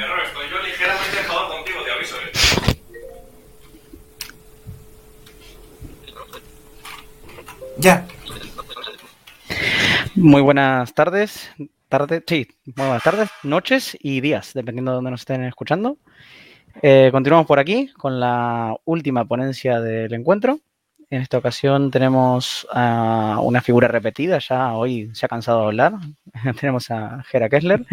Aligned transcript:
Error, 0.00 0.20
estoy 0.24 0.48
yo 0.50 0.62
ligeramente 0.62 1.16
dejado 1.16 1.48
contigo, 1.48 1.78
te 1.84 1.90
aviso, 1.90 2.16
eh. 2.16 2.32
Ya. 7.78 8.06
Muy 10.14 10.42
buenas 10.42 10.94
tardes, 10.94 11.50
tarde, 11.88 12.22
sí, 12.26 12.48
muy 12.64 12.86
buenas 12.86 13.02
tardes, 13.02 13.30
noches 13.42 13.96
y 14.00 14.20
días, 14.20 14.52
dependiendo 14.52 14.90
de 14.90 14.96
dónde 14.96 15.10
nos 15.12 15.20
estén 15.20 15.44
escuchando. 15.44 15.96
Eh, 16.82 17.08
continuamos 17.12 17.46
por 17.46 17.58
aquí 17.58 17.88
con 17.96 18.20
la 18.20 18.76
última 18.84 19.24
ponencia 19.24 19.80
del 19.80 20.12
encuentro. 20.14 20.60
En 21.10 21.22
esta 21.22 21.38
ocasión 21.38 21.90
tenemos 21.90 22.66
a 22.70 23.40
una 23.42 23.62
figura 23.62 23.88
repetida, 23.88 24.38
ya 24.38 24.74
hoy 24.74 25.10
se 25.14 25.26
ha 25.26 25.28
cansado 25.28 25.60
de 25.60 25.66
hablar. 25.66 25.94
tenemos 26.60 26.90
a 26.90 27.22
Gera 27.24 27.48
Kessler, 27.48 27.86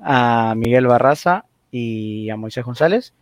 a 0.00 0.54
Miguel 0.56 0.86
Barraza 0.86 1.44
y 1.70 2.30
a 2.30 2.36
Moisés 2.36 2.64
González, 2.64 3.14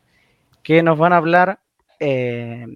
que 0.63 0.83
nos 0.83 0.99
van 0.99 1.13
a 1.13 1.17
hablar 1.17 1.61
eh, 1.99 2.67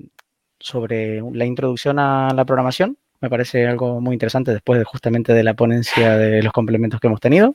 sobre 0.59 1.23
la 1.33 1.45
introducción 1.45 1.99
a 1.99 2.33
la 2.35 2.45
programación 2.45 2.99
me 3.21 3.31
parece 3.31 3.67
algo 3.67 4.01
muy 4.01 4.15
interesante 4.15 4.53
después 4.53 4.79
de 4.79 4.85
justamente 4.85 5.33
de 5.33 5.43
la 5.43 5.55
ponencia 5.55 6.17
de 6.17 6.43
los 6.43 6.53
complementos 6.53 7.01
que 7.01 7.09
hemos 7.09 7.21
tenido. 7.21 7.55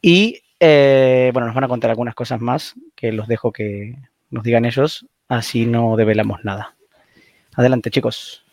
Y 0.00 0.40
eh, 0.60 1.30
bueno, 1.32 1.46
nos 1.46 1.54
van 1.54 1.64
a 1.64 1.68
contar 1.68 1.90
algunas 1.90 2.14
cosas 2.14 2.40
más 2.40 2.74
que 2.94 3.12
los 3.12 3.28
dejo 3.28 3.52
que 3.52 3.96
nos 4.30 4.44
digan 4.44 4.64
ellos, 4.64 5.06
así 5.28 5.66
no 5.66 5.96
develamos 5.96 6.44
nada. 6.44 6.74
Adelante, 7.54 7.90
chicos. 7.90 8.44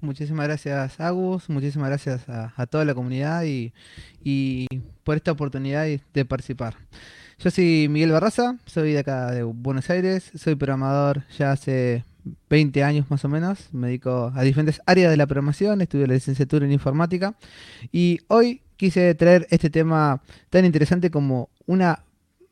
Muchísimas 0.00 0.46
gracias, 0.46 1.00
Agus. 1.00 1.48
Muchísimas 1.48 1.88
gracias 1.88 2.28
a, 2.28 2.66
toda 2.66 2.84
la 2.84 2.94
comunidad 2.94 3.44
y, 3.44 3.72
y, 4.22 4.66
por 5.04 5.16
esta 5.16 5.32
oportunidad 5.32 5.86
de 5.86 6.24
participar. 6.24 6.76
Yo 7.38 7.50
soy 7.50 7.88
Miguel 7.88 8.12
Barraza, 8.12 8.56
soy 8.66 8.92
de 8.92 9.00
acá 9.00 9.30
de 9.30 9.42
Buenos 9.42 9.90
Aires, 9.90 10.30
soy 10.34 10.54
programador 10.54 11.24
ya 11.36 11.52
hace 11.52 12.04
20 12.48 12.82
años 12.82 13.10
más 13.10 13.24
o 13.24 13.28
menos, 13.28 13.68
me 13.72 13.88
dedico 13.88 14.32
a 14.34 14.42
diferentes 14.42 14.80
áreas 14.86 15.10
de 15.10 15.18
la 15.18 15.26
programación, 15.26 15.80
estudio 15.80 16.06
la 16.06 16.14
licenciatura 16.14 16.64
en 16.64 16.72
informática 16.72 17.36
y 17.92 18.20
hoy 18.28 18.62
quise 18.76 19.14
traer 19.14 19.46
este 19.50 19.68
tema 19.68 20.22
tan 20.48 20.64
interesante 20.64 21.10
como 21.10 21.50
una 21.66 22.04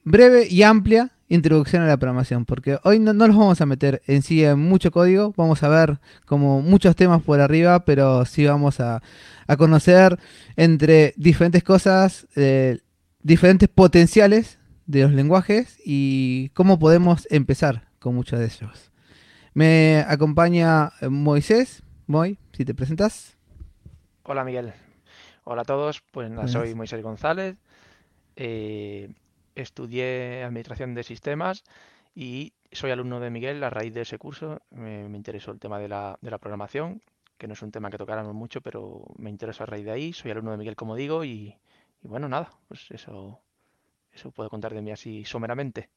breve 0.05 0.47
y 0.49 0.63
amplia 0.63 1.14
introducción 1.35 1.83
a 1.83 1.87
la 1.87 1.97
programación, 1.97 2.45
porque 2.45 2.79
hoy 2.85 2.99
no, 2.99 3.13
nos 3.13 3.29
vamos 3.29 3.61
a 3.61 3.67
meter 3.67 4.03
en 4.07 4.23
sí 4.23 4.45
en 4.45 4.59
mucho 4.59 4.91
código, 4.91 5.35
vamos 5.37 5.63
a 5.63 5.69
ver 5.69 5.99
como 6.27 6.63
muchos 6.63 6.97
temas 6.97 7.23
por 7.23 7.41
arriba, 7.41 7.85
pero 7.85 8.25
sí 8.25 8.47
vamos 8.47 8.81
a, 8.81 9.03
conocer 9.59 10.19
entre 10.57 11.13
diferentes 11.17 11.63
cosas, 11.63 12.27
eh, 12.35 12.79
diferentes 13.21 13.69
potenciales 13.69 14.59
de 14.87 15.03
los 15.03 15.13
lenguajes 15.13 15.79
y 15.85 16.51
cómo 16.51 16.79
podemos 16.79 17.27
empezar 17.31 17.89
con 17.99 18.15
muchos 18.15 18.39
de 18.39 18.47
ellos. 18.47 18.91
Me 19.55 20.05
acompaña 20.09 20.93
eh, 21.01 21.09
Moisés. 21.09 21.83
Moy, 22.07 22.39
si 22.53 22.65
te 22.65 22.75
presentas. 22.75 23.37
Hola 24.25 24.45
Miguel. 24.45 24.73
Hola 25.45 25.63
a 25.63 25.65
todos. 25.65 26.03
Pues 26.11 26.31
nada, 26.31 26.49
soy 26.49 26.75
Moisés 26.75 27.03
González. 27.03 27.57
Eh, 28.37 29.11
estudié 29.55 30.43
Administración 30.45 30.95
de 30.95 31.03
Sistemas 31.03 31.65
y 32.15 32.53
soy 32.73 32.91
alumno 32.91 33.21
de 33.21 33.31
Miguel. 33.31 33.63
A 33.65 33.71
raíz 33.71 33.95
de 33.95 34.03
ese 34.03 34.19
curso 34.19 34.61
me, 34.71 35.05
interesó 35.05 35.51
el 35.51 35.59
tema 35.59 35.79
de 35.79 35.89
la, 35.89 36.19
programación, 36.41 37.03
que 37.39 37.47
no 37.47 37.55
es 37.55 37.63
un 37.63 37.71
tema 37.71 37.91
que 37.91 37.99
tocáramos 37.99 38.35
mucho, 38.35 38.61
pero 38.61 39.05
me 39.17 39.31
interesó 39.31 39.65
a 39.65 39.67
raíz 39.67 39.85
de 39.85 39.93
ahí. 39.93 40.13
Soy 40.13 40.31
alumno 40.31 40.53
de 40.53 40.59
Miguel, 40.59 40.77
como 40.77 40.97
digo, 40.97 41.25
y, 41.25 41.57
bueno, 42.03 42.29
nada, 42.29 42.51
pues 42.69 42.91
eso, 42.91 43.41
eso 44.13 44.31
puedo 44.31 44.51
contar 44.51 44.75
de 44.75 44.83
mí 44.83 44.91
así 44.91 45.25
someramente. 45.25 45.89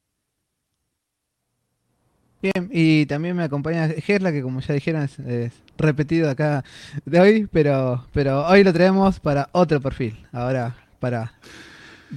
Bien, 2.40 2.70
y 2.72 3.08
también 3.08 3.36
me 3.36 3.44
acompaña 3.44 3.88
Gerla, 3.88 4.32
que 4.32 4.44
como 4.44 4.60
ya 4.60 4.76
dijeron 4.76 5.02
es, 5.02 5.54
repetido 5.76 6.30
acá 6.30 6.64
de 7.04 7.20
hoy, 7.20 7.48
pero, 7.52 8.06
pero 8.14 8.46
hoy 8.46 8.64
lo 8.64 8.72
traemos 8.72 9.20
para 9.20 9.50
otro 9.54 9.82
perfil, 9.82 10.28
ahora 10.32 10.76
para 11.00 11.34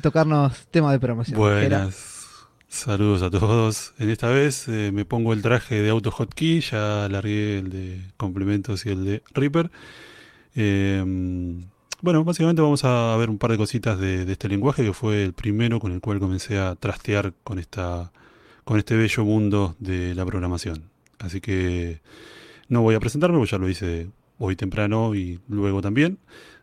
tocarnos 0.03 0.67
temas 0.71 0.93
de 0.93 1.01
promoción. 1.01 1.39
Buenas, 1.39 2.47
saludos 2.69 3.23
a 3.23 3.31
todos. 3.31 3.95
En 3.99 4.11
esta 4.11 4.29
vez 4.29 4.69
eh, 4.69 4.91
me 4.93 5.05
pongo 5.05 5.33
el 5.33 5.43
traje 5.43 5.83
de 5.83 5.91
Auto 5.91 6.11
Hotkey, 6.11 6.61
ya 6.61 7.09
largué 7.09 7.59
el 7.59 7.71
de 7.71 8.01
complementos 8.17 8.87
y 8.87 8.91
el 8.91 9.05
de 9.05 9.23
Reaper. 9.33 9.71
Em, 10.55 11.65
bueno, 12.03 12.25
básicamente 12.25 12.63
vamos 12.63 12.85
a 12.85 13.17
ver 13.17 13.31
un 13.31 13.39
par 13.39 13.51
de 13.51 13.59
cositas 13.59 13.99
de 13.99 14.31
este 14.31 14.49
lenguaje 14.49 14.83
que 14.83 14.93
fue 14.93 15.25
el 15.25 15.33
primero 15.33 15.81
con 15.81 15.93
el 15.93 16.01
cual 16.01 16.19
comencé 16.19 16.59
a 16.59 16.75
trastear 16.75 17.35
con 17.45 17.59
esta 17.59 18.11
con 18.65 18.79
este 18.79 18.97
bello 18.97 19.25
mundo 19.25 19.75
de 19.81 20.15
la 20.15 20.25
programación. 20.25 20.91
Así 21.19 21.41
que 21.41 22.01
no 22.69 22.83
voy 22.83 22.95
a 22.95 23.01
presentarme, 23.01 23.37
porque 23.37 23.51
ya 23.51 23.59
lo 23.59 23.69
hice 23.69 24.11
hoy 24.39 24.55
temprano 24.57 25.15
y 25.15 25.41
luego 25.49 25.83
también. 25.83 26.19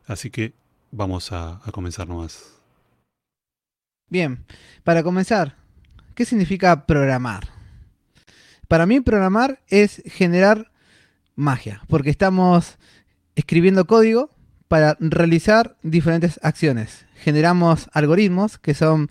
Así 0.06 0.30
que 0.30 0.54
vamos 0.92 1.32
a, 1.32 1.62
comenzar 1.72 2.08
nomás. 2.08 2.57
Bien, 4.10 4.46
para 4.84 5.04
comenzar, 5.04 5.56
¿qué 6.16 6.26
significa 6.26 6.86
programar? 6.86 7.48
Para 8.68 8.86
mí 8.86 9.02
programar 9.02 9.62
es 9.68 10.02
generar 10.06 10.72
magia, 11.36 11.82
porque 11.88 12.10
estamos 12.10 12.78
escribiendo 13.36 13.86
código 13.86 14.32
para 14.68 14.98
realizar 15.00 15.78
diferentes 15.84 16.40
acciones. 16.44 17.06
Generamos 17.16 17.90
algoritmos 17.94 18.58
que 18.58 18.74
son 18.74 19.08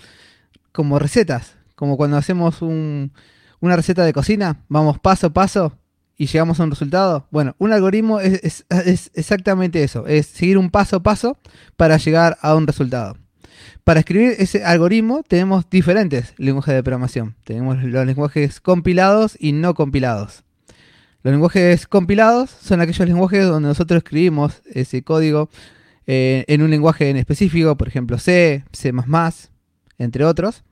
como 0.72 0.98
recetas 0.98 1.56
como 1.76 1.96
cuando 1.96 2.16
hacemos 2.16 2.62
una 2.62 3.76
receta 3.76 4.04
de 4.04 4.12
cocina, 4.12 4.64
vamos 4.68 4.98
paso 4.98 5.28
a 5.28 5.30
paso 5.30 5.78
y 6.16 6.26
llegamos 6.26 6.58
a 6.58 6.64
un 6.64 6.70
resultado. 6.70 7.28
Bueno, 7.30 7.54
un 7.58 7.72
algoritmo 7.72 8.18
es, 8.18 8.64
exactamente 9.14 9.84
eso, 9.84 10.06
es 10.06 10.26
seguir 10.26 10.58
un 10.58 10.70
paso 10.70 10.96
a 10.96 11.02
paso 11.02 11.38
para 11.76 11.98
llegar 11.98 12.38
a 12.40 12.54
un 12.56 12.66
resultado. 12.66 13.18
Para 13.84 14.00
escribir 14.00 14.34
ese 14.38 14.64
algoritmo 14.64 15.22
tenemos 15.26 15.68
diferentes 15.70 16.34
lenguajes 16.36 16.74
de 16.74 16.82
programación. 16.82 17.36
Tenemos 17.44 17.82
los 17.82 18.06
lenguajes 18.06 18.60
compilados 18.60 19.36
y 19.38 19.52
no 19.52 19.74
compilados. 19.74 20.44
Los 21.22 21.32
lenguajes 21.32 21.86
compilados 21.86 22.50
son 22.50 22.80
aquellos 22.80 23.08
lenguajes 23.08 23.46
donde 23.46 23.68
nosotros 23.68 23.98
escribimos 23.98 24.62
ese 24.66 25.02
código 25.02 25.50
eh, 26.06 26.44
en 26.46 26.62
un 26.62 26.70
lenguaje 26.70 27.10
en 27.10 27.16
específico, 27.16 27.76
por 27.76 27.88
ejemplo 27.88 28.18
C, 28.18 28.64
C++, 28.72 28.92
entre 29.98 30.24
otros. 30.24 30.62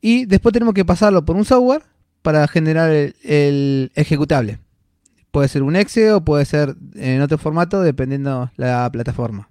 Y 0.00 0.24
después 0.24 0.52
tenemos 0.52 0.74
que 0.74 0.84
pasarlo 0.84 1.24
por 1.24 1.36
un 1.36 1.44
software 1.44 1.82
para 2.22 2.48
generar 2.48 2.90
el, 2.90 3.92
ejecutable. 3.94 4.58
Puede 5.30 5.48
ser 5.48 5.62
un 5.62 5.76
exe 5.76 6.12
o 6.12 6.24
puede 6.24 6.44
ser 6.44 6.76
en 6.94 7.20
otro 7.20 7.38
formato 7.38 7.82
dependiendo 7.82 8.50
la 8.56 8.90
plataforma. 8.90 9.48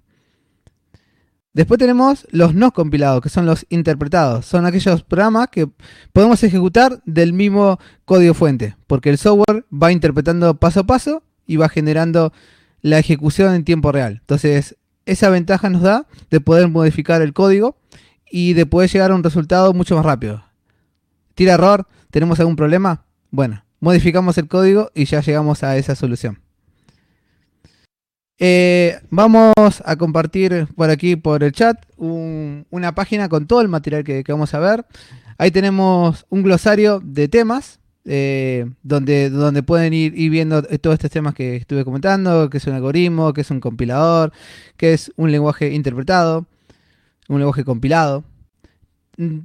Después 1.54 1.78
tenemos 1.78 2.26
los 2.30 2.54
no 2.54 2.72
compilados, 2.72 3.20
que 3.20 3.28
son 3.28 3.44
los 3.44 3.66
interpretados. 3.68 4.46
Son 4.46 4.64
aquellos 4.64 5.02
programas 5.02 5.48
que 5.48 5.68
podemos 6.12 6.42
ejecutar 6.42 7.02
del 7.04 7.34
mismo 7.34 7.78
código 8.06 8.32
fuente, 8.32 8.76
porque 8.86 9.10
el 9.10 9.18
software 9.18 9.66
va 9.70 9.92
interpretando 9.92 10.58
paso 10.58 10.80
a 10.80 10.84
paso 10.84 11.22
y 11.46 11.56
va 11.56 11.68
generando 11.68 12.32
la 12.80 12.98
ejecución 12.98 13.54
en 13.54 13.64
tiempo 13.64 13.92
real. 13.92 14.18
Entonces, 14.20 14.76
esa 15.04 15.28
ventaja 15.28 15.68
nos 15.68 15.82
da 15.82 16.06
de 16.30 16.40
poder 16.40 16.68
modificar 16.68 17.20
el 17.20 17.34
código 17.34 17.76
y 18.30 18.54
de 18.54 18.64
poder 18.66 18.90
llegar 18.90 19.10
a 19.10 19.14
un 19.14 19.22
resultado 19.22 19.74
mucho 19.74 19.94
más 19.96 20.06
rápido. 20.06 20.44
Tira 21.34 21.54
error, 21.54 21.86
tenemos 22.10 22.40
algún 22.40 22.56
problema, 22.56 23.04
bueno, 23.30 23.64
modificamos 23.80 24.38
el 24.38 24.48
código 24.48 24.90
y 24.94 25.04
ya 25.04 25.20
llegamos 25.20 25.62
a 25.62 25.76
esa 25.76 25.94
solución. 25.94 26.41
Eh, 28.44 28.98
vamos 29.08 29.52
a 29.84 29.94
compartir 29.96 30.66
por 30.74 30.90
aquí, 30.90 31.14
por 31.14 31.44
el 31.44 31.52
chat, 31.52 31.76
una 31.96 32.92
página 32.92 33.28
con 33.28 33.46
todo 33.46 33.60
el 33.60 33.68
material 33.68 34.02
que, 34.02 34.24
vamos 34.28 34.52
a 34.54 34.58
ver. 34.58 34.84
Ahí 35.38 35.52
tenemos 35.52 36.26
un 36.28 36.42
glosario 36.42 37.00
de 37.04 37.28
temas, 37.28 37.78
eh, 38.04 38.66
donde, 38.82 39.30
donde 39.30 39.62
pueden 39.62 39.92
ir, 39.92 40.12
viendo 40.12 40.60
todos 40.62 40.94
estos 40.94 41.10
temas 41.12 41.34
que 41.34 41.54
estuve 41.54 41.84
comentando, 41.84 42.50
que 42.50 42.58
es 42.58 42.66
un 42.66 42.74
algoritmo, 42.74 43.32
que 43.32 43.42
es 43.42 43.50
un 43.52 43.60
compilador, 43.60 44.32
que 44.76 44.92
es 44.92 45.12
un 45.16 45.30
lenguaje 45.30 45.72
interpretado 45.72 46.46
un 47.28 47.38
lenguaje 47.38 47.64
compilado. 47.64 48.24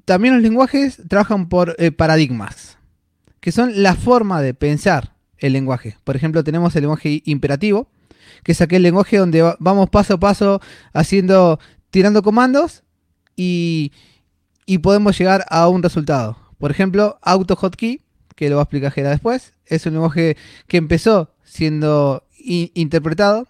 También 0.05 0.33
los 0.35 0.43
lenguajes 0.43 1.01
trabajan 1.07 1.49
por 1.49 1.75
eh, 1.77 1.91
paradigmas, 1.91 2.77
que 3.39 3.51
son 3.51 3.83
la 3.83 3.95
forma 3.95 4.41
de 4.41 4.53
pensar 4.53 5.13
el 5.37 5.53
lenguaje. 5.53 5.97
Por 6.03 6.15
ejemplo, 6.15 6.43
tenemos 6.43 6.75
el 6.75 6.81
lenguaje 6.81 7.21
imperativo, 7.25 7.89
que 8.47 8.53
es 8.53 8.61
aquel 8.61 8.81
lenguaje 8.81 9.17
donde 9.17 9.55
vamos 9.59 9.89
paso 9.89 10.13
a 10.13 10.19
paso 10.21 10.61
haciendo, 10.93 11.59
tirando 11.89 12.23
comandos 12.23 12.83
y, 13.35 13.91
podemos 14.81 15.19
llegar 15.19 15.45
a 15.49 15.67
un 15.67 15.83
resultado. 15.83 16.37
Por 16.57 16.71
ejemplo, 16.71 17.19
AutoHotkey, 17.23 17.99
que 18.37 18.49
lo 18.49 18.55
va 18.55 18.61
a 18.61 18.63
explicar 18.63 18.93
Gera 18.93 19.09
después, 19.09 19.51
es 19.65 19.85
un 19.85 19.93
lenguaje 19.93 20.37
que 20.67 20.77
empezó 20.77 21.35
siendo 21.43 22.23
interpretado 22.39 23.49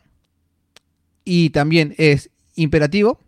y 1.23 1.51
también 1.51 1.93
es 1.99 2.31
imperativo 2.55 3.19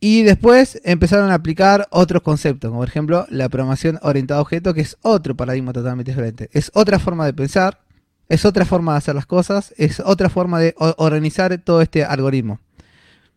Y 0.00 0.22
después 0.22 0.80
empezaron 0.84 1.30
a 1.30 1.34
aplicar 1.34 1.88
otros 1.90 2.22
conceptos, 2.22 2.70
como 2.70 2.80
por 2.80 2.88
ejemplo 2.88 3.26
la 3.28 3.50
programación 3.50 3.98
orientada 4.00 4.38
a 4.38 4.42
objetos, 4.42 4.72
que 4.72 4.80
es 4.80 4.96
otro 5.02 5.36
paradigma 5.36 5.74
totalmente 5.74 6.10
diferente. 6.12 6.48
Es 6.54 6.70
otra 6.72 6.98
forma 6.98 7.26
de 7.26 7.34
pensar, 7.34 7.83
es 8.28 8.44
otra 8.44 8.64
forma 8.64 8.92
de 8.92 8.98
hacer 8.98 9.14
las 9.14 9.26
cosas, 9.26 9.74
es 9.76 10.00
otra 10.00 10.28
forma 10.28 10.60
de 10.60 10.74
organizar 10.76 11.56
todo 11.58 11.82
este 11.82 12.04
algoritmo. 12.04 12.60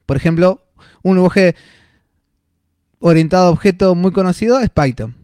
Por 0.05 0.17
ejemplo, 0.17 0.63
un 1.03 1.15
lenguaje 1.15 1.55
orientado 2.99 3.47
a 3.47 3.51
objetos 3.51 3.95
muy 3.95 4.11
conocido 4.11 4.59
es 4.59 4.69
Python, 4.69 5.15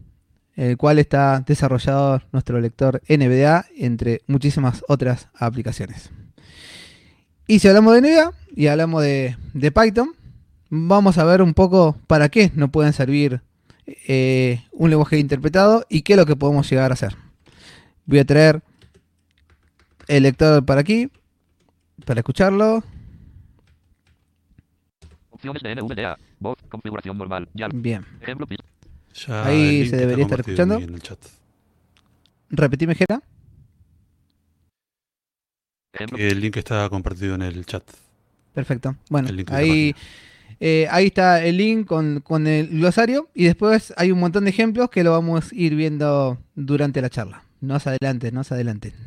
el 0.56 0.76
cual 0.76 0.98
está 0.98 1.42
desarrollado 1.46 2.22
nuestro 2.32 2.60
lector 2.60 3.02
NVDA, 3.08 3.66
entre 3.76 4.22
muchísimas 4.26 4.84
otras 4.88 5.28
aplicaciones. 5.34 6.10
Y 7.46 7.58
si 7.58 7.68
hablamos 7.68 7.94
de 7.94 8.00
NVDA 8.00 8.32
y 8.54 8.66
hablamos 8.68 9.02
de, 9.02 9.36
de 9.52 9.72
Python, 9.72 10.12
vamos 10.70 11.18
a 11.18 11.24
ver 11.24 11.42
un 11.42 11.54
poco 11.54 11.96
para 12.06 12.28
qué 12.28 12.50
nos 12.54 12.70
pueden 12.70 12.92
servir 12.92 13.40
eh, 13.86 14.62
un 14.72 14.90
lenguaje 14.90 15.18
interpretado 15.18 15.84
y 15.88 16.02
qué 16.02 16.14
es 16.14 16.18
lo 16.18 16.26
que 16.26 16.36
podemos 16.36 16.68
llegar 16.70 16.90
a 16.90 16.94
hacer. 16.94 17.16
Voy 18.06 18.18
a 18.18 18.24
traer 18.24 18.62
el 20.08 20.22
lector 20.24 20.64
para 20.64 20.80
aquí, 20.80 21.10
para 22.04 22.20
escucharlo. 22.20 22.82
Opciones 25.30 25.62
de 25.62 25.74
NVDA. 25.74 26.18
Voz, 26.40 26.56
configuración 26.68 27.18
normal. 27.18 27.48
Ya. 27.54 27.68
Bien. 27.72 28.04
Ejemplo, 28.20 28.46
pi- 28.46 28.56
Ya 29.26 29.44
Ahí 29.46 29.78
se 29.78 29.84
está 29.84 29.96
debería 29.98 30.24
estar 30.24 30.38
compartido 30.38 30.54
escuchando. 30.62 30.88
En 30.88 30.94
el 30.94 31.02
chat. 31.02 31.18
Repetime, 32.50 32.94
Jera. 32.94 33.22
El 36.16 36.40
link 36.40 36.56
está 36.56 36.88
compartido 36.88 37.34
en 37.36 37.42
el 37.42 37.64
chat. 37.66 37.84
Perfecto. 38.52 38.96
Bueno, 39.10 39.28
ahí, 39.48 39.94
eh, 40.60 40.86
ahí 40.90 41.06
está 41.06 41.44
el 41.44 41.56
link 41.56 41.86
con, 41.86 42.20
con 42.20 42.46
el 42.46 42.68
glosario 42.68 43.28
y 43.34 43.44
después 43.44 43.92
hay 43.96 44.10
un 44.10 44.18
montón 44.18 44.44
de 44.44 44.50
ejemplos 44.50 44.90
que 44.90 45.04
lo 45.04 45.12
vamos 45.12 45.52
a 45.52 45.54
ir 45.54 45.74
viendo 45.76 46.38
durante 46.54 47.00
la 47.00 47.10
charla. 47.10 47.44
No 47.66 47.78
se 47.80 47.90
adelante, 47.90 48.30
no 48.32 48.44
se 48.44 48.54
adelante. 48.54 48.94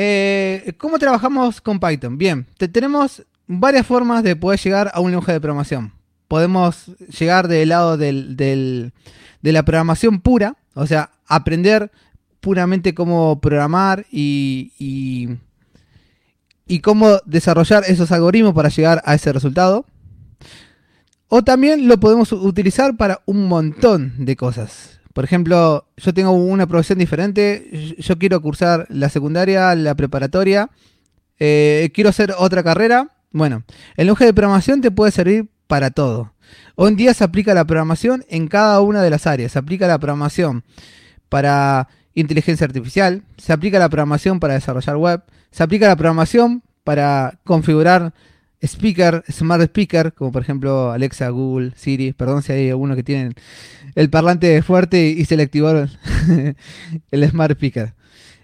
Eh, 0.00 0.74
¿Cómo 0.78 0.98
trabajamos 0.98 1.60
con 1.60 1.80
Python? 1.80 2.18
Bien, 2.18 2.46
te- 2.56 2.68
tenemos 2.68 3.24
varias 3.48 3.84
formas 3.86 4.22
de 4.22 4.36
poder 4.36 4.60
llegar 4.60 4.90
a 4.94 5.00
un 5.00 5.10
lenguaje 5.10 5.32
de 5.32 5.40
programación. 5.40 5.92
Podemos 6.28 6.92
llegar 7.18 7.48
del 7.48 7.70
lado 7.70 7.96
del- 7.96 8.36
de 8.36 9.52
la 9.52 9.62
programación 9.64 10.20
pura, 10.20 10.56
o 10.74 10.86
sea, 10.86 11.10
aprender 11.26 11.90
puramente 12.40 12.94
cómo 12.94 13.40
programar 13.40 14.06
y, 14.12 14.72
y, 14.78 15.30
cómo 16.80 17.18
desarrollar 17.24 17.82
esos 17.88 18.12
algoritmos 18.12 18.54
para 18.54 18.68
llegar 18.68 19.02
a 19.04 19.14
ese 19.14 19.32
resultado. 19.32 19.84
O 21.28 21.42
también 21.42 21.88
lo 21.88 21.98
podemos 21.98 22.30
utilizar 22.32 22.96
para 22.96 23.20
un 23.26 23.48
montón 23.48 24.12
de 24.24 24.36
cosas. 24.36 24.97
Por 25.12 25.24
ejemplo, 25.24 25.88
yo 25.96 26.14
tengo 26.14 26.32
una 26.32 26.66
profesión 26.66 26.98
diferente, 26.98 27.96
yo 27.98 28.18
quiero 28.18 28.40
cursar 28.40 28.86
la 28.88 29.08
secundaria, 29.08 29.74
la 29.74 29.94
preparatoria, 29.94 30.70
eh, 31.38 31.90
quiero 31.94 32.10
hacer 32.10 32.34
otra 32.36 32.62
carrera. 32.62 33.08
Bueno, 33.30 33.64
el 33.96 34.06
lenguaje 34.06 34.26
de 34.26 34.34
programación 34.34 34.80
te 34.80 34.90
puede 34.90 35.12
servir 35.12 35.48
para 35.66 35.90
todo. 35.90 36.32
Hoy 36.76 36.90
en 36.90 36.96
día 36.96 37.14
se 37.14 37.24
aplica 37.24 37.54
la 37.54 37.64
programación 37.66 38.24
en 38.28 38.48
cada 38.48 38.80
una 38.80 39.02
de 39.02 39.10
las 39.10 39.26
áreas. 39.26 39.52
Se 39.52 39.58
aplica 39.58 39.86
la 39.86 39.98
programación 39.98 40.64
para 41.28 41.88
inteligencia 42.14 42.66
artificial, 42.66 43.22
se 43.36 43.52
aplica 43.52 43.78
la 43.78 43.88
programación 43.88 44.40
para 44.40 44.54
desarrollar 44.54 44.96
web, 44.96 45.22
se 45.50 45.62
aplica 45.62 45.86
la 45.86 45.96
programación 45.96 46.62
para 46.84 47.38
configurar 47.44 48.14
speaker, 48.62 49.22
smart 49.30 49.62
speaker, 49.62 50.12
como 50.12 50.32
por 50.32 50.42
ejemplo 50.42 50.90
Alexa, 50.90 51.28
Google, 51.30 51.72
Siri, 51.76 52.12
perdón 52.12 52.42
si 52.42 52.52
hay 52.52 52.70
algunos 52.70 52.96
que 52.96 53.02
tienen 53.02 53.34
el 53.94 54.10
parlante 54.10 54.60
fuerte 54.62 55.08
y 55.08 55.24
se 55.24 55.36
le 55.36 55.44
activó 55.44 55.70
el, 55.70 57.28
smart 57.30 57.52
speaker. 57.52 57.94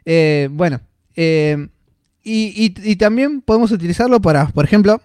Eh, 0.05 0.49
bueno, 0.53 0.81
eh, 1.17 1.69
y, 2.23 2.65
y- 2.67 2.91
y 2.91 2.97
también 2.97 3.41
podemos 3.41 3.71
utilizarlo 3.73 4.21
para, 4.21 4.47
por 4.49 4.65
ejemplo, 4.65 5.01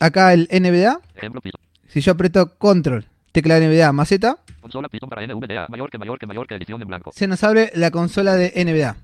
acá 0.00 0.32
el 0.32 0.48
NVDA, 0.50 1.00
ejemplo, 1.14 1.40
si 1.88 2.00
yo 2.00 2.12
aprieto 2.12 2.56
control, 2.58 3.06
tecla 3.32 3.58
NVDA 3.60 3.92
más 3.92 4.08
Z, 4.08 4.38
Consola 4.60 4.88
Python 4.88 5.10
para 5.10 5.26
NVDA. 5.26 5.66
Mayor 5.68 5.90
que 5.90 5.98
mayor 5.98 6.18
que 6.18 6.26
mayor 6.26 6.46
que 6.46 6.54
edición 6.54 6.80
en 6.80 6.88
blanco. 6.88 7.12
se 7.14 7.26
nos 7.26 7.44
abre 7.44 7.70
la 7.74 7.90
consola 7.90 8.34
de 8.34 8.50
NVDA. 8.64 8.96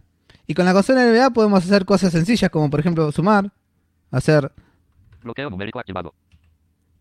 Y 0.47 0.55
con 0.55 0.65
la 0.65 0.73
consola 0.73 1.03
de 1.03 1.11
NVDA 1.13 1.31
podemos 1.31 1.63
hacer 1.65 1.85
cosas 1.85 2.13
sencillas 2.13 2.51
como 2.51 2.71
por 2.71 2.81
ejemplo 2.81 3.13
sumar, 3.13 3.53
hacer 4.11 4.51
Bloqueo 5.23 5.51
numérico 5.51 5.79
activado. 5.79 6.15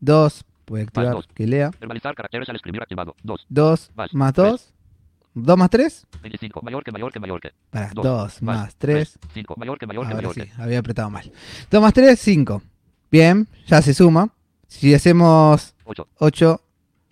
2, 0.02 0.46
voy 0.68 0.80
a 0.82 0.84
activar 0.84 1.12
dos. 1.12 1.28
que 1.34 1.46
lea, 1.48 1.72
Verbalizar 1.80 2.16
caracteres 2.16 2.48
al 2.50 2.56
escribir 2.56 2.82
activado. 2.82 3.16
2. 3.24 3.46
2 3.50 3.92
Más, 3.96 4.14
más 4.14 4.34
tres. 4.34 4.52
2, 4.52 5.46
2 5.46 5.58
más 5.58 5.70
3, 5.70 6.08
25. 6.22 6.62
Mayor 6.62 6.84
que 6.84 6.92
mayor 6.92 7.12
que 7.12 7.20
mayor 7.20 7.40
que. 7.42 7.52
para 7.70 7.90
Dos, 7.92 8.04
2 8.04 8.42
más, 8.42 8.58
más 8.58 8.76
3, 8.76 9.20
5. 9.34 9.56
Mayor 9.58 9.78
que 9.78 9.88
mayor 9.88 10.08
que 10.08 10.14
mayor 10.16 10.34
sí, 10.34 10.42
que. 10.42 10.52
había 10.62 10.80
apretado 10.80 11.10
mal. 11.10 11.32
2 11.70 11.82
más 11.82 11.94
3, 11.94 12.20
5. 12.20 12.62
Bien, 13.12 13.48
ya 13.68 13.82
se 13.82 13.94
suma. 13.94 14.30
Si 14.68 14.94
hacemos 14.94 15.76
8. 15.86 16.08
8 16.20 16.62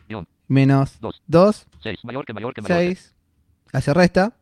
Guión. 0.07 0.27
menos 0.48 1.00
Dos. 1.01 1.21
2, 1.27 1.68
6. 1.83 2.06
Mayor 2.06 2.25
que 2.25 2.33
mayor 2.33 2.53
que 2.53 2.62
mayor 2.62 2.77
que. 2.89 2.95
6, 2.95 3.15
hace 3.74 3.94
resta, 3.94 4.33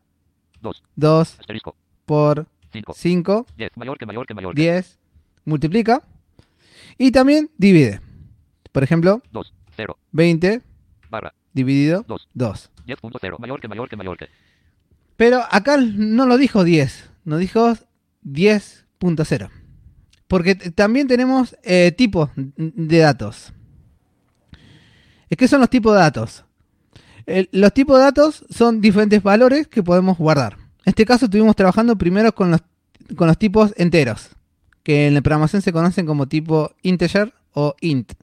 Dos. 0.62 0.84
2 0.96 1.40
Asterisco. 1.40 1.76
por 2.06 2.46
5. 2.72 2.94
5, 2.94 3.46
10. 3.58 3.72
Mayor 3.78 3.98
que 3.98 4.06
mayor 4.06 4.26
que 4.28 4.34
mayor 4.34 4.54
que. 4.56 4.62
10, 4.62 5.00
multiplica 5.46 6.04
y 6.98 7.12
también 7.12 7.50
divide. 7.58 8.02
Por 8.72 8.84
ejemplo, 8.84 9.22
2. 9.32 9.54
0. 9.78 9.98
20 10.12 10.62
Barra. 11.10 11.34
dividido 11.54 12.04
Dos. 12.08 12.28
2. 12.34 12.72
10.0. 12.88 13.40
Mayor 13.40 13.60
que 13.62 13.68
mayor 13.68 13.90
que 13.90 13.96
mayor 13.96 14.18
que. 14.18 14.28
Pero 15.18 15.44
acá 15.50 15.78
no 15.78 16.26
lo 16.26 16.38
dijo 16.38 16.64
10, 16.64 17.10
nos 17.24 17.40
dijo 17.40 17.74
10.0. 18.26 19.50
Porque 20.28 20.56
también 20.56 21.08
tenemos 21.08 21.56
eh, 21.64 21.92
tipos 21.92 22.30
de 22.36 22.98
datos. 22.98 23.54
¿Qué 25.30 25.48
son 25.48 25.60
los 25.60 25.70
tipos 25.70 25.94
de 25.94 26.00
datos? 26.00 26.46
Los 27.52 27.74
tipos 27.74 27.98
de 27.98 28.04
datos 28.04 28.46
son 28.50 28.82
diferentes 28.82 29.22
valores 29.22 29.68
que 29.68 29.84
podemos 29.84 30.18
guardar. 30.18 30.58
En 30.86 30.92
este 30.92 31.06
caso 31.06 31.26
estuvimos 31.26 31.56
trabajando 31.56 31.98
primero 31.98 32.34
con 32.34 32.52
los, 32.52 32.62
con 33.16 33.28
los 33.28 33.38
tipos 33.38 33.74
enteros, 33.78 34.30
que 34.86 35.08
en 35.08 35.16
la 35.16 35.22
programación 35.22 35.64
se 35.64 35.74
conocen 35.74 36.06
como 36.06 36.28
tipo 36.28 36.72
integer 36.84 37.34
o 37.54 37.76
int. 37.82 38.14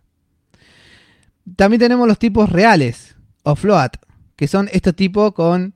También 1.57 1.81
tenemos 1.81 2.07
los 2.07 2.21
tipos 2.21 2.49
reales 2.49 3.17
o 3.43 3.57
float, 3.57 3.97
que 4.37 4.47
son 4.47 4.71
estos 4.73 4.95
tipos 4.95 5.33
con 5.33 5.75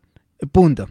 punto. 0.52 0.88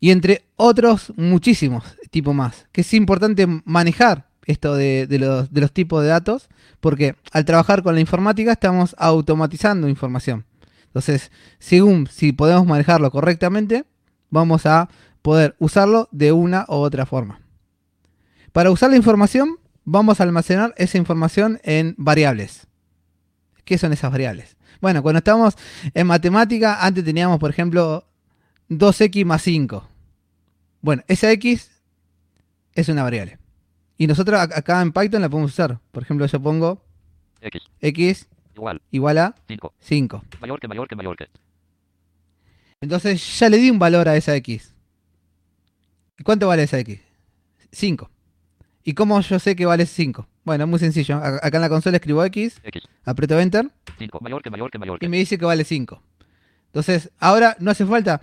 Y 0.00 0.10
entre 0.10 0.46
otros 0.56 1.12
muchísimos 1.18 1.84
tipos 2.10 2.34
más. 2.34 2.68
Que 2.72 2.80
es 2.80 2.94
importante 2.94 3.46
manejar 3.66 4.30
esto 4.46 4.74
de, 4.74 5.06
los, 5.10 5.52
de 5.52 5.60
los 5.60 5.72
tipos 5.72 6.02
de 6.02 6.08
datos, 6.08 6.48
porque 6.80 7.16
al 7.32 7.44
trabajar 7.44 7.82
con 7.82 7.94
la 7.94 8.00
informática 8.00 8.52
estamos 8.52 8.96
automatizando 8.96 9.90
información. 9.90 10.46
Entonces, 10.86 11.30
según 11.58 12.06
si 12.06 12.32
podemos 12.32 12.66
manejarlo 12.66 13.10
correctamente, 13.10 13.84
vamos 14.30 14.64
a 14.64 14.88
poder 15.20 15.54
usarlo 15.58 16.08
de 16.12 16.32
una 16.32 16.64
u 16.66 16.76
otra 16.76 17.04
forma. 17.04 17.39
Para 18.52 18.70
usar 18.70 18.90
la 18.90 18.96
información, 18.96 19.58
vamos 19.84 20.20
a 20.20 20.24
almacenar 20.24 20.74
esa 20.76 20.98
información 20.98 21.60
en 21.62 21.94
variables. 21.98 22.66
¿Qué 23.64 23.78
son 23.78 23.92
esas 23.92 24.10
variables? 24.10 24.56
Bueno, 24.80 25.02
cuando 25.02 25.18
estamos 25.18 25.56
en 25.94 26.06
matemática, 26.06 26.84
antes 26.84 27.04
teníamos, 27.04 27.38
por 27.38 27.50
ejemplo, 27.50 28.04
2x 28.68 29.24
más 29.24 29.42
5. 29.42 29.86
Bueno, 30.80 31.02
esa 31.06 31.30
x 31.32 31.70
es 32.74 32.88
una 32.88 33.02
variable. 33.02 33.38
Y 33.98 34.06
nosotros 34.06 34.40
ac- 34.40 34.56
acá 34.56 34.80
en 34.80 34.92
Python 34.92 35.20
la 35.22 35.28
podemos 35.28 35.52
usar. 35.52 35.78
Por 35.92 36.02
ejemplo, 36.02 36.26
yo 36.26 36.40
pongo 36.40 36.82
X. 37.42 37.62
x 37.80 38.28
Igual. 38.56 38.80
igual 38.90 39.18
a 39.18 39.34
5. 39.46 39.74
5. 39.78 40.24
Mayor 40.40 40.58
que 40.60 40.68
mayor 40.68 40.88
que 40.88 40.96
mayor 40.96 41.16
que. 41.16 41.28
Entonces 42.80 43.38
ya 43.38 43.48
le 43.50 43.58
di 43.58 43.70
un 43.70 43.78
valor 43.78 44.08
a 44.08 44.16
esa 44.16 44.34
x. 44.36 44.74
¿Y 46.18 46.22
cuánto 46.24 46.48
vale 46.48 46.62
esa 46.62 46.78
x? 46.78 47.00
5. 47.72 48.10
¿Y 48.82 48.94
cómo 48.94 49.20
yo 49.20 49.38
sé 49.38 49.56
que 49.56 49.66
vale 49.66 49.86
5? 49.86 50.26
Bueno, 50.44 50.66
muy 50.66 50.78
sencillo. 50.78 51.16
Acá 51.16 51.58
en 51.58 51.60
la 51.60 51.68
consola 51.68 51.96
escribo 51.98 52.24
x, 52.24 52.60
X. 52.64 52.82
aprieto 53.04 53.38
enter 53.38 53.70
5. 53.98 54.18
Mayor 54.20 54.42
que 54.42 54.50
mayor 54.50 54.70
que 54.70 54.78
mayor 54.78 54.96
y 54.96 55.00
que. 55.00 55.08
me 55.08 55.18
dice 55.18 55.38
que 55.38 55.44
vale 55.44 55.64
5. 55.64 56.02
Entonces, 56.66 57.10
ahora 57.18 57.56
no 57.58 57.70
hace 57.70 57.84
falta 57.84 58.22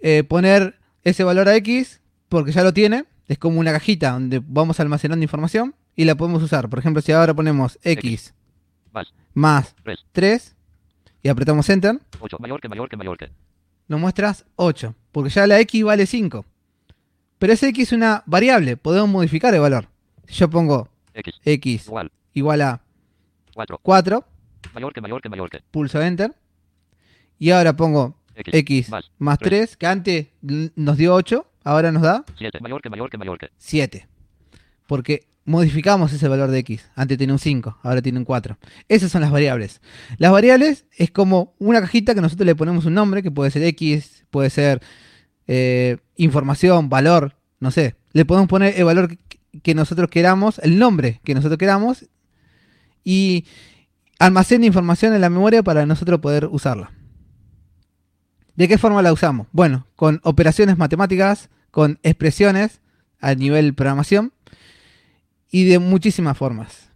eh, 0.00 0.24
poner 0.24 0.78
ese 1.04 1.24
valor 1.24 1.48
a 1.48 1.56
X 1.56 2.00
porque 2.28 2.52
ya 2.52 2.62
lo 2.64 2.72
tiene. 2.72 3.04
Es 3.28 3.38
como 3.38 3.60
una 3.60 3.72
cajita 3.72 4.12
donde 4.12 4.40
vamos 4.44 4.78
almacenando 4.80 5.22
información 5.22 5.74
y 5.94 6.04
la 6.04 6.14
podemos 6.14 6.42
usar. 6.42 6.68
Por 6.68 6.78
ejemplo, 6.78 7.02
si 7.02 7.12
ahora 7.12 7.34
ponemos 7.34 7.78
X 7.82 8.32
X. 8.32 8.34
Más. 8.92 9.12
más 9.34 9.74
Tres. 9.82 10.04
3 10.12 10.56
y 11.22 11.28
apretamos 11.28 11.68
Enter, 11.68 11.98
8. 12.20 12.38
Mayor 12.40 12.60
que 12.60 12.68
mayor 12.68 12.88
que 12.88 12.96
mayor 12.96 13.18
que. 13.18 13.30
nos 13.88 14.00
muestras 14.00 14.44
8. 14.56 14.94
Porque 15.12 15.30
ya 15.30 15.46
la 15.46 15.58
X 15.60 15.84
vale 15.84 16.06
5. 16.06 16.44
Pero 17.38 17.52
ese 17.52 17.68
X 17.68 17.88
es 17.88 17.92
una 17.92 18.22
variable. 18.26 18.76
Podemos 18.76 19.08
modificar 19.08 19.54
el 19.54 19.60
valor. 19.60 19.88
Si 20.26 20.34
yo 20.34 20.50
pongo 20.50 20.88
X. 21.14 21.34
X 21.44 21.86
Igual. 21.86 22.10
igual 22.32 22.62
a 22.62 22.82
4. 23.54 23.78
4, 23.82 24.24
Mayor 24.74 24.92
que 24.92 25.00
mayor 25.00 25.22
que 25.22 25.28
mayor 25.28 25.50
que. 25.50 25.60
pulso 25.70 26.00
Enter. 26.02 26.34
Y 27.38 27.50
ahora 27.50 27.74
pongo 27.76 28.16
X. 28.34 28.54
X 28.54 28.88
Más. 28.90 29.10
más 29.18 29.38
3, 29.38 29.76
que 29.76 29.86
antes 29.86 30.26
nos 30.42 30.96
dio 30.96 31.14
8, 31.14 31.46
ahora 31.64 31.92
nos 31.92 32.02
da 32.02 32.24
7. 32.38 32.60
Mayor 32.60 32.82
que 32.82 32.90
mayor 32.90 33.10
que 33.10 33.18
mayor 33.18 33.38
que. 33.38 33.50
7. 33.56 34.06
Porque 34.86 35.26
modificamos 35.44 36.12
ese 36.12 36.28
valor 36.28 36.50
de 36.50 36.58
X. 36.58 36.88
Antes 36.94 37.16
tenía 37.18 37.32
un 37.32 37.38
5, 37.38 37.78
ahora 37.82 38.02
tiene 38.02 38.18
un 38.18 38.24
4. 38.24 38.58
Esas 38.88 39.10
son 39.12 39.20
las 39.22 39.30
variables. 39.30 39.80
Las 40.18 40.32
variables 40.32 40.86
es 40.96 41.10
como 41.10 41.54
una 41.58 41.80
cajita 41.80 42.14
que 42.14 42.20
nosotros 42.20 42.46
le 42.46 42.54
ponemos 42.54 42.84
un 42.84 42.94
nombre, 42.94 43.22
que 43.22 43.30
puede 43.30 43.50
ser 43.50 43.62
X, 43.62 44.24
puede 44.30 44.50
ser 44.50 44.82
eh, 45.46 45.98
información, 46.16 46.88
valor, 46.88 47.36
no 47.60 47.70
sé. 47.70 47.96
Le 48.12 48.24
podemos 48.24 48.48
poner 48.48 48.74
el 48.76 48.84
valor 48.84 49.16
que, 49.62 49.74
nosotros 49.74 50.10
queramos, 50.10 50.58
el 50.60 50.78
nombre 50.78 51.20
que 51.24 51.34
nosotros 51.34 51.58
queramos, 51.58 52.06
y 53.04 53.46
almacena 54.18 54.66
información 54.66 55.14
en 55.14 55.20
la 55.20 55.30
memoria 55.30 55.62
para 55.62 55.86
nosotros 55.86 56.20
poder 56.20 56.46
usarla. 56.46 56.92
¿De 58.56 58.68
qué 58.68 58.78
forma 58.78 59.02
la 59.02 59.12
usamos? 59.12 59.46
Bueno, 59.52 59.86
con 59.96 60.20
operaciones 60.24 60.78
matemáticas, 60.78 61.50
con 61.70 61.98
expresiones 62.02 62.80
a 63.20 63.34
nivel 63.34 63.74
programación 63.74 64.32
y 65.50 65.64
de 65.64 65.78
muchísimas 65.78 66.38
formas. 66.38 66.90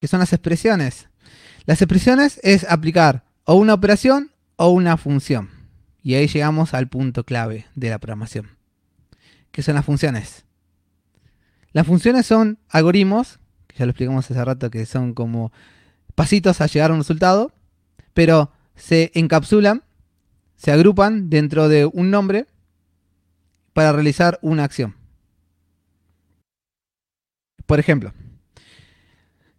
¿Qué 0.00 0.08
son 0.08 0.20
las 0.20 0.32
expresiones? 0.32 1.08
Las 1.64 1.80
expresiones 1.80 2.40
es 2.42 2.64
aplicar 2.68 3.24
o 3.44 3.54
una 3.54 3.74
operación 3.74 4.30
o 4.56 4.70
una 4.70 4.96
función. 4.96 5.53
Y 6.04 6.14
ahí 6.14 6.28
llegamos 6.28 6.74
al 6.74 6.86
punto 6.86 7.24
clave 7.24 7.66
de 7.74 7.88
la 7.88 7.98
programación. 7.98 8.50
¿Qué 9.50 9.62
son 9.62 9.74
las 9.74 9.86
funciones? 9.86 10.44
Las 11.72 11.86
funciones 11.86 12.26
son 12.26 12.58
algoritmos, 12.68 13.40
que 13.66 13.78
ya 13.78 13.86
lo 13.86 13.92
explicamos 13.92 14.30
hace 14.30 14.44
rato, 14.44 14.70
que 14.70 14.84
son 14.84 15.14
como 15.14 15.50
pasitos 16.14 16.60
a 16.60 16.66
llegar 16.66 16.90
a 16.90 16.94
un 16.94 17.00
resultado, 17.00 17.52
pero 18.12 18.52
se 18.76 19.12
encapsulan, 19.14 19.82
se 20.56 20.72
agrupan 20.72 21.30
dentro 21.30 21.70
de 21.70 21.86
un 21.86 22.10
nombre 22.10 22.46
para 23.72 23.92
realizar 23.92 24.38
una 24.42 24.64
acción. 24.64 24.94
Por 27.64 27.80
ejemplo, 27.80 28.12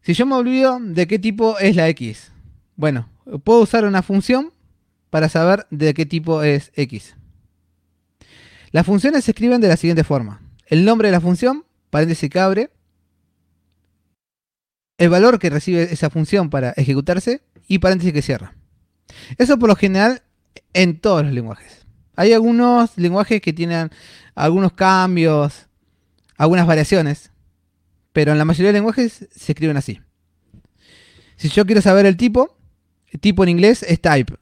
si 0.04 0.14
yo 0.14 0.28
me 0.28 0.36
olvido 0.36 0.78
de 0.80 1.08
qué 1.08 1.18
tipo 1.18 1.58
es 1.58 1.76
la 1.76 1.90
X, 1.90 2.32
bueno, 2.76 3.10
puedo 3.44 3.62
usar 3.62 3.84
una 3.86 4.04
función 4.04 4.54
para 5.16 5.30
saber 5.30 5.66
de 5.70 5.94
qué 5.94 6.06
tipo 6.06 6.44
es 6.44 6.74
X. 6.76 7.16
Las 8.72 8.86
funciones 8.86 9.24
se 9.24 9.32
escriben 9.32 9.62
de 9.62 9.70
la 9.70 9.78
siguiente 9.78 10.04
forma. 10.04 10.42
El 10.66 10.84
nombre 10.84 11.08
de 11.08 11.14
la 11.14 11.22
función, 11.22 11.64
paréntesis 11.90 12.30
que 12.30 12.38
abre, 12.38 12.70
el 14.98 15.08
valor 15.08 15.40
que 15.40 15.50
recibe 15.50 15.84
esa 15.84 16.10
función 16.10 16.50
para 16.50 16.72
ejecutarse 16.72 17.42
y 17.66 17.80
paréntesis 17.80 18.12
que 18.12 18.22
cierra. 18.22 18.56
Eso 19.38 19.58
por 19.58 19.70
lo 19.70 19.78
general 19.78 20.22
en 20.74 21.00
todos 21.00 21.24
los 21.24 21.32
lenguajes. 21.32 21.86
Hay 22.18 22.34
algunos 22.34 22.98
lenguajes 22.98 23.40
que 23.40 23.54
tienen 23.54 23.92
algunos 24.36 24.74
cambios, 24.74 25.68
algunas 26.36 26.68
variaciones, 26.68 27.32
pero 28.12 28.34
en 28.34 28.38
la 28.38 28.44
mayoría 28.44 28.74
de 28.74 28.80
lenguajes 28.80 29.30
se 29.34 29.52
escriben 29.54 29.78
así. 29.78 30.02
Si 31.38 31.48
yo 31.48 31.66
quiero 31.66 31.82
saber 31.82 32.06
el 32.06 32.18
tipo, 32.18 32.58
el 33.08 33.22
tipo 33.22 33.44
en 33.44 33.50
inglés 33.52 33.82
es 33.82 34.02
type. 34.02 34.36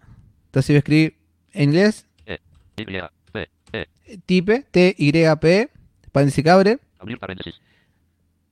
Entonces 0.54 0.70
voy 0.70 0.76
a 0.76 0.80
escribir 0.80 1.18
en 1.54 1.70
inglés 1.70 2.06
Y. 2.28 2.86
P. 3.32 3.50
E. 3.74 4.18
type, 4.28 4.66
T-Y-P, 4.70 5.70
paréntesis 6.12 6.44
que 6.44 6.50
abre. 6.52 6.80
Abrir 7.00 7.18
paréntesis. 7.18 7.56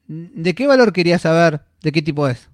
¿De 0.08 0.55
qué 0.55 0.65
valor 0.65 0.93
quería 0.93 1.20
saber 1.20 1.62
de 1.84 1.91
qué 1.91 2.01
tipo 2.01 2.27
es? 2.27 2.50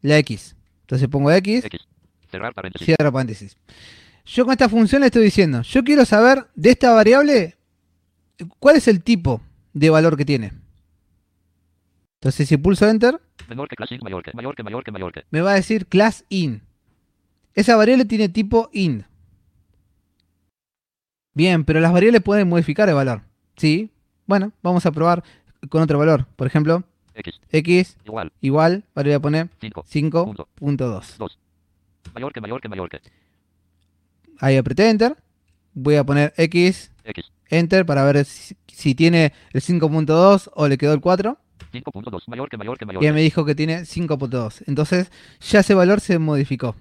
La 0.00 0.16
X. 0.16 0.56
Entonces 0.80 1.08
pongo 1.08 1.30
X, 1.30 1.66
X. 1.66 1.86
Cerrar 2.30 2.54
paréntesis. 2.54 2.86
cierro 2.86 3.12
paréntesis. 3.12 3.58
Yo 4.24 4.46
con 4.46 4.52
esta 4.52 4.70
función 4.70 5.00
le 5.00 5.08
estoy 5.08 5.24
diciendo, 5.24 5.60
yo 5.60 5.84
quiero 5.84 6.06
saber 6.06 6.46
de 6.54 6.70
esta 6.70 6.94
variable 6.94 7.58
cuál 8.58 8.76
es 8.76 8.88
el 8.88 9.02
tipo 9.02 9.42
de 9.74 9.90
valor 9.90 10.16
que 10.16 10.24
tiene. 10.24 10.52
Entonces 12.14 12.48
si 12.48 12.56
pulso 12.56 12.88
Enter, 12.88 13.20
Menor 13.46 13.68
que 13.68 13.76
class 13.76 13.90
mayor 14.00 14.22
que. 14.22 14.30
Mayor 14.32 14.56
que 14.56 14.62
mayor 14.62 14.84
que 14.84 14.90
mayor 14.90 15.12
que. 15.12 15.24
me 15.30 15.42
va 15.42 15.52
a 15.52 15.56
decir 15.56 15.86
class 15.86 16.24
in. 16.30 16.62
Esa 17.54 17.76
variable 17.76 18.04
tiene 18.04 18.28
tipo 18.28 18.70
int. 18.72 19.04
Bien, 21.34 21.64
pero 21.64 21.80
las 21.80 21.92
variables 21.92 22.22
pueden 22.22 22.48
modificar 22.48 22.88
el 22.88 22.94
valor. 22.94 23.22
Sí. 23.56 23.90
Bueno, 24.26 24.52
vamos 24.62 24.86
a 24.86 24.92
probar 24.92 25.22
con 25.68 25.82
otro 25.82 25.98
valor. 25.98 26.26
Por 26.36 26.46
ejemplo, 26.46 26.84
X. 27.14 27.40
x 27.50 27.96
Igual. 28.04 28.32
igual, 28.40 28.84
ahora 28.94 29.08
voy 29.08 29.14
a 29.14 29.20
poner 29.20 29.48
5. 29.60 29.84
5.2. 29.84 31.36
Mayor 32.14 32.32
que 32.32 32.40
mayor 32.40 32.60
que 32.60 32.68
mayor 32.68 32.88
que. 32.88 33.00
Ahí 34.38 34.56
apreté 34.56 34.88
Enter. 34.88 35.16
Voy 35.72 35.96
a 35.96 36.04
poner 36.04 36.32
x, 36.36 36.90
X. 37.04 37.30
Enter 37.48 37.86
para 37.86 38.04
ver 38.04 38.24
si, 38.24 38.56
si 38.66 38.94
tiene 38.94 39.32
el 39.52 39.60
5.2 39.60 40.50
o 40.54 40.68
le 40.68 40.78
quedó 40.78 40.92
el 40.94 41.00
4. 41.00 41.38
5.2. 41.72 42.22
Mayor 42.26 42.48
que 42.48 42.56
mayor 42.56 42.78
que 42.78 42.86
mayor 42.86 43.02
Y 43.02 43.06
que. 43.06 43.12
me 43.12 43.20
dijo 43.20 43.44
que 43.44 43.54
tiene 43.54 43.82
5.2. 43.82 44.64
Entonces 44.66 45.10
ya 45.40 45.60
ese 45.60 45.74
valor 45.74 46.00
se 46.00 46.18
modificó. 46.18 46.74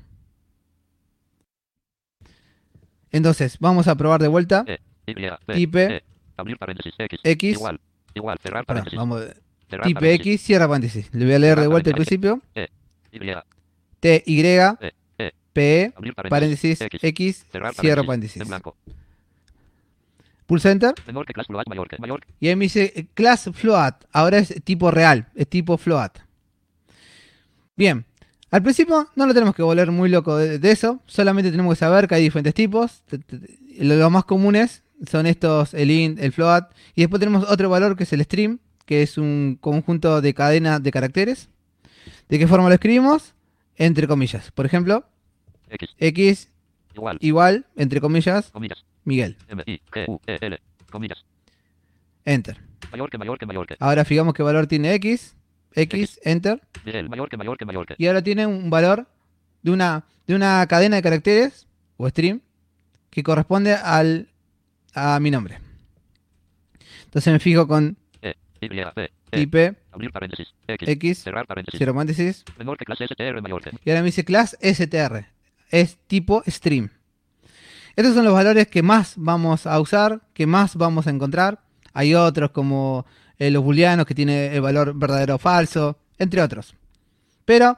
Entonces, 3.11 3.57
vamos 3.59 3.87
a 3.87 3.95
probar 3.95 4.21
de 4.21 4.27
vuelta. 4.27 4.65
Y. 5.07 5.67
E. 5.77 6.03
Abrir 6.37 6.57
paréntesis. 6.57 6.93
X. 6.97 7.19
X. 7.23 7.51
Igual. 7.57 7.79
Igual. 8.13 8.37
Cerrar 8.41 8.65
Pará, 8.65 8.79
paréntesis. 8.81 8.97
vamos, 8.97 9.21
Cerrar 9.69 9.85
type 9.87 9.99
paréntesis. 9.99 10.33
X, 10.33 10.41
cierra 10.45 10.67
paréntesis. 10.67 11.13
Le 11.13 11.25
voy 11.25 11.33
a 11.33 11.39
leer 11.39 11.59
de 11.59 11.67
vuelta 11.67 11.89
el 11.89 11.95
paréntesis. 11.95 12.19
principio. 12.19 12.41
Y. 13.11 13.33
T, 13.99 14.23
Y, 14.25 14.41
E. 14.47 14.93
E. 15.17 15.33
P, 15.51 15.93
paréntesis, 16.29 16.79
X. 16.81 17.03
X, 17.03 17.45
Cerrar 17.51 17.73
cierra 17.73 18.03
paréntesis. 18.03 18.41
Pulso 20.45 20.69
Enter. 20.69 20.95
Y 22.39 22.47
ahí 22.47 22.55
me 22.55 22.65
dice 22.65 22.91
eh, 22.95 23.05
class 23.13 23.49
float. 23.53 24.05
Ahora 24.11 24.39
es 24.39 24.63
tipo 24.63 24.89
real, 24.89 25.27
es 25.35 25.47
tipo 25.47 25.77
float. 25.77 26.17
Bien. 27.75 28.03
Al 28.51 28.63
principio 28.63 29.07
no 29.15 29.25
lo 29.27 29.33
tenemos 29.33 29.55
que 29.55 29.61
volver 29.61 29.91
muy 29.91 30.09
loco 30.09 30.35
de, 30.37 30.57
de 30.59 30.71
eso. 30.71 31.01
Solamente 31.05 31.51
tenemos 31.51 31.73
que 31.75 31.79
saber 31.79 32.07
que 32.07 32.15
hay 32.15 32.23
diferentes 32.23 32.53
tipos. 32.53 33.03
Lo- 33.79 33.95
Los 33.95 34.11
más 34.11 34.25
comunes 34.25 34.83
son 35.09 35.25
estos, 35.27 35.73
el 35.73 35.91
int, 35.91 36.19
el 36.19 36.31
float. 36.31 36.65
Y 36.95 37.01
después 37.01 37.19
tenemos 37.19 37.49
otro 37.49 37.69
valor 37.69 37.95
que 37.95 38.03
es 38.03 38.13
el 38.13 38.23
stream, 38.23 38.59
que 38.85 39.03
es 39.03 39.17
un 39.17 39.57
conjunto 39.61 40.21
de 40.21 40.33
cadena 40.33 40.79
de 40.79 40.91
caracteres. 40.91 41.49
¿De 42.27 42.39
qué 42.39 42.47
forma 42.47 42.67
lo 42.69 42.73
escribimos? 42.73 43.33
Entre 43.75 44.07
comillas. 44.07 44.51
Por 44.51 44.65
ejemplo, 44.65 45.05
X. 45.69 45.89
x 45.99 46.49
Igual. 46.95 47.17
igual, 47.21 47.65
entre 47.75 48.01
comillas, 48.01 48.49
Comillas. 48.51 48.83
Miguel. 49.05 49.37
M. 49.47 49.63
I. 49.65 49.79
G. 49.91 50.05
U. 50.07 50.19
E. 50.27 50.37
L. 50.41 50.59
Comillas. 50.91 51.23
Enter. 52.25 52.57
Mayor 52.91 53.09
que 53.09 53.17
mayor 53.17 53.37
que 53.37 53.45
mayor 53.45 53.67
que. 53.67 53.75
Ahora 53.79 54.03
fijamos 54.05 54.33
qué 54.33 54.43
valor 54.43 54.67
tiene 54.67 54.93
x. 54.95 55.35
X, 55.75 56.19
enter. 56.23 56.61
Y 57.97 58.07
ahora 58.07 58.21
tiene 58.23 58.45
un 58.45 58.69
valor 58.69 59.07
de 59.61 59.71
una, 59.71 60.05
de 60.27 60.35
una 60.35 60.65
cadena 60.67 60.95
de 60.97 61.01
caracteres 61.01 61.67
o 61.97 62.09
stream 62.09 62.41
que 63.09 63.23
corresponde 63.23 63.73
al, 63.73 64.29
a 64.93 65.19
mi 65.19 65.31
nombre. 65.31 65.59
Entonces 67.05 67.33
me 67.33 67.39
fijo 67.39 67.67
con 67.67 67.97
E. 68.21 68.35
Y. 68.61 68.69
P. 68.69 68.81
E. 69.03 69.11
type 69.31 69.75
Abrir 69.91 70.11
paréntesis. 70.11 70.47
X. 70.67 70.89
x, 70.89 71.23
Cerrar 71.23 71.45
paréntesis. 71.47 71.77
cierro 71.77 71.93
paréntesis, 71.93 72.45
Menor 72.57 72.77
que 72.77 72.85
clase 72.85 73.07
STR 73.07 73.41
mayor 73.41 73.61
que. 73.63 73.71
y 73.83 73.89
ahora 73.89 74.01
me 74.01 74.07
dice 74.07 74.23
class 74.25 74.57
str. 74.61 75.25
Es 75.69 75.97
tipo 76.07 76.43
stream. 76.47 76.89
Estos 77.95 78.15
son 78.15 78.23
los 78.25 78.33
valores 78.33 78.67
que 78.67 78.81
más 78.81 79.13
vamos 79.17 79.67
a 79.67 79.79
usar, 79.79 80.21
que 80.33 80.45
más 80.47 80.75
vamos 80.75 81.05
a 81.07 81.09
encontrar. 81.09 81.59
Hay 81.93 82.15
otros 82.15 82.51
como 82.51 83.05
eh, 83.39 83.50
los 83.50 83.63
booleanos 83.63 84.05
que 84.05 84.13
tiene 84.13 84.53
el 84.55 84.62
valor 84.62 84.93
verdadero 84.93 85.36
o 85.36 85.38
falso, 85.38 85.98
entre 86.17 86.41
otros. 86.41 86.75
Pero 87.46 87.77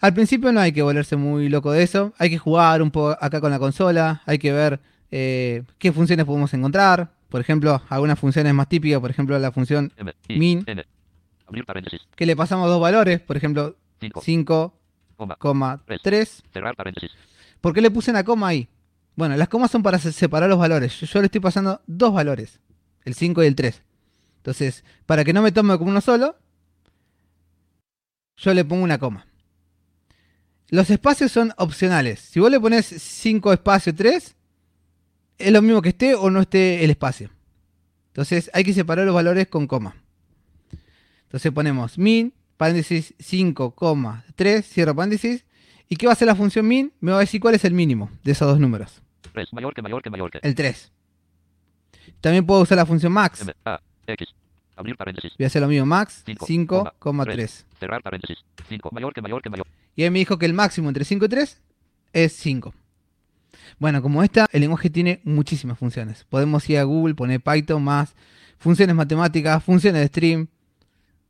al 0.00 0.14
principio 0.14 0.52
no 0.52 0.60
hay 0.60 0.72
que 0.72 0.82
volverse 0.82 1.16
muy 1.16 1.48
loco 1.48 1.70
de 1.72 1.82
eso. 1.82 2.12
Hay 2.18 2.30
que 2.30 2.38
jugar 2.38 2.80
un 2.82 2.90
poco 2.90 3.10
acá 3.20 3.40
con 3.40 3.50
la 3.50 3.58
consola. 3.58 4.22
Hay 4.26 4.38
que 4.38 4.52
ver 4.52 4.80
eh, 5.10 5.62
qué 5.78 5.92
funciones 5.92 6.24
podemos 6.24 6.52
encontrar. 6.54 7.10
Por 7.28 7.40
ejemplo, 7.40 7.82
algunas 7.88 8.18
funciones 8.18 8.52
más 8.54 8.68
típicas. 8.68 9.00
Por 9.00 9.10
ejemplo, 9.10 9.38
la 9.38 9.52
función. 9.52 9.92
Min. 10.38 10.64
Que 12.16 12.26
le 12.26 12.34
pasamos 12.36 12.68
dos 12.68 12.80
valores. 12.80 13.20
Por 13.20 13.36
ejemplo, 13.36 13.76
5. 14.22 14.74
Coma. 15.16 15.36
5,3. 15.86 16.42
Cerrar 16.52 16.74
paréntesis. 16.74 17.10
¿Por 17.60 17.72
qué 17.74 17.80
le 17.80 17.90
puse 17.90 18.10
una 18.10 18.24
coma 18.24 18.48
ahí? 18.48 18.68
Bueno, 19.14 19.36
las 19.36 19.48
comas 19.48 19.70
son 19.70 19.82
para 19.82 19.98
se- 19.98 20.12
separar 20.12 20.48
los 20.48 20.58
valores. 20.58 20.98
Yo, 21.00 21.06
yo 21.06 21.20
le 21.20 21.26
estoy 21.26 21.40
pasando 21.40 21.80
dos 21.86 22.12
valores. 22.12 22.58
El 23.04 23.14
5 23.14 23.42
y 23.44 23.46
el 23.46 23.54
3. 23.54 23.82
Entonces, 24.42 24.84
para 25.06 25.22
que 25.22 25.32
no 25.32 25.40
me 25.40 25.52
tome 25.52 25.78
como 25.78 25.92
uno 25.92 26.00
solo, 26.00 26.36
yo 28.36 28.52
le 28.52 28.64
pongo 28.64 28.82
una 28.82 28.98
coma. 28.98 29.24
Los 30.68 30.90
espacios 30.90 31.30
son 31.30 31.54
opcionales. 31.58 32.18
Si 32.18 32.40
vos 32.40 32.50
le 32.50 32.58
pones 32.58 32.86
5 32.86 33.52
espacio 33.52 33.94
3, 33.94 34.34
es 35.38 35.52
lo 35.52 35.62
mismo 35.62 35.80
que 35.80 35.90
esté 35.90 36.16
o 36.16 36.28
no 36.28 36.40
esté 36.40 36.82
el 36.82 36.90
espacio. 36.90 37.30
Entonces 38.08 38.50
hay 38.52 38.64
que 38.64 38.72
separar 38.72 39.06
los 39.06 39.14
valores 39.14 39.46
con 39.46 39.68
coma. 39.68 39.94
Entonces 41.22 41.52
ponemos 41.52 41.96
min, 41.96 42.34
paréntesis 42.56 43.14
5,3, 43.18 44.62
cierro 44.62 44.96
paréntesis. 44.96 45.44
¿Y 45.88 45.94
qué 45.94 46.06
va 46.06 46.12
a 46.12 46.14
hacer 46.14 46.26
la 46.26 46.34
función 46.34 46.66
min? 46.66 46.92
Me 46.98 47.12
va 47.12 47.18
a 47.18 47.20
decir 47.20 47.40
cuál 47.40 47.54
es 47.54 47.64
el 47.64 47.74
mínimo 47.74 48.10
de 48.24 48.32
esos 48.32 48.48
dos 48.48 48.58
números. 48.58 49.02
3, 49.34 49.52
mayor 49.52 49.72
que 49.72 49.82
mayor 49.82 50.02
que 50.02 50.10
mayor 50.10 50.32
que. 50.32 50.40
El 50.42 50.56
3. 50.56 50.90
También 52.20 52.44
puedo 52.44 52.62
usar 52.62 52.76
la 52.76 52.86
función 52.86 53.12
max. 53.12 53.42
M, 53.42 53.54
A, 53.64 53.80
X. 54.06 54.28
Abrir 54.76 54.96
paréntesis. 54.96 55.32
Voy 55.38 55.44
a 55.44 55.46
hacer 55.46 55.62
lo 55.62 55.68
mismo, 55.68 55.86
max 55.86 56.24
5,3. 56.26 56.92
5,3. 56.98 57.64
Cerrar 57.78 58.02
paréntesis. 58.02 58.38
5, 58.68 58.90
mayor 58.92 59.12
que 59.12 59.20
mayor 59.20 59.42
que 59.42 59.50
mayor. 59.50 59.66
Y 59.94 60.04
él 60.04 60.10
me 60.10 60.18
dijo 60.18 60.38
que 60.38 60.46
el 60.46 60.54
máximo 60.54 60.88
entre 60.88 61.04
5 61.04 61.26
y 61.26 61.28
3 61.28 61.60
es 62.14 62.32
5. 62.34 62.74
Bueno, 63.78 64.00
como 64.02 64.22
esta, 64.22 64.46
el 64.52 64.60
lenguaje 64.60 64.90
tiene 64.90 65.20
muchísimas 65.24 65.78
funciones. 65.78 66.24
Podemos 66.24 66.68
ir 66.70 66.78
a 66.78 66.84
Google, 66.84 67.14
poner 67.14 67.40
Python 67.40 67.82
más 67.82 68.14
funciones 68.58 68.94
matemáticas, 68.94 69.62
funciones 69.62 70.00
de 70.00 70.08
stream, 70.08 70.48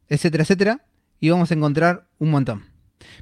etcétera, 0.08 0.42
etcétera. 0.42 0.80
Y 1.18 1.30
vamos 1.30 1.50
a 1.50 1.54
encontrar 1.54 2.06
un 2.18 2.30
montón. 2.30 2.64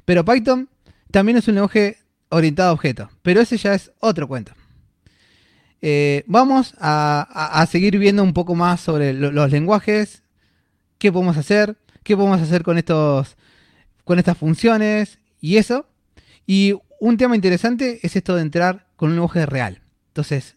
Pero 0.05 0.25
Python 0.25 0.69
también 1.11 1.37
es 1.37 1.47
un 1.47 1.55
lenguaje 1.55 1.97
orientado 2.29 2.69
a 2.69 2.73
objetos. 2.73 3.09
Pero 3.21 3.41
ese 3.41 3.57
ya 3.57 3.73
es 3.73 3.91
otro 3.99 4.27
cuento. 4.27 4.53
Eh, 5.81 6.23
vamos 6.27 6.75
a, 6.79 7.65
seguir 7.69 7.97
viendo 7.97 8.23
un 8.23 8.33
poco 8.33 8.55
más 8.55 8.81
sobre 8.81 9.13
lo- 9.13 9.31
los 9.31 9.51
lenguajes, 9.51 10.23
qué 10.97 11.11
podemos 11.11 11.37
hacer, 11.37 11.77
qué 12.03 12.15
podemos 12.15 12.41
hacer 12.41 12.63
con 12.63 12.77
estos, 12.77 13.35
con 14.03 14.19
estas 14.19 14.37
funciones 14.37 15.19
y 15.39 15.57
eso. 15.57 15.87
Y 16.45 16.75
un 16.99 17.17
tema 17.17 17.35
interesante 17.35 17.99
es 18.03 18.15
esto 18.15 18.35
de 18.35 18.43
entrar 18.43 18.87
con 18.95 19.09
un 19.09 19.15
lenguaje 19.15 19.45
real. 19.45 19.81
Entonces, 20.09 20.55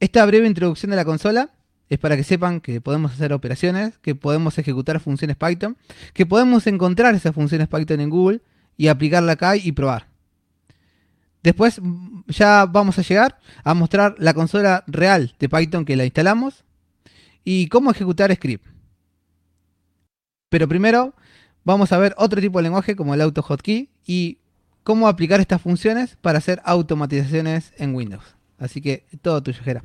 esta 0.00 0.24
breve 0.24 0.46
introducción 0.46 0.90
de 0.90 0.96
la 0.96 1.04
consola 1.04 1.50
es 1.90 1.98
para 1.98 2.16
que 2.16 2.24
sepan 2.24 2.60
que 2.60 2.80
podemos 2.80 3.12
hacer 3.12 3.32
operaciones, 3.32 3.98
que 3.98 4.14
podemos 4.14 4.58
ejecutar 4.58 5.00
funciones 5.00 5.36
Python, 5.36 5.76
que 6.12 6.26
podemos 6.26 6.66
encontrar 6.66 7.14
esas 7.14 7.34
funciones 7.34 7.68
Python 7.68 8.00
en 8.00 8.10
Google 8.10 8.40
y 8.76 8.88
aplicarla 8.88 9.32
acá 9.32 9.56
y 9.56 9.72
probar. 9.72 10.07
Después 11.48 11.80
mm, 11.80 12.24
ya 12.28 12.66
vamos 12.66 12.98
a 12.98 13.02
llegar 13.02 13.38
a 13.64 13.72
mostrar 13.72 14.14
la 14.18 14.34
consola 14.34 14.84
real 14.86 15.34
de 15.38 15.48
Python 15.48 15.86
que 15.86 15.96
la 15.96 16.04
instalamos 16.04 16.62
y 17.42 17.68
cómo 17.68 17.90
ejecutar 17.90 18.30
script. 18.34 18.66
Pero 20.50 20.68
primero 20.68 21.14
vamos 21.64 21.90
a 21.92 21.96
ver 21.96 22.14
otro 22.18 22.42
tipo 22.42 22.58
de 22.58 22.64
lenguaje 22.64 22.96
como 22.96 23.14
el 23.14 23.22
AutoHotkey 23.22 23.88
y 24.06 24.40
cómo 24.82 25.08
aplicar 25.08 25.40
estas 25.40 25.62
funciones 25.62 26.18
para 26.20 26.36
hacer 26.36 26.60
automatizaciones 26.66 27.72
en 27.78 27.94
Windows. 27.94 28.36
Así 28.58 28.82
que 28.82 29.06
todo 29.22 29.42
tuyo, 29.42 29.62
Jera. 29.64 29.82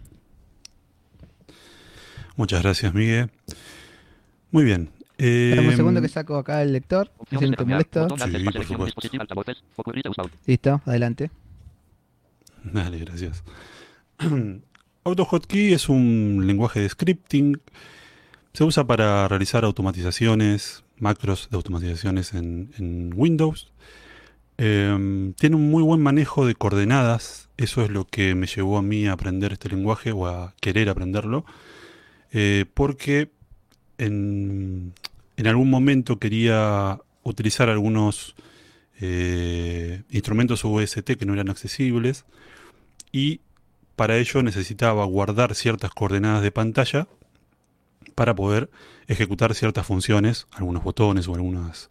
Muchas 2.36 2.62
gracias, 2.62 2.94
Miguel. 2.94 3.32
Muy 4.52 4.66
bien. 4.66 4.90
Espérame 5.18 5.68
un 5.68 5.74
Eh, 5.74 5.78
segundo 5.78 6.02
que 6.02 6.10
saco 6.10 6.36
acá 6.36 6.62
el 6.62 6.74
lector. 6.74 7.10
Si 7.30 7.36
no 7.36 7.56
te 7.56 7.64
molesto. 7.64 8.08
Sí, 8.18 8.44
por 8.52 8.66
supuesto. 8.66 9.02
Listo, 10.46 10.82
adelante. 10.86 11.32
Dale, 12.74 13.00
gracias. 13.00 13.44
AutoHotkey 15.04 15.74
es 15.74 15.90
un 15.90 16.44
lenguaje 16.46 16.80
de 16.82 16.90
scripting. 16.90 17.62
Se 18.54 18.64
usa 18.64 18.86
para 18.86 19.28
realizar 19.28 19.66
automatizaciones, 19.66 20.84
macros 20.98 21.50
de 21.50 21.58
automatizaciones 21.58 22.34
en, 22.34 23.12
Windows. 23.16 23.72
Eh, 24.58 25.34
tiene 25.38 25.56
un 25.56 25.70
muy 25.70 25.84
buen 25.84 26.02
manejo 26.02 26.46
de 26.46 26.56
coordenadas. 26.56 27.50
Eso 27.58 27.84
es 27.84 27.90
lo 27.90 28.06
que 28.06 28.36
me 28.36 28.48
llevó 28.48 28.78
a 28.78 28.82
mí 28.82 29.08
a 29.08 29.14
aprender 29.14 29.54
este 29.54 29.70
lenguaje 29.70 30.12
o 30.12 30.28
a 30.28 30.54
querer 30.62 30.90
aprenderlo. 30.90 31.46
Eh, 32.32 32.66
porque 32.74 33.32
en, 33.98 34.94
en 35.38 35.48
algún 35.48 35.70
momento 35.70 36.20
quería 36.20 37.00
utilizar 37.24 37.70
algunos 37.70 38.36
eh, 39.02 40.04
instrumentos 40.12 40.64
UST 40.64 41.16
que 41.18 41.26
no 41.26 41.34
eran 41.34 41.50
accesibles 41.50 42.26
y 43.14 43.40
para 43.96 44.18
ello 44.18 44.44
necesitaba 44.44 45.06
guardar 45.06 45.56
ciertas 45.56 45.92
coordenadas 45.92 46.42
de 46.42 46.52
pantalla 46.52 47.08
para 48.16 48.36
poder 48.36 48.70
ejecutar 49.08 49.54
ciertas 49.54 49.86
funciones, 49.86 50.48
algunos 50.52 50.84
botones 50.84 51.28
o 51.30 51.36
algunas, 51.36 51.90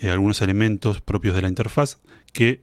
eh, 0.00 0.10
algunos 0.10 0.42
elementos 0.42 1.00
propios 1.00 1.34
de 1.34 1.42
la 1.42 1.48
interfaz 1.48 1.98
que 2.32 2.60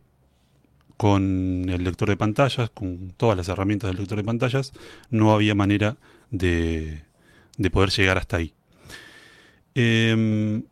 con 0.98 1.66
el 1.70 1.84
lector 1.84 2.10
de 2.10 2.18
pantallas, 2.18 2.70
con 2.70 3.14
todas 3.18 3.36
las 3.36 3.50
herramientas 3.50 3.90
del 3.90 3.98
lector 3.98 4.18
de 4.18 4.24
pantallas, 4.24 4.74
no 5.10 5.34
había 5.34 5.56
manera 5.56 5.98
de, 6.30 7.04
de 7.58 7.70
poder 7.72 7.90
llegar 7.90 8.18
hasta 8.18 8.38
ahí. 8.38 8.54
Em, 9.76 10.64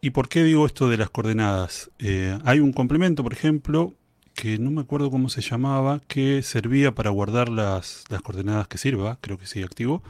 ¿Y 0.00 0.10
por 0.10 0.28
qué 0.28 0.42
digo 0.42 0.66
esto 0.66 0.88
de 0.88 0.96
las 0.96 1.10
coordenadas? 1.10 1.90
Eh, 2.00 2.36
hay 2.44 2.58
un 2.58 2.72
complemento, 2.72 3.22
por 3.22 3.32
ejemplo, 3.32 3.94
que 4.34 4.58
no 4.58 4.70
me 4.70 4.80
acuerdo 4.80 5.10
cómo 5.10 5.28
se 5.28 5.40
llamaba, 5.40 6.00
que 6.08 6.42
servía 6.42 6.94
para 6.94 7.10
guardar 7.10 7.48
las, 7.48 8.04
las 8.08 8.22
coordenadas 8.22 8.68
que 8.68 8.78
sirva, 8.78 9.18
creo 9.20 9.38
que 9.38 9.46
sigue 9.46 9.64
activo, 9.64 10.02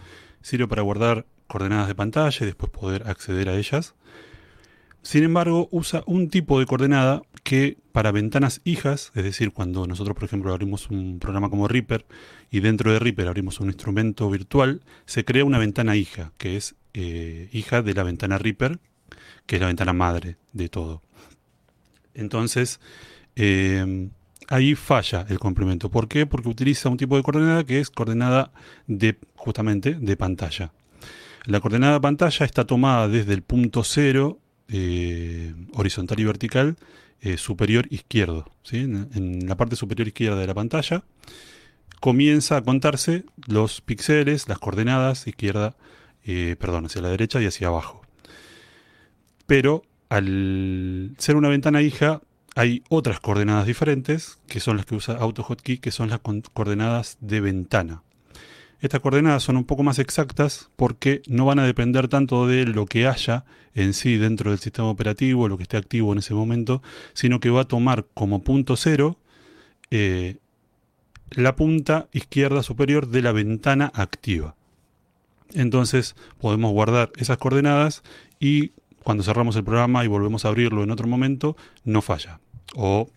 sirve 0.43 0.69
para 0.69 0.83
guardar 0.83 1.27
coordenadas 1.47 1.89
de 1.89 1.95
pantalla 1.95 2.39
y 2.41 2.47
después 2.47 2.71
poder 2.71 3.09
acceder 3.09 3.49
a 3.49 3.57
ellas. 3.57 3.95
Sin 5.03 5.25
embargo, 5.25 5.69
usa 5.73 6.05
un 6.07 6.29
tipo 6.29 6.61
de 6.61 6.67
coordenada 6.67 7.23
que 7.43 7.77
para 7.91 8.13
ventanas 8.13 8.61
hijas, 8.65 9.11
es 9.15 9.25
decir, 9.25 9.53
cuando 9.53 9.87
nosotros, 9.87 10.15
por 10.15 10.25
ejemplo, 10.25 10.53
abrimos 10.53 10.91
un 10.91 11.19
programa 11.19 11.51
como 11.51 11.67
Reaper 11.67 12.07
y 12.51 12.61
dentro 12.61 12.93
de 12.93 13.01
Reaper 13.01 13.27
abrimos 13.27 13.59
un 13.61 13.67
instrumento 13.67 14.31
virtual, 14.31 14.83
se 15.05 15.25
crea 15.25 15.45
una 15.45 15.59
ventana 15.59 15.97
hija, 15.97 16.33
que 16.39 16.57
es 16.57 16.77
eh, 16.95 17.49
hija 17.53 17.83
de 17.83 17.95
la 17.95 18.05
ventana 18.05 18.39
Reaper, 18.39 18.79
que 19.47 19.57
es 19.57 19.61
la 19.61 19.67
ventana 19.67 19.93
madre 19.93 20.37
de 20.53 20.69
todo. 20.69 21.03
Entonces, 22.15 22.81
eh, 23.37 24.11
ahí 24.49 24.75
falla 24.75 25.27
el 25.29 25.39
complemento. 25.39 25.91
¿Por 25.91 26.09
qué? 26.09 26.27
Porque 26.27 26.49
utiliza 26.49 26.89
un 26.89 26.97
tipo 26.97 27.17
de 27.17 27.23
coordenada 27.23 27.65
que 27.65 27.81
es 27.81 27.91
coordenada 27.91 28.53
de 28.87 29.19
justamente 29.35 29.95
de 29.95 30.17
pantalla. 30.17 30.73
La 31.47 31.61
coordenada 31.61 31.95
de 31.95 32.01
pantalla 32.01 32.47
está 32.47 32.65
tomada 32.65 33.09
desde 33.09 33.35
el 33.35 33.43
punto 33.43 33.83
cero 33.85 34.39
eh, 34.69 35.55
horizontal 35.75 36.21
y 36.21 36.25
vertical 36.25 36.77
eh, 37.21 37.37
superior 37.37 37.87
izquierdo. 37.91 38.51
en 38.71 39.47
la 39.47 39.57
parte 39.57 39.77
superior 39.77 40.09
izquierda 40.09 40.39
de 40.39 40.47
la 40.47 40.55
pantalla 40.55 41.05
comienza 42.03 42.57
a 42.57 42.63
contarse 42.63 43.25
los 43.47 43.81
píxeles, 43.81 44.49
las 44.49 44.59
coordenadas 44.59 45.29
izquierda, 45.29 45.77
eh, 46.25 46.57
perdón, 46.59 46.87
hacia 46.87 47.01
la 47.01 47.09
derecha 47.11 47.41
y 47.41 47.47
hacia 47.47 47.69
abajo. 47.69 48.03
Pero 49.47 49.85
al 50.09 51.15
ser 51.19 51.37
una 51.37 51.49
ventana 51.49 51.81
hija, 51.81 52.21
hay 52.55 52.83
otras 52.89 53.21
coordenadas 53.21 53.67
diferentes, 53.67 54.39
que 54.47 54.61
son 54.61 54.77
las 54.77 54.87
que 54.87 54.95
usa 54.95 55.17
AutoHotkey, 55.17 55.79
que 55.79 55.91
son 55.91 56.11
las 56.11 56.21
coordenadas 56.53 57.17
de 57.21 57.41
ventana. 57.41 58.03
Estas 58.81 59.01
coordenadas 59.01 59.45
son 59.45 59.57
un 59.57 59.65
poco 59.65 59.85
más 59.85 59.99
exactas 59.99 60.71
porque 60.77 61.23
no 61.29 61.47
van 61.47 61.61
a 61.61 61.65
depender 61.65 62.09
tanto 62.09 62.47
de 62.47 62.67
lo 62.67 62.87
que 62.87 63.07
haya 63.07 63.45
en 63.75 63.95
sí 63.95 64.17
dentro 64.17 64.51
del 64.51 64.59
sistema 64.59 64.89
operativo, 64.89 65.49
lo 65.49 65.57
que 65.57 65.63
esté 65.63 65.77
activo 65.77 66.13
en 66.13 66.19
ese 66.19 66.35
momento, 66.35 66.83
sino 67.15 67.41
que 67.41 67.51
va 67.51 67.63
a 67.63 67.69
tomar 67.69 68.07
como 68.13 68.43
punto 68.43 68.77
cero 68.77 69.19
eh, 69.91 70.39
la 71.31 71.55
punta 71.57 72.09
izquierda 72.13 72.63
superior 72.63 73.09
de 73.09 73.23
la 73.23 73.33
ventana 73.33 73.91
activa. 73.95 74.57
Entonces 75.55 76.17
podemos 76.39 76.73
guardar 76.73 77.13
esas 77.17 77.39
coordenadas 77.39 78.03
y 78.41 78.73
cuando 79.03 79.23
cerramos 79.23 79.57
el 79.57 79.65
programa 79.65 80.05
y 80.05 80.09
volvemos 80.09 80.45
a 80.45 80.49
abrirlo 80.49 80.83
en 80.83 80.91
otro 80.91 81.07
momento, 81.07 81.57
no 81.85 82.03
falla. 82.03 82.41
O 82.75 83.09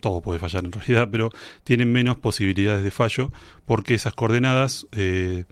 todo 0.00 0.20
puede 0.20 0.38
fallar 0.38 0.64
en 0.64 0.72
realidad, 0.72 1.08
pero 1.10 1.30
tienen 1.64 1.90
menos 1.92 2.18
posibilidades 2.18 2.84
de 2.84 2.90
fallo 2.90 3.32
porque 3.64 3.94
esas 3.94 4.12
coordenadas 4.12 4.86
eh, 4.92 5.44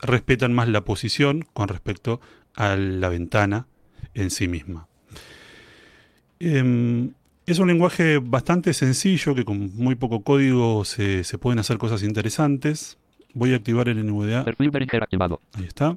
respetan 0.00 0.52
más 0.52 0.68
la 0.68 0.84
posición 0.84 1.44
con 1.52 1.68
respecto 1.68 2.20
a 2.54 2.76
la 2.76 3.08
ventana 3.08 3.66
en 4.14 4.30
sí 4.30 4.46
misma. 4.48 4.86
Em, 6.38 7.12
es 7.46 7.58
un 7.58 7.68
lenguaje 7.68 8.18
bastante 8.18 8.72
sencillo 8.74 9.34
que 9.34 9.44
con 9.44 9.74
muy 9.74 9.94
poco 9.96 10.22
código 10.22 10.84
se, 10.84 11.24
se 11.24 11.38
pueden 11.38 11.58
hacer 11.58 11.78
cosas 11.78 12.02
interesantes. 12.02 12.96
Voy 13.32 13.52
a 13.52 13.56
activar 13.56 13.88
el 13.88 14.06
NVDA. 14.06 14.44
Perfil 14.44 14.70
activado. 15.02 15.40
Ahí 15.54 15.64
está. 15.64 15.96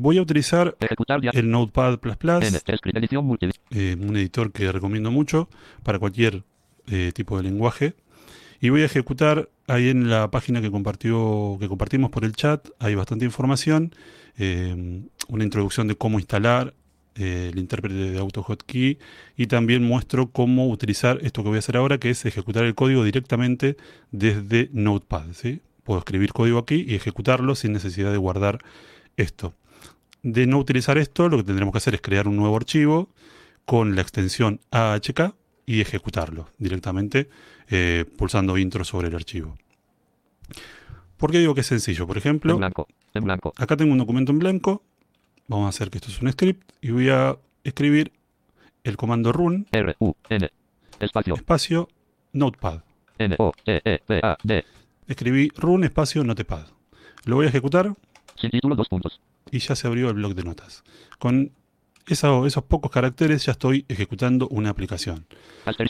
Voy 0.00 0.16
a 0.16 0.22
utilizar 0.22 0.76
Ejecutar 0.78 1.18
el 1.32 1.50
Notepad++, 1.50 1.98
eh, 3.70 3.96
un 4.00 4.16
editor 4.16 4.52
que 4.52 4.70
recomiendo 4.70 5.10
mucho 5.10 5.48
para 5.82 5.98
cualquier 5.98 6.44
eh, 6.86 7.10
tipo 7.12 7.36
de 7.36 7.42
lenguaje. 7.42 7.96
Y 8.60 8.68
voy 8.68 8.82
a 8.82 8.84
ejecutar 8.84 9.48
ahí 9.66 9.88
en 9.88 10.08
la 10.08 10.30
página 10.30 10.60
que 10.60 10.70
compartió, 10.70 11.56
que 11.58 11.66
compartimos 11.66 12.10
por 12.10 12.24
el 12.24 12.32
chat, 12.32 12.68
hay 12.78 12.94
bastante 12.94 13.24
información, 13.24 13.92
eh, 14.36 15.02
una 15.26 15.42
introducción 15.42 15.88
de 15.88 15.96
cómo 15.96 16.20
instalar 16.20 16.74
eh, 17.16 17.50
el 17.52 17.58
intérprete 17.58 17.96
de 17.96 18.18
AutoHotkey 18.20 18.98
y 19.36 19.46
también 19.48 19.82
muestro 19.82 20.30
cómo 20.30 20.68
utilizar 20.68 21.18
esto 21.22 21.42
que 21.42 21.48
voy 21.48 21.56
a 21.56 21.58
hacer 21.58 21.76
ahora, 21.76 21.98
que 21.98 22.10
es 22.10 22.24
ejecutar 22.24 22.62
el 22.62 22.76
código 22.76 23.02
directamente 23.02 23.76
desde 24.12 24.70
Notepad. 24.72 25.32
¿sí? 25.32 25.60
Puedo 25.82 25.98
escribir 25.98 26.32
código 26.32 26.58
aquí 26.58 26.84
y 26.86 26.94
ejecutarlo 26.94 27.56
sin 27.56 27.72
necesidad 27.72 28.12
de 28.12 28.18
guardar 28.18 28.60
esto. 29.16 29.54
De 30.32 30.46
no 30.46 30.58
utilizar 30.58 30.98
esto, 30.98 31.28
lo 31.28 31.38
que 31.38 31.44
tendremos 31.44 31.72
que 31.72 31.78
hacer 31.78 31.94
es 31.94 32.00
crear 32.00 32.28
un 32.28 32.36
nuevo 32.36 32.56
archivo 32.56 33.08
con 33.64 33.94
la 33.94 34.02
extensión 34.02 34.60
AHK 34.70 35.34
y 35.66 35.80
ejecutarlo 35.80 36.48
directamente 36.58 37.28
eh, 37.68 38.04
pulsando 38.16 38.56
intro 38.58 38.84
sobre 38.84 39.08
el 39.08 39.14
archivo. 39.14 39.56
¿Por 41.16 41.30
qué 41.30 41.38
digo 41.38 41.54
que 41.54 41.62
es 41.62 41.66
sencillo? 41.66 42.06
Por 42.06 42.16
En 42.16 42.20
ejemplo, 42.20 42.56
blanco. 42.56 42.88
En 43.14 43.24
blanco. 43.24 43.52
acá 43.56 43.76
tengo 43.76 43.92
un 43.92 43.98
documento 43.98 44.32
en 44.32 44.38
blanco. 44.38 44.82
Vamos 45.48 45.66
a 45.66 45.68
hacer 45.70 45.90
que 45.90 45.98
esto 45.98 46.10
es 46.10 46.20
un 46.20 46.30
script 46.30 46.72
y 46.80 46.90
voy 46.90 47.08
a 47.08 47.36
escribir 47.64 48.12
el 48.84 48.96
comando 48.96 49.32
run 49.32 49.66
R, 49.72 49.96
U, 49.98 50.14
N. 50.28 50.50
Espacio. 51.00 51.34
espacio 51.34 51.88
notepad. 52.32 52.82
N, 53.18 53.34
O, 53.38 53.52
E, 53.66 53.80
E, 53.84 53.98
P, 54.06 54.20
A, 54.22 54.36
D. 54.42 54.64
Escribí 55.06 55.48
run 55.56 55.84
espacio 55.84 56.22
notepad. 56.22 56.66
Lo 57.24 57.36
voy 57.36 57.46
a 57.46 57.48
ejecutar 57.48 57.94
Sin 58.36 58.50
título, 58.50 58.76
dos 58.76 58.88
puntos. 58.88 59.20
Y 59.50 59.58
ya 59.60 59.74
se 59.76 59.86
abrió 59.86 60.08
el 60.08 60.14
bloc 60.14 60.34
de 60.34 60.44
notas. 60.44 60.84
Con 61.18 61.52
eso- 62.06 62.46
esos 62.46 62.64
pocos 62.64 62.90
caracteres 62.90 63.44
ya 63.46 63.52
estoy 63.52 63.84
ejecutando 63.88 64.48
una 64.48 64.70
aplicación. 64.70 65.26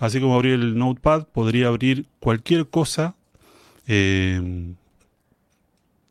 Así 0.01 0.21
como 0.21 0.35
abrir 0.35 0.55
el 0.55 0.77
notepad, 0.79 1.29
podría 1.29 1.69
abrir 1.69 2.07
cualquier 2.21 2.69
cosa 2.69 3.15
eh, 3.87 4.75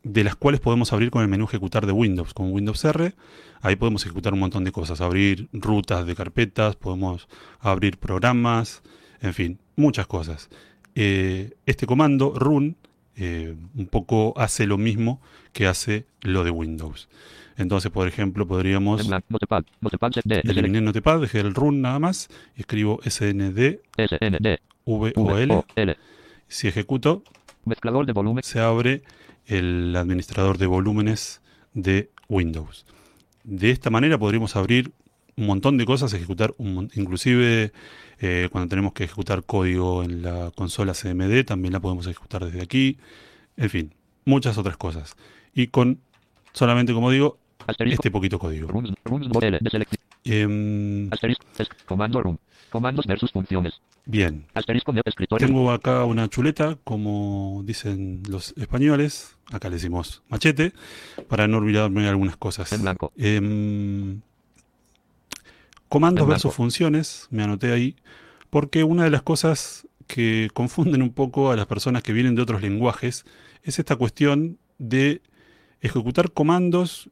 de 0.02 0.24
las 0.24 0.36
cuales 0.36 0.60
podemos 0.60 0.92
abrir 0.92 1.10
con 1.10 1.22
el 1.22 1.28
menú 1.28 1.44
ejecutar 1.44 1.86
de 1.86 1.92
Windows, 1.92 2.32
con 2.34 2.52
Windows 2.52 2.84
R. 2.84 3.14
Ahí 3.60 3.76
podemos 3.76 4.04
ejecutar 4.04 4.32
un 4.32 4.40
montón 4.40 4.64
de 4.64 4.72
cosas, 4.72 5.00
abrir 5.00 5.48
rutas 5.52 6.06
de 6.06 6.14
carpetas, 6.14 6.76
podemos 6.76 7.28
abrir 7.60 7.98
programas, 7.98 8.82
en 9.20 9.34
fin, 9.34 9.58
muchas 9.76 10.06
cosas. 10.06 10.48
Eh, 10.94 11.52
este 11.66 11.86
comando, 11.86 12.32
run, 12.36 12.76
eh, 13.18 13.54
un 13.76 13.86
poco 13.86 14.32
hace 14.36 14.66
lo 14.66 14.78
mismo 14.78 15.20
que 15.52 15.66
hace 15.66 16.06
lo 16.22 16.44
de 16.44 16.50
Windows. 16.50 17.08
Entonces, 17.56 17.90
por 17.90 18.06
ejemplo, 18.06 18.46
podríamos. 18.46 19.08
Notepad. 19.28 19.64
Notepad. 19.80 20.12
eliminar 20.24 20.82
Notepad, 20.82 21.20
dejé 21.20 21.40
el 21.40 21.54
run 21.54 21.82
nada 21.82 21.98
más, 21.98 22.28
y 22.56 22.60
escribo 22.60 23.00
snd 23.02 23.80
S, 23.96 24.18
N, 24.20 24.38
D. 24.40 24.60
v 24.84 25.12
V, 25.16 25.32
o 25.32 25.38
l. 25.38 25.54
O, 25.54 25.64
L. 25.74 25.96
Si 26.46 26.68
ejecuto, 26.68 27.24
Mezclador 27.64 28.06
de 28.06 28.12
volumen. 28.12 28.44
se 28.44 28.60
abre 28.60 29.02
el 29.46 29.94
administrador 29.96 30.56
de 30.56 30.66
volúmenes 30.66 31.40
de 31.74 32.10
Windows. 32.28 32.86
De 33.42 33.70
esta 33.70 33.90
manera 33.90 34.16
podríamos 34.18 34.54
abrir 34.54 34.92
un 35.38 35.46
montón 35.46 35.78
de 35.78 35.86
cosas, 35.86 36.12
ejecutar 36.12 36.52
un 36.58 36.90
inclusive 36.94 37.72
eh, 38.18 38.48
cuando 38.50 38.68
tenemos 38.68 38.92
que 38.92 39.04
ejecutar 39.04 39.44
código 39.44 40.02
en 40.02 40.22
la 40.22 40.50
consola 40.50 40.94
CMD, 40.94 41.44
también 41.44 41.72
la 41.72 41.80
podemos 41.80 42.06
ejecutar 42.08 42.44
desde 42.44 42.60
aquí. 42.60 42.98
En 43.56 43.70
fin, 43.70 43.94
muchas 44.24 44.58
otras 44.58 44.76
cosas. 44.76 45.14
Y 45.54 45.68
con 45.68 46.00
solamente, 46.52 46.92
como 46.92 47.12
digo, 47.12 47.38
este 47.78 48.10
poquito 48.10 48.40
código. 48.40 48.68
Room. 48.68 48.92
Comandos 52.70 53.06
versus 53.06 53.30
funciones. 53.30 53.80
bien. 54.04 54.44
Tengo 55.38 55.70
acá 55.70 56.04
una 56.04 56.28
chuleta, 56.28 56.76
como 56.82 57.62
dicen 57.64 58.22
los 58.28 58.54
españoles, 58.58 59.36
acá 59.52 59.68
le 59.68 59.76
decimos 59.76 60.24
machete, 60.28 60.72
para 61.28 61.46
no 61.46 61.58
olvidarme 61.58 62.08
algunas 62.08 62.36
cosas. 62.36 62.72
En 62.72 62.82
blanco. 62.82 63.12
Em, 63.16 64.20
comandos 65.88 66.26
versus 66.26 66.54
funciones, 66.54 67.26
me 67.30 67.42
anoté 67.42 67.72
ahí, 67.72 67.96
porque 68.50 68.84
una 68.84 69.04
de 69.04 69.10
las 69.10 69.22
cosas 69.22 69.86
que 70.06 70.48
confunden 70.54 71.02
un 71.02 71.12
poco 71.12 71.50
a 71.50 71.56
las 71.56 71.66
personas 71.66 72.02
que 72.02 72.12
vienen 72.12 72.34
de 72.34 72.42
otros 72.42 72.62
lenguajes 72.62 73.24
es 73.62 73.78
esta 73.78 73.96
cuestión 73.96 74.58
de 74.78 75.20
ejecutar 75.80 76.32
comandos 76.32 77.10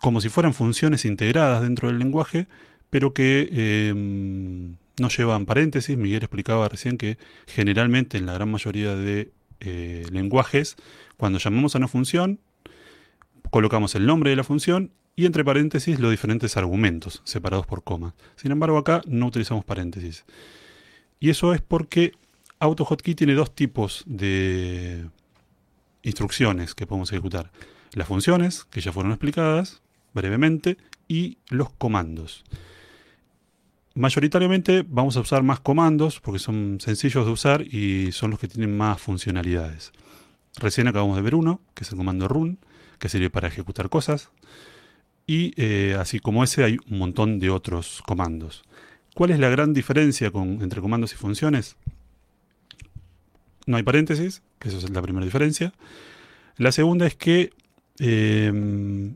como 0.00 0.20
si 0.20 0.28
fueran 0.28 0.54
funciones 0.54 1.04
integradas 1.04 1.62
dentro 1.62 1.88
del 1.88 1.98
lenguaje, 1.98 2.48
pero 2.90 3.14
que 3.14 3.48
em, 3.90 4.76
no 4.98 5.08
llevan 5.08 5.46
paréntesis. 5.46 5.96
Miguel 5.96 6.22
explicaba 6.22 6.68
recién 6.68 6.98
que 6.98 7.18
generalmente 7.46 8.18
en 8.18 8.26
la 8.26 8.34
gran 8.34 8.50
mayoría 8.50 8.96
de 8.96 9.30
eh, 9.60 10.04
lenguajes, 10.10 10.76
cuando 11.16 11.38
llamamos 11.38 11.74
a 11.74 11.78
una 11.78 11.88
función, 11.88 12.40
colocamos 13.50 13.94
el 13.94 14.06
nombre 14.06 14.30
de 14.30 14.36
la 14.36 14.44
función 14.44 14.90
y 15.14 15.26
entre 15.26 15.44
paréntesis 15.44 15.98
los 16.00 16.10
diferentes 16.10 16.56
argumentos 16.56 17.20
separados 17.24 17.66
por 17.66 17.82
comas. 17.84 18.14
Sin 18.36 18.52
embargo, 18.52 18.78
acá 18.78 19.02
no 19.06 19.26
utilizamos 19.26 19.64
paréntesis. 19.64 20.24
Y 21.20 21.30
eso 21.30 21.54
es 21.54 21.60
porque 21.60 22.12
AutoHotkey 22.58 23.14
tiene 23.14 23.34
dos 23.34 23.54
tipos 23.54 24.04
de 24.06 25.06
instrucciones 26.02 26.74
que 26.74 26.86
podemos 26.86 27.12
ejecutar. 27.12 27.52
Las 27.92 28.08
funciones, 28.08 28.64
que 28.64 28.80
ya 28.80 28.92
fueron 28.92 29.12
explicadas 29.12 29.82
brevemente, 30.14 30.78
y 31.08 31.38
los 31.48 31.70
comandos. 31.70 32.44
Mayoritariamente 33.94 34.84
vamos 34.88 35.16
a 35.16 35.20
usar 35.20 35.42
más 35.42 35.60
comandos 35.60 36.20
porque 36.20 36.38
son 36.38 36.78
sencillos 36.80 37.26
de 37.26 37.32
usar 37.32 37.62
y 37.62 38.12
son 38.12 38.30
los 38.30 38.40
que 38.40 38.48
tienen 38.48 38.74
más 38.74 39.00
funcionalidades. 39.00 39.92
Recién 40.56 40.88
acabamos 40.88 41.16
de 41.16 41.22
ver 41.22 41.34
uno, 41.34 41.60
que 41.74 41.84
es 41.84 41.90
el 41.90 41.98
comando 41.98 42.28
run, 42.28 42.58
que 42.98 43.10
sirve 43.10 43.28
para 43.28 43.48
ejecutar 43.48 43.90
cosas. 43.90 44.30
Y 45.26 45.52
eh, 45.56 45.96
así 45.98 46.18
como 46.18 46.44
ese 46.44 46.64
hay 46.64 46.78
un 46.90 46.98
montón 46.98 47.38
de 47.38 47.50
otros 47.50 48.02
comandos. 48.06 48.62
¿Cuál 49.14 49.30
es 49.30 49.38
la 49.38 49.48
gran 49.50 49.72
diferencia 49.72 50.32
entre 50.34 50.80
comandos 50.80 51.12
y 51.12 51.16
funciones? 51.16 51.76
No 53.66 53.76
hay 53.76 53.82
paréntesis, 53.82 54.42
que 54.58 54.68
esa 54.68 54.78
es 54.78 54.90
la 54.90 55.02
primera 55.02 55.24
diferencia. 55.24 55.72
La 56.56 56.72
segunda 56.72 57.06
es 57.06 57.14
que 57.14 57.50
eh, 57.98 59.12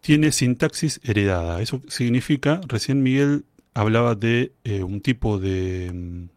tiene 0.00 0.32
sintaxis 0.32 1.00
heredada. 1.02 1.62
Eso 1.62 1.82
significa, 1.88 2.60
recién 2.68 3.02
Miguel 3.02 3.44
hablaba 3.74 4.14
de 4.14 4.52
eh, 4.64 4.82
un 4.82 5.00
tipo 5.00 5.38
de 5.38 5.90
mm, 5.92 6.28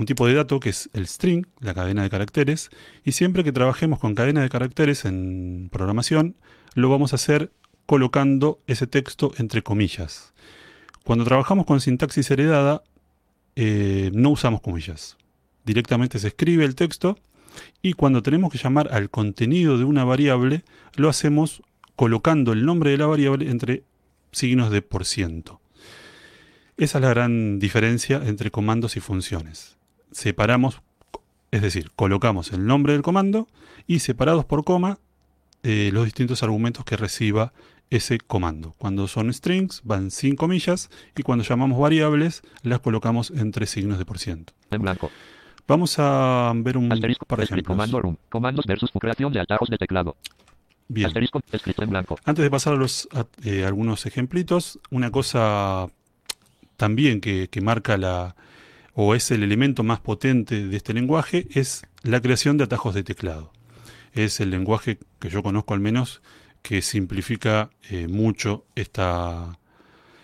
un 0.00 0.06
tipo 0.06 0.26
de 0.26 0.34
dato 0.34 0.60
que 0.60 0.70
es 0.70 0.88
el 0.94 1.06
string, 1.06 1.46
la 1.60 1.74
cadena 1.74 2.02
de 2.02 2.08
caracteres, 2.08 2.70
y 3.04 3.12
siempre 3.12 3.44
que 3.44 3.52
trabajemos 3.52 3.98
con 3.98 4.14
cadena 4.14 4.40
de 4.40 4.48
caracteres 4.48 5.04
en 5.04 5.68
programación, 5.70 6.36
lo 6.74 6.88
vamos 6.88 7.12
a 7.12 7.16
hacer 7.16 7.52
colocando 7.90 8.60
ese 8.68 8.86
texto 8.86 9.32
entre 9.38 9.64
comillas. 9.64 10.32
Cuando 11.02 11.24
trabajamos 11.24 11.66
con 11.66 11.80
sintaxis 11.80 12.30
heredada, 12.30 12.84
eh, 13.56 14.12
no 14.14 14.30
usamos 14.30 14.60
comillas. 14.60 15.16
Directamente 15.64 16.20
se 16.20 16.28
escribe 16.28 16.64
el 16.64 16.76
texto 16.76 17.18
y 17.82 17.94
cuando 17.94 18.22
tenemos 18.22 18.52
que 18.52 18.58
llamar 18.58 18.94
al 18.94 19.10
contenido 19.10 19.76
de 19.76 19.82
una 19.82 20.04
variable, 20.04 20.62
lo 20.94 21.08
hacemos 21.08 21.64
colocando 21.96 22.52
el 22.52 22.64
nombre 22.64 22.92
de 22.92 22.98
la 22.98 23.08
variable 23.08 23.50
entre 23.50 23.82
signos 24.30 24.70
de 24.70 24.82
por 24.82 25.04
ciento. 25.04 25.60
Esa 26.76 26.98
es 26.98 27.02
la 27.02 27.10
gran 27.10 27.58
diferencia 27.58 28.22
entre 28.24 28.52
comandos 28.52 28.96
y 28.96 29.00
funciones. 29.00 29.78
Separamos, 30.12 30.80
es 31.50 31.60
decir, 31.60 31.90
colocamos 31.96 32.52
el 32.52 32.66
nombre 32.66 32.92
del 32.92 33.02
comando 33.02 33.48
y 33.88 33.98
separados 33.98 34.44
por 34.44 34.62
coma 34.62 35.00
eh, 35.64 35.90
los 35.92 36.04
distintos 36.04 36.44
argumentos 36.44 36.84
que 36.84 36.96
reciba 36.96 37.52
ese 37.90 38.18
comando. 38.18 38.74
Cuando 38.78 39.08
son 39.08 39.32
strings 39.32 39.82
van 39.84 40.10
sin 40.10 40.36
comillas 40.36 40.88
y 41.16 41.22
cuando 41.22 41.44
llamamos 41.44 41.78
variables 41.78 42.42
las 42.62 42.80
colocamos 42.80 43.30
entre 43.32 43.66
signos 43.66 43.98
de 43.98 44.04
por 44.04 44.18
ciento. 44.18 44.52
En 44.70 44.82
blanco. 44.82 45.10
Vamos 45.66 45.96
a 45.98 46.52
ver 46.56 46.76
un 46.78 46.92
Asterisco. 46.92 47.26
par 47.26 47.38
de 47.38 47.44
ejemplos. 47.44 47.66
Comando 47.66 48.00
room. 48.00 48.16
Comandos 48.28 48.64
versus 48.66 48.90
creación 48.98 49.32
de 49.32 49.40
atajos 49.40 49.68
de 49.68 49.76
teclado. 49.78 50.16
Bien. 50.88 51.06
Asterisco. 51.06 51.40
Escrito 51.52 51.82
en 51.84 51.90
blanco. 51.90 52.16
Antes 52.24 52.42
de 52.42 52.50
pasar 52.50 52.72
a 52.74 52.76
los 52.76 53.08
a- 53.12 53.26
eh, 53.44 53.64
algunos 53.64 54.06
ejemplitos, 54.06 54.80
una 54.90 55.10
cosa 55.12 55.88
también 56.76 57.20
que, 57.20 57.48
que 57.48 57.60
marca 57.60 57.96
la 57.96 58.34
o 58.94 59.14
es 59.14 59.30
el 59.30 59.42
elemento 59.44 59.82
más 59.84 60.00
potente 60.00 60.66
de 60.66 60.76
este 60.76 60.92
lenguaje 60.92 61.46
es 61.54 61.82
la 62.02 62.20
creación 62.20 62.56
de 62.56 62.64
atajos 62.64 62.94
de 62.94 63.02
teclado. 63.04 63.52
Es 64.12 64.40
el 64.40 64.50
lenguaje 64.50 64.98
que 65.20 65.30
yo 65.30 65.42
conozco 65.44 65.74
al 65.74 65.80
menos 65.80 66.20
que 66.62 66.82
simplifica 66.82 67.70
eh, 67.90 68.06
mucho 68.08 68.64
esta, 68.74 69.58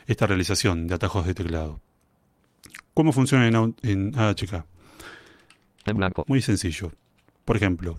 esta 0.06 0.26
realización 0.26 0.86
de 0.86 0.94
atajos 0.94 1.26
de 1.26 1.34
teclado. 1.34 1.80
¿Cómo 2.94 3.12
funciona 3.12 3.46
en, 3.48 3.74
en 3.82 4.18
AHK? 4.18 4.64
En 5.86 5.96
blanco. 5.96 6.24
Muy 6.28 6.42
sencillo. 6.42 6.92
Por 7.44 7.56
ejemplo, 7.56 7.98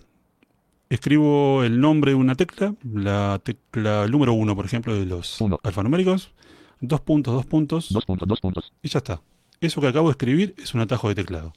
escribo 0.90 1.62
el 1.64 1.80
nombre 1.80 2.12
de 2.12 2.16
una 2.16 2.34
tecla, 2.34 2.74
la 2.92 3.40
tecla 3.42 4.06
número 4.08 4.32
uno, 4.32 4.54
por 4.56 4.64
ejemplo, 4.66 4.94
de 4.94 5.06
los 5.06 5.40
Uno. 5.40 5.58
alfanuméricos, 5.62 6.32
dos 6.80 7.00
puntos, 7.00 7.34
dos 7.34 7.46
puntos, 7.46 7.88
Dos 7.90 8.04
puntos, 8.04 8.28
dos 8.28 8.40
puntos. 8.40 8.72
y 8.82 8.88
ya 8.88 8.98
está. 8.98 9.22
Eso 9.60 9.80
que 9.80 9.88
acabo 9.88 10.08
de 10.08 10.12
escribir 10.12 10.54
es 10.58 10.74
un 10.74 10.80
atajo 10.80 11.08
de 11.08 11.14
teclado. 11.16 11.52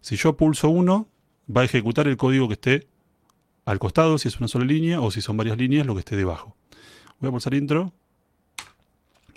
Si 0.00 0.16
yo 0.16 0.36
pulso 0.36 0.68
uno, 0.68 1.08
va 1.54 1.60
a 1.62 1.64
ejecutar 1.64 2.08
el 2.08 2.16
código 2.16 2.48
que 2.48 2.54
esté 2.54 2.86
al 3.66 3.78
costado, 3.78 4.16
si 4.16 4.28
es 4.28 4.38
una 4.38 4.48
sola 4.48 4.64
línea, 4.64 5.00
o 5.02 5.10
si 5.10 5.20
son 5.20 5.36
varias 5.36 5.58
líneas, 5.58 5.86
lo 5.86 5.92
que 5.94 6.00
esté 6.00 6.16
debajo. 6.16 6.56
Voy 7.20 7.28
a 7.28 7.30
pulsar 7.30 7.52
intro 7.52 7.92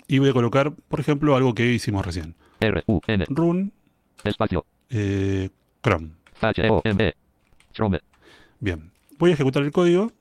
y 0.06 0.18
voy 0.18 0.30
a 0.30 0.32
colocar, 0.32 0.72
por 0.72 1.00
ejemplo, 1.00 1.36
algo 1.36 1.54
que 1.54 1.70
hicimos 1.70 2.04
recién. 2.06 2.34
R, 2.60 2.82
U, 2.86 3.00
N. 3.06 3.26
Run 3.28 3.72
Espacio. 4.24 4.64
eh, 4.88 5.50
Chrome. 5.82 6.12
H, 6.40 6.70
O, 6.70 6.80
M, 6.84 7.04
E. 7.04 7.14
Chrome. 7.74 8.00
Bien, 8.60 8.90
voy 9.18 9.30
a 9.30 9.34
ejecutar 9.34 9.62
el 9.62 9.72
código. 9.72 10.12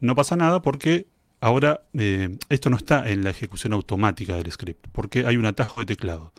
No 0.00 0.14
pasa 0.14 0.36
nada 0.36 0.62
porque 0.62 1.06
Ahora, 1.44 1.82
eh, 1.92 2.38
esto 2.48 2.70
no 2.70 2.78
está 2.78 3.06
en 3.10 3.22
la 3.22 3.28
ejecución 3.28 3.74
automática 3.74 4.34
del 4.34 4.50
script, 4.50 4.86
porque 4.92 5.26
hay 5.26 5.36
un 5.36 5.44
atajo 5.44 5.80
de 5.80 5.84
teclado. 5.84 6.32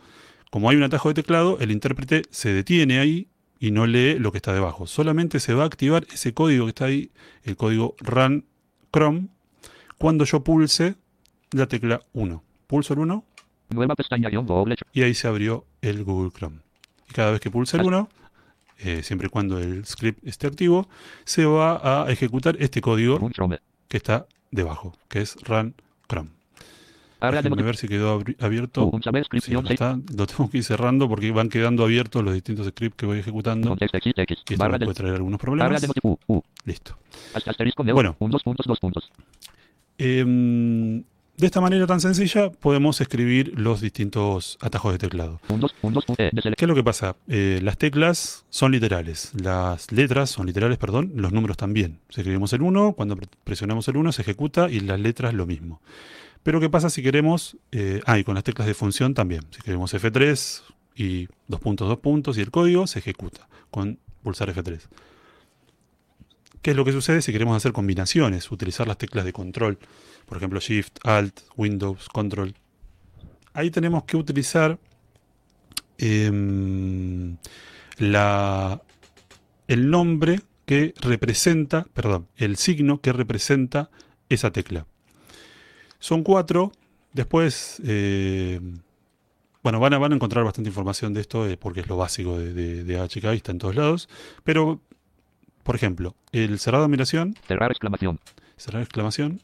Como 0.50 0.68
hay 0.68 0.76
un 0.76 0.82
atajo 0.82 1.10
de 1.10 1.14
teclado, 1.14 1.58
el 1.60 1.70
intérprete 1.70 2.22
se 2.30 2.52
detiene 2.52 2.98
ahí 2.98 3.28
y 3.58 3.70
no 3.70 3.86
lee 3.86 4.18
lo 4.18 4.32
que 4.32 4.38
está 4.38 4.52
debajo. 4.52 4.86
Solamente 4.86 5.40
se 5.40 5.54
va 5.54 5.64
a 5.64 5.66
activar 5.66 6.06
ese 6.12 6.34
código 6.34 6.66
que 6.66 6.70
está 6.70 6.84
ahí, 6.86 7.10
el 7.44 7.56
código 7.56 7.94
run 8.00 8.44
Chrome, 8.92 9.28
cuando 9.98 10.24
yo 10.24 10.42
pulse 10.42 10.94
la 11.52 11.66
tecla 11.66 12.02
1. 12.12 12.42
Pulso 12.66 12.94
el 12.94 13.00
1 13.00 13.24
Nueva 13.70 13.96
pestaña 13.96 14.28
guion 14.28 14.46
doble. 14.46 14.76
y 14.92 15.02
ahí 15.02 15.14
se 15.14 15.26
abrió 15.26 15.64
el 15.80 16.04
Google 16.04 16.30
Chrome. 16.30 16.60
Y 17.08 17.12
cada 17.12 17.32
vez 17.32 17.40
que 17.40 17.50
pulse 17.50 17.76
el 17.76 17.84
1, 17.84 18.08
eh, 18.78 19.02
siempre 19.02 19.26
y 19.26 19.30
cuando 19.30 19.58
el 19.58 19.84
script 19.84 20.24
esté 20.26 20.46
activo, 20.46 20.88
se 21.24 21.44
va 21.46 22.04
a 22.04 22.10
ejecutar 22.10 22.56
este 22.60 22.80
código 22.80 23.30
que 23.88 23.96
está 23.96 24.26
debajo, 24.50 24.96
que 25.08 25.20
es 25.20 25.36
run 25.42 25.74
Chrome. 26.08 26.35
De 27.20 27.26
Déjenme 27.42 27.62
ver 27.66 27.76
si 27.76 27.88
quedó 27.88 28.22
abierto. 28.40 28.84
Sí, 29.46 29.52
no 29.52 29.68
está. 29.74 29.98
Lo 30.16 30.26
tengo 30.26 30.50
que 30.50 30.58
ir 30.58 30.64
cerrando 30.64 31.08
porque 31.08 31.30
van 31.30 31.48
quedando 31.48 31.84
abiertos 31.84 32.22
los 32.22 32.34
distintos 32.34 32.66
scripts 32.68 32.96
que 32.96 33.06
voy 33.06 33.18
ejecutando. 33.20 33.70
Y 34.52 34.54
esto 34.54 34.58
puede 34.86 34.94
traer 34.96 35.14
algunos 35.14 35.40
problemas. 35.40 35.82
Listo. 36.64 36.98
Bueno. 37.94 38.16
Un 38.18 38.30
dos 38.30 38.42
puntos, 38.42 38.66
dos 38.66 38.78
puntos. 38.80 39.10
Em, 39.98 41.00
de 41.38 41.46
esta 41.46 41.60
manera 41.60 41.86
tan 41.86 42.00
sencilla 42.00 42.50
podemos 42.50 43.00
escribir 43.00 43.58
los 43.58 43.80
distintos 43.80 44.58
atajos 44.60 44.92
de 44.92 44.98
teclado. 44.98 45.40
Eh, 46.18 46.30
¿Qué 46.56 46.64
es 46.64 46.68
lo 46.68 46.74
que 46.74 46.84
pasa? 46.84 47.16
Eh, 47.28 47.60
las 47.62 47.76
teclas 47.78 48.44
son 48.50 48.72
literales, 48.72 49.32
las 49.40 49.90
letras 49.92 50.30
son 50.30 50.46
literales, 50.46 50.78
perdón, 50.78 51.12
los 51.14 51.32
números 51.32 51.56
también. 51.56 51.98
Si 52.10 52.20
escribimos 52.20 52.52
el 52.52 52.62
1, 52.62 52.92
cuando 52.92 53.16
pre- 53.16 53.28
presionamos 53.44 53.86
el 53.88 53.96
1 53.96 54.12
se 54.12 54.22
ejecuta 54.22 54.70
y 54.70 54.80
las 54.80 54.98
letras 55.00 55.34
lo 55.34 55.46
mismo. 55.46 55.80
Pero 56.46 56.60
¿qué 56.60 56.70
pasa 56.70 56.90
si 56.90 57.02
queremos, 57.02 57.56
eh, 57.72 58.00
ah, 58.06 58.20
y 58.20 58.22
con 58.22 58.36
las 58.36 58.44
teclas 58.44 58.68
de 58.68 58.74
función 58.74 59.14
también. 59.14 59.42
Si 59.50 59.60
queremos 59.62 59.92
F3 59.92 60.62
y 60.94 61.26
dos 61.48 61.58
puntos, 61.58 61.88
dos 61.88 61.98
puntos 61.98 62.38
y 62.38 62.40
el 62.40 62.52
código 62.52 62.86
se 62.86 63.00
ejecuta 63.00 63.48
con 63.72 63.98
pulsar 64.22 64.54
F3. 64.54 64.78
¿Qué 66.62 66.70
es 66.70 66.76
lo 66.76 66.84
que 66.84 66.92
sucede 66.92 67.20
si 67.20 67.32
queremos 67.32 67.56
hacer 67.56 67.72
combinaciones? 67.72 68.48
Utilizar 68.52 68.86
las 68.86 68.96
teclas 68.96 69.24
de 69.24 69.32
control, 69.32 69.76
por 70.24 70.36
ejemplo 70.36 70.60
Shift, 70.60 70.98
Alt, 71.02 71.40
Windows, 71.56 72.08
Control. 72.10 72.54
Ahí 73.52 73.72
tenemos 73.72 74.04
que 74.04 74.16
utilizar 74.16 74.78
em, 75.98 77.38
la, 77.98 78.80
el 79.66 79.90
nombre 79.90 80.42
que 80.64 80.94
representa, 81.00 81.88
perdón, 81.92 82.28
el 82.36 82.56
signo 82.56 83.00
que 83.00 83.12
representa 83.12 83.90
esa 84.28 84.52
tecla. 84.52 84.86
Son 86.06 86.22
cuatro. 86.22 86.70
Después, 87.12 87.82
eh, 87.84 88.60
bueno, 89.64 89.80
van 89.80 89.92
a, 89.92 89.98
van 89.98 90.12
a 90.12 90.14
encontrar 90.14 90.44
bastante 90.44 90.70
información 90.70 91.12
de 91.12 91.20
esto 91.20 91.48
eh, 91.48 91.56
porque 91.56 91.80
es 91.80 91.88
lo 91.88 91.96
básico 91.96 92.38
de, 92.38 92.54
de, 92.54 92.84
de 92.84 93.00
HK 93.00 93.24
y 93.32 93.36
está 93.38 93.50
en 93.50 93.58
todos 93.58 93.74
lados. 93.74 94.08
Pero, 94.44 94.80
por 95.64 95.74
ejemplo, 95.74 96.14
el 96.30 96.60
cerrado 96.60 96.84
de 96.84 96.86
admiración 96.86 97.34
Cerrar 97.48 97.72
exclamación. 97.72 98.20
cerrar 98.56 98.82
exclamación, 98.82 99.42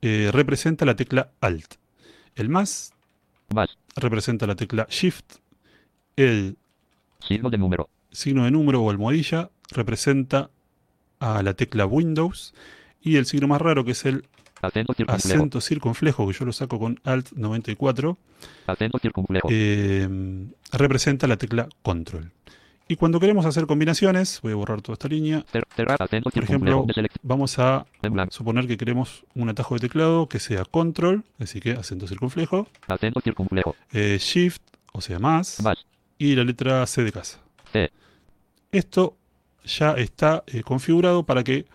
eh, 0.00 0.30
representa 0.32 0.84
la 0.84 0.94
tecla 0.94 1.32
Alt. 1.40 1.74
El 2.36 2.50
más 2.50 2.92
Más. 3.52 3.76
representa 3.96 4.46
la 4.46 4.54
tecla 4.54 4.86
Shift. 4.88 5.38
El 6.14 6.56
Signo 7.18 7.50
de 7.50 7.58
número. 7.58 7.88
signo 8.12 8.44
de 8.44 8.52
número 8.52 8.80
o 8.80 8.90
almohadilla 8.90 9.50
representa 9.72 10.50
a 11.18 11.42
la 11.42 11.54
tecla 11.54 11.84
Windows. 11.84 12.54
Y 13.00 13.16
el 13.16 13.26
signo 13.26 13.48
más 13.48 13.60
raro, 13.60 13.84
que 13.84 13.90
es 13.90 14.04
el 14.04 14.24
Acento 14.66 14.92
circunflejo. 14.94 15.36
acento 15.36 15.60
circunflejo, 15.60 16.26
que 16.26 16.32
yo 16.34 16.44
lo 16.44 16.52
saco 16.52 16.78
con 16.78 17.00
Alt 17.04 17.32
94, 17.32 18.16
Acento 18.66 18.98
circunflejo. 18.98 19.48
eh, 19.50 20.08
representa 20.72 21.26
la 21.26 21.36
tecla 21.36 21.68
Control. 21.82 22.30
Y 22.88 22.94
cuando 22.94 23.18
queremos 23.18 23.44
hacer 23.46 23.66
combinaciones, 23.66 24.40
voy 24.42 24.52
a 24.52 24.54
borrar 24.54 24.80
toda 24.80 24.94
esta 24.94 25.08
línea, 25.08 25.44
por 26.32 26.42
ejemplo, 26.44 26.86
vamos 27.22 27.58
a 27.58 27.84
suponer 28.30 28.68
que 28.68 28.76
queremos 28.76 29.24
un 29.34 29.48
atajo 29.48 29.74
de 29.74 29.80
teclado 29.80 30.28
que 30.28 30.38
sea 30.38 30.64
Control, 30.64 31.24
así 31.40 31.58
que 31.58 31.72
acento 31.72 32.06
circunflejo, 32.06 32.68
Acento 32.86 33.20
circunflejo. 33.20 33.74
eh, 33.92 34.18
Shift, 34.20 34.62
o 34.92 35.00
sea, 35.00 35.18
más, 35.18 35.60
Más. 35.62 35.84
y 36.16 36.36
la 36.36 36.44
letra 36.44 36.86
C 36.86 37.02
de 37.02 37.10
casa. 37.10 37.40
C. 37.72 37.90
Esto 38.70 39.16
ya 39.64 39.92
está 39.94 40.44
eh, 40.46 40.62
configurado 40.62 41.24
para 41.24 41.42
que 41.42 41.66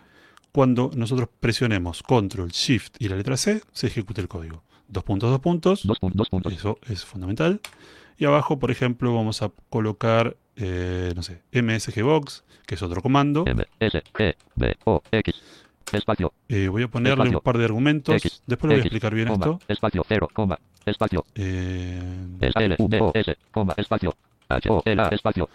cuando 0.52 0.92
nosotros 0.96 1.30
presionemos 1.40 2.04
Control, 2.04 2.50
Shift 2.52 2.96
y 3.00 3.08
la 3.08 3.16
letra 3.16 3.38
C, 3.38 3.62
se 3.72 3.88
ejecute 3.88 4.22
el 4.22 4.28
código. 4.28 4.64
Dos 4.88 5.04
puntos, 5.04 5.30
dos 5.30 5.40
puntos. 5.40 5.88
Dos 5.88 6.00
puntos. 6.00 6.18
Dos 6.18 6.30
puntos. 6.30 6.54
Eso 6.54 6.78
es 6.90 7.06
fundamental. 7.06 7.62
Y 8.18 8.26
abajo, 8.26 8.60
por 8.60 8.72
ejemplo, 8.72 9.16
vamos 9.16 9.42
a 9.42 9.52
colocar, 9.70 10.36
eh, 10.58 11.14
no 11.16 11.24
sé, 11.24 11.42
msgbox, 11.54 12.44
que 12.66 12.76
es 12.76 12.82
otro 12.82 13.02
comando. 13.02 13.46
M, 13.48 13.66
S, 13.80 14.04
E, 14.20 14.36
B, 14.56 14.76
O, 14.84 15.02
X. 15.12 15.36
Espacio. 15.92 16.34
Eh, 16.48 16.68
voy 16.68 16.84
a 16.84 16.88
ponerle 16.88 17.24
Espacio. 17.24 17.38
un 17.40 17.44
par 17.44 17.58
de 17.58 17.66
argumentos. 17.66 18.16
X, 18.16 18.44
Después 18.46 18.70
lo 18.70 18.76
voy 18.76 18.82
a 18.82 18.84
explicar 18.84 19.14
bien 19.14 19.28
esto. 19.30 19.60
Espacio. 19.68 20.06
Cero. 20.08 20.30
Coma. 20.34 20.60
Espacio. 20.86 21.26
Eh, 21.36 22.28
L, 22.40 22.76
V, 22.78 23.00
O, 23.02 23.12
S. 23.14 23.38
Coma. 23.52 23.74
Espacio. 23.78 24.16
H, 24.50 24.70
O, 24.70 24.82
L, 24.86 25.02
A. 25.02 25.08
Espacio. 25.08 25.50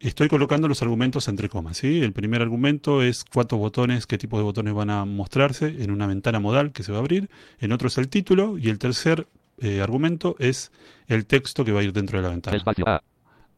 Estoy 0.00 0.28
colocando 0.28 0.68
los 0.68 0.82
argumentos 0.82 1.28
entre 1.28 1.48
comas. 1.48 1.78
¿sí? 1.78 2.02
El 2.02 2.12
primer 2.12 2.42
argumento 2.42 3.02
es 3.02 3.24
cuántos 3.24 3.58
botones, 3.58 4.06
qué 4.06 4.18
tipo 4.18 4.36
de 4.36 4.44
botones 4.44 4.74
van 4.74 4.90
a 4.90 5.04
mostrarse 5.04 5.82
en 5.82 5.90
una 5.90 6.06
ventana 6.06 6.38
modal 6.38 6.72
que 6.72 6.82
se 6.82 6.92
va 6.92 6.98
a 6.98 7.00
abrir. 7.00 7.30
En 7.60 7.72
otro 7.72 7.88
es 7.88 7.96
el 7.98 8.08
título. 8.08 8.58
Y 8.58 8.68
el 8.68 8.78
tercer 8.78 9.26
eh, 9.58 9.80
argumento 9.80 10.36
es 10.38 10.70
el 11.08 11.24
texto 11.24 11.64
que 11.64 11.72
va 11.72 11.80
a 11.80 11.82
ir 11.82 11.92
dentro 11.92 12.18
de 12.18 12.22
la 12.24 12.30
ventana. 12.30 12.56
Espacio. 12.56 12.86
A. 12.86 13.02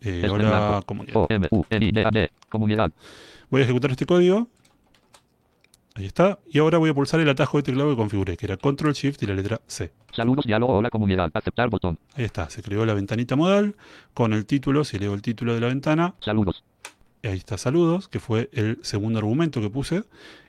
Eh, 0.01 0.27
ahora, 0.29 0.49
blanco. 0.49 0.87
comunidad. 0.87 1.17
O, 1.17 1.27
M, 1.29 1.49
U, 1.51 1.65
N, 1.71 1.87
I, 1.87 1.93
D, 1.93 2.05
A, 2.05 2.11
D. 2.11 2.31
Comunidad. 2.49 2.93
Voy 3.51 3.63
a 3.63 3.65
ejecutar 3.65 3.91
este 3.91 4.07
código. 4.07 4.49
Ahí 5.99 6.07
está. 6.07 6.39
Y 6.49 6.61
ahora 6.61 6.79
voy 6.79 6.91
a 6.91 6.95
pulsar 6.95 7.19
el 7.19 7.29
atajo 7.29 7.57
de 7.57 7.65
teclado 7.65 7.91
que 7.91 7.97
configuré, 7.97 8.37
que 8.37 8.47
era 8.47 8.57
Control 8.57 8.93
Shift 8.93 9.21
y 9.25 9.27
la 9.27 9.35
letra 9.35 9.61
C. 9.67 9.91
Saludos. 10.13 10.45
Diálogo. 10.47 10.77
Hola 10.77 10.91
comunidad. 10.91 11.29
Aceptar 11.35 11.69
botón. 11.71 11.99
Ahí 12.15 12.25
está. 12.25 12.49
Se 12.51 12.63
creó 12.63 12.87
la 12.87 12.95
ventanita 12.95 13.35
modal 13.35 13.75
con 14.15 14.33
el 14.33 14.47
título. 14.47 14.85
Si 14.85 14.97
leo 14.97 15.13
el 15.15 15.23
título 15.23 15.55
de 15.55 15.61
la 15.61 15.67
ventana, 15.67 16.15
Saludos. 16.21 16.63
ahí 17.25 17.37
está 17.37 17.59
saludos, 17.59 18.07
que 18.07 18.21
fue 18.21 18.49
el 18.53 18.79
segundo 18.83 19.19
argumento 19.19 19.61
que 19.61 19.71
puse. 19.71 20.05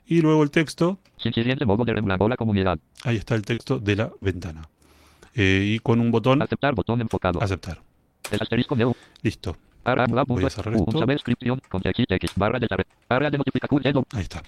Y 0.06 0.20
luego 0.20 0.44
el 0.44 0.52
texto. 0.52 1.00
Siguiente 1.16 1.66
modo 1.66 1.84
de 1.84 1.94
Rembrandt. 1.94 2.22
Hola 2.22 2.36
comunidad. 2.36 2.78
Ahí 3.02 3.16
está 3.16 3.34
el 3.34 3.42
texto 3.42 3.80
de 3.80 3.96
la 3.96 4.12
ventana. 4.20 4.68
Eh, 5.34 5.64
y 5.74 5.78
con 5.80 5.98
un 5.98 6.12
botón 6.12 6.42
Aceptar 6.42 6.76
botón 6.76 7.00
enfocado. 7.00 7.42
aceptar. 7.42 7.82
El 8.30 8.40
asterisco 8.40 8.76
neo. 8.76 8.94
Listo. 9.22 9.56
Voy 10.26 10.44
a 10.44 10.50
cerrar 10.50 10.74
esto. 10.74 10.84
De 11.00 11.06
de. 13.92 14.04
Ahí 14.12 14.22
está. 14.22 14.42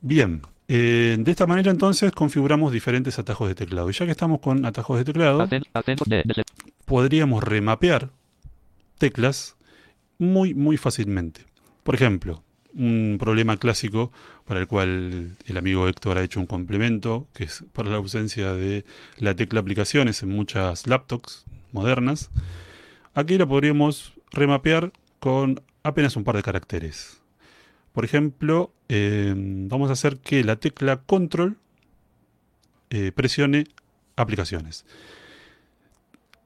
Bien. 0.00 0.42
Eh, 0.68 1.16
de 1.18 1.30
esta 1.30 1.46
manera 1.46 1.70
entonces 1.70 2.12
configuramos 2.12 2.72
diferentes 2.72 3.18
atajos 3.18 3.48
de 3.48 3.54
teclado. 3.54 3.90
Y 3.90 3.92
ya 3.92 4.06
que 4.06 4.12
estamos 4.12 4.40
con 4.40 4.64
atajos 4.64 4.98
de 4.98 5.04
teclado, 5.04 5.48
podríamos 6.84 7.42
remapear 7.42 8.10
teclas 8.98 9.56
muy, 10.18 10.54
muy 10.54 10.76
fácilmente. 10.76 11.44
Por 11.82 11.94
ejemplo, 11.94 12.42
un 12.74 13.16
problema 13.18 13.56
clásico 13.56 14.12
para 14.44 14.60
el 14.60 14.66
cual 14.66 15.36
el 15.44 15.56
amigo 15.56 15.88
Héctor 15.88 16.18
ha 16.18 16.22
hecho 16.22 16.40
un 16.40 16.46
complemento, 16.46 17.26
que 17.34 17.44
es 17.44 17.64
para 17.72 17.90
la 17.90 17.96
ausencia 17.96 18.52
de 18.52 18.84
la 19.18 19.34
tecla 19.34 19.60
aplicaciones 19.60 20.22
en 20.22 20.30
muchas 20.30 20.86
laptops 20.86 21.44
modernas. 21.72 22.30
Aquí 23.14 23.36
la 23.36 23.46
podríamos 23.46 24.14
remapear 24.30 24.92
con 25.18 25.60
apenas 25.82 26.16
un 26.16 26.24
par 26.24 26.36
de 26.36 26.42
caracteres. 26.42 27.21
Por 27.92 28.04
ejemplo, 28.04 28.72
eh, 28.88 29.34
vamos 29.36 29.90
a 29.90 29.92
hacer 29.92 30.18
que 30.18 30.42
la 30.44 30.56
tecla 30.56 30.98
control 30.98 31.58
eh, 32.90 33.12
presione 33.12 33.64
aplicaciones. 34.16 34.84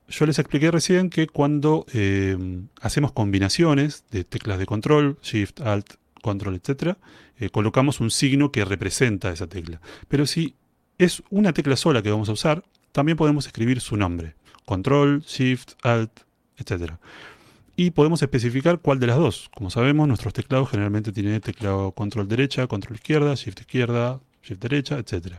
Yo 0.09 0.27
les 0.27 0.39
expliqué 0.39 0.71
recién 0.71 1.11
que 1.11 1.27
cuando 1.27 1.85
eh, 1.93 2.37
hacemos 2.81 3.13
combinaciones 3.13 4.05
de 4.11 4.25
teclas 4.25 4.59
de 4.59 4.67
control, 4.67 5.19
Shift, 5.23 5.61
Alt, 5.61 5.95
Control, 6.23 6.55
etc., 6.55 6.97
colocamos 7.53 8.01
un 8.01 8.11
signo 8.11 8.51
que 8.51 8.65
representa 8.65 9.31
esa 9.31 9.47
tecla. 9.47 9.81
Pero 10.09 10.27
si 10.27 10.55
es 10.99 11.23
una 11.31 11.53
tecla 11.53 11.77
sola 11.77 12.03
que 12.03 12.11
vamos 12.11 12.29
a 12.29 12.33
usar, 12.33 12.65
también 12.93 13.19
podemos 13.19 13.47
escribir 13.47 13.81
su 13.81 13.97
nombre. 13.97 14.35
Control, 14.65 15.21
Shift, 15.21 15.73
Alt, 15.83 16.21
etc. 16.57 16.95
Y 17.77 17.91
podemos 17.91 18.23
especificar 18.23 18.81
cuál 18.81 18.99
de 18.99 19.07
las 19.07 19.19
dos. 19.19 19.51
Como 19.55 19.71
sabemos, 19.71 20.09
nuestros 20.09 20.33
teclados 20.33 20.71
generalmente 20.71 21.13
tienen 21.13 21.41
teclado 21.41 21.93
control 21.93 22.27
derecha, 22.27 22.67
control 22.67 22.97
izquierda, 22.97 23.35
shift 23.35 23.61
izquierda, 23.61 24.21
shift 24.43 24.63
derecha, 24.63 24.99
etc. 24.99 25.37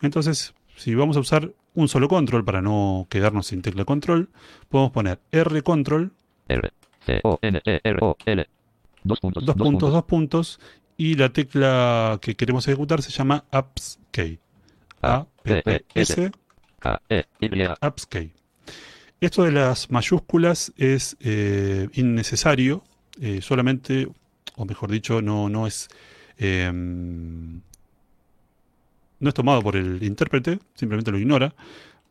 Entonces, 0.00 0.54
si 0.76 0.94
vamos 0.94 1.16
a 1.16 1.20
usar 1.20 1.52
un 1.74 1.88
solo 1.88 2.08
control 2.08 2.44
para 2.44 2.62
no 2.62 3.06
quedarnos 3.10 3.48
sin 3.48 3.62
tecla 3.62 3.84
control, 3.84 4.28
podemos 4.68 4.92
poner 4.92 5.20
R 5.32 5.62
control, 5.62 6.12
R. 6.48 6.70
C. 7.04 7.20
O. 7.24 7.38
N. 7.42 7.60
E. 7.64 7.80
R. 7.82 7.98
O. 8.00 8.16
L. 8.24 8.48
Dos 9.04 9.20
puntos. 9.20 9.44
dos 9.44 9.56
puntos, 9.56 9.92
dos 9.92 10.04
puntos, 10.04 10.60
y 10.96 11.16
la 11.16 11.32
tecla 11.32 12.18
que 12.22 12.36
queremos 12.36 12.66
ejecutar 12.68 13.02
se 13.02 13.10
llama 13.10 13.44
apps 13.50 13.98
key. 14.12 14.38
A, 15.02 15.26
P, 15.42 15.84
S, 15.94 16.30
K, 16.78 17.02
E, 17.08 17.24
Y, 17.40 17.48
Upscale. 17.84 18.32
Esto 19.22 19.44
de 19.44 19.52
las 19.52 19.88
mayúsculas 19.88 20.72
es 20.76 21.16
eh, 21.20 21.88
innecesario, 21.92 22.82
eh, 23.20 23.40
solamente, 23.40 24.08
o 24.56 24.64
mejor 24.64 24.90
dicho, 24.90 25.22
no, 25.22 25.48
no 25.48 25.68
es 25.68 25.88
eh, 26.38 26.68
no 26.72 27.60
es 29.28 29.32
tomado 29.32 29.62
por 29.62 29.76
el 29.76 30.02
intérprete, 30.02 30.58
simplemente 30.74 31.12
lo 31.12 31.20
ignora. 31.20 31.54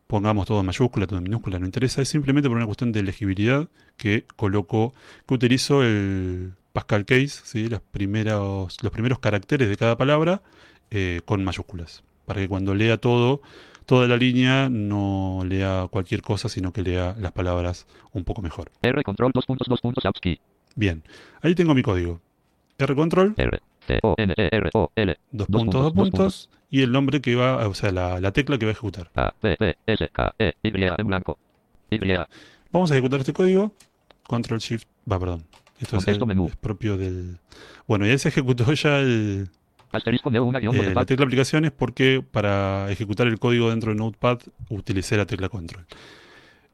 Pongamos 0.07 0.47
todo 0.47 0.61
en 0.61 0.67
mayúscula, 0.67 1.05
todo 1.05 1.17
en 1.17 1.23
minúscula, 1.23 1.59
no 1.59 1.65
interesa, 1.65 2.01
es 2.01 2.07
simplemente 2.07 2.47
por 2.47 2.55
una 2.55 2.65
cuestión 2.65 2.93
de 2.93 3.03
legibilidad 3.03 3.67
que 3.97 4.23
coloco, 4.37 4.93
que 5.27 5.33
utilizo 5.33 5.83
el 5.83 6.53
Pascal 6.71 7.03
Case, 7.03 7.41
¿sí? 7.43 7.67
Las 7.67 7.81
primeros, 7.81 8.81
los 8.81 8.91
primeros 8.93 9.19
caracteres 9.19 9.67
de 9.67 9.75
cada 9.75 9.97
palabra 9.97 10.43
eh, 10.91 11.19
con 11.25 11.43
mayúsculas, 11.43 12.03
para 12.25 12.39
que 12.39 12.47
cuando 12.47 12.73
lea 12.73 12.95
todo 12.95 13.41
toda 13.85 14.07
la 14.07 14.17
línea 14.17 14.69
no 14.69 15.43
lea 15.45 15.87
cualquier 15.89 16.21
cosa, 16.21 16.49
sino 16.49 16.71
que 16.73 16.81
lea 16.83 17.15
las 17.19 17.31
palabras 17.31 17.87
un 18.13 18.23
poco 18.23 18.41
mejor. 18.41 18.71
R 18.81 19.03
control 19.03 19.31
dos 19.33 19.45
puntos 19.45 19.67
dos 19.67 19.81
puntos 19.81 20.05
AppsKey. 20.05 20.39
Bien, 20.75 21.03
ahí 21.41 21.55
tengo 21.55 21.73
mi 21.73 21.81
código. 21.81 22.21
R 22.77 22.95
control, 22.95 23.33
R, 23.37 23.59
C, 23.85 23.99
O, 24.01 24.15
N, 24.17 24.33
E, 24.37 24.49
R, 24.51 24.69
O, 24.73 24.91
L, 24.95 25.17
dos 25.31 25.47
dos 25.49 25.61
puntos, 25.61 25.83
dos 25.83 25.93
puntos, 25.93 26.49
y 26.69 26.81
el 26.81 26.91
nombre 26.91 27.21
que 27.21 27.35
va, 27.35 27.67
o 27.67 27.73
sea, 27.73 27.91
la, 27.91 28.19
la 28.19 28.31
tecla 28.31 28.57
que 28.57 28.65
va 28.65 28.71
a 28.71 28.73
ejecutar. 28.73 29.11
A, 29.15 29.33
P, 29.39 29.55
P, 29.57 29.77
S, 29.85 30.09
K, 30.11 30.33
E, 30.39 30.53
Y 30.63 30.71
en 30.83 31.07
blanco. 31.07 31.37
Y, 31.89 31.99
Vamos 32.71 32.89
a 32.89 32.95
ejecutar 32.95 33.19
este 33.19 33.33
código. 33.33 33.73
Control 34.25 34.59
Shift, 34.59 34.87
va, 35.11 35.19
perdón. 35.19 35.43
Esto 35.79 35.97
es, 35.97 36.07
el- 36.07 36.25
menú. 36.25 36.47
es 36.47 36.55
propio 36.55 36.95
del... 36.95 37.37
Bueno, 37.87 38.05
ya 38.05 38.17
se 38.17 38.29
ejecutó 38.29 38.71
ya 38.73 38.99
el, 38.99 39.49
asterisco 39.91 40.29
neo 40.31 40.45
una 40.45 40.59
guion 40.59 40.75
eh, 40.75 40.93
la 40.93 41.05
tecla 41.05 41.25
aplicaciones 41.25 41.71
porque 41.71 42.23
para 42.29 42.89
ejecutar 42.91 43.27
el 43.27 43.39
código 43.39 43.69
dentro 43.69 43.91
de 43.91 43.97
Notepad 43.97 44.39
utilicé 44.69 45.17
la 45.17 45.25
tecla 45.25 45.49
Control. 45.49 45.85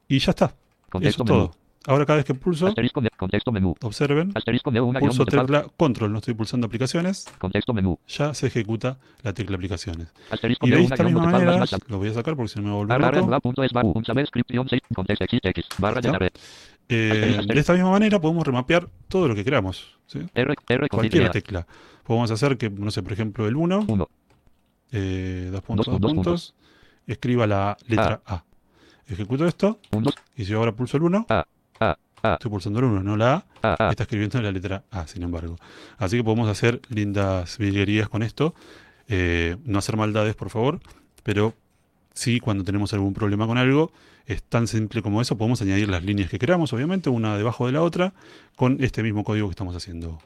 Y 0.08 0.20
ya 0.20 0.32
está. 0.32 0.46
Eso 0.46 0.56
Contexto 0.90 1.24
es 1.24 1.28
todo. 1.28 1.52
Ahora 1.88 2.06
cada 2.06 2.18
vez 2.18 2.26
que 2.26 2.34
pulso, 2.34 2.68
Asterisco, 2.68 3.00
ne- 3.00 3.10
contexto 3.18 3.50
menú. 3.50 3.74
observen, 3.82 4.34
Asterisco 4.36 4.70
una 4.70 5.00
pulso 5.00 5.20
notepad. 5.20 5.46
tecla 5.46 5.66
Control, 5.78 6.12
no 6.12 6.18
estoy 6.18 6.34
pulsando 6.34 6.68
aplicaciones, 6.68 7.26
Contexto 7.40 7.74
menú. 7.74 7.98
ya 8.10 8.34
se 8.34 8.48
ejecuta 8.48 8.98
la 9.24 9.34
tecla 9.34 9.56
aplicaciones. 9.56 10.10
Asterisco 10.30 10.68
Y 10.68 10.72
de 10.72 10.84
esta 10.84 11.02
misma 11.06 11.22
notepad 11.22 11.46
manera, 11.46 11.66
lo 11.88 11.98
voy 11.98 12.10
a 12.10 12.14
sacar 12.14 12.36
porque 12.36 12.50
si 12.50 12.60
no 12.60 12.64
me 12.66 12.70
voy 12.72 12.76
a 12.76 12.98
volver 12.98 12.98
es. 16.26 16.32
Eh, 16.90 17.42
de 17.46 17.60
esta 17.60 17.74
misma 17.74 17.92
manera 17.92 18.20
podemos 18.20 18.46
remapear 18.46 18.90
todo 19.08 19.30
lo 19.30 19.36
que 19.36 19.46
queramos. 19.46 19.98
¿sí? 20.08 20.20
R, 20.34 20.56
R 20.68 20.90
Cualquier 20.90 21.32
tecla. 21.32 21.68
Podemos 22.08 22.32
hacer 22.32 22.58
que, 22.58 22.70
no 22.70 22.90
sé, 22.90 23.04
por 23.04 23.12
ejemplo, 23.12 23.48
el 23.48 23.58
1, 23.58 23.86
Uno. 23.90 24.08
eh, 24.94 25.50
dos 25.52 25.62
puntos, 25.62 25.86
Dos 25.88 26.00
dos 26.00 26.14
puntos, 26.14 26.24
puntos, 26.26 26.56
escriba 27.06 27.46
la 27.46 27.76
letra 27.86 28.22
A. 28.26 28.44
Ejecuto 29.08 29.46
esto, 29.46 29.80
y 30.38 30.46
si 30.46 30.52
yo 30.52 30.60
ahora 30.60 30.72
pulso 30.72 30.96
el 30.98 31.04
1, 31.04 31.26
A, 31.30 31.46
A, 31.82 31.98
A. 32.24 32.34
estoy 32.34 32.50
pulsando 32.50 32.80
el 32.80 32.86
1, 32.86 33.04
no 33.04 33.18
la 33.18 33.46
A. 33.62 33.90
está 33.92 34.04
escribiendo 34.04 34.42
la 34.42 34.52
letra 34.52 34.84
A, 34.90 35.06
sin 35.06 35.22
embargo. 35.24 35.58
Así 35.98 36.16
que 36.18 36.24
podemos 36.24 36.48
hacer 36.48 36.82
lindas 36.90 37.58
virguerías 37.58 38.08
con 38.08 38.24
esto. 38.24 38.56
Eh, 39.10 39.58
no 39.66 39.80
hacer 39.80 39.98
maldades, 39.98 40.36
por 40.36 40.50
favor, 40.50 40.80
pero 41.24 41.54
sí, 42.18 42.40
cuando 42.40 42.64
tenemos 42.64 42.94
algún 42.94 43.14
problema 43.14 43.48
con 43.48 43.58
algo, 43.58 43.92
es 44.26 44.44
tan 44.44 44.68
simple 44.68 45.02
como 45.02 45.22
eso. 45.22 45.38
Podemos 45.38 45.62
añadir 45.62 45.88
las 45.90 46.04
líneas 46.04 46.30
que 46.30 46.40
queramos, 46.40 46.74
obviamente, 46.74 47.10
una 47.10 47.38
debajo 47.38 47.66
de 47.66 47.72
la 47.72 47.82
otra, 47.82 48.14
con 48.56 48.78
este 48.84 49.04
mismo 49.04 49.24
código 49.24 49.48
que 49.48 49.52
estamos 49.52 49.76
haciendo. 49.76 50.20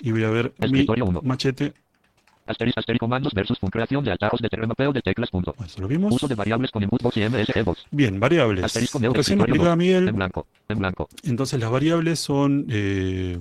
Y 0.00 0.10
voy 0.10 0.24
a 0.24 0.30
ver 0.30 0.52
mi 0.70 0.86
machete. 1.22 1.72
Asterisco, 2.46 2.80
asterisco, 2.80 3.06
comandos 3.06 3.32
versus 3.32 3.58
creación 3.70 4.04
de 4.04 4.10
altavos 4.10 4.38
de 4.40 4.50
terremapeo 4.50 4.92
de 4.92 5.00
teclas 5.00 5.30
punto. 5.30 5.54
Eso 5.64 5.80
lo 5.80 5.88
vimos. 5.88 6.14
Uso 6.14 6.28
de 6.28 6.34
variables 6.34 6.70
con 6.70 6.82
input 6.82 7.00
box 7.00 7.16
y 7.16 7.26
MSE 7.26 7.62
box. 7.62 7.86
Bien, 7.90 8.20
variables. 8.20 8.64
Asterisco 8.64 9.00
neo 9.00 9.14
Recién 9.14 9.40
explicaba. 9.40 9.76
Miguel. 9.76 10.08
En 10.08 10.16
blanco. 10.16 10.46
En 10.68 10.78
blanco. 10.78 11.08
Entonces 11.22 11.58
las 11.58 11.70
variables 11.70 12.20
son 12.20 12.66
eh, 12.68 13.38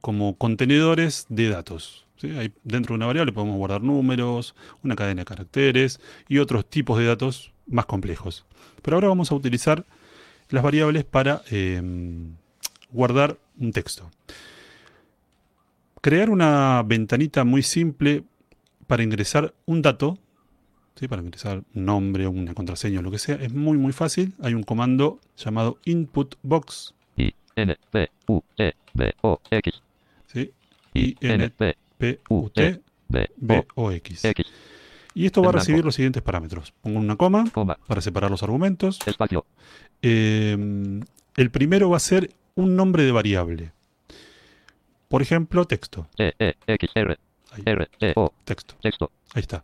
como 0.00 0.36
contenedores 0.36 1.26
de 1.28 1.48
datos. 1.48 2.05
¿Sí? 2.16 2.30
Hay- 2.36 2.52
dentro 2.64 2.92
de 2.92 2.96
una 2.96 3.06
variable 3.06 3.32
podemos 3.32 3.56
guardar 3.56 3.82
números, 3.82 4.54
una 4.82 4.96
cadena 4.96 5.22
de 5.22 5.24
caracteres 5.26 6.00
y 6.28 6.38
otros 6.38 6.66
tipos 6.66 6.98
de 6.98 7.06
datos 7.06 7.52
más 7.66 7.86
complejos. 7.86 8.44
Pero 8.82 8.96
ahora 8.96 9.08
vamos 9.08 9.30
a 9.32 9.34
utilizar 9.34 9.84
las 10.50 10.62
variables 10.62 11.04
para 11.04 11.42
eh, 11.50 11.82
guardar 12.90 13.36
un 13.58 13.72
texto. 13.72 14.10
Crear 16.00 16.30
una 16.30 16.82
ventanita 16.86 17.44
muy 17.44 17.62
simple 17.62 18.22
para 18.86 19.02
ingresar 19.02 19.52
un 19.64 19.82
dato, 19.82 20.18
¿sí? 20.94 21.08
para 21.08 21.20
ingresar 21.22 21.64
un 21.74 21.84
nombre, 21.84 22.28
una 22.28 22.54
contraseña 22.54 23.00
o 23.00 23.02
lo 23.02 23.10
que 23.10 23.18
sea, 23.18 23.34
es 23.36 23.52
muy 23.52 23.76
muy 23.76 23.92
fácil. 23.92 24.32
Hay 24.40 24.54
un 24.54 24.62
comando 24.62 25.18
llamado 25.36 25.78
input 25.84 26.36
box 26.42 26.94
I, 27.16 27.34
N, 27.56 27.76
P, 27.90 28.08
U, 28.28 28.40
E, 28.56 28.74
B, 28.94 29.14
O, 29.22 29.40
X. 29.50 29.82
¿sí? 30.32 30.52
I, 30.94 31.16
N, 31.20 31.50
P, 31.50 31.76
P, 31.98 32.20
U, 32.28 32.36
U, 32.44 32.50
T, 32.50 32.80
B, 33.08 33.30
B, 33.36 33.66
O, 33.74 33.84
O, 33.86 33.90
X. 33.92 34.24
X. 34.24 34.46
Y 35.14 35.24
esto 35.26 35.42
va 35.42 35.48
a 35.48 35.52
recibir 35.52 35.84
los 35.84 35.94
siguientes 35.94 36.22
parámetros. 36.22 36.74
Pongo 36.82 36.98
una 36.98 37.16
coma 37.16 37.44
para 37.86 38.00
separar 38.02 38.30
los 38.30 38.42
argumentos. 38.42 38.98
Eh, 40.02 41.00
el 41.36 41.50
primero 41.50 41.88
va 41.88 41.96
a 41.96 42.00
ser 42.00 42.30
un 42.54 42.76
nombre 42.76 43.04
de 43.04 43.12
variable. 43.12 43.72
Por 45.08 45.22
ejemplo, 45.22 45.64
texto. 45.64 46.08
E, 46.18 46.34
E, 46.38 46.54
X, 46.66 46.90
R, 46.94 47.16
E, 48.00 48.12
O. 48.16 48.32
texto. 48.44 48.74
Texto. 48.82 49.10
Ahí 49.34 49.40
está. 49.40 49.62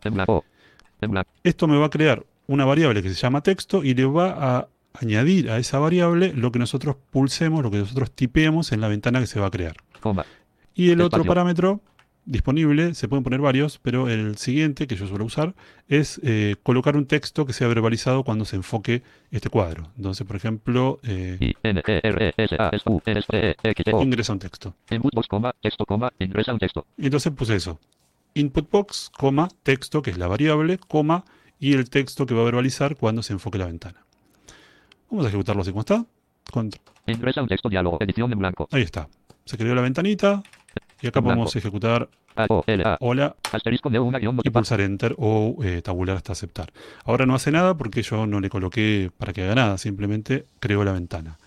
Esto 1.43 1.67
me 1.67 1.77
va 1.77 1.85
a 1.85 1.89
crear 1.89 2.25
una 2.47 2.65
variable 2.65 3.03
que 3.03 3.09
se 3.09 3.15
llama 3.15 3.41
texto 3.41 3.83
y 3.83 3.93
le 3.93 4.05
va 4.05 4.57
a 4.57 4.67
añadir 4.93 5.49
a 5.49 5.57
esa 5.57 5.79
variable 5.79 6.33
lo 6.33 6.51
que 6.51 6.59
nosotros 6.59 6.95
pulsemos, 7.11 7.63
lo 7.63 7.71
que 7.71 7.77
nosotros 7.77 8.11
tipeemos 8.11 8.71
en 8.71 8.81
la 8.81 8.87
ventana 8.87 9.19
que 9.19 9.27
se 9.27 9.39
va 9.39 9.47
a 9.47 9.51
crear. 9.51 9.75
Y 10.73 10.89
el 10.91 11.01
otro 11.01 11.23
parámetro 11.25 11.81
disponible, 12.25 12.93
se 12.93 13.07
pueden 13.07 13.23
poner 13.23 13.41
varios, 13.41 13.79
pero 13.79 14.09
el 14.09 14.37
siguiente 14.37 14.87
que 14.87 14.95
yo 14.95 15.07
suelo 15.07 15.25
usar 15.25 15.53
es 15.87 16.19
eh, 16.23 16.55
colocar 16.63 16.95
un 16.95 17.05
texto 17.05 17.45
que 17.45 17.53
sea 17.53 17.67
verbalizado 17.67 18.23
cuando 18.23 18.45
se 18.45 18.55
enfoque 18.55 19.03
este 19.31 19.49
cuadro. 19.49 19.89
Entonces, 19.97 20.25
por 20.25 20.35
ejemplo, 20.35 20.99
eh, 21.03 21.53
ingresa 26.19 26.53
un 26.53 26.59
texto. 26.59 26.85
Y 26.97 27.05
entonces 27.05 27.31
puse 27.33 27.55
eso. 27.55 27.79
Input 28.35 28.69
box, 28.71 29.11
coma, 29.17 29.49
texto, 29.63 30.01
que 30.01 30.11
es 30.11 30.17
la 30.17 30.27
variable, 30.27 30.79
coma, 30.79 31.25
y 31.59 31.73
el 31.73 31.89
texto 31.89 32.25
que 32.25 32.33
va 32.33 32.41
a 32.41 32.45
verbalizar 32.45 32.95
cuando 32.95 33.21
se 33.21 33.33
enfoque 33.33 33.57
la 33.57 33.67
ventana. 33.67 34.03
Vamos 35.09 35.25
a 35.25 35.29
ejecutarlo 35.29 35.61
así 35.61 35.71
como 35.71 35.81
está. 35.81 36.05
Control. 36.51 36.81
Ingresa 37.05 37.41
un 37.41 37.47
texto 37.47 37.69
diálogo. 37.69 37.97
Edición 38.01 38.31
en 38.31 38.39
blanco. 38.39 38.67
Ahí 38.71 38.81
está. 38.81 39.07
Se 39.45 39.57
creó 39.57 39.75
la 39.75 39.81
ventanita. 39.81 40.41
Y 41.03 41.07
acá 41.07 41.21
podemos 41.21 41.53
ejecutar 41.53 42.07
hola 43.01 43.35
y 44.41 44.49
pulsar 44.49 44.79
enter 44.79 45.13
o 45.17 45.57
eh, 45.61 45.81
tabular 45.81 46.15
hasta 46.15 46.31
aceptar. 46.31 46.71
Ahora 47.03 47.25
no 47.25 47.35
hace 47.35 47.51
nada 47.51 47.75
porque 47.75 48.01
yo 48.03 48.25
no 48.25 48.39
le 48.39 48.49
coloqué 48.49 49.11
para 49.17 49.33
que 49.33 49.43
haga 49.43 49.53
nada, 49.53 49.77
simplemente 49.77 50.45
creó 50.61 50.85
la 50.85 50.93
ventana. 50.93 51.37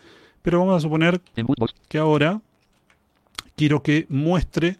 Pero 0.43 0.59
vamos 0.59 0.77
a 0.77 0.81
suponer 0.81 1.23
que 1.89 1.97
ahora 1.97 2.43
quiero 3.57 3.83
que 3.83 4.05
muestre 4.11 4.77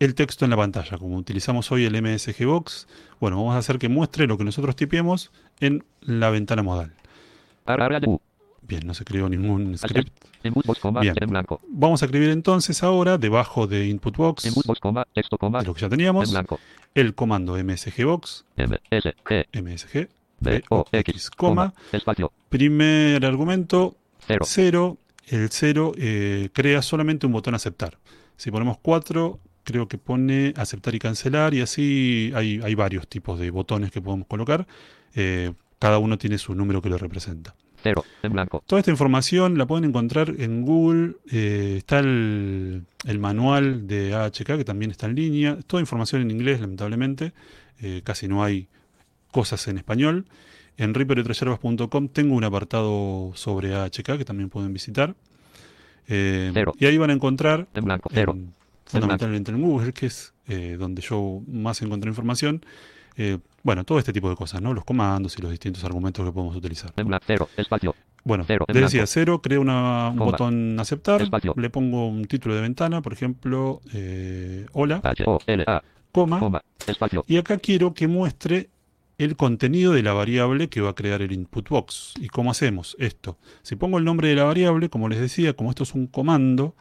el 0.00 0.16
texto 0.16 0.44
en 0.44 0.50
la 0.50 0.56
pantalla. 0.56 0.98
Como 0.98 1.16
utilizamos 1.16 1.70
hoy 1.70 1.84
el 1.84 2.02
MSG 2.02 2.44
Box, 2.44 2.88
bueno, 3.20 3.36
vamos 3.36 3.54
a 3.54 3.58
hacer 3.58 3.78
que 3.78 3.88
muestre 3.88 4.26
lo 4.26 4.36
que 4.36 4.42
nosotros 4.42 4.74
tipiemos 4.74 5.30
en 5.60 5.84
la 6.00 6.30
ventana 6.30 6.64
modal. 6.64 6.92
Bien, 8.62 8.86
no 8.86 8.94
se 8.94 9.04
creó 9.04 9.28
ningún 9.28 9.76
script. 9.76 10.12
Input 10.44 10.66
box, 10.66 10.80
coma, 10.80 11.00
Bien. 11.00 11.14
en 11.20 11.30
blanco. 11.30 11.60
Vamos 11.68 12.02
a 12.02 12.06
escribir 12.06 12.30
entonces 12.30 12.82
ahora, 12.82 13.18
debajo 13.18 13.66
de 13.66 13.86
Input 13.86 14.16
Box, 14.16 14.52
box, 14.54 14.80
de 15.12 15.64
lo 15.64 15.74
que 15.74 15.80
ya 15.80 15.86
en 15.86 15.90
teníamos, 15.90 16.34
el 16.94 17.14
comando 17.14 17.56
MSG 17.62 18.04
Box, 18.04 18.44
M, 18.56 18.78
S, 18.90 19.14
E, 19.30 19.46
MSG, 19.52 20.08
B, 20.40 20.64
O, 20.70 20.84
X, 20.90 21.30
coma. 21.30 21.72
Primer 22.48 23.24
argumento, 23.24 23.96
Cero. 24.26 24.44
0. 24.46 24.98
El 25.28 25.48
0 25.50 25.92
crea 26.52 26.82
solamente 26.82 27.26
un 27.26 27.32
botón 27.32 27.54
aceptar. 27.54 27.98
Si 28.36 28.50
ponemos 28.50 28.78
4, 28.82 29.38
creo 29.64 29.88
que 29.88 29.98
pone 29.98 30.52
aceptar 30.56 30.94
y 30.94 30.98
cancelar 30.98 31.54
y 31.54 31.60
así 31.60 32.32
hay, 32.34 32.60
hay 32.62 32.74
varios 32.74 33.08
tipos 33.08 33.38
de 33.38 33.50
botones 33.50 33.90
que 33.90 34.00
podemos 34.00 34.26
colocar. 34.26 34.66
Eh, 35.14 35.52
cada 35.78 35.98
uno 35.98 36.18
tiene 36.18 36.38
su 36.38 36.54
número 36.54 36.82
que 36.82 36.88
lo 36.88 36.98
representa. 36.98 37.54
Cero. 37.82 38.04
En 38.22 38.32
blanco. 38.32 38.62
Toda 38.66 38.80
esta 38.80 38.90
información 38.90 39.58
la 39.58 39.66
pueden 39.66 39.84
encontrar 39.84 40.34
en 40.38 40.62
Google. 40.64 41.16
eh, 41.30 41.74
está 41.78 41.98
el, 41.98 42.84
el 43.04 43.18
manual 43.18 43.86
de 43.86 44.14
AHK 44.14 44.56
que 44.56 44.64
también 44.64 44.90
está 44.90 45.06
en 45.06 45.14
línea. 45.14 45.58
Toda 45.66 45.80
información 45.80 46.22
en 46.22 46.30
inglés, 46.30 46.60
lamentablemente. 46.60 47.32
Eh, 47.80 48.02
casi 48.04 48.28
no 48.28 48.44
hay 48.44 48.68
cosas 49.30 49.66
en 49.68 49.78
español. 49.78 50.26
En 50.76 50.94
reaperotrayervas.com 50.94 52.08
tengo 52.08 52.34
un 52.34 52.44
apartado 52.44 53.32
sobre 53.34 53.74
AHK 53.74 54.16
que 54.18 54.24
también 54.24 54.48
pueden 54.48 54.72
visitar. 54.72 55.14
Eh, 56.08 56.50
Cero. 56.54 56.74
y 56.78 56.86
ahí 56.86 56.98
van 56.98 57.10
a 57.10 57.12
encontrar 57.12 57.68
En 57.74 57.84
blanco. 57.84 58.10
Cero. 58.12 58.32
en 58.34 58.52
fundamentalmente 58.86 59.50
en 59.52 59.62
Google, 59.62 59.92
que 59.92 60.06
es 60.06 60.34
eh, 60.48 60.76
donde 60.78 61.02
yo 61.02 61.42
más 61.46 61.80
encontré 61.82 62.08
información. 62.10 62.64
Eh, 63.16 63.38
bueno, 63.62 63.84
todo 63.84 63.98
este 63.98 64.12
tipo 64.12 64.28
de 64.30 64.36
cosas, 64.36 64.60
¿no? 64.62 64.72
Los 64.74 64.84
comandos 64.84 65.38
y 65.38 65.42
los 65.42 65.50
distintos 65.50 65.84
argumentos 65.84 66.24
que 66.26 66.32
podemos 66.32 66.56
utilizar. 66.56 66.92
En 66.96 67.06
blanco. 67.08 67.24
Cero. 67.26 67.48
Espacio. 67.56 67.94
Bueno, 68.24 68.44
le 68.68 68.80
decía 68.80 69.04
cero, 69.06 69.40
creo 69.42 69.60
una- 69.60 70.10
un 70.10 70.16
botón 70.18 70.78
aceptar, 70.78 71.22
Espacio. 71.22 71.54
le 71.56 71.70
pongo 71.70 72.06
un 72.08 72.24
título 72.24 72.54
de 72.54 72.60
ventana, 72.60 73.02
por 73.02 73.12
ejemplo, 73.12 73.80
eh, 73.92 74.66
hola, 74.72 75.00
H 75.02 75.24
O 75.26 75.40
L 75.46 75.64
A. 75.66 75.82
coma. 76.12 76.62
Espacio. 76.86 77.24
y 77.26 77.36
acá 77.36 77.58
quiero 77.58 77.94
que 77.94 78.06
muestre 78.06 78.68
el 79.18 79.36
contenido 79.36 79.92
de 79.92 80.02
la 80.02 80.12
variable 80.12 80.68
que 80.68 80.80
va 80.80 80.90
a 80.90 80.94
crear 80.94 81.20
el 81.22 81.32
input 81.32 81.68
box. 81.68 82.14
¿Y 82.20 82.28
cómo 82.28 82.50
hacemos 82.50 82.96
esto? 83.00 83.38
Si 83.62 83.74
pongo 83.76 83.98
el 83.98 84.04
nombre 84.04 84.28
de 84.28 84.36
la 84.36 84.44
variable, 84.44 84.88
como 84.88 85.08
les 85.08 85.18
decía, 85.20 85.52
como 85.54 85.70
esto 85.70 85.82
es 85.82 85.94
un 85.94 86.06
comando, 86.06 86.74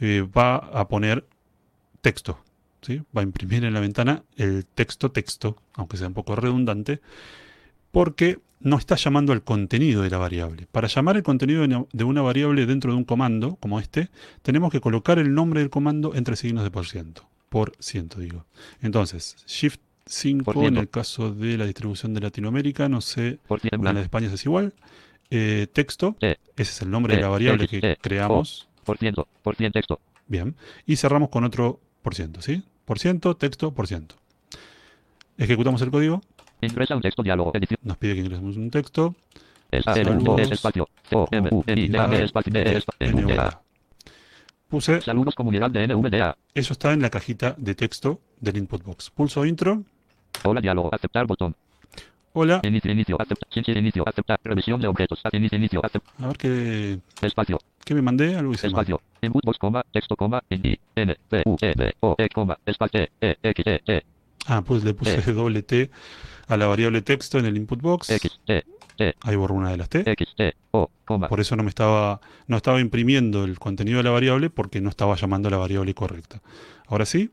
eh, 0.00 0.26
va 0.36 0.56
a 0.56 0.86
poner 0.88 1.24
texto. 2.00 2.38
¿Sí? 2.84 3.02
Va 3.16 3.20
a 3.20 3.24
imprimir 3.24 3.64
en 3.64 3.74
la 3.74 3.80
ventana 3.80 4.22
el 4.36 4.64
texto 4.66 5.10
texto, 5.10 5.56
aunque 5.74 5.96
sea 5.96 6.08
un 6.08 6.14
poco 6.14 6.36
redundante, 6.36 7.00
porque 7.90 8.38
no 8.60 8.78
está 8.78 8.96
llamando 8.96 9.32
al 9.32 9.42
contenido 9.42 10.02
de 10.02 10.10
la 10.10 10.18
variable. 10.18 10.66
Para 10.72 10.88
llamar 10.88 11.16
el 11.16 11.22
contenido 11.22 11.66
de 11.92 12.04
una- 12.04 12.22
variable 12.22 12.66
dentro 12.66 12.92
de 12.92 12.96
un 12.96 13.04
comando, 13.04 13.56
como 13.56 13.78
este, 13.78 14.08
tenemos 14.42 14.72
que 14.72 14.80
colocar 14.80 15.18
el 15.18 15.34
nombre 15.34 15.60
del 15.60 15.70
comando 15.70 16.14
entre 16.14 16.36
signos 16.36 16.64
de 16.64 16.70
por 16.70 16.86
ciento. 16.86 17.28
Por 17.50 17.72
ciento, 17.78 18.20
digo. 18.20 18.46
Entonces, 18.80 19.36
Shift 19.46 19.80
5 20.06 20.44
Por 20.52 20.64
en 20.64 20.76
el 20.76 20.88
caso 20.88 21.32
de 21.32 21.56
la 21.56 21.66
distribución 21.66 22.14
de 22.14 22.20
Latinoamérica, 22.20 22.88
no 22.88 23.00
sé, 23.00 23.38
en 23.70 23.84
la 23.84 23.92
de. 23.92 24.02
España 24.02 24.28
es 24.32 24.44
igual. 24.44 24.74
Eh, 25.30 25.66
texto, 25.72 26.16
ese 26.20 26.36
es 26.56 26.82
el 26.82 26.90
nombre 26.90 27.16
de 27.16 27.22
la 27.22 27.28
variable 27.28 27.66
que 27.68 27.96
creamos. 28.00 28.68
Por 28.84 28.98
ciento. 28.98 29.28
Por 29.42 29.56
ciento 29.56 29.78
texto. 29.78 30.00
Bien. 30.26 30.56
Y 30.86 30.96
cerramos 30.96 31.28
con 31.30 31.44
otro 31.44 31.80
por 32.02 32.14
ciento, 32.14 32.42
¿sí? 32.42 32.62
Por 32.84 32.98
ciento, 32.98 33.36
texto, 33.36 33.72
por 33.72 33.86
ciento. 33.86 34.16
Ejecutamos 35.38 35.80
el 35.82 35.90
código. 35.90 36.20
Ingresa 36.60 36.96
un 36.96 37.02
texto 37.02 37.22
diálogo. 37.22 37.52
Edición. 37.54 37.78
Nos 37.82 37.96
pide 37.96 38.14
que 38.14 38.20
ingresemos 38.20 38.56
un 38.56 38.70
texto. 38.70 39.14
Espacio. 39.70 40.36
Espacio 40.38 40.88
espacio. 42.24 42.48
Puse, 44.68 45.00
Saludos 45.00 45.34
comunidad 45.34 45.70
de 45.70 45.86
NVDA. 45.86 46.36
eso 46.54 46.72
está 46.72 46.92
en 46.92 47.02
la 47.02 47.10
cajita 47.10 47.54
de 47.58 47.74
texto 47.74 48.20
del 48.40 48.56
input 48.56 48.82
box. 48.82 49.10
Pulso 49.10 49.44
intro. 49.44 49.82
Hola 50.42 50.60
diálogo. 50.60 50.92
Aceptar 50.92 51.26
botón. 51.26 51.54
Hola. 52.32 52.60
Inicio, 52.64 52.90
inicio, 52.90 53.16
aceptar. 53.20 53.48
Chinche, 53.50 53.72
inicio, 53.72 54.02
aceptar. 54.08 54.40
Revisión 54.42 54.80
de 54.80 54.88
objetos. 54.88 55.20
Inicio, 55.32 55.56
inicio, 55.56 55.84
aceptar. 55.84 56.14
A 56.18 56.26
ver 56.28 56.36
qué, 56.36 56.98
Espacio. 57.22 57.60
qué 57.84 57.94
me 57.94 58.02
mandé. 58.02 58.34
Algo 58.34 58.52
hice 58.52 58.68
mal. 58.70 58.86
Espacio. 59.24 59.26
Input 59.26 59.44
box, 59.44 59.58
coma, 59.58 59.84
texto, 59.92 60.16
coma, 60.16 60.42
N, 60.50 60.68
I, 60.68 60.78
N, 60.96 61.16
P, 61.28 61.42
U, 61.46 61.56
E, 61.60 61.72
D, 61.76 61.94
O, 62.00 62.14
E, 62.18 62.28
coma, 62.28 62.58
espacio, 62.66 63.00
E, 63.02 63.08
E, 63.20 63.36
X, 63.42 63.66
E, 63.66 63.80
E, 63.86 64.02
Ah, 64.46 64.62
pues 64.62 64.84
le 64.84 64.92
puse 64.94 65.18
Eh. 65.18 65.32
doble 65.32 65.62
T 65.62 65.90
a 66.48 66.56
la 66.56 66.66
variable 66.66 67.00
texto 67.02 67.38
en 67.38 67.46
el 67.46 67.56
input 67.56 67.80
box. 67.80 68.10
X, 68.10 68.40
E, 68.46 68.62
Ahí 69.22 69.34
borro 69.34 69.54
una 69.54 69.70
de 69.70 69.76
las 69.76 69.88
T. 69.88 70.02
X, 70.08 70.34
E, 70.38 70.52
O, 70.70 70.88
coma. 71.04 71.28
Por 71.28 71.40
eso 71.40 71.56
no 71.56 71.62
me 71.64 71.68
estaba, 71.68 72.20
no 72.46 72.56
estaba 72.56 72.80
imprimiendo 72.80 73.44
el 73.44 73.58
contenido 73.58 73.96
de 73.98 74.04
la 74.04 74.10
variable 74.10 74.50
porque 74.50 74.80
no 74.80 74.88
estaba 74.88 75.16
llamando 75.16 75.48
a 75.48 75.50
la 75.50 75.56
variable 75.56 75.94
correcta. 75.94 76.40
Ahora 76.86 77.04
sí, 77.06 77.30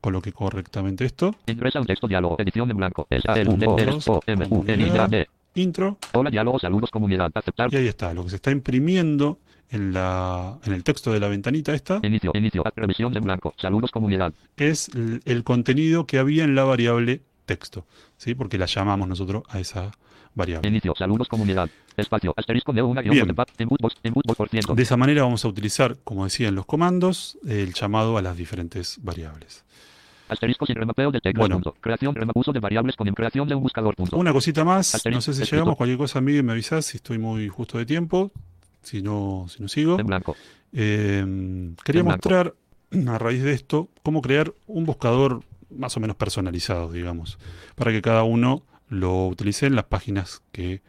coloqué 0.00 0.32
correctamente 0.32 1.04
esto. 1.04 1.36
Ingresa 1.46 1.80
un 1.80 1.86
texto 1.86 2.08
diálogo. 2.08 2.36
Edición 2.38 2.68
en 2.70 2.76
blanco. 2.78 3.06
Es 3.10 3.24
A, 3.26 3.38
L, 3.38 3.50
U, 3.50 3.56
D, 3.56 3.66
L, 3.82 3.98
O, 4.06 4.20
M, 4.26 4.46
U, 4.50 4.64
N, 4.66 4.86
I, 4.86 4.90
D, 4.90 4.98
A, 4.98 5.06
D. 5.06 5.28
Intro. 5.54 5.98
Hola 6.14 6.30
diálogo. 6.30 6.58
Saludos 6.58 6.90
comunidad. 6.90 7.30
Aceptar. 7.34 7.72
Y 7.72 7.76
ahí 7.76 7.86
está. 7.86 8.12
Lo 8.14 8.24
que 8.24 8.30
se 8.30 8.36
está 8.36 8.50
imprimiendo 8.50 9.38
en, 9.72 9.92
la, 9.92 10.58
en 10.64 10.72
el 10.72 10.84
texto 10.84 11.12
de 11.12 11.18
la 11.20 11.26
ventanita 11.28 11.74
esta 11.74 11.98
Inicio, 12.02 12.30
inicio, 12.34 12.62
revisión 12.76 13.16
en 13.16 13.24
blanco. 13.24 13.54
Saludos 13.58 13.90
comunidad. 13.90 14.32
es 14.56 14.88
el, 14.90 15.20
el 15.24 15.42
contenido 15.42 16.06
que 16.06 16.18
había 16.18 16.44
en 16.44 16.54
la 16.54 16.64
variable 16.64 17.22
texto. 17.46 17.84
¿sí? 18.16 18.34
Porque 18.34 18.58
la 18.58 18.66
llamamos 18.66 19.08
nosotros 19.08 19.42
a 19.48 19.58
esa 19.58 19.90
variable. 20.34 20.68
Inicio, 20.68 20.94
saludos 20.96 21.26
comunidad. 21.28 21.68
Espacio, 21.96 22.32
asterisco 22.36 22.72
de 22.72 22.80
una 22.82 23.02
Bien. 23.02 23.26
de 23.28 24.82
esa 24.82 24.96
manera 24.96 25.22
vamos 25.24 25.44
a 25.44 25.48
utilizar, 25.48 25.98
como 26.04 26.24
decía 26.24 26.48
en 26.48 26.54
los 26.54 26.64
comandos, 26.64 27.38
el 27.46 27.74
llamado 27.74 28.16
a 28.16 28.22
las 28.22 28.36
diferentes 28.36 28.98
variables. 29.02 29.64
Asterisco 30.28 30.64
sin 30.64 30.76
remapeo 30.76 31.10
de 31.10 31.20
teclas. 31.20 31.40
Bueno. 31.40 31.56
punto. 31.56 31.76
Creación, 31.80 32.14
rema- 32.14 32.32
uso 32.34 32.52
de 32.52 32.60
variables 32.60 32.96
con 32.96 33.06
creación 33.08 33.46
de 33.48 33.54
un 33.54 33.62
buscador. 33.62 33.94
Punto. 33.94 34.16
Una 34.16 34.32
cosita 34.32 34.64
más, 34.64 34.94
Asterisco, 34.94 35.16
no 35.18 35.20
sé 35.20 35.34
si 35.34 35.42
escrito. 35.42 35.56
llegamos, 35.56 35.76
cualquier 35.76 35.98
cosa 35.98 36.20
a 36.20 36.22
mí 36.22 36.40
me 36.42 36.52
avisás 36.52 36.86
si 36.86 36.96
estoy 36.96 37.18
muy 37.18 37.48
justo 37.48 37.76
de 37.76 37.84
tiempo, 37.84 38.32
si 38.82 39.02
no, 39.02 39.46
si 39.48 39.62
no 39.62 39.68
sigo. 39.68 39.98
En 39.98 40.06
blanco. 40.06 40.36
Eh, 40.72 41.24
quería 41.84 42.00
En 42.00 42.06
blanco. 42.06 42.28
mostrar, 42.28 42.54
a 43.08 43.18
raíz 43.18 43.42
de 43.42 43.52
esto, 43.52 43.88
cómo 44.02 44.22
crear 44.22 44.52
un 44.66 44.84
buscador 44.84 45.42
más 45.70 45.96
o 45.96 46.00
menos 46.00 46.16
personalizado, 46.16 46.92
digamos, 46.92 47.38
para 47.74 47.92
que 47.92 48.02
cada 48.02 48.24
uno 48.24 48.62
lo 48.88 49.26
utilice 49.26 49.66
en 49.66 49.74
las 49.74 49.84
páginas 49.86 50.42
que 50.52 50.82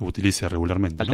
utilice 0.00 0.48
regularmente. 0.48 1.04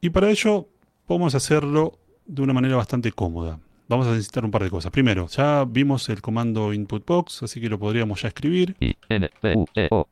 Y 0.00 0.10
para 0.10 0.30
ello 0.30 0.68
podemos 1.06 1.34
hacerlo 1.34 1.98
de 2.26 2.42
una 2.42 2.52
manera 2.52 2.76
bastante 2.76 3.12
cómoda. 3.12 3.58
Vamos 3.88 4.06
a 4.06 4.10
necesitar 4.10 4.44
un 4.44 4.50
par 4.50 4.62
de 4.62 4.70
cosas. 4.70 4.90
Primero, 4.92 5.26
ya 5.28 5.64
vimos 5.66 6.08
el 6.10 6.20
comando 6.20 6.72
input 6.74 7.06
box, 7.06 7.42
así 7.42 7.60
que 7.60 7.68
lo 7.68 7.78
podríamos 7.78 8.20
ya 8.22 8.28
escribir. 8.28 8.76
I, 8.80 8.94
N, 9.08 9.30
P, 9.40 9.54
U, 9.56 9.66
E, 9.74 9.88
O. 9.90 10.06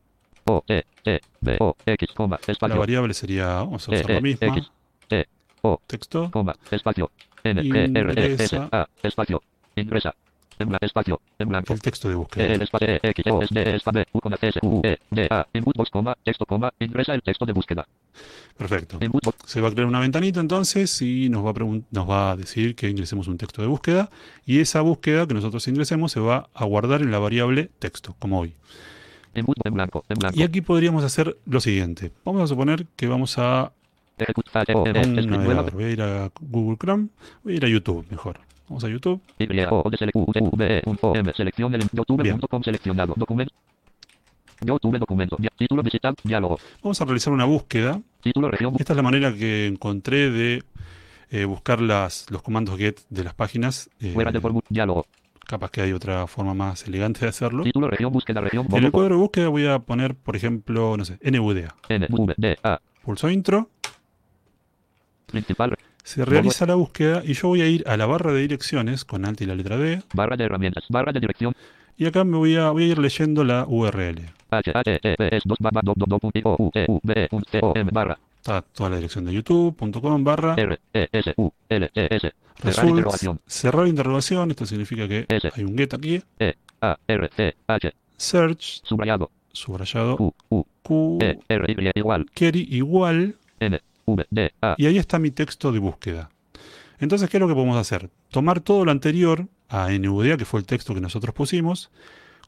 O, 0.47 0.63
E, 0.69 0.85
E, 1.05 1.21
B, 1.41 1.57
O, 1.61 1.77
X, 1.85 2.09
coma, 2.15 2.39
La 2.47 2.53
espacio. 2.53 2.79
variable 2.79 3.15
sería, 3.15 3.47
vamos 3.47 3.89
a 3.89 3.93
E, 3.93 3.99
usar 3.99 4.11
la 4.11 4.19
E, 4.19 4.21
misma, 4.21 4.47
X, 4.47 4.71
E, 5.11 5.25
O, 5.63 5.81
texto. 5.87 6.31
coma, 6.31 6.55
espacio. 6.71 7.11
N, 7.43 7.63
G, 7.63 7.99
R, 7.99 8.13
E, 8.17 8.35
S. 8.35 8.57
A, 8.57 8.89
espacio. 9.03 9.43
Ingresa. 9.75 10.15
En 10.59 10.69
blanco, 10.69 10.87
espacio. 10.87 11.21
En 11.39 11.49
blanco. 11.49 11.75
El 11.75 11.83
texto 11.83 12.09
de 12.09 12.15
E, 12.15 12.17
búsqueda. 12.17 12.47
L, 12.47 12.65
espacio, 12.65 12.89
E, 12.89 13.01
X, 13.03 13.27
O, 13.31 13.43
S, 13.43 13.55
D, 13.55 13.77
espacio, 13.77 14.01
B, 14.01 14.07
U, 14.13 14.21
coma, 14.21 14.39
S, 14.41 14.59
U, 14.63 14.81
E, 14.85 14.99
D, 15.11 15.27
A. 15.31 15.47
Input 15.53 15.77
box, 15.77 15.91
coma, 15.91 16.17
texto, 16.25 16.47
coma. 16.47 16.73
Ingresa 16.79 17.15
el 17.15 17.23
texto 17.23 17.45
de 17.45 17.53
búsqueda. 17.53 17.87
Perfecto. 18.57 18.99
Se 19.45 19.61
va 19.61 19.69
a 19.69 19.71
crear 19.73 19.87
una 19.87 20.01
ventanita 20.01 20.41
entonces 20.41 21.03
y 21.03 21.29
nos 21.29 21.45
va, 21.45 21.51
a 21.51 21.81
nos 21.91 22.09
va 22.09 22.31
a 22.31 22.37
decir 22.37 22.75
que 22.75 22.89
ingresemos 22.89 23.29
un 23.29 23.37
texto 23.37 23.61
de 23.61 23.69
búsqueda 23.69 24.09
y 24.47 24.61
esa 24.61 24.81
búsqueda 24.81 25.27
que 25.27 25.35
nosotros 25.35 25.67
ingresemos 25.69 26.13
se 26.13 26.21
va 26.21 26.49
a 26.55 26.65
guardar 26.65 27.03
en 27.03 27.11
la 27.11 27.19
variable 27.19 27.69
texto, 27.79 28.15
como 28.19 28.41
hoy. 28.41 28.55
En 29.37 29.75
blanco. 29.75 30.05
En 30.09 30.19
blanco. 30.19 30.39
Y 30.39 30.43
aquí 30.43 30.61
podríamos 30.61 31.05
hacer 31.05 31.37
lo 31.47 31.61
siguiente. 31.61 32.13
Vamos 32.25 32.43
a 32.43 32.47
suponer 32.47 32.87
que 32.97 33.07
vamos 33.07 33.39
a 33.39 33.73
Ejecutar. 34.19 34.71
a 34.71 34.77
un 34.77 34.87
Escribir 34.89 35.27
nueva. 35.29 35.43
navegador. 35.45 35.73
Voy 35.73 35.85
a 35.85 35.91
ir 35.91 36.03
a 36.03 36.31
Google 36.41 36.77
Chrome, 36.79 37.09
voy 37.45 37.53
a 37.55 37.57
ir 37.57 37.65
a 37.65 37.69
YouTube 37.69 38.07
mejor. 38.11 38.41
Vamos 38.69 38.83
a 38.85 38.89
YouTube. 38.89 39.21
Documento. 43.17 43.55
YouTube 44.65 44.99
documento. 44.99 45.37
Título 45.57 45.83
visitar. 45.83 46.15
Diálogo. 46.25 46.59
Vamos 46.83 47.01
a 47.01 47.05
realizar 47.05 47.33
una 47.33 47.45
búsqueda. 47.45 48.01
Título 48.23 48.51
región. 48.51 48.75
Esta 48.79 48.93
es 48.95 48.97
la 48.97 49.03
manera 49.03 49.33
que 49.35 49.67
encontré 49.67 50.31
de 50.31 50.65
eh, 51.31 51.45
buscar 51.45 51.81
las, 51.81 52.31
los 52.31 52.43
comandos 52.43 52.77
get 52.79 53.01
de 53.11 53.25
las 53.25 53.35
páginas. 53.35 53.91
Eh, 54.01 54.13
Fuera 54.15 54.33
de. 54.33 54.41
Diálogo. 54.69 55.07
Capaz 55.47 55.71
que 55.71 55.81
hay 55.81 55.93
otra 55.93 56.27
forma 56.27 56.55
más 56.55 56.87
elegante 56.87 57.21
de 57.21 57.29
hacerlo. 57.29 57.63
Título 57.65 57.89
región. 57.89 58.13
Búsqueda 58.13 58.41
región. 58.41 58.67
En 58.71 58.85
el 58.85 58.91
cuadro 58.91 59.15
de 59.15 59.21
búsqueda 59.21 59.49
voy 59.49 59.67
a 59.67 59.79
poner, 59.79 60.15
por 60.15 60.37
ejemplo, 60.37 60.97
no 60.97 61.05
sé, 61.05 61.19
NVDA. 61.23 61.75
N, 61.89 62.07
V, 62.11 62.35
D, 62.37 62.59
A. 62.63 62.81
Pulso 63.03 63.31
intro, 63.31 63.71
Principal. 65.27 65.77
se 66.03 66.25
realiza 66.25 66.67
la 66.67 66.75
búsqueda 66.75 67.23
y 67.25 67.35
yo 67.35 67.49
voy 67.49 67.63
a 67.63 67.69
ir 67.69 67.85
a 67.89 67.97
la 67.97 68.07
barra 68.07 68.33
de 68.33 68.41
direcciones 68.41 69.05
con 69.05 69.25
alt 69.25 69.41
y 69.41 69.47
la 69.47 69.55
letra 69.55 69.77
D 69.77 70.03
Barra 70.13 70.37
de 70.37 70.45
herramientas. 70.45 70.85
Barra 70.89 71.13
de 71.13 71.21
dirección. 71.21 71.55
y 71.97 72.07
acá 72.07 72.25
me 72.25 72.37
voy 72.37 72.57
a, 72.57 72.71
voy 72.71 72.85
a 72.85 72.87
ir 72.87 72.99
leyendo 72.99 73.45
la 73.45 73.65
URL. 73.67 74.21
E, 74.51 75.17
S, 75.31 75.43
2, 75.45 75.59
barra, 77.93 78.19
Está 78.47 78.63
toda 78.63 78.91
la 78.91 78.95
dirección 78.97 79.25
de 79.25 79.33
youtube.com 79.35 80.23
barra 80.23 80.55
R, 80.57 80.79
E, 80.95 81.09
S, 81.11 81.35
U, 81.37 81.51
L, 81.69 81.91
E, 81.93 82.33
results, 82.63 82.91
interrogación. 82.91 83.41
cerrar 83.45 83.89
interrogación, 83.89 84.53
esto 84.53 84.65
significa 84.67 85.09
que 85.09 85.27
hay 85.53 85.65
un 85.65 85.77
get 85.77 85.93
aquí, 85.95 86.23
E, 86.39 86.55
A, 86.81 86.97
R, 87.09 87.29
C, 87.37 87.57
H. 87.67 87.93
search, 88.17 88.83
Subrayado. 88.85 89.33
subrayado, 89.51 90.17
Q, 90.85 91.19
E, 91.21 91.41
igual. 91.97 92.27
query 92.35 92.69
igual, 92.71 93.35
N, 93.59 93.81
V, 94.05 94.27
D, 94.31 94.55
A. 94.63 94.77
y 94.79 94.87
ahí 94.87 94.99
está 94.99 95.19
mi 95.19 95.33
texto 95.33 95.73
de 95.73 95.81
búsqueda. 95.81 96.31
Entonces, 97.01 97.29
¿qué 97.29 97.39
es 97.39 97.41
lo 97.41 97.49
que 97.49 97.55
podemos 97.55 97.77
hacer? 97.77 98.11
Tomar 98.31 98.61
todo 98.61 98.85
lo 98.85 98.93
anterior 98.93 99.49
a 99.69 99.91
NVDA, 99.91 100.37
que 100.37 100.45
fue 100.45 100.61
el 100.61 100.67
texto 100.67 100.95
que 100.95 101.01
nosotros 101.01 101.35
pusimos, 101.35 101.91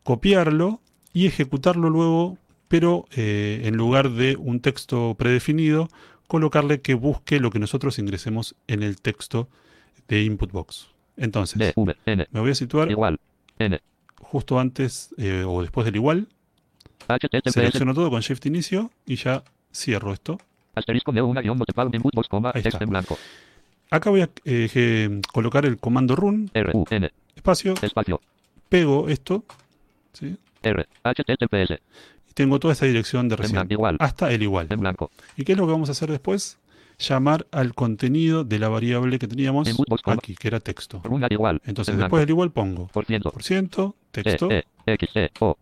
copiarlo 0.05 0.81
y 1.13 1.27
ejecutarlo 1.27 1.91
luego, 1.91 2.39
pero 2.69 3.07
eh, 3.17 3.63
en 3.65 3.77
lugar 3.77 4.11
de 4.11 4.37
un 4.37 4.61
texto 4.61 5.15
predefinido, 5.19 5.89
colocarle 6.27 6.81
que 6.81 6.95
busque 6.95 7.41
lo 7.41 7.51
que 7.51 7.59
nosotros 7.59 7.99
ingresemos 7.99 8.55
en 8.67 8.83
el 8.83 9.01
texto 9.01 9.49
de 10.07 10.23
input 10.23 10.53
box. 10.53 10.89
Entonces, 11.17 11.75
me 12.07 12.27
voy 12.41 12.51
a 12.51 12.55
situar 12.55 12.89
justo 14.21 14.61
antes 14.61 15.15
eh, 15.17 15.45
o 15.47 15.63
después 15.63 15.85
del 15.85 15.97
igual, 15.97 16.29
selecciono 17.47 17.95
todo 17.95 18.11
con 18.11 18.21
Shift 18.21 18.47
inicio 18.47 18.91
y 19.07 19.17
ya 19.17 19.43
cierro 19.73 20.13
esto. 20.13 20.39
Ahí 22.55 22.63
está. 22.65 22.79
acá 23.91 24.11
voy 24.11 24.21
a 24.21 24.31
eh, 24.45 25.21
colocar 25.33 25.65
el 25.67 25.79
comando 25.79 26.15
run, 26.15 26.51
espacio, 27.35 27.75
pego 28.69 29.09
esto, 29.09 29.45
¿sí? 30.13 30.37
Tengo 32.39 32.61
toda 32.61 32.73
esta 32.73 32.87
dirección 32.87 33.29
de 33.29 33.35
recién, 33.35 33.67
igual, 33.69 33.97
hasta 33.99 34.33
el 34.33 34.41
igual. 34.45 34.69
en 34.71 34.79
blanco, 34.79 35.11
¿Y 35.37 35.43
qué 35.43 35.53
es 35.53 35.59
lo 35.59 35.67
que 35.67 35.73
vamos 35.73 35.89
a 35.89 35.93
hacer 35.93 36.09
después? 36.09 36.57
Llamar 36.97 37.49
al 37.51 37.75
contenido 37.75 38.45
de 38.45 38.61
la 38.61 38.69
variable 38.69 39.19
que 39.19 39.27
teníamos 39.27 39.69
aquí, 40.05 40.37
que 40.37 40.47
era 40.47 40.61
texto. 40.61 41.03
igual, 41.31 41.61
Entonces 41.65 41.95
en 41.95 42.01
después 42.01 42.21
del 42.21 42.31
igual 42.31 42.53
pongo 42.53 42.87
por 42.87 43.07
ciento, 43.07 43.33
por 43.33 43.43
ciento, 43.43 43.97
E, 44.13 44.23
texto, 44.23 44.49
E, 44.53 44.63
X, 44.87 45.09
E, 45.17 45.31
O, 45.41 45.59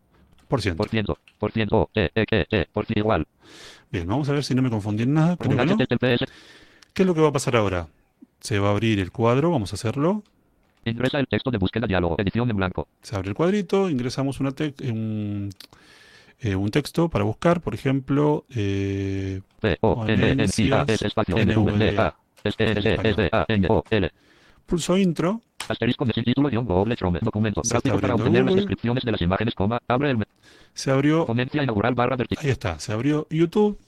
por 0.48 0.60
ciento. 0.60 0.76
por 0.76 0.90
ciento, 0.90 1.18
por 1.38 1.50
ciento, 1.50 1.76
O, 1.78 1.90
E, 1.94 2.10
X, 2.14 2.46
E, 2.50 2.66
por 2.70 2.84
ciento 2.84 3.00
igual, 3.00 3.26
Bien, 3.90 4.06
vamos 4.06 4.28
a 4.28 4.32
ver 4.32 4.44
si 4.44 4.54
no 4.54 4.60
me 4.60 4.68
confundí 4.68 5.04
en 5.04 5.14
nada, 5.14 5.34
run 5.40 5.56
bueno. 5.56 5.78
HTTPS, 5.78 6.26
¿Qué 6.92 7.04
es 7.04 7.06
lo 7.06 7.14
que 7.14 7.22
va 7.22 7.28
a 7.28 7.32
pasar 7.32 7.56
ahora? 7.56 7.88
Se 8.40 8.58
va 8.58 8.68
a 8.68 8.72
abrir 8.72 9.00
el 9.00 9.12
cuadro, 9.12 9.50
vamos 9.50 9.72
a 9.72 9.76
hacerlo. 9.76 10.24
ingresa 10.84 11.20
el 11.20 11.26
texto 11.26 11.50
de 11.50 11.56
búsqueda 11.56 11.86
diálogo, 11.86 12.16
edición 12.18 12.50
en 12.50 12.56
blanco, 12.58 12.86
Se 13.00 13.16
abre 13.16 13.30
el 13.30 13.34
cuadrito, 13.34 13.88
ingresamos 13.88 14.40
una 14.40 14.54
un, 14.82 15.50
eh, 16.40 16.54
un 16.54 16.70
texto 16.70 17.08
para 17.08 17.24
buscar, 17.24 17.60
por 17.60 17.74
ejemplo, 17.74 18.44
eh, 18.54 19.40
pulso 24.66 24.96
intro, 24.98 25.40
asterisco 25.68 26.04
de 26.04 26.12
título, 26.12 26.48
guion, 26.48 26.66
doble, 26.66 26.96
trome, 26.96 27.20
documento, 27.22 27.62
gráfico 27.68 27.98
para 27.98 28.14
obtener 28.14 28.44
las 28.44 28.50
Google. 28.50 28.60
descripciones 28.62 29.04
de 29.04 29.12
las 29.12 29.20
imágenes, 29.20 29.54
coma, 29.54 29.80
abre 29.88 30.10
el, 30.10 30.24
se 30.74 30.90
abrió, 30.90 31.26
ponencia 31.26 31.62
inaugural 31.62 31.94
barra 31.94 32.16
vertical, 32.16 32.44
ahí 32.44 32.50
está, 32.50 32.78
se 32.78 32.92
abrió 32.92 33.26
YouTube 33.30 33.78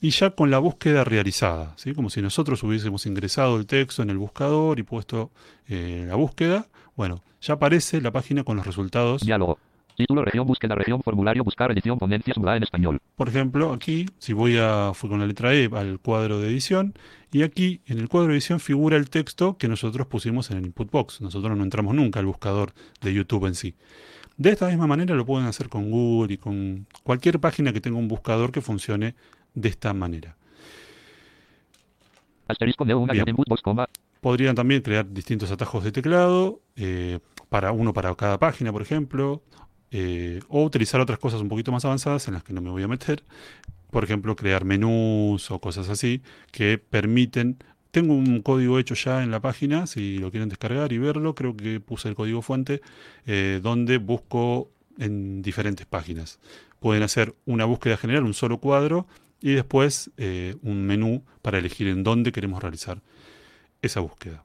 y 0.00 0.10
ya 0.10 0.30
con 0.30 0.50
la 0.50 0.58
búsqueda 0.58 1.04
realizada, 1.04 1.74
¿sí? 1.76 1.94
como 1.94 2.10
si 2.10 2.22
nosotros 2.22 2.62
hubiésemos 2.62 3.06
ingresado 3.06 3.56
el 3.56 3.66
texto 3.66 4.02
en 4.02 4.10
el 4.10 4.18
buscador 4.18 4.78
y 4.78 4.82
puesto 4.82 5.30
eh, 5.68 6.04
la 6.06 6.14
búsqueda, 6.14 6.66
bueno, 6.94 7.22
ya 7.40 7.54
aparece 7.54 8.00
la 8.00 8.10
página 8.10 8.44
con 8.44 8.56
los 8.56 8.66
resultados. 8.66 9.22
diálogo, 9.22 9.58
título, 9.96 10.24
región, 10.24 10.46
búsqueda, 10.46 10.74
región, 10.74 11.02
formulario, 11.02 11.42
buscar, 11.42 11.72
edición, 11.72 11.98
ponencia, 11.98 12.34
sumada 12.34 12.56
en 12.56 12.62
español, 12.62 13.00
Por 13.16 13.28
ejemplo, 13.28 13.72
aquí, 13.72 14.06
si 14.18 14.32
voy 14.32 14.58
a, 14.58 14.92
fui 14.94 15.10
con 15.10 15.18
la 15.18 15.26
letra 15.26 15.54
E 15.54 15.68
al 15.72 15.98
cuadro 15.98 16.38
de 16.40 16.48
edición, 16.48 16.94
y 17.32 17.42
aquí 17.42 17.80
en 17.86 17.98
el 17.98 18.08
cuadro 18.08 18.28
de 18.28 18.34
edición 18.34 18.60
figura 18.60 18.96
el 18.96 19.10
texto 19.10 19.56
que 19.56 19.68
nosotros 19.68 20.06
pusimos 20.06 20.50
en 20.50 20.58
el 20.58 20.66
input 20.66 20.90
box. 20.90 21.20
Nosotros 21.20 21.56
no 21.56 21.64
entramos 21.64 21.94
nunca 21.94 22.20
al 22.20 22.26
buscador 22.26 22.72
de 23.00 23.12
YouTube 23.12 23.46
en 23.46 23.54
sí. 23.54 23.74
De 24.36 24.50
esta 24.50 24.68
misma 24.68 24.86
manera 24.86 25.14
lo 25.14 25.24
pueden 25.24 25.46
hacer 25.46 25.68
con 25.68 25.90
Google 25.90 26.34
y 26.34 26.38
con 26.38 26.86
cualquier 27.02 27.40
página 27.40 27.72
que 27.72 27.80
tenga 27.80 27.98
un 27.98 28.06
buscador 28.06 28.52
que 28.52 28.60
funcione 28.60 29.14
de 29.54 29.68
esta 29.68 29.92
manera. 29.94 30.36
asterisco 32.46 32.84
de 32.84 32.94
una, 32.94 33.14
input 33.14 33.48
box, 33.48 33.62
coma, 33.62 33.88
Podrían 34.20 34.54
también 34.54 34.82
crear 34.82 35.10
distintos 35.10 35.50
atajos 35.50 35.84
de 35.84 35.92
teclado, 35.92 36.60
eh, 36.74 37.18
para 37.48 37.72
uno 37.72 37.92
para 37.92 38.14
cada 38.14 38.38
página, 38.38 38.72
por 38.72 38.82
ejemplo, 38.82 39.42
eh, 39.90 40.40
o 40.48 40.64
utilizar 40.64 41.00
otras 41.00 41.18
cosas 41.18 41.40
un 41.40 41.48
poquito 41.48 41.72
más 41.72 41.84
avanzadas 41.84 42.28
en 42.28 42.34
las 42.34 42.42
que 42.42 42.52
no 42.52 42.60
me 42.60 42.70
voy 42.70 42.82
a 42.82 42.88
meter. 42.88 43.22
Por 43.90 44.04
ejemplo, 44.04 44.36
crear 44.36 44.64
menús 44.64 45.50
o 45.50 45.58
cosas 45.60 45.88
así 45.88 46.22
que 46.50 46.78
permiten. 46.78 47.56
Tengo 47.90 48.14
un 48.14 48.42
código 48.42 48.78
hecho 48.78 48.94
ya 48.94 49.22
en 49.22 49.30
la 49.30 49.40
página, 49.40 49.86
si 49.86 50.18
lo 50.18 50.30
quieren 50.30 50.48
descargar 50.48 50.92
y 50.92 50.98
verlo, 50.98 51.34
creo 51.34 51.56
que 51.56 51.80
puse 51.80 52.08
el 52.08 52.14
código 52.14 52.42
fuente, 52.42 52.82
eh, 53.26 53.60
donde 53.62 53.96
busco 53.98 54.68
en 54.98 55.40
diferentes 55.40 55.86
páginas. 55.86 56.38
Pueden 56.78 57.02
hacer 57.02 57.34
una 57.46 57.64
búsqueda 57.64 57.96
general, 57.96 58.24
un 58.24 58.34
solo 58.34 58.58
cuadro, 58.58 59.06
y 59.40 59.54
después 59.54 60.10
eh, 60.18 60.56
un 60.62 60.84
menú 60.84 61.22
para 61.40 61.58
elegir 61.58 61.88
en 61.88 62.02
dónde 62.02 62.32
queremos 62.32 62.62
realizar 62.62 63.00
esa 63.80 64.00
búsqueda. 64.00 64.44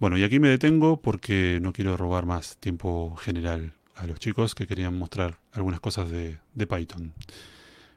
Bueno, 0.00 0.18
y 0.18 0.24
aquí 0.24 0.40
me 0.40 0.48
detengo 0.48 1.00
porque 1.00 1.58
no 1.62 1.72
quiero 1.72 1.96
robar 1.96 2.26
más 2.26 2.56
tiempo 2.58 3.14
general 3.16 3.75
a 3.96 4.06
los 4.06 4.20
chicos 4.20 4.54
que 4.54 4.66
querían 4.66 4.96
mostrar 4.96 5.38
algunas 5.52 5.80
cosas 5.80 6.10
de, 6.10 6.38
de 6.54 6.66
Python. 6.66 7.12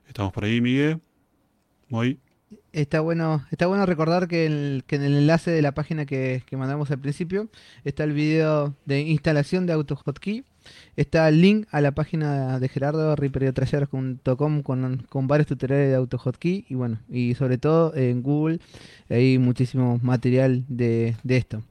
Estamos 0.07 0.33
por 0.33 0.45
ahí, 0.45 0.61
Miguel. 0.61 0.99
Muy. 1.89 2.19
Está 2.71 3.01
bueno, 3.01 3.45
está 3.51 3.67
bueno 3.67 3.85
recordar 3.85 4.27
que, 4.27 4.45
en 4.45 4.83
el 4.89 5.15
enlace 5.17 5.51
de 5.51 5.61
la 5.61 5.73
página 5.73 6.05
que, 6.05 6.43
que 6.45 6.57
mandamos 6.57 6.89
al 6.89 6.99
principio 6.99 7.47
está 7.83 8.03
el 8.03 8.13
video 8.13 8.75
de 8.85 9.01
instalación 9.01 9.65
de 9.65 9.73
AutoHotkey. 9.73 10.43
Está 10.95 11.27
el 11.29 11.41
link 11.41 11.67
a 11.71 11.81
la 11.81 11.91
página 11.91 12.59
de 12.59 12.69
Gerardo 12.69 13.15
riperiotrayeros.com 13.15 14.61
con, 14.61 15.05
con 15.09 15.27
varios 15.27 15.47
tutoriales 15.47 15.89
de 15.89 15.95
AutoHotkey 15.95 16.65
y 16.69 16.75
bueno, 16.75 16.99
y 17.09 17.35
sobre 17.35 17.57
todo 17.57 17.95
en 17.95 18.21
Google 18.21 18.59
hay 19.09 19.37
muchísimo 19.37 19.99
material 20.01 20.63
de, 20.67 21.15
de 21.23 21.37
esto. 21.37 21.63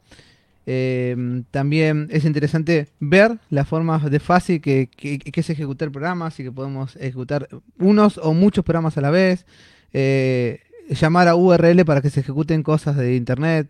Eh, 0.70 1.42
también 1.50 2.08
es 2.10 2.26
interesante 2.26 2.88
ver 3.00 3.38
las 3.48 3.66
formas 3.66 4.10
de 4.10 4.20
fácil 4.20 4.60
que, 4.60 4.90
que, 4.94 5.18
que 5.18 5.40
es 5.40 5.48
ejecutar 5.48 5.86
el 5.88 5.92
programa, 5.92 6.26
así 6.26 6.42
que 6.42 6.52
podemos 6.52 6.94
ejecutar 6.96 7.48
unos 7.78 8.18
o 8.18 8.34
muchos 8.34 8.64
programas 8.64 8.98
a 8.98 9.00
la 9.00 9.10
vez. 9.10 9.46
eh, 9.94 10.60
llamar 10.90 11.28
a 11.28 11.34
URL 11.36 11.84
para 11.86 12.00
que 12.02 12.10
se 12.10 12.20
ejecuten 12.20 12.62
cosas 12.62 12.96
de 12.96 13.14
internet. 13.16 13.68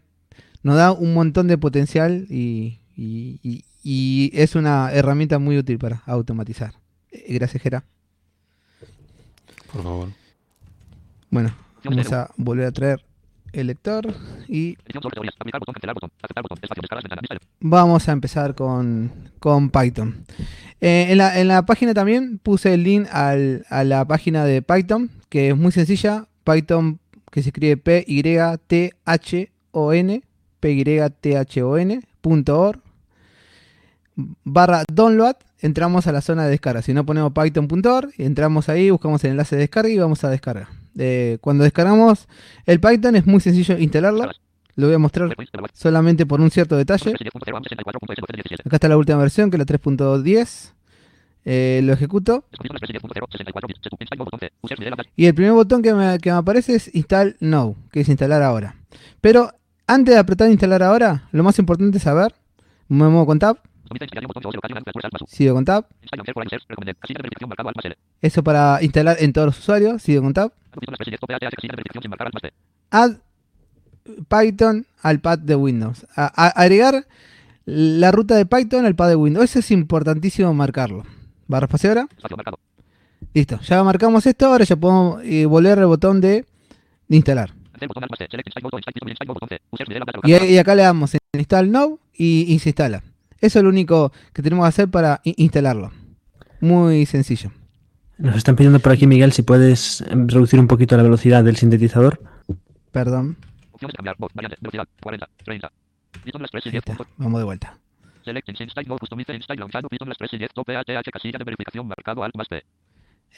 Nos 0.64 0.76
da 0.76 0.90
un 0.92 1.14
montón 1.14 1.46
de 1.49 1.57
potencial 1.59 2.26
y, 2.28 2.80
y- 2.96 3.38
y- 3.42 3.64
y 3.84 4.30
es 4.34 4.55
una 4.57 4.90
herramienta 4.92 5.38
muy 5.38 5.57
útil 5.59 5.78
para 5.78 6.03
automatizar. 6.07 6.74
Eh, 7.12 7.34
Gracias, 7.34 7.62
Gera. 7.62 7.84
Por 9.72 9.82
favor. 9.82 10.09
Bueno, 11.30 11.55
vamos 11.84 12.12
a 12.12 12.30
volver 12.36 12.66
a 12.66 12.72
traer 12.72 13.05
el 13.53 13.66
lector 13.68 14.14
y 14.49 14.76
vamos 17.61 18.09
a 18.09 18.12
empezar 18.12 18.55
con, 18.55 19.11
con 19.38 19.70
Python. 19.70 20.24
Eh, 20.80 21.07
en, 21.11 21.18
la, 21.18 21.40
en 21.40 21.49
la 21.49 21.64
página 21.66 21.92
también 21.94 22.38
puse 22.38 22.74
el 22.74 22.84
link 22.84 23.09
al- 23.11 23.64
a 23.68 23.82
la 23.84 24.05
página 24.07 24.44
de 24.44 24.62
Python, 24.62 25.11
que 25.28 25.49
es 25.51 25.57
muy 25.57 25.72
sencilla. 25.72 26.26
Python, 26.44 26.99
que 27.30 27.42
se 27.42 27.49
escribe 27.51 27.76
P-Y-T-H-O-N, 28.99 30.22
P-Y-T-H-O-N, 30.61 32.01
punto 32.20 32.61
org, 32.61 32.80
barra 34.44 34.84
download, 34.92 35.36
entramos 35.61 36.07
a 36.07 36.12
la 36.12 36.20
zona 36.20 36.44
de 36.44 36.51
descarga. 36.51 36.82
Si 36.82 36.94
no 36.94 37.05
ponemos 37.05 37.32
python.org, 37.32 38.11
entramos 38.18 38.68
ahí, 38.68 38.90
buscamos 38.90 39.22
el 39.24 39.32
enlace 39.32 39.57
de 39.57 39.61
descarga 39.62 39.88
y 39.90 39.99
vamos 39.99 40.24
a 40.24 40.30
descargar. 40.30 40.68
Eh, 40.99 41.38
cuando 41.40 41.64
descargamos 41.64 42.26
el 42.66 42.80
Python 42.80 43.16
es 43.16 43.26
muy 43.26 43.40
sencillo 43.40 43.78
instalarlo. 43.78 44.28
Lo 44.74 44.86
voy 44.86 44.94
a 44.94 44.99
mostrar 44.99 45.34
solamente 45.72 46.26
por 46.26 46.40
un 46.40 46.51
cierto 46.51 46.76
detalle. 46.76 47.12
64.0, 47.12 48.61
Acá 48.64 48.76
está 48.76 48.88
la 48.88 48.96
última 48.96 49.18
versión, 49.18 49.51
que 49.51 49.57
es 49.57 49.59
la 49.59 49.66
3.10. 49.66 50.72
Eh, 51.44 51.80
lo 51.82 51.94
ejecuto. 51.94 52.44
descripción, 52.51 53.01
64 53.30 53.68
bits, 53.68 53.80
se 53.82 53.88
install 53.99 54.18
botón 54.18 54.40
C, 54.40 54.53
users 54.61 54.80
de 54.80 54.90
la 54.90 54.96
Y 55.16 55.26
el 55.26 55.34
primer 55.34 55.53
botón 55.53 55.82
que 55.82 55.94
me, 55.94 56.18
que 56.18 56.30
me 56.30 56.36
aparece 56.36 56.74
es 56.74 56.94
Install 56.94 57.36
Now, 57.40 57.74
que 57.90 58.01
es 58.01 58.09
instalar 58.09 58.42
ahora. 58.42 58.76
Pero 59.20 59.51
antes 59.86 60.14
de 60.14 60.20
apretar 60.20 60.51
instalar 60.51 60.82
ahora, 60.82 61.28
lo 61.32 61.42
más 61.42 61.59
importante 61.59 61.96
es 61.96 62.03
saber. 62.05 62.34
Me 62.88 63.09
muevo 63.09 63.26
con 63.26 63.38
Tab, 63.38 63.59
Somete 63.89 64.05
instalación 64.05 64.28
botón 64.28 64.43
2 64.43 64.57
ocasional 64.57 64.84
fuerzas 64.93 65.12
más 65.12 65.22
U. 65.22 65.26
sigo 65.28 65.55
con 65.55 65.64
Tab. 65.64 65.86
Eso 68.20 68.43
para 68.43 68.82
instalar 68.82 69.16
en 69.20 69.32
todos 69.32 69.47
los 69.47 69.59
usuarios, 69.59 70.03
sigo 70.03 70.22
con 70.22 70.34
Tab. 70.34 70.53
Add 72.91 73.16
Python 74.28 74.86
al 75.03 75.20
pad 75.20 75.39
de 75.39 75.55
Windows. 75.55 76.07
A- 76.16 76.32
a- 76.47 76.49
agregar 76.62 77.07
la 77.64 78.11
ruta 78.11 78.34
de 78.36 78.47
Python 78.47 78.86
al 78.86 78.95
pad 78.95 79.09
de 79.11 79.16
Windows. 79.16 79.45
Eso 79.45 79.59
es 79.59 79.70
importantísimo 79.70 80.53
marcarlo. 80.55 81.05
Barra 81.47 81.64
espaciadora. 81.66 82.09
Listo, 83.34 83.59
ya 83.61 83.82
marcamos 83.84 84.24
esto. 84.26 84.47
Ahora 84.47 84.64
ya 84.64 84.76
podemos 84.76 85.22
eh, 85.24 85.47
volver 85.47 85.78
al 85.78 85.86
botón 85.86 86.20
de, 86.20 86.45
de 87.09 87.16
instalar. 87.16 87.53
Y 90.24 90.59
acá 90.59 90.74
le 90.74 90.82
damos 90.82 91.14
en 91.14 91.20
Install 91.34 91.70
Now 91.70 91.99
y, 92.14 92.53
y 92.53 92.59
se 92.59 92.70
instala. 92.70 93.03
Eso 93.41 93.59
es 93.59 93.62
lo 93.62 93.68
único 93.70 94.12
que 94.32 94.43
tenemos 94.43 94.64
que 94.64 94.68
hacer 94.68 94.89
para 94.89 95.20
instalarlo. 95.24 95.93
Muy 96.61 97.07
sencillo. 97.07 97.53
Nos 98.18 98.36
están 98.36 98.57
pidiendo 98.57 98.80
por 98.80 98.93
aquí, 98.93 99.07
Miguel, 99.07 99.32
si 99.32 99.43
puedes 99.43 100.01
em, 100.03 100.26
reducir 100.26 100.59
un 100.59 100.66
poquito 100.66 100.97
la 100.97 101.05
velocidad 101.05 101.45
del 101.45 101.57
sintetizador. 101.57 102.20
Perdón. 102.91 103.36
Opciones 103.70 103.95
cambiar, 103.95 104.16
voz, 104.18 104.32
variante, 104.34 104.57
velocidad, 104.61 104.89
40, 105.01 105.28
30. 105.45 105.72
Python 106.24 106.43
las 106.43 106.51
3 106.51 106.66
y 106.66 106.68
Ahí 106.68 106.72
10 106.72 106.82
está. 106.82 106.97
puntos. 106.97 107.14
Vamos 107.16 107.39
de 107.41 107.45
vuelta. 107.45 107.78
Select 108.24 108.49
install 108.61 108.89
no 108.89 108.99
customize 108.99 109.32
install 109.34 109.59
launchado 109.61 109.89
Python 109.89 110.09
las 110.09 110.18
3 110.18 110.32
y 110.32 110.39
10 110.39 110.51
tope 110.53 110.76
ATH 110.76 111.11
casilla 111.12 111.39
de 111.39 111.45
verificación 111.45 111.86
marcado 111.86 112.24
alt 112.24 112.34
más 112.34 112.49
T. 112.49 112.64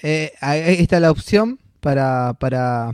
Eh, 0.03 0.33
ahí 0.41 0.77
está 0.79 0.99
la 0.99 1.11
opción 1.11 1.59
para, 1.81 2.33
para 2.41 2.93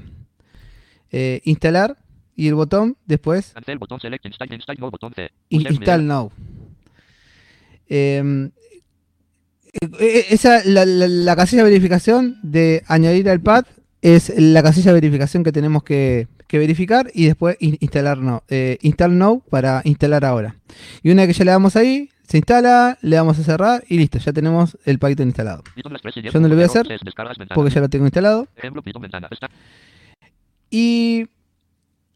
eh, 1.13 1.41
instalar 1.45 1.97
y 2.35 2.49
el 2.49 2.55
botón 2.55 2.97
después 3.07 3.53
Cancel 3.55 3.79
botón 3.79 4.01
select 4.01 4.27
install 4.27 4.53
install 4.53 4.77
no 4.81 4.91
botón 4.91 5.13
C. 5.15 5.31
in- 5.51 5.61
Users 5.61 5.71
de 5.71 5.77
install 5.77 6.07
now. 6.07 6.33
Em, 7.89 8.51
eh, 9.73 9.91
eh, 10.01 10.25
esa 10.31 10.63
la, 10.65 10.85
la- 10.87 11.09
la 11.09 11.37
casilla 11.37 11.63
de 11.65 11.71
verificación 11.71 12.39
de 12.43 12.83
añadir 12.87 13.29
al 13.29 13.41
pad 13.41 13.65
es 14.03 14.33
la 14.39 14.63
casilla 14.63 14.93
de 14.93 15.01
verificación 15.01 15.43
que 15.45 15.53
tenemos 15.53 15.83
que, 15.83 16.29
que 16.47 16.59
verificar 16.59 17.11
y 17.15 17.27
después 17.27 17.57
in- 17.61 17.77
instalar 17.81 18.19
no, 18.19 18.43
eh, 18.49 18.79
install 18.83 19.19
now 19.19 19.43
para 19.51 19.83
instalar 19.85 20.25
ahora. 20.25 20.57
Y 21.03 21.11
una 21.11 21.23
vez 21.27 21.35
que 21.35 21.39
ya 21.41 21.45
le 21.45 21.51
damos 21.51 21.77
ahí, 21.77 22.09
se 22.29 22.39
instala, 22.39 22.99
le 23.03 23.17
damos 23.17 23.39
a 23.39 23.43
cerrar 23.45 23.85
y 23.89 23.99
listo, 23.99 24.19
ya 24.19 24.33
tenemos 24.33 24.77
el 24.85 24.99
Python 24.99 25.29
instalado. 25.29 25.63
Python 25.75 25.93
las 25.93 26.03
3 26.03 26.17
y 26.17 26.23
10 26.23 26.35
Yo 26.35 26.41
no 26.41 26.49
lo 26.49 26.55
voy 26.55 26.63
a 26.65 26.67
hacer. 26.67 26.87
Porque 27.55 27.71
ya 27.75 27.81
lo 27.81 27.89
tengo 27.89 28.05
instalado. 28.07 28.49
Y, 30.71 31.27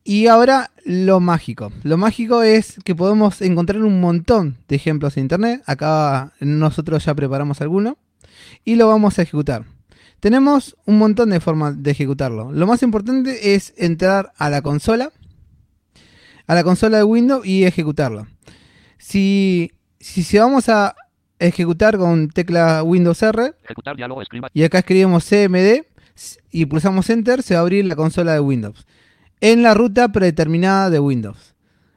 y 0.05 0.27
ahora 0.27 0.71
lo 0.85 1.21
mágico. 1.21 1.73
Lo 1.83 1.97
mágico 1.97 2.43
es 2.43 2.79
que 2.85 2.95
podemos 2.95 3.43
encontrar 3.43 3.83
un 3.83 4.01
montón 4.01 4.57
de 4.69 4.77
ejemplos 4.77 5.17
en 5.17 5.25
internet. 5.25 5.63
Acá 5.67 6.33
nosotros 6.41 7.05
ya 7.05 7.15
preparamos 7.15 7.61
alguno. 7.61 7.99
Y 8.65 8.77
lo 8.77 8.89
vamos 8.89 9.19
a 9.19 9.23
ejecutar. 9.23 9.65
Tenemos 10.21 10.77
un 10.85 10.99
montón 10.99 11.31
de 11.31 11.41
formas 11.41 11.83
de 11.83 11.91
ejecutarlo. 11.91 12.53
Lo 12.53 12.67
más 12.67 12.83
importante 12.83 13.55
es 13.55 13.75
entrar 13.77 14.33
a 14.37 14.51
la 14.51 14.63
consola. 14.63 15.13
A 16.47 16.55
la 16.55 16.65
consola 16.65 16.99
de 16.99 17.05
Windows 17.05 17.47
y 17.47 17.65
ejecutarlo. 17.65 18.27
Si, 18.99 19.73
si, 19.99 20.23
si 20.23 20.39
vamos 20.39 20.69
a 20.69 20.95
ejecutar 21.39 21.97
con 21.97 22.29
tecla 22.29 22.83
Windows 22.83 23.23
R, 23.23 23.55
Ejecutar 23.65 23.97
diálogo, 23.97 24.23
y 24.53 24.63
acá 24.63 24.81
escribimos 24.81 25.25
CMD 25.25 25.85
y 26.51 26.67
pulsamos 26.67 27.09
Enter, 27.09 27.43
se 27.43 27.55
va 27.55 27.61
a 27.61 27.63
abrir 27.63 27.85
la 27.87 27.97
consola 27.97 28.35
de 28.35 28.41
Windows. 28.41 28.87
En 29.41 29.63
la 29.63 29.75
ruta 29.75 30.09
predeterminada 30.11 30.91
de 30.91 30.99
Windows. 31.01 31.55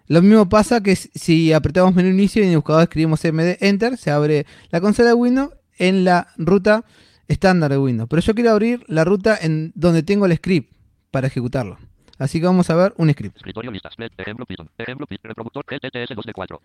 Lo 0.08 0.22
mismo 0.22 0.48
pasa 0.50 0.82
que 0.82 0.96
si- 0.96 1.54
apretamos 1.54 1.96
menú 1.96 2.10
inicio 2.10 2.42
y 2.42 2.46
en 2.46 2.52
el 2.52 2.58
buscador 2.58 2.84
escribimos 2.84 3.22
CMD 3.22 3.58
Enter, 3.62 3.98
se 3.98 4.12
abre 4.12 4.46
la 4.70 4.82
consola 4.82 5.10
de 5.10 5.14
Windows 5.16 5.52
en 5.78 6.04
la 6.04 6.28
ruta 6.38 6.84
estándar 7.28 7.72
de 7.72 7.78
Windows. 7.78 8.08
Pero 8.10 8.22
yo 8.22 8.36
quiero 8.36 8.52
abrir 8.52 8.84
la 8.88 9.04
ruta 9.06 9.38
en 9.42 9.72
donde 9.76 10.04
tengo 10.04 10.26
el 10.26 10.36
script 10.36 10.72
para 11.12 11.28
ejecutarlo. 11.28 11.78
Así 12.20 12.40
que 12.40 12.46
vamos 12.46 12.70
a 12.70 12.76
ver 12.76 12.94
un 12.98 13.12
script. 13.12 13.38
Escritorio 13.38 13.72
listas. 13.72 13.96
Flat, 13.96 14.12
ejemplo 14.18 14.46
Python. 14.46 14.70
Ejemplo. 14.78 15.08
Reproductor 15.24 15.66
GTTS 15.68 16.16
2 16.16 16.26
de 16.26 16.34
4. 16.34 16.62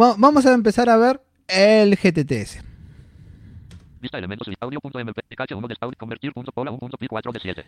Va- 0.00 0.14
vamos 0.16 0.46
a 0.46 0.52
empezar 0.54 0.88
a 0.88 0.96
ver 0.96 1.20
el 1.48 1.96
GTTS. 1.96 2.62
Vista 4.00 4.18
elementos. 4.18 4.48
Audio.mp. 4.60 5.20
Cache1 5.36 5.66
de 5.68 5.74
Spawn. 5.74 5.94
Convertir.pola 5.98 6.70
1.pi4 6.70 7.32
de 7.32 7.40
7. 7.40 7.64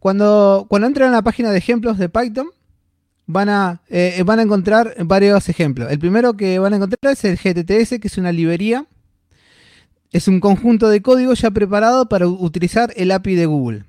Cuando, 0.00 0.66
cuando 0.68 0.88
entran 0.88 1.10
a 1.10 1.12
la 1.12 1.22
página 1.22 1.52
de 1.52 1.58
ejemplos 1.58 1.98
de 1.98 2.08
Python, 2.08 2.48
van 3.26 3.48
a, 3.50 3.82
eh, 3.88 4.22
van 4.24 4.40
a 4.40 4.42
encontrar 4.42 4.96
varios 5.04 5.48
ejemplos. 5.48 5.90
El 5.92 5.98
primero 5.98 6.34
que 6.34 6.58
van 6.58 6.72
a 6.72 6.76
encontrar 6.76 7.12
es 7.12 7.24
el 7.24 7.36
GTTS, 7.36 8.00
que 8.00 8.08
es 8.08 8.18
una 8.18 8.32
librería. 8.32 8.86
Es 10.10 10.26
un 10.26 10.40
conjunto 10.40 10.88
de 10.88 11.02
código 11.02 11.34
ya 11.34 11.50
preparado 11.50 12.08
para 12.08 12.26
utilizar 12.26 12.92
el 12.96 13.12
API 13.12 13.36
de 13.36 13.46
Google. 13.46 13.84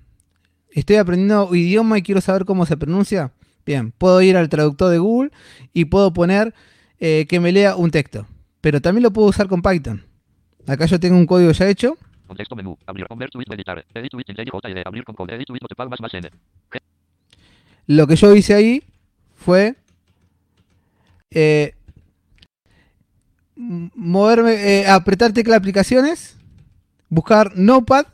Estoy 0.72 0.97
aprendiendo 0.97 1.55
idioma 1.55 1.97
y 1.97 2.03
quiero 2.03 2.22
saber 2.22 2.45
cómo 2.45 2.66
se 2.66 2.78
pronuncia. 2.78 3.32
Bien, 3.66 3.91
puedo 3.97 4.22
ir 4.22 4.38
al 4.38 4.49
traductor 4.49 4.91
de 4.91 4.99
Google 4.99 5.32
y 5.74 5.86
puedo 5.86 6.14
poner 6.14 6.53
eh, 6.99 7.26
que 7.28 7.39
me 7.39 7.51
lea 7.51 7.76
un 7.76 7.89
texto. 7.89 8.28
Pero 8.59 8.82
también 8.82 9.03
lo 9.03 9.12
puedo 9.12 9.30
usar 9.30 9.47
con 9.47 9.62
Python. 9.62 10.03
Acá 10.68 10.86
yo 10.86 10.99
tengo 10.99 11.18
un 11.18 11.26
código 11.26 11.51
ya 11.51 11.68
hecho. 11.68 11.97
Contexto 12.32 12.55
menú. 12.55 12.77
Abrir. 12.88 13.07
Convert 13.07 13.34
tweet. 13.34 13.45
Editar. 13.51 13.84
Edit 13.93 14.09
tweet. 14.09 14.23
JL. 14.25 14.84
Abrir 14.86 15.03
con 15.03 15.15
code. 15.15 15.36
Edit 15.36 15.47
tweet. 15.47 15.59
Notepad 15.61 15.89
más 15.89 15.99
más 15.99 16.13
N. 16.13 16.29
Lo 17.88 18.07
que 18.07 18.15
yo 18.15 18.34
hice 18.34 18.53
ahí 18.53 18.84
fue 19.36 19.75
eh, 21.29 21.73
moverme, 23.55 24.53
eh, 24.53 24.88
apretar 24.88 25.34
tecla 25.34 25.57
aplicaciones, 25.57 26.38
buscar 27.09 27.57
Notepad, 27.57 28.05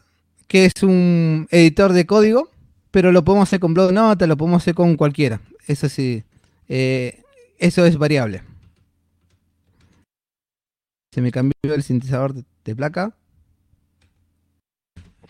que 0.47 0.65
es 0.65 0.81
un 0.81 1.47
editor 1.51 1.93
de 1.93 2.07
código, 2.07 2.49
pero 2.89 3.11
lo 3.11 3.23
podemos 3.23 3.47
hacer 3.47 3.59
con 3.59 3.75
Block 3.75 3.91
Nota, 3.91 4.25
lo 4.25 4.35
podemos 4.35 4.63
hacer 4.63 4.73
con 4.73 4.95
cualquiera. 4.95 5.41
Eso 5.67 5.89
sí, 5.89 6.23
eh, 6.69 7.21
eso 7.59 7.85
es 7.85 7.97
variable. 7.99 8.41
Se 11.13 11.21
me 11.21 11.31
cambió 11.31 11.53
el 11.61 11.83
sintetizador 11.83 12.33
de 12.33 12.75
placa. 12.75 13.13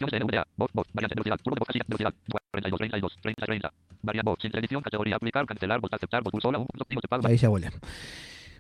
Opciones 0.04 0.12
de 0.12 0.20
NVDA. 0.20 0.48
Voz, 0.56 0.70
voz. 0.74 0.88
Variante 0.94 1.16
velocidad. 1.16 1.38
Turbo 1.44 1.56
de 1.56 1.60
voz. 1.60 1.68
Casilla. 1.68 1.86
Velocidad. 1.88 2.14
42, 2.52 2.80
32, 2.80 3.18
30, 3.22 3.46
30. 3.46 3.74
Variante 4.04 4.30
voz. 4.30 4.38
Sin 4.42 4.56
edición. 4.56 4.82
Categoría. 4.82 5.16
Aplicar. 5.16 5.46
Cancelar. 5.46 5.80
Voz. 5.80 5.92
Aceptar. 5.94 6.24
Voz. 6.24 6.32
Pulsola. 6.32 6.60
1.pi. 6.60 6.96
Notepad 6.96 7.18
más. 7.22 7.32
Ahí 7.32 7.38
ya 7.38 7.50
volé. 7.50 7.70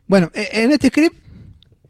Bueno, 0.07 0.31
e- 0.33 0.49
en 0.63 0.71
este 0.71 0.87
script 0.89 1.15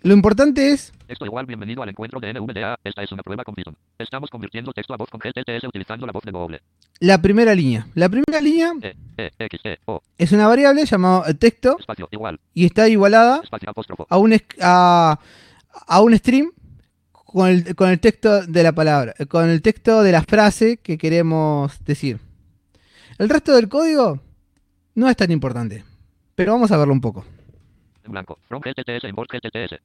lo 0.04 0.14
importante 0.14 0.72
es 0.72 0.94
Texto 1.08 1.26
igual. 1.26 1.46
Bienvenido 1.46 1.82
al 1.84 1.90
encuentro 1.90 2.20
de 2.20 2.34
NVDA. 2.34 2.78
Esta 2.84 3.02
es 3.04 3.12
una 3.12 3.24
prueba 3.24 3.44
con 3.44 3.56
Python. 3.56 3.76
Estamos 3.98 4.30
convirtiendo 4.30 4.72
texto 4.74 4.94
a 4.94 4.98
voz 4.98 5.10
con 5.10 5.20
GTTS 5.20 5.64
utilizando 5.66 6.06
la 6.06 6.12
voz 6.12 6.24
de 6.24 6.60
la 7.00 7.22
primera 7.22 7.56
línea. 7.56 7.88
La 7.96 8.10
primera 8.10 8.42
línea 8.42 8.74
E, 8.82 8.96
E, 9.18 9.32
X, 9.40 9.60
E, 9.64 9.78
O. 9.86 10.02
es 10.18 10.32
una 10.34 10.48
variable 10.48 10.86
llamada 10.86 11.34
texto 11.34 11.78
Espacio. 11.80 12.08
Igual. 12.12 12.40
y 12.54 12.66
está 12.66 12.88
igualada 12.90 13.42
Espacio. 13.44 13.74
A 14.10 14.18
un, 14.18 14.38
a, 14.62 15.20
a 15.88 16.02
un 16.02 16.18
stream 16.18 16.52
con 17.38 17.50
el, 17.50 17.76
con 17.76 17.92
el 17.92 18.00
texto 18.00 18.48
de 18.48 18.64
la 18.64 18.72
palabra, 18.72 19.14
con 19.30 19.48
el 19.48 19.62
texto 19.62 20.02
de 20.02 20.12
la 20.12 20.24
frase 20.24 20.78
que 20.78 20.98
queremos 20.98 21.72
decir. 21.86 22.18
El 23.20 23.30
resto 23.30 23.54
del 23.56 23.70
código 23.70 24.20
no 24.96 25.08
es 25.08 25.16
tan 25.16 25.30
importante, 25.30 25.84
pero 26.34 26.54
vamos 26.54 26.72
a 26.72 26.78
verlo 26.78 26.94
un 26.94 27.02
poco. 27.02 27.26
Blanco. 28.08 28.40
From 28.48 28.60
GTTS. 28.60 29.04
Import 29.08 29.30
GTTS. 29.32 29.80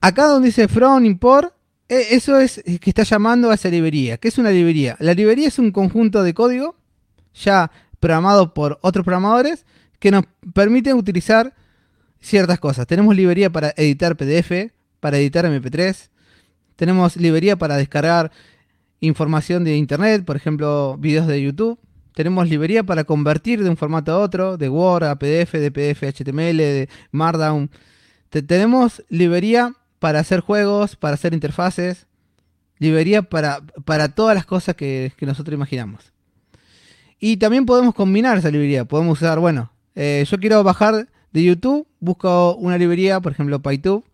Acá 0.00 0.26
donde 0.26 0.46
dice 0.46 0.68
from 0.68 1.04
import, 1.04 1.52
eh, 1.88 2.06
eso 2.10 2.38
es 2.38 2.58
eh, 2.58 2.78
que 2.78 2.90
está 2.90 3.02
llamando 3.02 3.50
a 3.50 3.54
esa 3.54 3.68
librería. 3.68 4.16
¿Qué 4.18 4.28
es 4.28 4.38
una 4.38 4.52
librería? 4.52 4.96
La 5.00 5.14
librería 5.14 5.48
es 5.48 5.58
un 5.58 5.72
conjunto 5.72 6.22
de 6.22 6.32
código 6.32 6.76
ya 7.34 7.72
programado 7.98 8.54
por 8.54 8.78
otros 8.82 9.04
programadores 9.04 9.66
que 9.98 10.12
nos 10.12 10.22
permiten 10.54 10.96
utilizar 10.96 11.54
ciertas 12.20 12.60
cosas. 12.60 12.86
Tenemos 12.86 13.16
librería 13.16 13.50
para 13.50 13.74
editar 13.76 14.16
PDF, 14.16 14.70
para 15.00 15.18
editar 15.18 15.44
MP3, 15.44 16.10
tenemos 16.76 17.16
librería 17.16 17.56
para 17.56 17.76
descargar 17.76 18.30
información 19.00 19.64
de 19.64 19.76
internet, 19.76 20.24
por 20.24 20.36
ejemplo, 20.36 20.96
videos 20.98 21.26
de 21.26 21.42
YouTube. 21.42 21.78
Tenemos 22.14 22.48
librería 22.48 22.82
para 22.82 23.04
convertir 23.04 23.62
de 23.62 23.68
un 23.68 23.76
formato 23.76 24.12
a 24.12 24.18
otro, 24.18 24.56
de 24.56 24.68
Word 24.68 25.04
a 25.04 25.16
PDF, 25.16 25.52
de 25.52 25.70
PDF 25.70 26.02
a 26.04 26.12
HTML, 26.12 26.56
de 26.56 26.88
Markdown. 27.10 27.70
Te- 28.30 28.42
tenemos 28.42 29.02
librería 29.08 29.74
para 29.98 30.20
hacer 30.20 30.40
juegos, 30.40 30.96
para 30.96 31.14
hacer 31.14 31.34
interfaces, 31.34 32.06
librería 32.78 33.22
para, 33.22 33.60
para 33.84 34.08
todas 34.14 34.34
las 34.34 34.46
cosas 34.46 34.74
que, 34.76 35.12
que 35.16 35.26
nosotros 35.26 35.54
imaginamos. 35.54 36.12
Y 37.18 37.36
también 37.38 37.66
podemos 37.66 37.94
combinar 37.94 38.38
esa 38.38 38.50
librería. 38.50 38.84
Podemos 38.84 39.20
usar, 39.20 39.38
bueno, 39.38 39.72
eh, 39.94 40.24
yo 40.30 40.38
quiero 40.38 40.62
bajar 40.62 41.08
de 41.32 41.42
YouTube, 41.44 41.86
busco 42.00 42.54
una 42.56 42.78
librería, 42.78 43.20
por 43.20 43.32
ejemplo, 43.32 43.60
PyTube, 43.60 44.04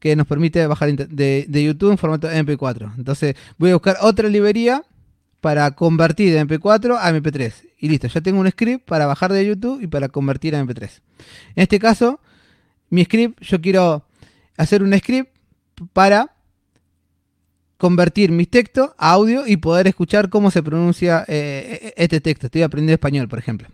que 0.00 0.16
nos 0.16 0.26
permite 0.26 0.66
bajar 0.66 0.92
de, 0.94 1.46
YouTube 1.48 1.92
en 1.92 1.98
formato 1.98 2.28
MP4. 2.28 2.94
Entonces 2.96 3.36
voy 3.58 3.70
a 3.70 3.74
buscar 3.74 3.98
otra 4.00 4.28
librería 4.28 4.82
para 5.40 5.70
convertir 5.72 6.32
de 6.32 6.44
MP4 6.44 6.98
a 6.98 7.12
MP3. 7.12 7.52
Y 7.78 7.88
listo, 7.88 8.08
ya 8.08 8.20
tengo 8.20 8.40
un 8.40 8.50
script 8.50 8.86
para 8.86 9.06
bajar 9.06 9.32
de 9.32 9.46
YouTube 9.46 9.80
y 9.82 9.86
para 9.86 10.08
convertir 10.08 10.56
a 10.56 10.64
MP3. 10.64 11.00
En 11.54 11.62
este 11.62 11.78
caso, 11.78 12.20
mi 12.88 13.04
script, 13.04 13.40
yo 13.42 13.60
quiero 13.60 14.04
hacer 14.56 14.82
un 14.82 14.98
script 14.98 15.30
para 15.92 16.34
convertir 17.76 18.30
mis 18.30 18.48
textos 18.48 18.90
a 18.98 19.12
audio 19.12 19.46
y 19.46 19.56
poder 19.56 19.86
escuchar 19.86 20.28
cómo 20.28 20.50
se 20.50 20.62
pronuncia 20.62 21.24
eh, 21.28 21.94
este 21.96 22.20
texto. 22.20 22.46
Estoy 22.46 22.62
aprendiendo 22.62 22.94
español, 22.94 23.28
por 23.28 23.38
ejemplo. 23.38 23.68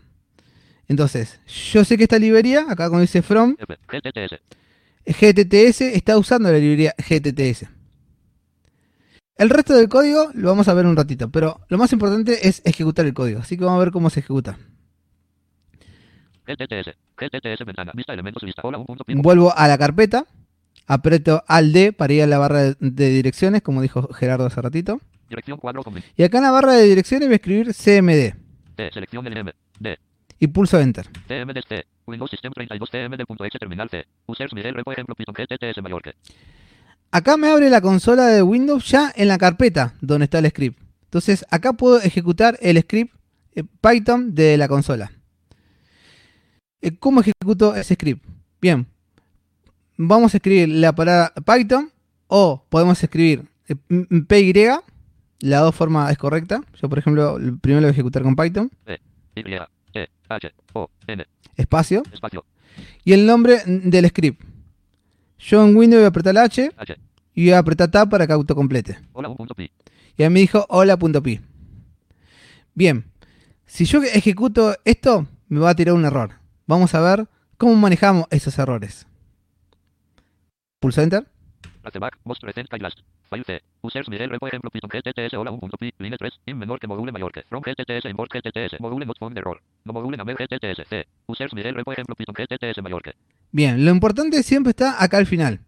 Entonces, 0.89 1.41
yo 1.73 1.85
sé 1.85 1.97
que 1.97 2.05
esta 2.05 2.19
librería, 2.19 2.61
acá 2.63 2.89
cuando 2.89 3.01
dice 3.01 3.23
from. 3.23 3.57
GTTS. 5.07 5.81
Está 5.83 6.19
usando 6.19 6.51
la 6.51 6.59
librería 6.59 6.95
GTTS. 6.99 7.67
El 9.37 9.51
resto 9.51 9.75
del 9.75 9.89
código 9.89 10.31
lo 10.35 10.49
vamos 10.49 10.67
a 10.69 10.75
ver 10.75 10.87
un 10.87 10.97
ratito, 10.97 11.31
pero 11.31 11.61
lo 11.69 11.77
más 11.77 11.93
importante 11.93 12.49
es 12.49 12.63
ejecutar 12.65 13.05
el 13.05 13.15
código. 13.15 13.41
Así 13.41 13.57
que 13.57 13.65
vamos 13.65 13.77
a 13.77 13.85
ver 13.85 13.93
cómo 13.93 14.09
se 14.09 14.21
ejecuta. 14.21 14.59
GTTS. 16.47 16.97
GTTS 17.17 17.65
ventana. 17.67 17.93
Vista 17.95 18.13
elementos 18.13 18.43
lista. 18.43 18.63
Hola 18.65 18.79
1.pi. 18.79 19.15
Vuelvo 19.17 19.53
a 19.55 19.69
la 19.69 19.77
carpeta, 19.77 20.27
aprieto 20.87 21.45
al 21.49 21.73
D 21.73 21.93
para 21.93 22.13
ir 22.13 22.23
a 22.23 22.27
la 22.27 22.39
barra 22.39 22.75
de, 22.79 23.11
direcciones, 23.11 23.63
como 23.63 23.83
dijo 23.83 24.09
Gerardo 24.15 24.47
hace 24.47 24.63
ratito. 24.63 25.01
Dirección 25.29 25.59
cuadro 25.59 25.83
Y 26.17 26.23
acá 26.23 26.39
en 26.39 26.45
la 26.45 26.53
barra 26.53 26.73
de 26.73 26.85
direcciones 26.85 27.29
voy 27.29 27.35
a 27.35 27.37
escribir 27.37 27.75
CMD 27.75 28.47
T. 28.77 28.91
Selección 28.93 29.25
LM. 29.25 29.53
D. 29.81 29.99
y 30.39 30.47
pulso 30.47 30.79
Enter. 30.79 31.07
Windows 32.07 32.31
System 32.31 32.53
32 32.53 32.91
TM 32.91 33.17
del 33.17 33.27
punto 33.27 33.45
X 33.45 33.59
terminal 33.59 33.89
C. 33.91 34.07
Users 34.27 34.53
repo 34.53 34.93
ejemplo 34.93 35.15
Python 35.15 35.35
GTTS 35.35 35.83
Mallorca. 35.83 36.13
Acá 37.11 37.37
me 37.37 37.49
abre 37.49 37.71
la 37.71 37.81
consola 37.81 38.27
de 38.27 38.43
Windows 38.43 38.89
ya 38.89 39.13
en 39.15 39.29
la 39.29 39.39
carpeta 39.39 39.95
donde 40.01 40.25
está 40.25 40.39
el 40.39 40.49
script. 40.49 40.79
Entonces 41.05 41.47
acá 41.51 41.73
puedo 41.73 42.01
ejecutar 42.01 42.59
el 42.61 42.81
script 42.81 43.15
eh, 43.55 43.65
Python 43.81 44.35
de 44.35 44.57
la 44.57 44.69
consola. 44.69 45.13
Eh, 46.81 46.97
¿Cómo 46.99 47.21
ejecuto 47.21 47.75
ese 47.75 47.95
script? 47.95 48.25
Bien, 48.61 48.87
vamos 49.97 50.35
a 50.35 50.37
escribir 50.37 50.69
la 50.69 50.95
palabra 50.95 51.33
Python 51.35 51.91
o 52.27 52.65
podemos 52.69 53.03
escribir 53.03 53.49
eh, 53.69 53.75
PY. 54.29 54.71
La 55.41 55.61
dos 55.61 55.75
formas 55.75 56.11
es 56.11 56.19
correcta. 56.19 56.63
Yo, 56.81 56.89
por 56.89 56.99
ejemplo, 56.99 57.39
primero 57.61 57.81
lo 57.81 57.87
voy 57.87 57.89
a 57.89 57.91
ejecutar 57.91 58.23
con 58.23 58.37
Python. 58.37 58.71
Y, 59.35 59.43
H, 60.29 60.53
O, 60.73 60.91
N, 61.07 61.27
espacio, 61.57 62.03
espacio, 62.13 62.45
y 63.05 63.13
el 63.13 63.27
nombre 63.27 63.63
del 63.67 64.09
script. 64.09 64.43
Yo 65.39 65.65
en 65.65 65.77
Windows 65.77 66.01
voy 66.01 66.05
a 66.05 66.09
apretar 66.09 66.35
la 66.35 66.43
H 66.45 66.71
H. 66.77 66.97
y 67.35 67.45
voy 67.45 67.53
a 67.53 67.59
apretar 67.59 67.91
Tab 67.91 68.09
para 68.09 68.27
que 68.27 68.33
autocomplete. 68.33 68.99
Hola, 69.13 69.29
un 69.29 69.37
punto 69.37 69.55
pi. 69.55 69.71
Y 70.17 70.23
ahí 70.23 70.31
me 70.31 70.41
dijo 70.41 70.67
hola.py. 70.69 71.41
Bien, 72.75 73.05
si 73.67 73.85
yo 73.85 74.03
ejecuto 74.03 74.77
esto, 74.85 75.27
me 75.49 75.61
va 75.61 75.71
a 75.71 75.75
tirar 75.75 75.95
un 75.95 76.05
error. 76.05 76.33
Vamos 76.67 76.95
a 76.95 77.01
ver 77.01 77.29
cómo 77.57 77.75
manejamos 77.75 78.27
esos 78.31 78.59
errores. 78.59 79.07
Pulso 80.81 81.03
Enter. 81.03 81.27
File 83.29 83.45
C. 83.45 83.63
Users 83.83 84.09
Miguel 84.09 84.31
repo 84.31 84.47
ejemplo 84.47 84.71
Python 84.71 84.91
GTTS 84.91 85.35
hola 85.35 85.51
1.pi, 85.51 85.95
line 85.99 86.17
3, 86.17 86.33
in 86.47 86.59
menor 86.59 86.79
que 86.79 86.87
module 86.87 87.13
mayor 87.13 87.33
que. 87.33 87.43
From 87.49 87.63
GTTS 87.63 88.07
import 88.07 88.31
GTTS, 88.33 88.81
module 88.81 89.05
not 89.07 89.19
found 89.19 89.37
error. 89.37 89.61
No 89.85 89.93
module 89.93 90.17
name 90.17 90.35
GTTS 90.35 90.89
C. 90.89 91.07
Users 91.27 91.53
Miguel 91.55 91.75
repo 91.75 91.93
ejemplo 91.93 92.15
Python 92.15 92.35
GTTS 92.35 92.83
mayor 92.83 93.03
que. 93.03 93.13
Bien, 93.53 93.85
lo 93.85 93.91
importante 93.91 94.43
siempre 94.43 94.71
está 94.71 95.03
acá 95.03 95.19
al 95.19 95.27
final. 95.27 95.61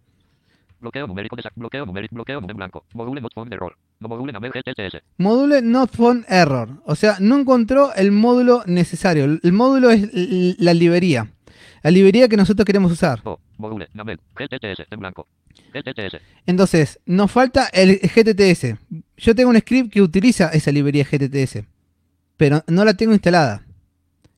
Bloqueo 0.80 1.09
numérico 1.09 1.34
de 1.34 1.42
bloqueo 1.56 1.84
numérico, 1.84 2.14
bloqueo 2.14 2.38
en 2.38 2.56
blanco. 2.56 2.84
Module 2.94 3.20
not 3.20 3.34
found 3.34 3.52
error. 3.52 3.76
No 3.98 4.09
module 4.09 4.32
name 4.32 4.48
GTTS. 4.50 5.02
Module 5.16 5.61
not 5.61 5.90
found 5.90 6.24
error. 6.28 6.68
O 6.84 6.94
sea, 6.94 7.16
no 7.18 7.36
encontró 7.36 7.92
el 7.94 8.12
módulo 8.12 8.62
necesario. 8.66 9.24
El 9.24 9.52
módulo 9.52 9.90
es 9.90 10.09
la 10.61 10.74
librería. 10.74 11.32
La 11.83 11.91
librería 11.91 12.29
que 12.29 12.37
nosotros 12.37 12.64
queremos 12.64 12.93
usar. 12.93 13.20
O, 13.24 13.41
module 13.57 13.89
name 13.95 14.16
GTTS 14.35 14.87
en 14.91 14.99
blanco. 14.99 15.26
GTTS. 15.72 16.20
Entonces, 16.47 17.01
nos 17.07 17.31
falta 17.31 17.66
el 17.72 17.99
GTTS. 17.99 18.79
Yo 19.16 19.35
tengo 19.35 19.51
un 19.51 19.59
script 19.59 19.93
que 19.93 20.03
utiliza 20.03 20.49
esa 20.49 20.72
librería 20.72 21.05
GTTS, 21.05 21.64
pero 22.37 22.64
no 22.66 22.85
la 22.85 22.95
tengo 22.95 23.12
instalada. 23.12 23.64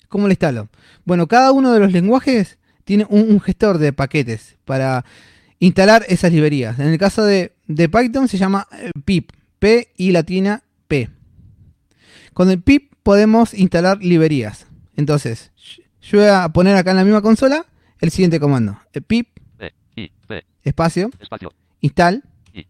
¿Cómo 0.08 0.26
la 0.26 0.32
instalo? 0.32 0.68
Bueno, 1.04 1.28
cada 1.28 1.52
uno 1.52 1.72
de 1.72 1.80
los 1.80 1.92
lenguajes 1.92 2.58
tiene 2.84 3.06
un, 3.08 3.30
un 3.30 3.40
gestor 3.40 3.78
de 3.78 3.92
paquetes 3.92 4.56
para 4.64 5.04
instalar 5.60 6.04
esas 6.08 6.32
librerías. 6.32 6.78
En 6.80 6.88
el 6.88 6.98
caso 6.98 7.24
de, 7.24 7.52
de 7.66 7.88
Python 7.88 8.26
se 8.26 8.38
llama 8.38 8.66
eh, 8.72 8.90
pip, 9.04 9.30
P 9.60 9.92
y 9.96 10.10
latina 10.10 10.64
P. 10.88 11.08
Con 12.34 12.50
el 12.50 12.60
pip 12.60 12.92
podemos 13.02 13.54
instalar 13.54 14.02
librerías. 14.02 14.66
Entonces, 14.96 15.52
yo 16.02 16.18
voy 16.18 16.28
a 16.28 16.48
poner 16.48 16.76
acá 16.76 16.90
en 16.92 16.96
la 16.98 17.04
misma 17.04 17.22
consola 17.22 17.66
el 18.00 18.10
siguiente 18.10 18.40
comando. 18.40 18.78
El 18.92 19.02
pip, 19.02 19.28
espacio, 20.62 21.10
espacio. 21.20 21.52
install. 21.80 22.22
E. 22.52 22.66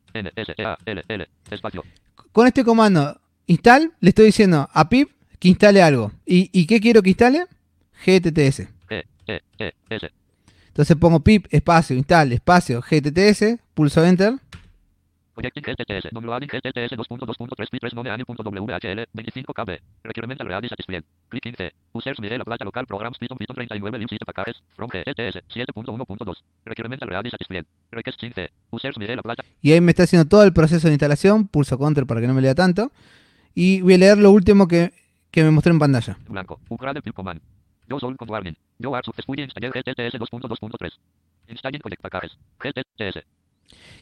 Con 2.32 2.46
este 2.46 2.64
comando 2.64 3.20
install 3.46 3.92
le 4.00 4.08
estoy 4.08 4.26
diciendo 4.26 4.68
a 4.72 4.88
pip 4.88 5.10
que 5.38 5.48
instale 5.48 5.82
algo. 5.82 6.12
¿Y, 6.26 6.50
y 6.52 6.66
qué 6.66 6.80
quiero 6.80 7.02
que 7.02 7.10
instale? 7.10 7.46
GTTS. 8.04 8.68
E, 8.90 9.04
E, 9.26 9.72
S. 9.88 10.10
Entonces 10.68 10.96
pongo 10.96 11.20
pip 11.20 11.46
espacio 11.50 11.96
install 11.96 12.32
espacio 12.32 12.80
GTTS, 12.80 13.60
pulso 13.74 14.04
enter 14.04 14.34
Projecting 15.40 15.64
GTTS, 15.64 16.12
downloading 16.12 16.50
GTTS 16.52 16.92
2.2.3 17.00 17.70
pi 17.72 17.78
3 17.80 17.94
nodeani.whl 17.96 19.00
25kb. 19.16 19.70
Requirement 20.04 20.40
already 20.42 20.68
satisfied. 20.68 21.02
Click 21.30 21.42
15. 21.42 21.70
Users 21.94 22.20
Miguel 22.20 22.44
Plata 22.44 22.64
local 22.66 22.84
programs 22.84 23.16
Python 23.18 23.38
Python 23.38 23.56
39 23.56 23.98
libs 23.98 24.18
packages 24.26 24.62
from 24.76 24.90
GTTS 24.90 25.40
7.1.2. 25.48 26.34
Requirement 26.66 27.02
already 27.02 27.30
satisfied. 27.30 27.64
Request 27.90 28.20
15. 28.20 28.50
Users 28.70 28.98
Miguel 28.98 29.22
Plata. 29.22 29.42
y 29.62 29.72
ahí 29.72 29.80
me 29.80 29.92
está 29.92 30.02
haciendo 30.02 30.28
todo 30.28 30.44
el 30.44 30.52
proceso 30.52 30.88
de 30.88 30.92
instalación, 30.92 31.48
pulso 31.48 31.78
control 31.78 32.06
para 32.06 32.20
que 32.20 32.26
no 32.26 32.34
me 32.34 32.42
lea 32.42 32.54
tanto 32.54 32.92
y 33.54 33.80
voy 33.80 33.94
a 33.94 33.98
leer 33.98 34.18
lo 34.18 34.32
último 34.32 34.68
que, 34.68 34.92
que 35.30 35.42
me 35.42 35.50
mostró 35.50 35.72
en 35.72 35.78
pantalla. 35.78 36.18
Blanco. 36.28 36.60
Upgrade 36.68 37.00
pip 37.00 37.14
command. 37.14 37.40
Yo 37.88 37.98
soy 37.98 38.14
con 38.16 38.28
warning. 38.28 38.56
Yo 38.78 38.94
are 38.94 39.02
successfully 39.02 39.42
installed 39.42 39.72
GTTS 39.72 40.20
2.2.3. 40.20 40.90
Installing 41.48 41.80
project 41.80 42.02
packages. 42.02 42.36
GTTS. 42.60 43.24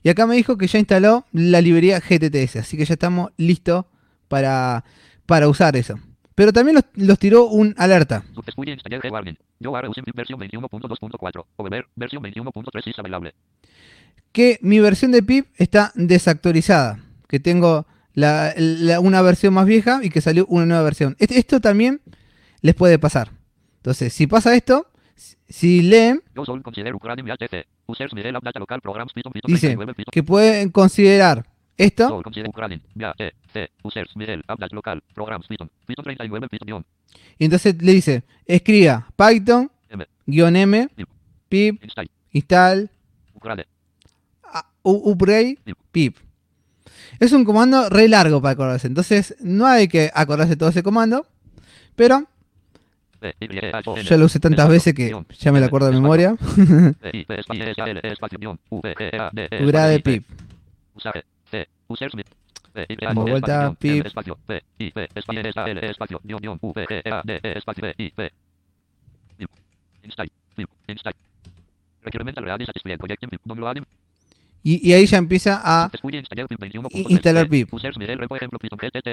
Y 0.03 0.09
acá 0.09 0.26
me 0.26 0.36
dijo 0.36 0.57
que 0.57 0.66
ya 0.66 0.78
instaló 0.78 1.26
la 1.32 1.61
librería 1.61 2.01
GTTS, 2.01 2.57
así 2.57 2.76
que 2.76 2.84
ya 2.84 2.94
estamos 2.94 3.32
listos 3.36 3.84
para, 4.28 4.84
para 5.26 5.49
usar 5.49 5.76
eso. 5.76 5.99
Pero 6.34 6.53
también 6.53 6.76
los, 6.76 6.84
los 6.94 7.18
tiró 7.18 7.46
un 7.46 7.74
alerta. 7.78 8.22
Successfully 8.34 8.72
installed 8.72 9.01
G 9.03 9.11
warning. 9.11 9.36
Yo 9.59 9.74
are 9.74 9.88
using 9.88 10.05
pip 10.05 10.14
versión 10.14 10.38
21.2.4. 10.40 11.44
Over 11.57 11.86
versión 11.96 12.22
21.3 12.22 12.86
is 12.90 12.99
available. 12.99 13.34
que 14.30 14.59
mi 14.62 14.78
versión 14.78 15.11
de 15.11 15.22
pip 15.22 15.46
está 15.57 15.90
desactualizada, 15.96 17.01
que 17.28 17.40
tengo 17.40 17.86
la- 18.14 18.53
la- 18.57 19.01
una 19.01 19.22
versión 19.22 19.55
más 19.55 19.66
vieja 19.66 20.01
y 20.03 20.11
que 20.11 20.20
salió 20.20 20.46
una 20.46 20.66
nueva 20.66 20.82
versión. 20.82 21.16
Est- 21.18 21.32
Esto 21.32 21.61
también 21.61 22.01
les 22.61 22.74
puede 22.74 22.99
pasar. 22.99 23.30
Entonces, 23.78 24.12
si 24.12 24.26
pasa 24.26 24.55
esto, 24.55 24.88
si- 25.49 25.83
leen, 25.83 26.23
dice 29.47 29.69
39 29.69 29.95
Python. 29.95 30.11
que 30.12 30.23
pueden 30.23 30.71
considerar 30.71 31.45
esto 31.77 32.09
Soy 32.09 32.23
consider 32.23 32.49
Ukraine. 32.49 32.81
Via 32.95 33.14
E, 33.19 33.33
C. 33.53 33.71
Users 33.83 34.16
Miguel 34.16 34.43
App 34.49 34.59
Data 34.59 34.75
Local 34.75 35.03
Programs 35.14 35.47
Python. 35.47 35.71
Python 35.87 36.05
39 36.05 36.49
Python 36.49 36.66
guion. 36.66 36.85
y 37.39 37.45
entonces 37.45 37.81
le 37.83 37.93
dice, 37.93 38.25
escriba 38.47 39.09
Python, 39.16 39.71
guion 40.27 40.57
M, 40.57 40.89
Pip. 41.49 41.83
Install. 42.33 42.91
upgrade, 44.83 45.59
Pip. 45.93 46.16
Es 47.21 47.33
un 47.33 47.45
comando 47.45 47.89
re 47.89 48.09
largo 48.09 48.41
para 48.41 48.53
acordarse, 48.53 48.87
entonces 48.87 49.35
no 49.41 49.66
hay 49.66 49.89
que 49.89 50.11
acordarse 50.14 50.57
todo 50.57 50.69
ese 50.69 50.83
comando, 50.83 51.27
pero. 51.97 52.29
Ya 54.03 54.16
lo 54.16 54.27
usé 54.27 54.41
tantas 54.41 54.69
veces 54.69 54.95
que 54.95 55.14
ya 55.39 55.53
me 55.53 55.61
lo 55.61 55.66
acuerdo 55.66 55.89
de 55.89 55.93
memoria. 55.95 56.37
E, 57.03 57.27
E, 59.53 59.95
E, 59.95 60.01
P. 60.01 60.21
pip. 60.21 60.25
Como 63.09 63.23
vuelta, 63.27 63.75
pip. 63.79 64.07
Y, 74.62 74.89
y 74.89 74.93
ahí 74.93 75.07
ya 75.07 75.19
empieza 75.19 75.61
a... 75.64 75.85
Successfully 75.85 76.19
installed 76.19 76.49
pip 76.49 76.61
21.3. 76.61 76.91
I- 76.93 77.12
instalar 77.12 77.49
pip. 77.49 77.71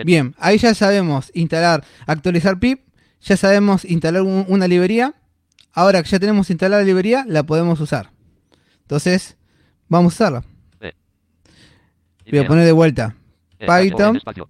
Bien, 0.04 0.36
ahí 0.40 0.58
ya 0.58 0.74
sabemos 0.74 1.32
instalar, 1.34 1.84
actualizar 2.08 2.60
pip, 2.60 2.82
ya 3.26 3.38
sabemos 3.38 3.84
instalar 3.86 4.22
un- 4.22 4.46
una 4.48 4.68
librería. 4.68 5.14
Ahora 5.74 6.02
que 6.02 6.10
ya 6.10 6.20
tenemos 6.20 6.50
instalada 6.50 6.82
la 6.82 6.88
librería, 6.88 7.26
la 7.28 7.44
podemos 7.44 7.80
usar. 7.82 8.12
Entonces, 8.82 9.36
vamos 9.90 10.14
a 10.14 10.16
usarla. 10.16 10.44
Voy 12.32 12.40
a 12.40 12.48
poner 12.48 12.66
de 12.66 12.72
vuelta 12.72 13.16
E, 13.60 13.66
H, 13.66 13.72
O, 13.72 13.88
N, 14.10 14.20
Python, 14.20 14.48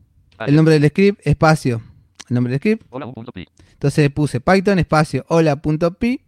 el 0.50 0.56
nombre 0.56 0.80
del 0.80 0.90
script, 0.90 1.22
espacio, 1.28 1.82
el 2.30 2.34
nombre 2.36 2.52
del 2.52 2.60
script. 2.60 2.84
Entonces 3.74 4.10
puse 4.12 4.40
Python, 4.40 4.80
espacio, 4.80 5.26
hola.py, 5.30 6.22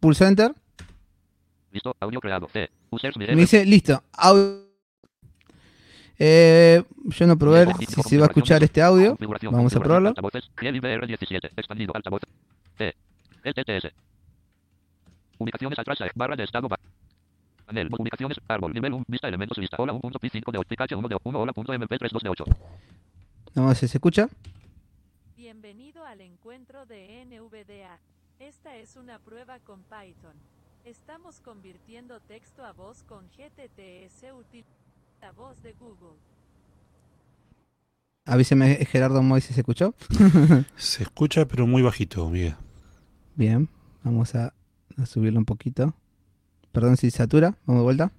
pulso 0.00 0.26
enter. 0.26 0.54
Listo. 1.72 1.96
Audio 2.00 2.20
creado. 2.20 2.48
Me 3.26 3.36
dice, 3.40 3.64
listo, 3.64 4.02
audio. 4.12 4.71
Eh, 6.18 6.82
yo 7.06 7.26
no 7.26 7.36
probé 7.36 7.72
si 7.74 7.86
se 7.86 8.18
va 8.18 8.24
a 8.24 8.28
escuchar 8.28 8.62
este 8.62 8.80
audio. 8.82 9.10
Configuración, 9.10 9.52
Vamos 9.52 9.74
a 9.74 9.80
probarlo. 9.80 10.08
Altavoces. 10.10 10.50
GL 10.56 10.76
IBR17. 10.80 11.50
Expandido. 11.56 11.92
Altavoz. 11.94 12.20
T. 12.76 12.94
LTTS. 13.44 13.92
Ubicaciones 15.38 15.78
atrás. 15.78 16.00
eh, 16.02 16.10
Barra 16.14 16.36
de 16.36 16.44
estado. 16.44 16.68
Panel. 17.66 17.88
Ubicaciones. 17.98 18.38
Árbol. 18.48 18.72
Nivel 18.72 18.92
1. 18.92 19.04
Vista. 19.08 19.28
Elementos. 19.28 19.58
Vista. 19.58 19.76
Hola 19.80 19.92
1.pi5 19.94 20.52
de 20.52 20.58
8. 20.58 20.68
Pikachu 20.68 20.98
1 20.98 21.08
de 21.08 21.16
1. 21.24 21.40
Hola.mp3 21.40 22.10
2 22.10 22.22
de 22.22 22.28
8. 22.28 22.44
Vamos 23.54 23.68
a 23.68 23.72
ver 23.72 23.76
si 23.76 23.88
se 23.88 23.96
escucha. 23.98 24.28
Bienvenido 25.36 26.04
al 26.04 26.20
encuentro 26.20 26.86
de 26.86 27.24
NVDA. 27.26 27.98
Esta 28.38 28.76
es 28.76 28.96
una 28.96 29.18
prueba 29.18 29.58
con 29.60 29.82
Python. 29.82 30.34
Estamos 30.84 31.40
convirtiendo 31.40 32.18
texto 32.20 32.64
a 32.64 32.72
voz 32.72 33.02
con 33.04 33.26
GTTS 33.28 34.24
útil 34.36 34.64
la 35.22 35.30
voz 35.30 35.62
de 35.62 35.72
Google. 35.74 36.18
Avíseme 38.24 38.84
Gerardo 38.86 39.22
Moy 39.22 39.40
si 39.40 39.54
se 39.54 39.60
escuchó. 39.60 39.94
Se 40.76 41.04
escucha, 41.04 41.46
pero 41.46 41.66
muy 41.66 41.82
bajito, 41.82 42.28
Miguel. 42.28 42.56
Bien, 43.36 43.68
vamos 44.02 44.34
a, 44.34 44.52
a 44.96 45.06
subirlo 45.06 45.38
un 45.38 45.44
poquito. 45.44 45.94
Perdón 46.72 46.96
si 46.96 47.10
satura, 47.10 47.56
vamos 47.66 47.80
de 47.80 47.84
vuelta. 47.84 48.12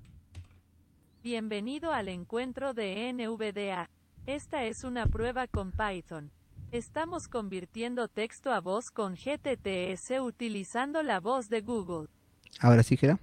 Bienvenido 1.23 1.91
al 1.91 2.07
encuentro 2.07 2.73
de 2.73 3.11
NVDA. 3.13 3.89
Esta 4.25 4.63
es 4.63 4.83
una 4.83 5.05
prueba 5.05 5.47
con 5.47 5.71
Python. 5.71 6.31
Estamos 6.71 7.27
convirtiendo 7.27 8.07
texto 8.07 8.51
a 8.51 8.61
voz 8.61 8.91
con 8.91 9.15
GTTS 9.15 10.19
utilizando 10.21 11.03
la 11.03 11.19
voz 11.19 11.49
de 11.49 11.61
Google. 11.61 12.07
Ahora 12.59 12.81
sí, 12.83 12.95
Gera. 12.95 13.19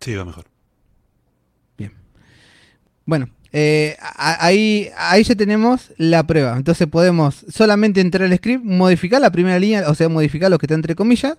Sí, 0.00 0.14
va 0.14 0.24
mejor. 0.24 0.53
Bueno, 3.06 3.28
Eh, 3.56 3.96
ahí, 4.16 4.88
ahí 4.96 5.22
ya 5.22 5.36
tenemos 5.36 5.92
la 5.96 6.24
prueba. 6.26 6.56
Entonces 6.56 6.88
podemos 6.88 7.44
solamente 7.48 8.00
entrar 8.00 8.24
al 8.28 8.36
script, 8.36 8.64
modificar 8.64 9.20
la 9.20 9.30
primera 9.30 9.60
línea, 9.60 9.88
o 9.88 9.94
sea, 9.94 10.08
modificar 10.08 10.50
lo 10.50 10.58
que 10.58 10.66
está 10.66 10.74
entre 10.74 10.96
comillas, 10.96 11.36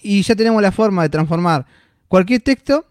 y 0.00 0.22
ya 0.22 0.36
tenemos 0.36 0.62
la 0.62 0.70
forma 0.70 1.02
de 1.02 1.08
transformar 1.08 1.66
cualquier 2.06 2.40
texto 2.40 2.86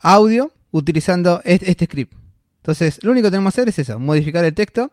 a 0.00 0.14
audio 0.14 0.50
utilizando 0.70 1.42
este, 1.44 1.84
script. 1.84 2.14
Entonces, 2.62 2.98
lo 3.02 3.10
único 3.12 3.26
que 3.26 3.32
tenemos 3.32 3.52
que 3.52 3.60
hacer 3.60 3.68
es 3.68 3.78
eso, 3.78 3.98
modificar 3.98 4.42
el 4.42 4.54
texto 4.54 4.90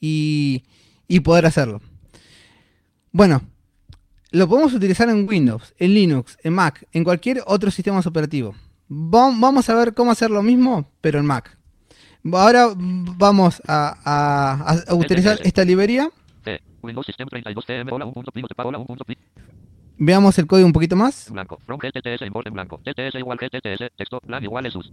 y, 0.00 0.64
y 1.06 1.20
poder 1.20 1.46
hacerlo. 1.46 1.80
Bueno, 3.12 3.42
lo 4.32 4.48
podemos 4.48 4.72
utilizar 4.72 5.08
en 5.08 5.28
Windows, 5.28 5.72
en 5.78 5.94
Linux, 5.94 6.36
en 6.42 6.54
Mac, 6.54 6.84
en 6.92 7.04
cualquier 7.04 7.44
otro 7.46 7.70
sistema 7.70 8.00
operativo. 8.00 8.56
Va- 8.90 9.32
Vamos 9.38 9.68
a 9.68 9.74
ver 9.76 9.94
cómo 9.94 10.10
hacer 10.10 10.30
lo 10.32 10.42
mismo, 10.42 10.90
pero 11.00 11.20
en 11.20 11.26
Mac. 11.26 11.56
Ahora 12.32 12.68
vamos 12.76 13.62
a, 13.66 13.96
a- 14.04 14.82
a 14.88 14.94
utilizar 14.94 15.38
esta 15.42 15.64
librería. 15.64 16.10
C. 16.44 16.60
Windows 16.82 17.06
System 17.06 17.28
32 17.28 17.64
CM. 17.64 17.90
Hola, 17.92 18.04
un 18.06 18.12
punto 18.12 18.30
primo 18.32 18.48
sepa. 18.48 18.64
Hola, 18.64 18.78
un 18.78 18.86
punto 18.86 19.04
pri- 19.04 19.18
Veamos 20.02 20.38
el 20.38 20.46
código 20.46 20.66
un 20.66 20.72
poquito 20.72 20.96
más. 20.96 21.30
Blanco. 21.30 21.58
From 21.66 21.78
GTTS 21.78 22.22
import 22.26 22.46
en 22.46 22.54
blanco. 22.54 22.78
TTS 22.82 23.14
igual 23.18 23.38
GTTS. 23.38 23.90
Texto. 23.96 24.20
Plan 24.20 24.42
igual 24.42 24.66
es 24.66 24.76
us. 24.76 24.92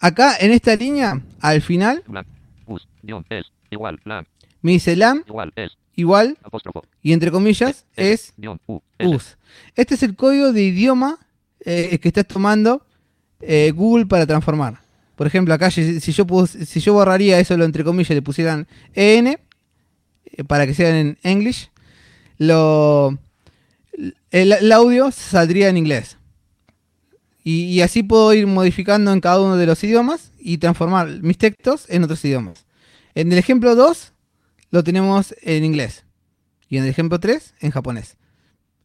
Acá 0.00 0.36
en 0.38 0.52
esta 0.52 0.76
línea, 0.76 1.20
al 1.40 1.60
final, 1.62 2.02
Blanco. 2.06 2.30
Us. 2.66 2.86
Guión. 3.02 3.24
Es. 3.30 3.46
Igual. 3.70 3.98
Plan. 3.98 4.26
me 4.62 4.72
dice 4.72 4.96
LAM 4.96 5.22
Igual. 5.26 5.52
Es. 5.56 5.76
igual 5.94 6.38
Apóstrofo. 6.42 6.84
y 7.02 7.12
entre 7.12 7.30
comillas 7.30 7.84
es 7.96 8.32
Guión. 8.36 8.60
U. 8.66 8.80
S. 8.98 9.08
US. 9.14 9.38
Este 9.74 9.94
es 9.94 10.02
el 10.02 10.14
código 10.16 10.52
de 10.52 10.62
idioma 10.62 11.18
eh, 11.60 11.98
que 11.98 12.08
está 12.08 12.24
tomando 12.24 12.86
eh, 13.40 13.72
Google 13.74 14.06
para 14.06 14.26
transformar. 14.26 14.80
Por 15.18 15.26
ejemplo, 15.26 15.52
acá 15.52 15.68
si, 15.72 15.98
yo 15.98 16.46
si 16.46 16.78
yo 16.78 16.92
borraría 16.92 17.40
eso 17.40 17.56
lo 17.56 17.64
entre 17.64 17.82
comillas 17.82 18.10
le 18.10 18.22
pusieran 18.22 18.68
EN 18.94 19.26
eh, 19.26 20.44
para 20.46 20.64
que 20.64 20.74
sean 20.74 20.94
en 20.94 21.18
English, 21.24 21.70
lo 22.38 23.18
el, 24.30 24.70
audio 24.70 25.10
saldría 25.10 25.70
en 25.70 25.76
inglés. 25.76 26.18
Y, 27.42 27.80
así 27.80 28.04
puedo 28.04 28.32
ir 28.32 28.46
modificando 28.46 29.12
en 29.12 29.20
cada 29.20 29.40
uno 29.40 29.56
de 29.56 29.66
los 29.66 29.82
idiomas 29.82 30.30
y 30.38 30.58
transformar 30.58 31.08
mis 31.20 31.36
textos 31.36 31.86
en 31.88 32.04
otros 32.04 32.24
idiomas. 32.24 32.64
En 33.16 33.32
el 33.32 33.38
ejemplo 33.38 33.74
2 33.74 34.12
lo 34.70 34.84
tenemos 34.84 35.34
en 35.42 35.64
inglés. 35.64 36.04
Y 36.68 36.76
en 36.76 36.84
el 36.84 36.90
ejemplo 36.90 37.18
3 37.18 37.54
en 37.58 37.72
japonés. 37.72 38.16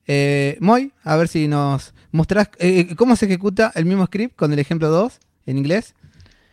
Eh, 0.07 0.57
Moy, 0.61 0.93
a 1.03 1.15
ver 1.15 1.27
si 1.27 1.47
nos 1.47 1.93
mostrás 2.11 2.49
eh, 2.57 2.95
cómo 2.95 3.15
se 3.15 3.27
ejecuta 3.27 3.71
el 3.75 3.85
mismo 3.85 4.07
script 4.07 4.35
con 4.35 4.51
el 4.51 4.57
ejemplo 4.57 4.89
2 4.89 5.19
en 5.45 5.59
inglés 5.59 5.93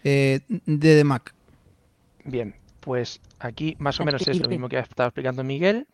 eh, 0.05 0.41
de 0.49 0.97
The 0.97 1.05
Mac. 1.05 1.35
Bien, 2.25 2.55
pues 2.81 3.21
aquí 3.39 3.77
más 3.79 3.99
o 4.01 4.05
menos 4.05 4.27
es 4.27 4.41
lo 4.41 4.49
mismo 4.49 4.69
que 4.69 4.77
ha 4.77 4.81
estado 4.81 5.09
explicando 5.09 5.43
Miguel. 5.45 5.87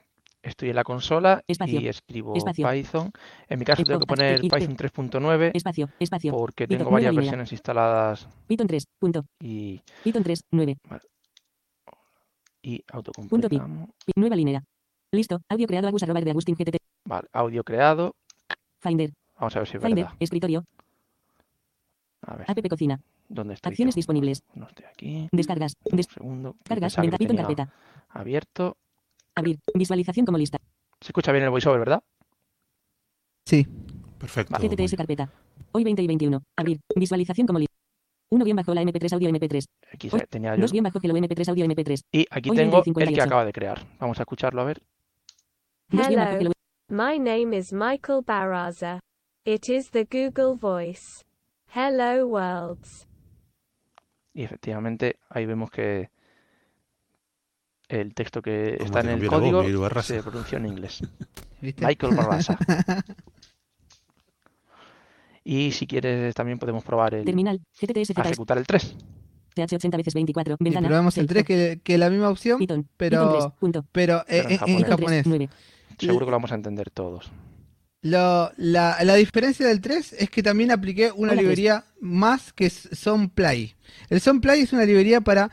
Estoy 0.43 0.71
en 0.71 0.77
la 0.77 0.85
consola 0.85 1.43
Espacio. 1.49 1.81
y 1.81 1.89
escribo 1.89 2.37
Espacio. 2.37 2.69
Python. 2.71 3.11
En 3.49 3.59
mi 3.59 3.65
caso 3.65 3.83
tengo 3.83 3.99
que 3.99 4.07
poner 4.07 4.45
Espacio. 4.45 4.69
Python 4.69 4.77
3.9 5.11 5.51
Espacio, 5.55 5.89
espacio. 5.99 6.33
porque 6.33 6.69
Python, 6.69 6.79
tengo 6.79 6.91
varias 6.93 7.11
línea. 7.11 7.23
versiones 7.23 7.51
instaladas 7.53 8.29
Python 8.47 8.69
3, 8.69 8.87
punto. 9.01 9.25
y, 9.41 9.81
Python 10.05 10.23
3, 10.23 10.45
9. 10.53 10.77
y 12.63 12.85
autocompletamos. 12.93 13.89
Nueva 14.15 14.37
línea. 14.37 14.63
Listo. 15.13 15.41
Audio 15.49 15.67
creado 15.67 15.89
Agus 15.89 16.03
arroba 16.05 16.21
de 16.21 16.31
Agustín 16.31 16.55
GTT. 16.57 16.77
Vale, 17.05 17.29
audio 17.33 17.65
creado. 17.65 18.15
Finder. 18.81 19.13
Vamos 19.39 19.57
a 19.57 19.61
ver 19.61 19.69
si 19.69 19.77
es 19.77 19.83
Finder. 19.83 20.05
verdad. 20.05 20.17
Escritorio. 20.21 20.65
A 22.23 22.37
ver, 22.37 22.51
App 22.51 22.69
Cocina. 22.69 23.01
¿Dónde 23.29 23.55
estoy? 23.55 23.71
Acciones 23.71 23.95
yo? 23.95 23.99
disponibles. 23.99 24.43
No 24.55 24.67
estoy 24.69 24.87
aquí. 24.87 25.29
Descargas. 25.33 25.75
Un 25.85 25.97
Des- 25.97 26.07
segundo. 26.07 26.57
Cargas. 26.65 26.97
Venta 26.97 27.17
tenía 27.19 27.37
carpeta. 27.37 27.73
Abierto. 28.11 28.77
Abrir. 29.35 29.59
Visualización 29.75 30.25
como 30.27 30.39
lista. 30.39 30.59
Se 31.01 31.09
escucha 31.09 31.33
bien 31.33 31.45
el 31.45 31.51
voiceover, 31.51 31.81
¿verdad? 31.81 32.03
Sí. 33.45 33.67
Perfecto. 34.19 34.57
GTTS 34.59 34.97
carpeta. 34.97 35.31
Hoy 35.73 35.85
20 35.85 36.03
y 36.03 36.07
21. 36.07 36.43
Abrir. 36.57 36.81
Visualización 36.95 37.47
como 37.47 37.59
lista. 37.59 37.75
1 38.29 38.45
guion 38.45 38.57
bajo 38.57 38.75
la 38.75 38.83
MP3 38.83 39.13
audio 39.13 39.29
MP3. 39.29 39.65
Aquí 39.93 40.09
Hoy- 40.13 40.21
tenía 40.29 40.55
yo. 40.57 40.63
2 40.63 40.73
guion 40.73 40.83
bajo 40.85 40.99
Hello 41.01 41.15
MP3 41.17 41.49
audio 41.51 41.65
MP3. 41.67 42.01
Y 42.11 42.27
aquí 42.31 42.51
Hoy 42.51 42.57
tengo 42.57 42.83
20 42.83 42.89
y 42.89 42.91
el 42.91 42.95
que 42.95 43.01
58. 43.15 43.23
acaba 43.25 43.45
de 43.45 43.53
crear. 43.53 43.87
Vamos 44.01 44.19
a 44.19 44.23
escucharlo 44.23 44.63
a 44.63 44.65
ver. 44.65 44.83
2 45.91 46.09
guion 46.09 46.21
bajo 46.21 46.37
Hello. 46.37 46.41
Hello. 46.41 46.53
My 46.89 47.19
name 47.19 47.57
is 47.57 47.73
Michael 47.73 48.23
Barraza. 48.25 49.01
It 49.45 49.69
is 49.69 49.91
the 49.91 50.05
Google 50.11 50.57
Voice. 50.57 51.25
Hello 51.73 52.27
worlds. 52.27 53.06
Y 54.37 54.45
efectivamente 54.45 55.17
ahí 55.31 55.47
vemos 55.47 55.71
que 55.71 56.11
el 57.89 58.13
texto 58.13 58.43
que 58.43 58.75
¿Cómo 58.77 58.85
está 58.85 59.01
en 59.01 59.09
el 59.19 59.27
código 59.29 59.65
se 60.03 60.23
pronuncia 60.23 60.59
en 60.59 60.67
inglés. 60.67 61.01
¿Viste? 61.63 61.85
Michael 61.87 62.15
Barraza. 62.15 62.59
Y 65.49 65.71
si 65.71 65.87
quieres 65.87 66.35
también 66.35 66.59
podemos 66.59 66.83
probar 66.83 67.15
el, 67.15 67.25
Terminal. 67.25 67.61
GTTS 67.81 68.11
ejecutar 68.19 68.59
el 68.59 68.67
3. 68.67 68.97
TH 69.55 69.75
80 69.77 69.97
veces 69.97 70.13
24. 70.15 70.57
Y 70.59 70.65
Ventana. 70.65 70.89
probamos 70.89 71.17
el 71.19 71.29
3 71.29 71.45
texto. 71.45 71.47
que, 71.47 71.81
que 71.85 71.95
es 71.95 72.01
la 72.01 72.11
misma 72.11 72.31
opción, 72.31 72.59
Python. 72.59 72.89
pero- 72.97 73.23
Python 73.29 73.39
3. 73.51 73.59
Punto. 73.61 73.87
pero 73.93 74.17
eh, 74.23 74.25
Pero 74.27 74.43
en 74.43 74.47
en, 74.49 74.51
en 74.51 74.59
japonés. 74.59 74.67
Python 74.67 74.97
3, 74.97 74.99
japonés. 74.99 75.27
9. 75.27 75.49
Seguro 76.01 76.27
que 76.27 76.31
lo 76.33 76.37
vamos 76.37 76.51
a 76.51 76.55
entender 76.57 76.91
todos. 76.91 77.31
Lo- 78.03 78.51
la, 78.57 78.97
la 79.05 79.15
diferencia 79.15 79.69
del 79.69 79.81
3 79.81 80.15
es 80.15 80.31
que 80.31 80.43
también 80.43 80.73
apliqué 80.73 81.13
una 81.13 81.31
Hola, 81.31 81.43
librería 81.43 81.85
más 82.01 82.53
que 82.53 82.67
es 82.67 82.89
Sonplay. 82.91 83.76
El 84.09 84.21
Sonplay 84.21 84.61
es 84.63 84.73
una 84.73 84.85
librería 84.85 85.21
para, 85.21 85.51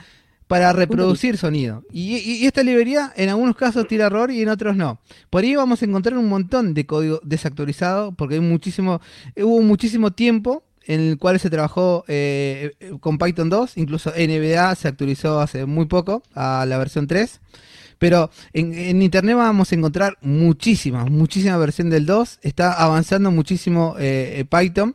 para 0.47 0.73
reproducir 0.73 1.37
sonido. 1.37 1.83
Y, 1.91 2.15
y- 2.17 2.43
y 2.43 2.45
esta 2.45 2.63
librería 2.63 3.11
en 3.15 3.29
algunos 3.29 3.55
casos 3.55 3.87
tira 3.87 4.05
error 4.07 4.31
y 4.31 4.41
en 4.41 4.49
otros 4.49 4.75
no. 4.75 4.99
Por 5.29 5.43
ahí 5.43 5.55
vamos 5.55 5.81
a 5.81 5.85
encontrar 5.85 6.17
un 6.17 6.29
montón 6.29 6.73
de 6.73 6.85
código 6.85 7.19
desactualizado 7.23 8.11
porque 8.13 8.35
hay 8.35 8.41
muchísimo, 8.41 9.01
hubo 9.37 9.61
muchísimo 9.61 10.11
tiempo 10.11 10.63
en 10.85 10.99
el 10.99 11.17
cual 11.17 11.39
se 11.39 11.49
trabajó 11.49 12.03
eh, 12.09 12.73
con 12.99 13.17
Python 13.17 13.49
2, 13.49 13.77
incluso 13.77 14.11
NBA 14.11 14.75
se 14.75 14.89
actualizó 14.89 15.39
hace 15.39 15.65
muy 15.65 15.85
poco 15.85 16.23
a 16.33 16.65
la 16.67 16.77
versión 16.77 17.07
3. 17.07 17.39
Pero 17.99 18.29
en, 18.51 18.73
en 18.73 19.01
internet 19.01 19.37
vamos 19.37 19.71
a 19.71 19.75
encontrar 19.75 20.17
muchísima, 20.21 21.05
muchísima 21.05 21.55
versión 21.57 21.89
del 21.89 22.05
2. 22.05 22.39
Está 22.41 22.73
avanzando 22.73 23.31
muchísimo 23.31 23.95
eh, 23.97 24.39
eh, 24.41 24.45
Python. 24.45 24.93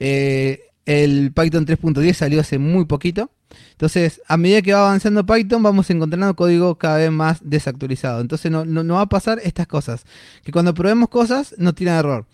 Eh, 0.00 0.62
el 0.90 1.32
Python 1.32 1.66
3.10 1.66 2.14
salió 2.14 2.40
hace 2.40 2.58
muy 2.58 2.84
poquito. 2.84 3.30
Entonces, 3.70 4.20
a 4.26 4.36
medida 4.36 4.60
que 4.60 4.72
va 4.72 4.80
avanzando 4.80 5.24
Python, 5.24 5.62
vamos 5.62 5.88
encontrando 5.88 6.34
código 6.34 6.78
cada 6.78 6.98
vez 6.98 7.12
más 7.12 7.38
desactualizado. 7.44 8.20
Entonces, 8.20 8.50
no, 8.50 8.64
no, 8.64 8.82
no 8.82 8.94
va 8.94 9.02
a 9.02 9.08
pasar 9.08 9.40
estas 9.44 9.68
cosas. 9.68 10.04
Que 10.42 10.50
cuando 10.50 10.74
probemos 10.74 11.08
cosas, 11.08 11.54
no 11.58 11.74
tiran 11.74 11.96
error. 11.96 12.26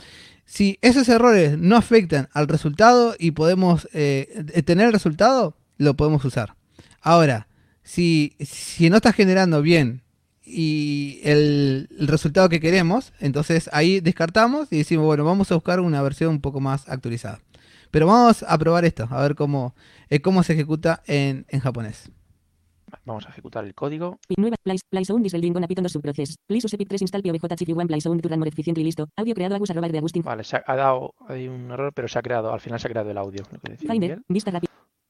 Si 0.46 0.78
esos 0.80 1.07
errores 1.11 1.59
no 1.59 1.76
afectan 1.76 2.30
al 2.32 2.48
resultado 2.48 3.14
y 3.18 3.32
podemos 3.32 3.88
eh, 3.92 4.62
tener 4.64 4.86
el 4.86 4.92
resultado, 4.94 5.54
lo 5.76 5.94
podemos 5.94 6.24
usar. 6.24 6.54
Ahora, 7.02 7.48
si, 7.82 8.36
si 8.40 8.88
no 8.88 8.96
está 8.96 9.12
generando 9.12 9.61
bien 9.61 10.02
y 10.44 11.20
el, 11.24 11.90
el 11.98 12.09
resultado 12.09 12.48
que 12.48 12.61
queremos, 12.61 13.12
entonces 13.20 13.68
ahí 13.72 14.00
descartamos 14.00 14.68
y 14.70 14.78
decimos, 14.78 15.04
bueno, 15.04 15.24
vamos 15.24 15.52
a 15.52 15.57
buscar 15.57 15.80
una 15.80 16.00
versión 16.00 16.30
un 16.30 16.40
poco 16.40 16.61
más 16.61 16.88
actualizada. 16.88 17.40
Pero 17.91 18.07
vamos 18.07 18.43
a 18.43 18.59
probar 18.59 18.84
esto, 18.84 19.07
a 19.11 19.20
ver 19.22 19.34
cómo, 19.34 19.74
eh, 20.09 20.20
cómo 20.20 20.43
se 20.43 20.53
ejecuta 20.55 21.03
en, 21.07 21.47
en 21.49 21.61
japonés. 21.61 22.11
Vamos 23.05 23.26
a 23.26 23.30
ejecutar 23.30 23.64
el 23.64 23.74
código. 23.74 24.18
Vale, 30.24 30.45
se 30.45 30.57
ha, 30.64 30.76
dado, 30.76 31.14
hay 31.28 31.49
un 31.49 31.70
error, 31.70 31.93
pero 31.93 32.09
se 32.09 32.18
ha 32.18 32.22
creado, 32.22 32.53
al 32.53 32.61
final 32.61 32.78
se 32.78 32.87
ha 32.87 32.91
creado 32.91 33.11
el 33.11 33.18
audio. 33.18 33.43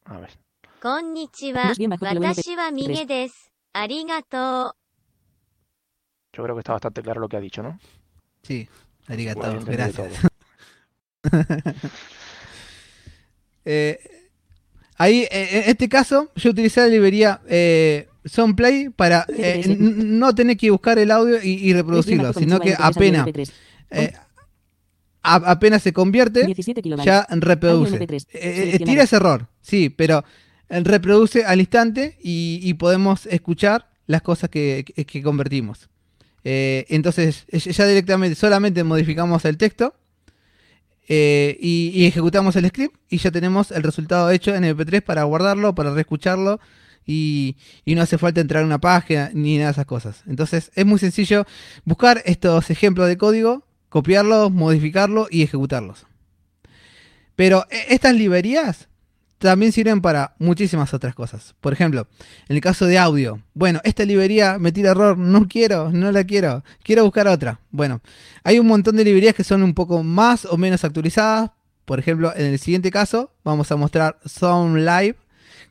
A 0.05 0.19
ver. 0.19 0.31
Yo 6.33 6.43
creo 6.43 6.55
que 6.55 6.61
está 6.61 6.73
bastante 6.73 7.03
claro 7.03 7.21
lo 7.21 7.29
que 7.29 7.37
ha 7.37 7.41
dicho, 7.41 7.63
¿no? 7.63 7.79
Sí, 8.43 8.69
arigato, 9.09 9.59
gracias. 9.65 10.27
Eh, 13.67 13.99
ahí, 14.97 15.27
eh, 15.31 15.63
en 15.65 15.71
este 15.71 15.89
caso, 15.89 16.31
yo 16.37 16.51
utilicé 16.51 16.81
la 16.81 16.87
librería 16.89 17.41
eh, 17.49 18.09
Soundplay 18.25 18.89
para 18.91 19.27
eh, 19.29 19.77
no 19.79 20.35
tener 20.35 20.57
que 20.57 20.71
buscar 20.71 20.99
el 20.99 21.11
audio 21.11 21.43
y, 21.43 21.73
reproducirlo, 21.73 22.33
sino 22.33 22.59
que 22.61 22.75
Consumer 22.75 22.77
MP3 22.77 22.85
audio 22.85 23.23
apenas, 23.23 23.27
MP3. 23.27 23.51
eh, 23.91 24.13
a- 25.23 25.51
apenas 25.51 25.83
se 25.83 25.93
convierte, 25.93 26.45
17 26.47 26.83
kilobytes. 26.83 27.05
ya 27.07 27.27
reproduce. 27.31 27.95
Audio 27.95 28.07
MP3, 28.07 28.27
Eh, 28.33 28.39
eh, 28.39 28.55
seleccionado. 28.55 28.85
tira 28.93 29.03
ese 29.03 29.17
error, 29.17 29.49
sí, 29.61 29.91
pero 29.91 30.25
eh, 30.69 30.81
reproduce 30.81 31.45
al 31.45 31.61
instante 31.61 32.17
y, 32.23 32.61
y 32.63 32.75
podemos 32.75 33.27
escuchar 33.27 33.89
las 34.07 34.23
cosas 34.23 34.49
que, 34.51 34.85
que- 34.95 35.05
que 35.05 35.23
convertimos. 35.23 35.89
Eh, 36.45 36.87
entonces, 36.91 37.45
eh, 37.49 37.59
ya 37.59 37.87
directamente, 37.87 38.37
solamente 38.37 38.85
modificamos 38.85 39.45
el 39.45 39.57
texto 39.57 39.95
eh, 41.09 41.57
y, 41.61 42.07
ejecutamos 42.07 42.57
el 42.57 42.69
script 42.69 42.97
y 43.09 43.19
ya 43.19 43.31
tenemos 43.31 43.71
el 43.71 43.83
resultado 43.83 44.31
hecho 44.31 44.55
en 44.55 44.65
MP3 44.65 45.03
para 45.03 45.23
guardarlo, 45.25 45.75
para 45.75 45.95
reescucharlo 45.95 46.59
y, 47.05 47.57
y 47.85 47.95
no 47.95 48.03
hace 48.03 48.19
falta 48.19 48.41
entrar 48.41 48.63
a 48.63 48.67
una 48.67 48.81
página 48.81 49.31
ni 49.33 49.57
nada 49.57 49.69
de 49.69 49.73
esas 49.73 49.87
cosas. 49.87 50.23
Entonces 50.27 50.73
es 50.75 50.85
muy 50.85 50.99
sencillo 50.99 51.47
buscar 51.85 52.23
estos 52.25 52.71
ejemplos 52.71 53.07
de 53.09 53.17
código, 53.17 53.65
copiarlos, 53.89 54.51
modificarlos 54.51 55.29
y 55.31 55.43
ejecutarlos. 55.43 56.07
Pero 57.37 57.67
e- 57.71 57.95
estas 57.95 58.15
librerías 58.15 58.89
también 59.39 59.73
sirven 59.73 60.01
para 60.01 60.35
muchísimas 60.39 60.95
otras 60.95 61.15
cosas. 61.15 61.55
Por 61.61 61.73
ejemplo, 61.73 62.09
en 62.49 62.57
el 62.57 62.63
caso 62.63 62.87
de 62.87 62.99
audio, 62.99 63.43
bueno, 63.55 63.81
esta 63.85 64.05
librería 64.05 64.59
me 64.59 64.73
tira 64.73 64.93
error, 64.93 65.19
no 65.19 65.47
quiero, 65.49 65.91
no 65.93 66.11
la 66.11 66.25
quiero, 66.25 66.65
quiero 66.83 67.05
buscar 67.05 67.29
otra. 67.29 67.61
Bueno, 67.71 68.01
hay 68.45 68.59
un 68.59 68.67
montón 68.67 68.97
de 68.97 69.05
librerías 69.05 69.35
que 69.35 69.45
son 69.45 69.63
un 69.63 69.75
poco 69.75 70.03
más 70.03 70.45
o 70.47 70.57
menos 70.57 70.85
actualizadas. 70.85 71.51
Por 71.85 71.99
ejemplo, 71.99 72.33
en 72.35 72.47
el 72.47 72.59
siguiente 72.59 72.91
caso 72.91 73.33
vamos 73.45 73.71
a 73.71 73.77
mostrar 73.77 74.19
Sound 74.25 74.79
Live, 74.79 75.17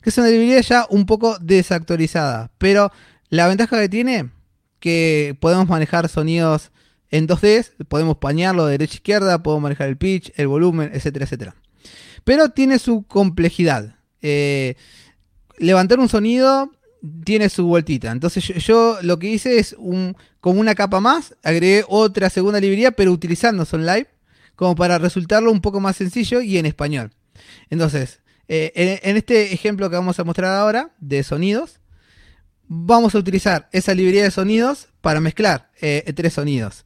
que 0.00 0.10
es 0.10 0.18
una 0.18 0.28
librería 0.28 0.60
ya 0.60 0.86
un 0.88 1.04
poco 1.04 1.36
desactualizada. 1.40 2.50
Pero 2.58 2.92
la 3.28 3.48
ventaja 3.48 3.80
que 3.80 3.88
tiene, 3.88 4.30
que 4.78 5.36
podemos 5.40 5.68
manejar 5.68 6.08
sonidos 6.08 6.70
en 7.10 7.26
2D, 7.26 7.84
podemos 7.88 8.16
pañarlo 8.18 8.66
de 8.66 8.72
derecha 8.72 8.94
a 8.94 8.96
izquierda, 8.96 9.42
podemos 9.42 9.64
manejar 9.64 9.88
el 9.88 9.96
pitch, 9.96 10.32
el 10.36 10.46
volumen, 10.46 10.90
etcétera, 10.92 11.24
etcétera. 11.24 11.56
Pero 12.24 12.50
tiene 12.50 12.78
su 12.78 13.04
complejidad. 13.04 13.96
Eh, 14.22 14.74
levantar 15.58 15.98
un 16.00 16.08
sonido 16.08 16.70
tiene 17.24 17.48
su 17.48 17.66
vueltita. 17.66 18.10
Entonces 18.10 18.44
yo, 18.44 18.54
yo 18.54 18.98
lo 19.02 19.18
que 19.18 19.28
hice 19.28 19.58
es 19.58 19.74
un, 19.78 20.16
como 20.40 20.60
una 20.60 20.74
capa 20.74 21.00
más, 21.00 21.36
agregué 21.42 21.84
otra 21.88 22.30
segunda 22.30 22.60
librería, 22.60 22.92
pero 22.92 23.12
utilizando 23.12 23.64
Sound 23.64 23.86
Live, 23.86 24.08
como 24.56 24.74
para 24.74 24.98
resultarlo 24.98 25.52
un 25.52 25.60
poco 25.60 25.80
más 25.80 25.96
sencillo 25.96 26.40
y 26.40 26.58
en 26.58 26.66
español. 26.66 27.12
Entonces, 27.70 28.20
eh, 28.48 28.72
en, 28.74 29.10
en 29.10 29.16
este 29.16 29.52
ejemplo 29.52 29.90
que 29.90 29.96
vamos 29.96 30.18
a 30.18 30.24
mostrar 30.24 30.52
ahora 30.54 30.90
de 30.98 31.22
sonidos, 31.22 31.80
vamos 32.68 33.14
a 33.14 33.18
utilizar 33.18 33.68
esa 33.72 33.94
librería 33.94 34.24
de 34.24 34.30
sonidos 34.30 34.88
para 35.00 35.20
mezclar 35.20 35.70
eh, 35.80 36.12
tres 36.14 36.34
sonidos. 36.34 36.84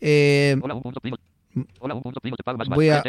Eh. 0.00 0.56
Voy 2.68 2.88
a 2.88 3.02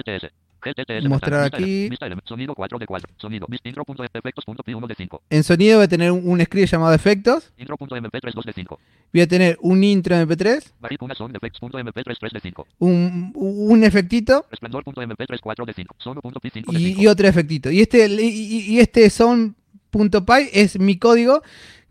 mostrar 1.10 1.46
aquí. 1.46 1.90
Vista 1.90 2.06
element, 2.06 2.28
Sonido 2.28 2.56
4 2.56 2.80
de 2.80 2.86
4. 2.86 3.14
Sonido. 3.18 3.48
Vista 3.50 3.70
intro 3.70 3.84
punto 3.86 4.04
efectos 4.04 4.46
punto 4.46 4.64
pi 4.64 4.74
1 4.74 4.88
de 4.88 4.96
5. 4.96 5.24
en 5.30 5.44
sonido 5.44 5.78
voy 5.78 5.86
a 5.86 5.88
tener 5.88 6.12
un, 6.12 6.22
un 6.28 6.42
script 6.44 6.70
llamado 6.70 6.94
efectos. 6.94 7.52
Intro 7.58 7.78
punto 7.78 7.96
mp3 7.96 8.34
2 8.34 8.46
de 8.46 8.54
5. 8.54 8.80
Voy 9.14 9.22
a 9.22 9.28
tener 9.28 9.58
un 9.62 9.84
intro 9.84 10.16
MP3, 10.16 10.74
Varic 10.80 11.02
una 11.02 11.16
son 11.16 11.36
effects 11.36 11.60
punto 11.60 11.78
mp3 11.78 12.16
3 12.20 12.32
de 12.32 12.40
5. 12.40 12.68
un, 12.80 13.32
un 13.36 13.84
efectito 13.84 14.46
Resplandor 14.50 14.84
punto 14.84 15.02
mp3 15.02 15.40
4 15.42 15.66
de 15.66 15.74
5. 15.74 15.96
Sono 15.98 16.22
punto 16.22 16.40
pi 16.40 16.50
5 16.50 16.72
de 16.72 16.80
y, 16.80 16.86
5. 16.94 17.02
y 17.02 17.08
otro 17.08 17.28
efectito. 17.28 17.72
Y 17.72 17.82
este, 17.82 18.08
y, 18.08 18.76
y 18.76 18.80
este 18.80 19.10
son.py 19.10 20.50
es 20.54 20.80
mi 20.80 20.98
código 20.98 21.42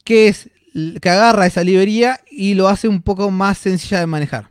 que 0.05 0.29
es 0.29 0.51
que 1.01 1.09
agarra 1.09 1.47
esa 1.47 1.65
librería 1.65 2.21
y 2.31 2.55
lo 2.55 2.69
hace 2.69 2.89
un 2.89 3.03
poco 3.03 3.31
más 3.31 3.59
sencilla 3.59 4.01
de 4.01 4.07
manejar. 4.07 4.50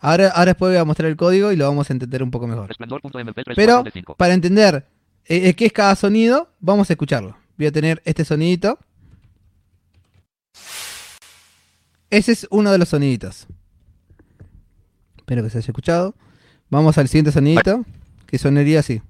Ahora, 0.00 0.28
ahora 0.28 0.46
después 0.46 0.70
voy 0.72 0.78
a 0.78 0.84
mostrar 0.84 1.10
el 1.10 1.16
código 1.16 1.52
y 1.52 1.56
lo 1.56 1.66
vamos 1.66 1.90
a 1.90 1.92
entender 1.92 2.22
un 2.22 2.30
poco 2.30 2.46
mejor. 2.46 2.68
Resplandor 2.68 3.02
punto 3.02 3.18
mp3 3.18 3.52
Pero 3.54 3.74
4 3.74 3.84
de 3.84 3.90
5. 3.90 4.14
para 4.16 4.32
entender 4.32 4.86
eh, 5.26 5.48
eh, 5.48 5.54
qué 5.54 5.66
es 5.66 5.72
cada 5.72 5.94
sonido, 5.94 6.48
vamos 6.58 6.88
a 6.88 6.94
escucharlo. 6.94 7.36
Voy 7.58 7.66
a 7.66 7.72
tener 7.72 8.00
este 8.06 8.24
sonidito. 8.24 8.78
Ese 12.08 12.32
es 12.32 12.46
uno 12.50 12.72
de 12.72 12.78
los 12.78 12.88
soniditos. 12.88 13.46
Espero 15.18 15.42
que 15.42 15.50
se 15.50 15.58
haya 15.58 15.66
escuchado. 15.66 16.14
Vamos 16.70 16.96
al 16.96 17.08
siguiente 17.08 17.30
sonidito, 17.30 17.84
que 18.26 18.38
sonaría 18.38 18.80
así. 18.80 19.02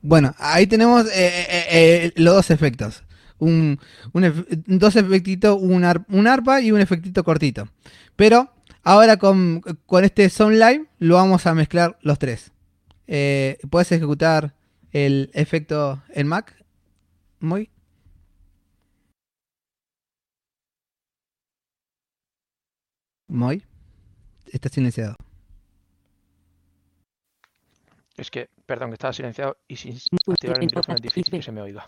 Bueno, 0.00 0.34
ahí 0.38 0.66
tenemos 0.66 1.06
eh, 1.12 2.12
los 2.14 2.36
dos 2.36 2.50
efectos. 2.50 3.02
Un, 3.38 3.78
dos 4.66 4.96
efectitos, 4.96 5.58
un, 5.60 5.84
ar- 5.84 6.04
un 6.08 6.26
arpa 6.26 6.60
y 6.60 6.72
un 6.72 6.80
efectito 6.80 7.22
cortito. 7.22 7.68
Pero 8.16 8.52
ahora 8.82 9.16
con, 9.16 9.60
con 9.86 10.04
este 10.04 10.28
Sound 10.28 10.56
Live 10.56 10.86
lo 10.98 11.14
vamos 11.14 11.46
a 11.46 11.54
mezclar 11.54 11.98
los 12.02 12.18
tres. 12.18 12.52
Eh, 13.06 13.58
¿Puedes 13.70 13.92
ejecutar 13.92 14.54
el 14.90 15.30
efecto 15.34 16.02
en 16.10 16.26
Mac? 16.26 16.54
Muy. 17.40 17.70
Muy. 23.28 23.62
Está 24.50 24.68
silenciado. 24.68 25.16
Es 28.16 28.30
que, 28.30 28.48
perdón, 28.66 28.90
que 28.90 28.94
estaba 28.94 29.12
silenciado 29.12 29.58
y 29.68 29.76
sin 29.76 29.96
activar 30.26 30.56
el 30.56 30.62
en 30.62 30.66
micrófono 30.66 30.96
es 30.96 31.00
podcast, 31.00 31.02
difícil 31.02 31.38
que 31.38 31.42
se 31.42 31.52
me 31.52 31.60
oiga. 31.60 31.86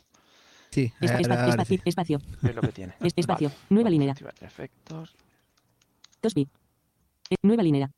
Sí, 0.71 0.93
Espa- 1.01 1.11
ahora- 1.17 1.21
espa- 1.21 1.51
ahora 1.51 1.65
sí. 1.65 1.75
espacio, 1.85 2.17
espacio. 2.17 2.49
Es 2.49 2.55
lo 2.55 2.63
que 2.63 2.69
tiene. 2.73 2.95
Es- 3.01 3.13
espacio. 3.17 3.49
Vale. 3.49 3.61
Nueva 3.71 3.91
línea. 3.91 4.15
efectos. 4.41 5.15
2 6.23 6.35
bit. 6.35 6.49
Eh, 7.31 7.37
Nueva 7.43 7.63
línea. 7.63 7.91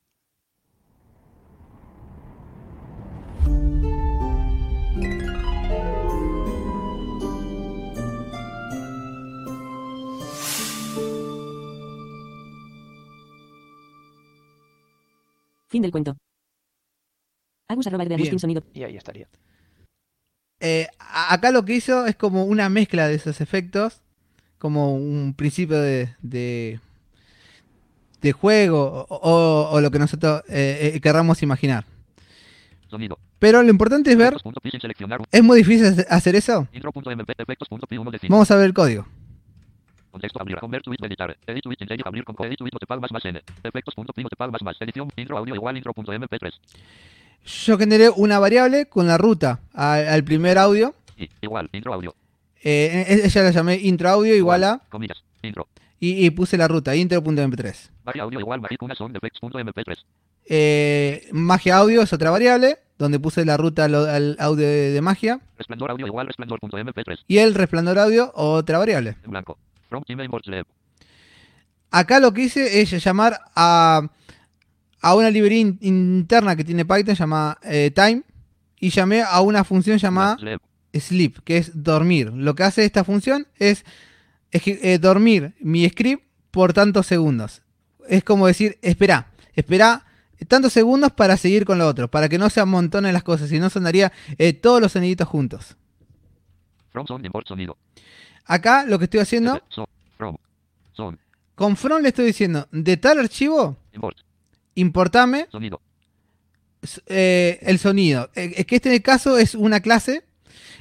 Fin 15.68 15.82
del 15.82 15.90
cuento. 15.90 16.16
Agus 17.68 17.86
arroba 17.86 18.04
de. 18.04 18.14
Agustín 18.14 18.38
sonido. 18.38 18.62
Y 18.74 18.82
ahí 18.82 18.96
estaría. 18.96 19.28
Eh, 20.64 20.86
acá 21.28 21.50
lo 21.50 21.64
que 21.64 21.74
hizo 21.74 22.06
es 22.06 22.14
como 22.14 22.44
una 22.44 22.68
mezcla 22.68 23.08
de 23.08 23.14
esos 23.16 23.40
efectos, 23.40 24.00
como 24.58 24.94
un 24.94 25.34
principio 25.36 25.80
de, 25.80 26.14
de, 26.22 26.78
de 28.20 28.32
juego 28.32 29.06
o, 29.08 29.16
o- 29.16 29.70
o 29.72 29.80
lo 29.80 29.90
que 29.90 29.98
nosotros 29.98 30.42
eh, 30.48 30.92
eh, 30.94 31.00
querramos 31.00 31.42
imaginar. 31.42 31.84
Sonido. 32.88 33.18
Pero 33.40 33.60
lo 33.62 33.70
importante 33.70 34.12
es 34.12 34.16
ver. 34.16 34.36
¿es 35.32 35.42
muy 35.42 35.58
difícil 35.58 35.86
hace- 35.86 36.06
hacer 36.08 36.36
eso? 36.36 36.68
Intro 36.72 36.92
punto 36.92 37.10
mp 37.10 37.28
efectos 37.36 37.68
punto 37.68 37.86
pi 37.88 37.98
1 37.98 38.10
de 38.12 38.18
5. 38.20 38.32
Vamos 38.32 38.50
a 38.52 38.56
ver 38.56 38.66
el 38.66 38.74
código. 38.74 39.04
Contexto 40.12 40.40
abrir. 40.40 40.58
Convert 40.58 40.84
to 40.84 40.92
it 40.92 41.02
editar. 41.02 41.36
Edit 41.46 41.64
to 41.64 41.72
it 41.72 41.80
engine 41.82 42.02
abrir 42.04 42.22
con 42.22 42.36
edit 42.46 42.58
to 42.58 42.66
it 42.68 42.72
notepad 42.72 42.98
más 43.00 43.10
más 43.10 43.24
n. 43.24 43.42
Efectos 43.64 43.94
punto 43.96 44.12
pi 44.12 44.22
notepad 44.22 44.50
más 44.50 44.62
más. 44.62 44.76
Edición. 44.80 45.08
Intro 45.16 45.38
audio 45.38 45.54
igual 45.56 45.76
intro 45.76 45.92
punto 45.92 46.12
mp3. 46.12 46.52
Yo 47.44 47.76
generé 47.78 48.08
una 48.10 48.38
variable 48.38 48.86
con 48.86 49.06
la 49.06 49.18
ruta 49.18 49.60
al, 49.72 50.06
al 50.08 50.24
primer 50.24 50.58
audio. 50.58 50.94
Igual 51.40 51.68
intro 51.72 51.92
audio. 51.94 52.14
Eh, 52.62 53.04
e- 53.08 53.26
ella 53.26 53.42
la 53.42 53.50
llamé 53.50 53.76
intro 53.76 54.08
audio 54.08 54.34
igual 54.34 54.62
a 54.64 54.80
Comillas. 54.88 55.22
Intro. 55.42 55.66
y, 55.98 56.24
y 56.24 56.30
puse 56.30 56.56
la 56.56 56.68
ruta 56.68 56.94
intro.mp3. 56.94 57.90
Varia 58.04 58.22
audio 58.22 58.38
igual 58.40 58.60
magic 58.60 58.80
una 58.82 58.94
son 58.94 59.14
effects 59.16 59.40
punto 59.40 59.58
mp3. 59.58 59.96
Eh, 60.44 61.28
magia 61.32 61.76
audio 61.76 62.02
es 62.02 62.12
otra 62.12 62.30
variable 62.30 62.78
donde 62.98 63.18
puse 63.18 63.44
la 63.44 63.56
ruta 63.56 63.84
al, 63.84 63.94
al 63.94 64.36
audio 64.38 64.66
de, 64.66 64.90
de 64.90 65.00
magia 65.00 65.40
Resplandor 65.56 65.90
audio 65.92 66.06
igual 66.06 66.26
resplandor 66.26 66.60
punto 66.60 66.76
mp3. 66.78 67.18
y 67.26 67.38
el 67.38 67.54
resplandor 67.54 67.98
audio 67.98 68.30
otra 68.34 68.78
variable. 68.78 69.16
En 69.24 69.30
blanco. 69.30 69.58
From. 69.88 70.02
Acá 71.90 72.20
lo 72.20 72.32
que 72.32 72.42
hice 72.42 72.80
es 72.80 73.04
llamar 73.04 73.38
a, 73.54 74.08
a 75.02 75.14
una 75.14 75.28
librería 75.30 75.60
in- 75.60 75.78
interna 75.82 76.56
que 76.56 76.64
tiene 76.64 76.84
Python 76.86 77.14
llamada 77.14 77.58
eh, 77.62 77.90
time 77.94 78.22
y 78.78 78.88
llamé 78.90 79.22
a 79.22 79.40
una 79.42 79.64
función 79.64 79.98
llamada 79.98 80.36
sleep, 80.94 81.40
que 81.44 81.58
es 81.58 81.82
dormir. 81.82 82.32
Lo 82.34 82.54
que 82.54 82.62
hace 82.62 82.84
esta 82.84 83.04
función 83.04 83.46
es 83.58 83.84
eje- 84.52 84.78
eh, 84.82 84.98
dormir 84.98 85.54
mi 85.60 85.88
script 85.88 86.22
por 86.50 86.72
tantos 86.72 87.06
segundos. 87.06 87.62
Es 88.08 88.24
como 88.24 88.46
decir, 88.46 88.78
espera, 88.82 89.28
espera 89.54 90.04
tantos 90.48 90.72
segundos 90.72 91.12
para 91.12 91.36
seguir 91.36 91.64
con 91.64 91.78
lo 91.78 91.86
otro, 91.86 92.08
para 92.10 92.28
que 92.28 92.36
no 92.38 92.50
se 92.50 92.60
amontonen 92.60 93.12
las 93.12 93.22
cosas, 93.22 93.48
si 93.48 93.58
no 93.60 93.70
sonaría 93.70 94.12
eh, 94.38 94.52
todos 94.52 94.80
los 94.80 94.92
soniditos 94.92 95.28
juntos. 95.28 95.76
From 96.90 97.06
import 97.24 97.46
sonido. 97.48 97.76
Acá 98.44 98.84
lo 98.84 98.98
que 98.98 99.04
estoy 99.04 99.20
haciendo, 99.20 99.62
from. 100.18 101.16
Con 101.54 101.76
from 101.76 102.02
le 102.02 102.08
estoy 102.08 102.26
diciendo, 102.26 102.66
de 102.72 102.96
tal 102.96 103.18
archivo, 103.20 103.76
Import. 103.94 104.18
Importame 104.74 105.46
Sonido. 105.50 105.80
eh, 107.06 107.58
el 107.62 107.78
sonido. 107.78 108.30
Eh, 108.34 108.54
es 108.56 108.66
que 108.66 108.76
este 108.76 109.00
caso 109.02 109.38
es 109.38 109.54
una 109.54 109.80
clase, 109.80 110.24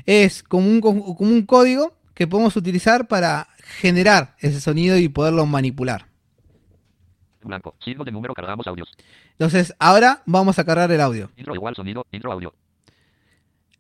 es 0.06 0.44
como 0.44 0.68
un, 0.68 0.82
co- 0.82 1.16
como 1.16 1.32
un 1.32 1.46
código 1.46 1.94
que 2.14 2.28
podemos 2.28 2.56
utilizar 2.56 3.08
para 3.08 3.48
generar 3.80 4.36
ese 4.40 4.60
sonido 4.62 4.98
y 4.98 5.10
poderlo 5.10 5.46
manipular. 5.46 6.08
En 7.42 7.48
blanco. 7.48 7.76
Signo 7.84 8.04
de 8.04 8.12
número 8.12 8.34
cargamos 8.34 8.68
audios. 8.68 8.90
Entonces, 9.32 9.74
ahora 9.80 10.22
vamos 10.26 10.60
a 10.60 10.64
cargar 10.64 10.92
el 10.92 11.02
audio. 11.02 11.32
Intro 11.38 11.56
igual 11.56 11.76
sonido. 11.76 12.06
Intro 12.12 12.32
audio. 12.32 12.54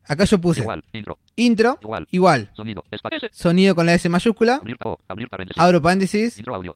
Acá 0.06 0.24
yo 0.26 0.42
puse 0.42 0.62
Igual. 0.62 0.84
Intro. 0.94 1.20
intro, 1.36 1.78
Igual. 1.82 2.08
igual, 2.12 2.52
Sonido. 2.56 2.84
Sonido 3.32 3.76
con 3.76 3.86
la 3.86 3.94
S 3.94 4.10
mayúscula, 4.10 4.56
Abrir. 4.56 4.76
Abrir 5.08 5.30
paréntesis. 5.30 5.62
abro 5.62 5.82
paréntesis, 5.82 6.38
Intro 6.40 6.56
audio. 6.56 6.76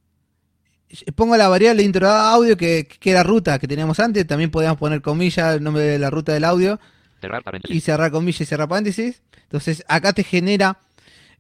Pongo 1.16 1.36
la 1.38 1.48
variable 1.48 1.84
intro 1.84 2.10
audio 2.10 2.56
que, 2.58 2.88
que 2.88 3.12
era 3.12 3.24
ruta 3.24 3.60
que 3.60 3.68
teníamos 3.68 4.00
antes. 4.00 4.26
También 4.28 4.52
podíamos 4.52 4.78
poner 4.78 5.02
comillas, 5.02 5.56
el 5.56 5.64
nombre 5.64 5.84
de 5.84 6.00
la 6.00 6.10
ruta 6.10 6.34
del 6.34 6.44
audio 6.44 6.80
Cerrar 7.22 7.44
paréntesis. 7.44 7.76
y 7.76 7.82
cerrar 7.82 8.12
comillas 8.12 8.42
y 8.42 8.46
cerrar 8.46 8.68
paréntesis. 8.68 9.22
Entonces 9.44 9.84
acá 9.88 10.14
te 10.14 10.24
genera 10.24 10.80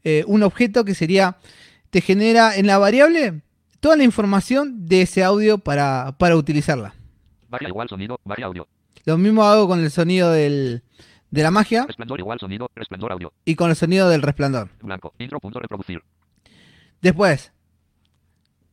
eh, 0.04 0.24
un 0.28 0.44
objeto 0.44 0.86
que 0.86 0.96
sería, 0.96 1.38
te 1.90 2.02
genera 2.02 2.56
en 2.56 2.68
la 2.68 2.78
variable 2.78 3.42
toda 3.80 3.96
la 3.98 4.04
información 4.04 4.88
de 4.88 5.02
ese 5.04 5.24
audio 5.24 5.58
para, 5.60 6.16
para 6.18 6.36
utilizarla. 6.38 6.94
Varia 7.50 7.70
igual 7.70 7.88
sonido, 7.88 8.20
varia 8.24 8.46
audio. 8.48 8.68
Lo 9.06 9.18
mismo 9.18 9.44
hago 9.44 9.68
con 9.68 9.80
el 9.80 9.92
sonido 9.92 10.32
del, 10.32 10.82
de 11.30 11.44
la 11.44 11.52
magia 11.52 11.86
Resplandor 11.86 12.20
igual 12.20 12.40
sonido, 12.40 12.72
resplandor 12.76 13.12
audio. 13.12 13.32
y 13.46 13.56
con 13.56 13.70
el 13.70 13.76
sonido 13.76 14.10
del 14.10 14.22
resplandor. 14.24 14.70
Blanco. 14.82 15.14
Intro 15.20 15.40
punto 15.40 15.60
reproducir. 15.60 16.02
Después, 17.02 17.52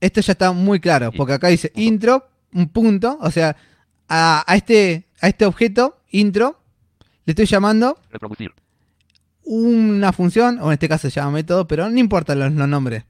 esto 0.03 0.21
ya 0.21 0.33
está 0.33 0.53
muy 0.53 0.81
claro, 0.81 1.13
porque 1.13 1.35
acá 1.35 1.49
dice 1.49 1.71
intro, 1.77 2.29
un 2.53 2.69
punto, 2.69 3.19
o 3.21 3.31
sea, 3.31 3.57
a, 4.09 4.45
a 4.47 4.57
este, 4.57 5.07
a 5.21 5.29
este 5.29 5.47
objeto, 5.47 6.01
intro, 6.11 6.59
le 7.25 7.31
estoy 7.31 7.47
llamando 7.47 7.97
Reproducir. 8.11 8.53
una 9.45 10.13
función, 10.13 10.59
o 10.61 10.67
en 10.67 10.73
este 10.73 10.89
caso 10.89 11.09
se 11.09 11.15
llama 11.15 11.31
método, 11.31 11.69
pero 11.69 11.89
no 11.89 11.99
importa 12.01 12.35
los, 12.35 12.53
los 12.53 12.69
nombres. 12.69 13.05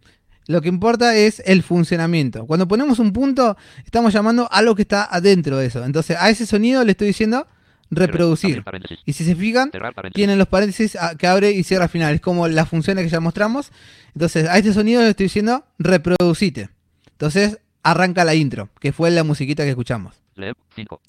Lo 0.49 0.61
que 0.61 0.69
importa 0.69 1.17
es 1.17 1.43
el 1.47 1.63
funcionamiento. 1.63 2.47
Cuando 2.47 2.69
ponemos 2.69 2.99
un 2.99 3.13
punto, 3.15 3.57
estamos 3.87 4.13
llamando 4.13 4.45
a 4.51 4.59
algo 4.59 4.75
que 4.75 4.83
está 4.83 5.05
adentro 5.05 5.57
de 5.57 5.67
eso. 5.67 5.83
Entonces, 5.85 6.17
a 6.21 6.29
ese 6.29 6.45
sonido 6.45 6.85
le 6.85 6.91
estoy 6.91 7.07
diciendo 7.07 7.47
reproducir. 7.91 8.63
Y 9.07 9.15
si 9.15 9.25
se 9.25 9.35
fijan, 9.35 9.71
tienen 10.13 10.39
los 10.39 10.49
paréntesis 10.49 10.97
ah, 10.97 11.15
que 11.17 11.27
abre 11.27 11.53
y 11.53 11.63
cierra 11.63 11.85
al 11.85 11.91
final. 11.91 12.15
Es 12.15 12.21
como 12.21 12.49
las 12.49 12.69
funciones 12.69 13.05
que 13.05 13.11
ya 13.11 13.21
mostramos. 13.21 13.71
Entonces, 14.15 14.49
a 14.49 14.59
este 14.59 14.73
sonido 14.73 15.01
le 15.03 15.11
estoy 15.11 15.27
diciendo 15.27 15.65
reproducite. 15.79 16.69
Entonces, 17.13 17.61
arranca 17.83 18.25
la 18.25 18.35
intro, 18.35 18.69
que 18.81 18.93
fue 18.93 19.11
la 19.11 19.25
musiquita 19.25 19.65
que 19.65 19.71
escuchamos. 19.71 20.17
Lev 20.35 20.55
5. 20.75 21.01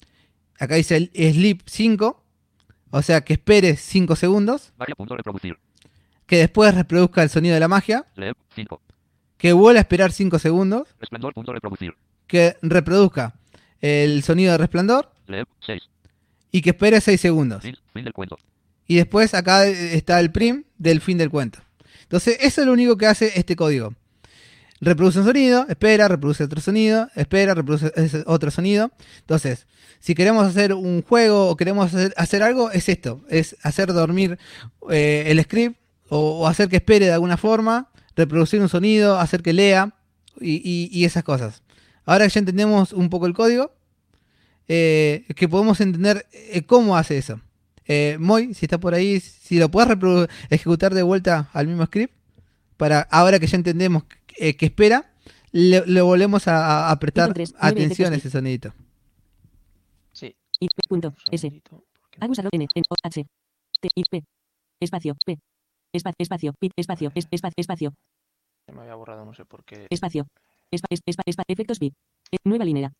Acá 0.60 0.74
dice 0.76 0.96
el 0.96 1.10
sleep 1.12 1.62
5, 1.66 2.22
o 2.90 3.02
sea 3.02 3.22
que 3.22 3.32
espere 3.34 3.76
5 3.76 4.14
segundos, 4.16 4.72
reproducir. 4.78 5.58
que 6.26 6.36
después 6.38 6.74
reproduzca 6.74 7.22
el 7.22 7.30
sonido 7.30 7.54
de 7.54 7.60
la 7.60 7.68
magia, 7.68 8.06
Lev 8.16 8.34
5. 8.54 8.80
que 9.36 9.52
vuelva 9.52 9.78
a 9.80 9.82
esperar 9.82 10.12
5 10.12 10.38
segundos, 10.38 10.88
reproducir. 11.00 11.94
que 12.26 12.56
reproduzca 12.62 13.34
el 13.80 14.22
sonido 14.22 14.52
de 14.52 14.58
resplandor 14.58 15.10
Lev 15.26 15.46
6. 15.66 15.82
y 16.52 16.62
que 16.62 16.70
espere 16.70 17.00
6 17.00 17.20
segundos. 17.20 17.62
Fin, 17.62 17.76
fin 17.92 18.04
del 18.04 18.12
cuento. 18.12 18.38
Y 18.86 18.96
después 18.96 19.34
acá 19.34 19.66
está 19.66 20.20
el 20.20 20.30
prim 20.30 20.64
del 20.78 21.00
fin 21.00 21.18
del 21.18 21.30
cuento. 21.30 21.58
Entonces, 22.02 22.36
eso 22.40 22.60
es 22.60 22.66
lo 22.66 22.72
único 22.74 22.96
que 22.98 23.06
hace 23.06 23.32
este 23.38 23.56
código. 23.56 23.94
Reproduce 24.84 25.18
un 25.20 25.24
sonido, 25.24 25.64
espera, 25.66 26.08
reproduce 26.08 26.44
otro 26.44 26.60
sonido, 26.60 27.08
espera, 27.14 27.54
reproduce 27.54 27.90
otro 28.26 28.50
sonido. 28.50 28.90
Entonces, 29.20 29.66
si 29.98 30.14
queremos 30.14 30.46
hacer 30.46 30.74
un 30.74 31.00
juego 31.00 31.48
o 31.48 31.56
queremos 31.56 31.94
hacer, 31.94 32.42
algo, 32.42 32.70
es 32.70 32.90
esto: 32.90 33.24
es 33.30 33.56
hacer 33.62 33.94
dormir 33.94 34.38
eh, 34.90 35.24
el 35.28 35.42
script 35.42 35.78
o, 36.10 36.46
hacer 36.46 36.68
que 36.68 36.76
espere 36.76 37.06
de 37.06 37.12
alguna 37.12 37.38
forma, 37.38 37.90
reproducir 38.14 38.60
un 38.60 38.68
sonido, 38.68 39.18
hacer 39.18 39.42
que 39.42 39.54
lea 39.54 39.94
y, 40.38 41.02
esas 41.06 41.24
cosas. 41.24 41.62
Ahora 42.04 42.26
que 42.26 42.34
ya 42.34 42.40
entendemos 42.40 42.92
un 42.92 43.08
poco 43.08 43.24
el 43.26 43.32
código, 43.32 43.72
eh, 44.68 45.24
que 45.34 45.48
podemos 45.48 45.80
entender 45.80 46.26
eh, 46.32 46.60
cómo 46.60 46.98
hace 46.98 47.16
eso. 47.16 47.40
Eh, 47.86 48.18
Moy, 48.20 48.52
si 48.52 48.66
está 48.66 48.76
por 48.76 48.92
ahí, 48.92 49.18
si 49.20 49.58
lo 49.58 49.70
puedes 49.70 49.96
ejecutar 50.50 50.92
de 50.92 51.02
vuelta 51.02 51.48
al 51.54 51.68
mismo 51.68 51.86
script, 51.86 52.12
para 52.76 53.00
ahora 53.00 53.38
que 53.38 53.46
ya 53.46 53.56
entendemos 53.56 54.04
eh, 54.36 54.56
que 54.56 54.66
espera, 54.66 55.12
le, 55.52 55.84
le 55.86 56.00
volvemos 56.02 56.48
a, 56.48 56.90
a 56.90 56.98
prestar 56.98 57.26
Punto 57.26 57.34
tres, 57.34 57.52
nueve 57.60 57.68
atención 57.84 58.12
a 58.12 58.16
ese 58.16 58.30
sonidito. 58.30 58.74
Sí. 60.12 60.34
Punto, 60.88 61.08
un 61.08 61.14
S. 61.34 61.62
Agus 62.20 62.38
N, 62.38 62.48
N, 62.52 62.66
O, 62.88 62.94
H. 63.02 63.26
T, 63.80 63.88
I, 63.94 64.02
P. 64.10 64.24
Espacio, 64.80 65.16
P. 65.24 65.38
Espa- 65.92 66.12
espacio, 66.18 66.52
P, 66.58 66.70
espacio, 66.76 67.12
es- 67.14 67.28
espacio, 67.30 67.54
espacio, 67.56 67.94
Se 68.66 68.72
me 68.72 68.80
había 68.82 68.94
borrado, 68.96 69.24
no 69.24 69.34
sé 69.34 69.44
por 69.44 69.64
qué. 69.64 69.86
espacio. 69.90 70.26
Espa, 70.70 70.86
es- 70.90 71.00
espa- 71.06 71.22
espa- 71.26 71.44
efectos 71.46 71.78
VIP. 71.78 71.94
Eh, 72.32 72.36
nueva 72.44 72.64
línea. 72.64 72.92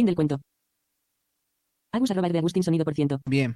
Fin 0.00 0.06
del 0.06 0.14
cuento. 0.14 0.40
Agus 1.92 2.10
arroba 2.10 2.30
de 2.30 2.38
Agustín 2.38 2.62
sonido 2.62 2.86
por 2.86 2.94
ciento. 2.94 3.20
Bien. 3.26 3.54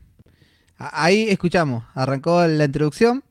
Ahí 0.76 1.22
escuchamos, 1.30 1.84
arrancó 1.94 2.46
la 2.46 2.66
introducción, 2.66 3.24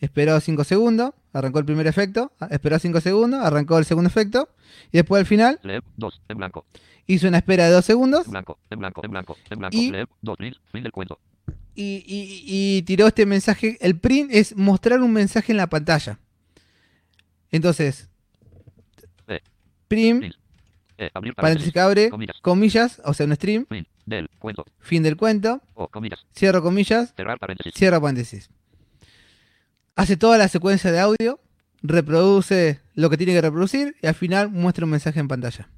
esperó 0.00 0.40
5 0.40 0.64
segundos, 0.64 1.12
arrancó 1.32 1.60
el 1.60 1.64
primer 1.66 1.86
efecto, 1.86 2.32
esperó 2.50 2.76
5 2.80 3.00
segundos, 3.00 3.40
arrancó 3.44 3.78
el 3.78 3.84
segundo 3.84 4.08
efecto, 4.08 4.48
y 4.90 4.96
después 4.96 5.20
al 5.20 5.26
final 5.26 5.60
2. 5.98 6.22
En 6.28 6.36
blanco. 6.38 6.66
hizo 7.06 7.28
una 7.28 7.36
espera 7.36 7.66
de 7.66 7.70
2 7.70 7.84
segundos 7.84 8.24
En 8.26 8.32
blanco. 8.32 8.58
En 8.70 8.78
blanco. 8.80 9.04
En 9.04 9.10
blanco. 9.12 9.36
En 9.50 9.58
blanco. 9.60 9.76
Y- 9.76 9.92
2. 10.22 10.36
Fin, 10.40 10.54
fin 10.72 10.82
del 10.82 10.90
cuento. 10.90 11.20
y, 11.76 12.02
y- 12.08 12.42
y 12.78 12.82
tiró 12.82 13.06
este 13.06 13.24
mensaje. 13.24 13.78
El 13.80 13.96
print 14.00 14.30
es 14.32 14.56
mostrar 14.56 15.00
un 15.00 15.12
mensaje 15.12 15.52
en 15.52 15.58
la 15.58 15.68
pantalla. 15.68 16.18
Entonces, 17.52 18.08
Eh. 19.28 19.38
print, 19.86 20.22
Fin. 20.22 20.32
Eh, 20.98 21.10
abrir 21.14 21.34
paréntesis 21.34 21.72
que 21.72 21.78
abre, 21.80 22.10
Comillas. 22.10 22.36
comillas, 22.42 23.00
o 23.04 23.14
sea, 23.14 23.24
un 23.26 23.34
stream, 23.36 23.66
Fin. 23.68 23.86
Del 24.04 24.28
cuento. 24.38 24.64
fin 24.80 25.02
del 25.02 25.16
cuento, 25.16 25.62
O 25.74 25.86
comillas. 25.88 26.26
cierro 26.34 26.62
comillas, 26.62 27.14
Cerrar 27.16 27.38
paréntesis. 27.38 27.72
cierra 27.76 28.00
paréntesis. 28.00 28.50
Hace 29.94 30.16
toda 30.16 30.38
la 30.38 30.48
secuencia 30.48 30.90
de 30.92 30.98
audio, 31.00 31.40
reproduce 31.82 32.80
lo 32.94 33.10
que 33.10 33.16
tiene 33.16 33.32
que 33.32 33.40
reproducir 33.40 33.94
y 34.02 34.06
al 34.08 34.14
final 34.14 34.50
muestra 34.50 34.84
un 34.84 34.90
mensaje 34.90 35.20
en 35.20 35.28
pantalla. 35.28 35.68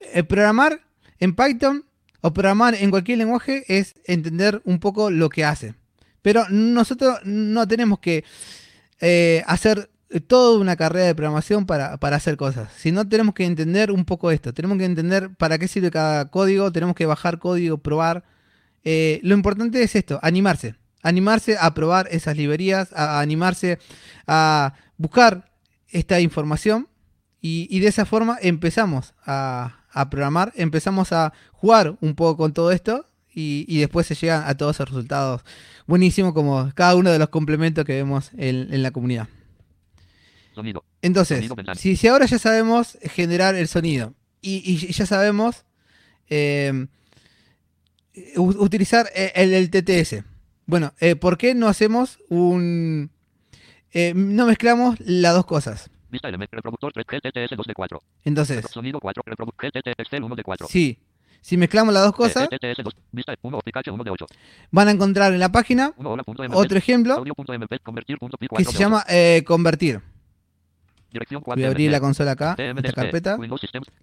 El 0.00 0.26
programar 0.26 0.80
en 1.18 1.34
Python 1.34 1.84
o 2.20 2.32
programar 2.32 2.74
en 2.76 2.90
cualquier 2.90 3.18
lenguaje 3.18 3.64
es 3.68 3.94
entender 4.04 4.60
un 4.64 4.78
poco 4.78 5.10
lo 5.10 5.28
que 5.28 5.44
hace. 5.44 5.74
Pero 6.22 6.48
nosotros 6.50 7.18
no 7.24 7.66
tenemos 7.66 7.98
que 7.98 8.24
eh, 9.00 9.42
hacer 9.46 9.90
toda 10.20 10.58
una 10.58 10.76
carrera 10.76 11.06
de 11.06 11.14
programación 11.14 11.66
para, 11.66 11.96
para 11.96 12.16
hacer 12.16 12.36
cosas, 12.36 12.68
sino 12.76 13.08
tenemos 13.08 13.34
que 13.34 13.44
entender 13.44 13.90
un 13.90 14.04
poco 14.04 14.30
esto. 14.30 14.52
Tenemos 14.52 14.78
que 14.78 14.84
entender 14.84 15.30
para 15.36 15.58
qué 15.58 15.68
sirve 15.68 15.90
cada 15.90 16.30
código, 16.30 16.70
tenemos 16.72 16.94
que 16.94 17.06
bajar 17.06 17.38
código, 17.38 17.78
probar. 17.78 18.24
Eh, 18.84 19.20
lo 19.22 19.34
importante 19.34 19.82
es 19.82 19.94
esto, 19.96 20.18
animarse. 20.22 20.74
Animarse 21.02 21.56
a 21.58 21.74
probar 21.74 22.08
esas 22.10 22.36
librerías, 22.36 22.92
a, 22.92 23.20
animarse 23.20 23.78
a 24.26 24.74
buscar 24.96 25.50
esta 25.88 26.20
información 26.20 26.88
y, 27.40 27.66
y 27.70 27.80
de 27.80 27.88
esa 27.88 28.04
forma 28.04 28.38
empezamos 28.40 29.14
a, 29.26 29.84
a 29.90 30.10
programar, 30.10 30.52
empezamos 30.56 31.12
a 31.12 31.32
jugar 31.52 31.96
un 32.00 32.14
poco 32.14 32.36
con 32.36 32.52
todo 32.52 32.70
esto 32.70 33.06
y, 33.34 33.66
y 33.68 33.80
después 33.80 34.06
se 34.06 34.14
llegan 34.14 34.44
a 34.46 34.56
todos 34.56 34.76
esos 34.76 34.90
resultados 34.90 35.42
buenísimos 35.86 36.32
como 36.34 36.70
cada 36.74 36.94
uno 36.94 37.10
de 37.10 37.18
los 37.18 37.30
complementos 37.30 37.84
que 37.84 37.94
vemos 37.94 38.30
en, 38.36 38.72
en 38.72 38.82
la 38.82 38.90
comunidad. 38.92 39.28
Sonido. 40.54 40.84
Entonces, 41.02 41.46
Sonido 41.48 41.74
si, 41.74 41.96
si 41.96 42.08
ahora 42.08 42.26
ya 42.26 42.38
sabemos 42.38 42.98
generar 43.02 43.54
el 43.54 43.68
sonido 43.68 44.14
y, 44.40 44.62
y 44.66 44.92
ya 44.92 45.06
sabemos 45.06 45.64
eh, 46.28 46.86
utilizar 48.36 49.06
e- 49.14 49.32
el, 49.34 49.52
el 49.54 49.70
TTS, 49.70 50.24
bueno, 50.66 50.92
eh, 51.00 51.16
¿por 51.16 51.38
qué 51.38 51.54
no 51.54 51.68
hacemos 51.68 52.18
un... 52.28 53.10
eh, 53.92 54.12
no 54.14 54.46
mezclamos 54.46 54.96
las 55.00 55.34
dos 55.34 55.46
cosas? 55.46 55.90
Vista. 56.10 56.30
Reproductor 56.30 56.92
3. 56.92 57.06
GTTS 57.08 57.56
2 57.56 57.66
de 57.66 57.74
4. 57.74 58.02
Entonces, 58.24 58.64
Sonido 58.70 59.00
4. 59.00 59.22
Reproduc 59.24 59.54
GTT 59.62 59.98
Excel 59.98 60.22
1 60.22 60.36
de 60.36 60.42
4. 60.42 60.66
sí, 60.68 60.98
si 61.40 61.56
mezclamos 61.56 61.92
las 61.92 62.04
dos 62.04 62.12
cosas, 62.14 62.48
GTTS 62.48 62.84
2. 62.84 62.94
Vista 63.10 63.34
1. 63.40 63.56
Opticache 63.58 63.90
1 63.90 64.04
de 64.04 64.10
8. 64.10 64.26
van 64.70 64.88
a 64.88 64.90
encontrar 64.92 65.32
en 65.32 65.40
la 65.40 65.50
página 65.50 65.92
1 65.96 66.10
hola 66.10 66.22
punto 66.22 66.44
MP. 66.44 66.56
otro 66.56 66.78
ejemplo 66.78 67.24
que 67.24 67.32
4 68.48 68.70
se 68.72 68.78
llama 68.78 69.04
eh, 69.08 69.42
convertir. 69.46 70.00
8. 71.12 71.14
Dirección 71.14 71.42
4. 71.42 71.60
Voy 71.60 71.64
a 71.64 71.68
abrir 71.68 71.90
la 71.90 72.00
consola 72.00 72.32
acá, 72.32 72.54
TMDSP, 72.56 72.86
esta 72.86 73.02
carpeta. 73.02 73.38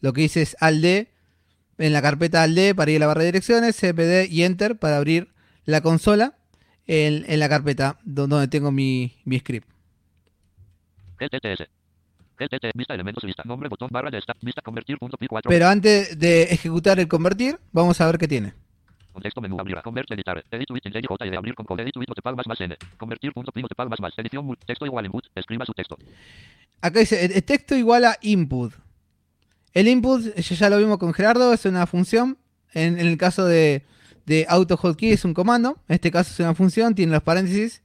Lo 0.02 0.14
que 0.14 0.22
hice 0.24 0.42
es 0.42 0.56
al 0.60 0.82
D, 0.82 1.12
en 1.78 1.94
la 1.94 2.02
carpeta 2.02 2.44
al 2.44 2.56
D 2.56 2.76
para 2.76 2.92
ir 2.92 2.98
a 2.98 3.00
la 3.02 3.08
barra 3.08 3.22
de 3.22 3.28
direcciones, 3.28 3.76
CPD 3.78 4.28
y 4.30 4.44
Enter 4.44 4.78
para 4.78 4.98
abrir 4.98 5.30
la 5.66 5.82
consola 5.82 6.36
en, 6.88 7.24
en 7.28 7.40
la 7.40 7.48
carpeta 7.50 8.00
do- 8.04 8.28
donde 8.28 8.48
tengo 8.48 8.72
mi, 8.72 9.18
mi 9.26 9.40
script. 9.40 9.68
GTTS. 11.20 11.68
GTT. 12.38 12.72
Vista 12.74 12.94
elementos. 12.94 13.24
Vista. 13.24 13.44
Nombre. 13.46 13.68
Botón. 13.70 13.90
Barra 13.92 14.10
de 14.10 14.18
esta. 14.20 14.34
Vista. 14.42 14.62
Convertir 14.62 14.98
punto 14.98 15.18
pi 15.18 15.28
4. 15.28 15.50
Pero 15.50 15.68
antes 15.68 16.18
de 16.18 16.44
ejecutar 16.44 17.00
el 17.00 17.08
convertir, 17.08 17.60
vamos 17.72 18.00
a 18.00 18.06
ver 18.06 18.18
qué 18.18 18.28
tiene. 18.28 18.54
Contexto 19.12 19.42
menú. 19.42 19.60
Abrir. 19.60 19.82
Convert. 19.82 20.10
Editar. 20.12 20.42
Edit. 20.50 20.68
J. 20.70 21.02
J. 21.06 21.38
Abrir 21.38 21.56
con 21.56 21.66
code. 21.66 21.84
Edit. 21.84 21.96
Notepad 21.98 22.36
más 22.36 22.48
más 22.48 22.62
N. 22.62 22.78
Convertir 22.98 23.34
punto. 23.34 23.52
Notepad 23.54 23.88
más 23.88 24.00
más. 24.00 24.14
Edición. 24.18 24.56
Texto 24.66 24.86
igual 24.86 25.06
input. 25.06 25.26
Escriba 25.36 25.66
su 25.66 25.74
texto. 25.74 25.98
Acá 26.82 27.00
dice, 27.00 27.26
el, 27.26 27.44
texto 27.44 27.76
igual 27.76 28.06
a 28.06 28.18
input. 28.22 28.74
El 29.74 29.88
input, 29.88 30.36
ya 30.36 30.56
ya 30.56 30.70
lo 30.70 30.78
vimos 30.78 30.98
con 30.98 31.14
Gerardo, 31.14 31.54
es 31.54 31.66
una 31.66 31.86
función. 31.88 32.38
En, 32.74 33.00
en 33.00 33.08
el 33.08 33.18
caso 33.18 33.46
de, 33.46 33.84
de 34.26 34.46
AutoHotkey 34.50 35.12
es 35.12 35.26
un 35.26 35.34
comando. 35.34 35.78
En 35.88 35.96
este 35.96 36.12
caso 36.12 36.32
es 36.34 36.40
una 36.40 36.56
función, 36.56 36.96
tiene 36.96 37.12
los 37.12 37.24
paréntesis. 37.24 37.82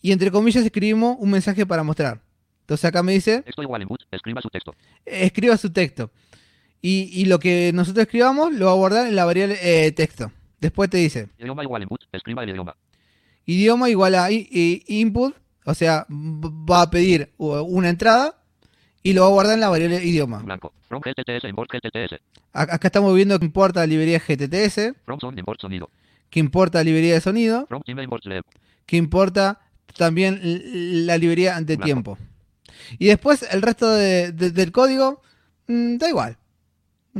Y 0.00 0.12
entre 0.12 0.30
comillas 0.30 0.64
escribimos 0.64 1.16
un 1.18 1.30
mensaje 1.30 1.66
para 1.66 1.82
mostrar. 1.82 2.20
Entonces 2.60 2.84
acá 2.84 3.02
me 3.02 3.12
dice, 3.12 3.42
Texto 3.42 3.62
igual 3.62 3.82
input. 3.82 4.00
Escriba 4.10 4.40
su 4.42 4.48
texto. 4.50 4.74
escriba 5.04 5.56
su 5.56 5.70
texto. 5.70 6.10
Y, 6.80 7.10
y 7.12 7.24
lo 7.24 7.38
que 7.40 7.72
nosotros 7.74 8.02
escribamos 8.04 8.52
lo 8.52 8.66
va 8.66 8.72
a 8.72 8.76
guardar 8.76 9.06
en 9.08 9.16
la 9.16 9.24
variable 9.24 9.58
eh, 9.60 9.90
texto. 9.92 10.30
Después 10.60 10.88
te 10.90 10.98
dice, 10.98 11.28
Idioma 11.38 11.62
igual 11.64 11.82
input. 11.82 12.00
Escriba 12.12 12.42
el 12.44 12.50
idioma. 12.50 12.76
idioma 13.46 13.88
igual 13.90 14.14
a 14.14 14.30
i- 14.30 14.48
i- 14.50 14.82
input, 15.00 15.34
o 15.64 15.74
sea, 15.74 16.06
va 16.10 16.82
a 16.82 16.90
pedir 16.90 17.32
u- 17.38 17.52
una 17.54 17.88
entrada 17.88 18.34
y 19.02 19.12
lo 19.12 19.22
va 19.22 19.28
a 19.28 19.30
guardar 19.30 19.54
en 19.54 19.60
la 19.60 19.68
variable 19.68 20.04
idioma. 20.04 20.38
Blanco. 20.38 20.72
From 20.88 21.02
GTTS 21.02 21.44
import 21.48 21.70
GTTS. 21.70 22.20
A- 22.52 22.62
Acá 22.74 22.88
estamos 22.88 23.14
viendo 23.14 23.38
que 23.38 23.44
importa 23.44 23.80
la 23.80 23.86
librería 23.86 24.18
GTTS, 24.20 24.94
From 25.04 25.20
sound 25.20 25.38
import 25.38 25.60
sonido. 25.60 25.90
que 26.30 26.40
importa 26.40 26.78
la 26.78 26.84
librería 26.84 27.14
de 27.14 27.20
sonido, 27.20 27.66
From 27.68 27.82
time 27.82 28.02
import 28.02 28.22
sleep. 28.22 28.44
que 28.86 28.96
importa 28.96 29.60
también 29.96 30.40
la 31.06 31.16
librería 31.18 31.54
de 31.60 31.64
Blanco. 31.76 31.84
tiempo. 31.84 32.18
Y 32.98 33.06
después 33.06 33.42
el 33.50 33.60
resto 33.62 33.90
de- 33.90 34.32
de- 34.32 34.50
del 34.50 34.72
código, 34.72 35.20
mm, 35.66 35.96
da 35.96 36.08
igual. 36.08 36.38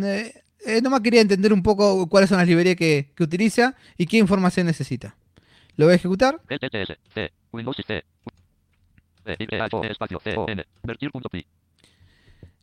Eh, 0.02 0.32
eh, 0.66 0.80
nomás 0.82 1.00
quería 1.00 1.20
entender 1.20 1.52
un 1.52 1.62
poco 1.62 2.08
cuáles 2.08 2.28
son 2.30 2.38
las 2.38 2.46
librerías 2.46 2.76
que, 2.76 3.12
que 3.14 3.22
utiliza 3.22 3.74
y 3.96 4.06
qué 4.06 4.16
información 4.18 4.66
necesita. 4.66 5.16
Lo 5.76 5.86
voy 5.86 5.92
a 5.92 5.96
ejecutar. 5.96 6.40
GTTS. 6.48 6.96
C. 7.14 7.32
Windows 7.52 7.76
C. 7.86 8.04
Espacio. 9.24 10.20
C. 10.20 10.34
O. 10.36 10.46
N. 10.48 10.64
Vertir.py. 10.82 11.46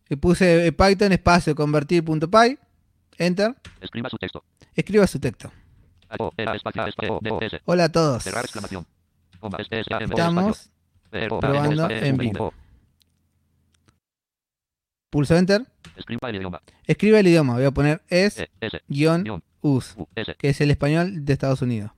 Le 0.08 0.18
puse 0.18 0.68
eh, 0.68 0.72
Python 0.72 1.12
espacio 1.12 1.56
convertir.py. 1.56 2.60
Enter. 3.18 3.56
Escriba 3.82 4.10
su 4.10 4.18
texto. 4.18 4.44
Escriba 4.76 5.08
su 5.08 5.20
texto. 5.20 5.52
S. 7.42 7.62
Hola 7.66 7.86
a 7.86 7.92
todos. 7.92 8.28
Estamos 10.08 10.72
probando 11.12 11.90
en 11.90 12.18
vivo. 12.18 12.54
Pulso 15.10 15.36
Enter. 15.36 15.66
Escriba 15.96 16.30
el 16.30 16.36
idioma. 16.36 16.62
Escribe 16.86 17.20
el 17.20 17.28
idioma. 17.28 17.54
Voy 17.54 17.66
a 17.66 17.72
poner 17.72 18.02
es 18.10 18.40
E. 18.40 18.50
Que 20.38 20.50
es 20.50 20.62
el 20.62 20.72
español 20.72 21.26
de 21.26 21.34
Estados 21.34 21.62
Unidos. 21.62 21.92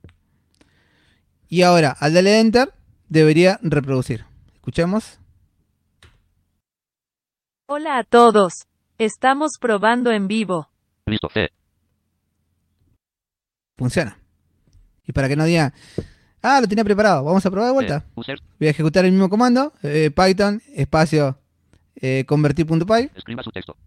Y 1.50 1.62
ahora, 1.62 1.96
al 2.00 2.14
darle 2.14 2.40
Enter, 2.40 2.74
debería 3.08 3.60
reproducir. 3.62 4.26
Escuchemos. 4.56 5.20
Hola 7.68 8.00
a 8.00 8.04
todos. 8.04 8.68
Estamos 8.98 9.58
probando 9.60 10.12
en 10.12 10.28
vivo. 10.28 10.70
Listo. 11.06 11.30
C. 11.34 11.50
Funciona. 13.78 14.18
Y 15.06 15.14
para 15.14 15.30
que 15.30 15.36
no 15.38 15.46
diga, 15.46 15.74
ah, 16.42 16.60
lo 16.60 16.68
tenía 16.68 16.84
preparado, 16.84 17.24
vamos 17.24 17.46
a 17.46 17.52
probar 17.52 17.70
de 17.70 17.74
vuelta. 17.74 18.06
User. 18.16 18.40
Voy 18.60 18.68
a 18.68 18.72
ejecutar 18.72 19.06
el 19.06 19.12
mismo 19.12 19.30
comando, 19.30 19.72
eh, 19.84 20.12
Python, 20.12 20.62
espacio, 20.74 21.40
eh, 21.96 22.26
convertir.py. 22.28 23.12
Escriba 23.16 23.44
su 23.44 23.52
texto. 23.52 23.78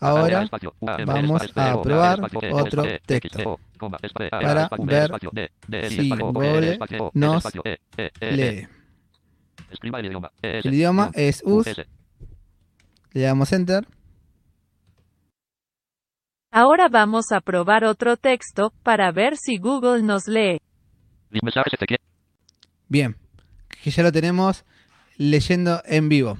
Ahora 0.00 0.48
vamos 0.80 1.42
a 1.56 1.82
probar 1.82 2.20
otro 2.52 2.84
texto. 3.04 3.60
Para 4.30 4.68
ver 4.78 5.10
si. 5.88 6.08
Google 6.08 6.78
nos. 7.14 7.44
E. 7.64 7.78
E. 7.96 8.02
E. 8.04 8.10
E. 8.20 8.32
lee. 8.32 8.68
El 10.42 10.74
idioma. 10.74 11.10
Es 11.14 11.42
U. 11.44 11.58
us, 11.58 11.66
le 13.12 13.20
damos 13.22 13.52
Enter. 13.52 13.86
Ahora 16.50 16.88
vamos 16.88 17.30
a 17.30 17.40
probar 17.40 17.84
otro 17.84 18.16
texto 18.16 18.72
para 18.82 19.12
ver 19.12 19.36
si 19.36 19.58
Google 19.58 20.02
nos 20.02 20.26
lee. 20.26 20.60
Bien, 22.88 23.16
que 23.82 23.90
ya 23.90 24.02
lo 24.02 24.12
tenemos 24.12 24.64
leyendo 25.18 25.82
en 25.84 26.08
vivo. 26.08 26.38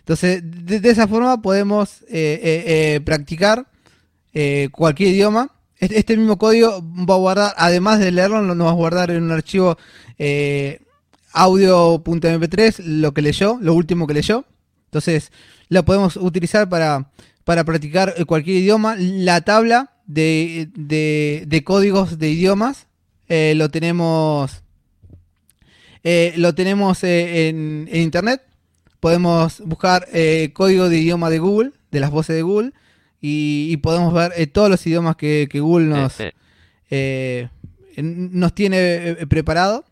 Entonces, 0.00 0.42
de, 0.44 0.88
esa 0.90 1.06
forma 1.06 1.40
podemos 1.40 2.02
eh, 2.08 2.40
eh, 2.42 2.64
eh, 2.96 3.00
practicar 3.04 3.66
cualquier 4.72 5.10
idioma. 5.10 5.52
Este, 5.78 5.98
este 5.98 6.16
mismo 6.16 6.36
código 6.38 6.82
va 7.08 7.14
a 7.14 7.18
guardar, 7.18 7.54
además 7.56 8.00
de 8.00 8.10
leerlo, 8.10 8.42
lo- 8.42 8.54
nos 8.54 8.66
va 8.66 8.70
a 8.70 8.74
guardar 8.74 9.10
en 9.10 9.22
un 9.22 9.30
archivo 9.32 9.78
eh, 10.18 10.80
audio.mp3 11.32 12.78
lo 12.84 13.12
que 13.14 13.22
leyó, 13.22 13.58
lo 13.60 13.74
último 13.74 14.06
que 14.06 14.14
leyó. 14.14 14.44
Entonces, 14.86 15.30
la 15.68 15.84
podemos 15.84 16.16
utilizar 16.16 16.68
para, 16.68 17.10
para 17.44 17.64
practicar 17.64 18.14
cualquier 18.26 18.58
idioma. 18.58 18.96
La 18.98 19.40
tabla 19.42 19.92
de, 20.06 20.68
de- 20.74 21.62
códigos 21.64 22.18
de 22.18 22.30
idiomas 22.30 22.86
lo 23.28 23.68
tenemos 23.70 24.62
lo 26.02 26.54
tenemos 26.54 27.04
en, 27.04 27.88
en 27.92 28.02
internet. 28.02 28.42
Podemos 29.00 29.60
buscar 29.60 30.06
eh, 30.12 30.50
código 30.52 30.88
de 30.88 30.98
idioma 30.98 31.30
de 31.30 31.38
Google, 31.38 31.72
de 31.90 32.00
las 32.00 32.10
voces 32.10 32.36
de 32.36 32.42
Google, 32.42 32.72
y, 33.20 33.68
y 33.70 33.76
podemos 33.78 34.12
ver 34.14 34.32
eh, 34.36 34.46
todos 34.46 34.70
los 34.70 34.86
idiomas 34.86 35.16
que, 35.16 35.48
que 35.50 35.60
Google 35.60 35.86
nos, 35.86 36.16
eh, 36.90 37.48
nos 37.96 38.54
tiene 38.54 39.26
preparado. 39.28 39.84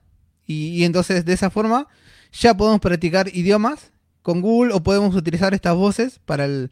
Y, 0.47 0.69
y 0.69 0.85
entonces 0.85 1.25
de 1.25 1.33
esa 1.33 1.51
forma 1.51 1.89
ya 2.33 2.57
podemos 2.57 2.81
practicar 2.81 3.29
idiomas 3.35 3.91
con 4.23 4.41
Google 4.41 4.75
o 4.75 4.83
podemos 4.83 5.15
utilizar 5.15 5.55
estas 5.55 5.75
voces 5.75 6.21
para 6.25 6.45
el, 6.45 6.71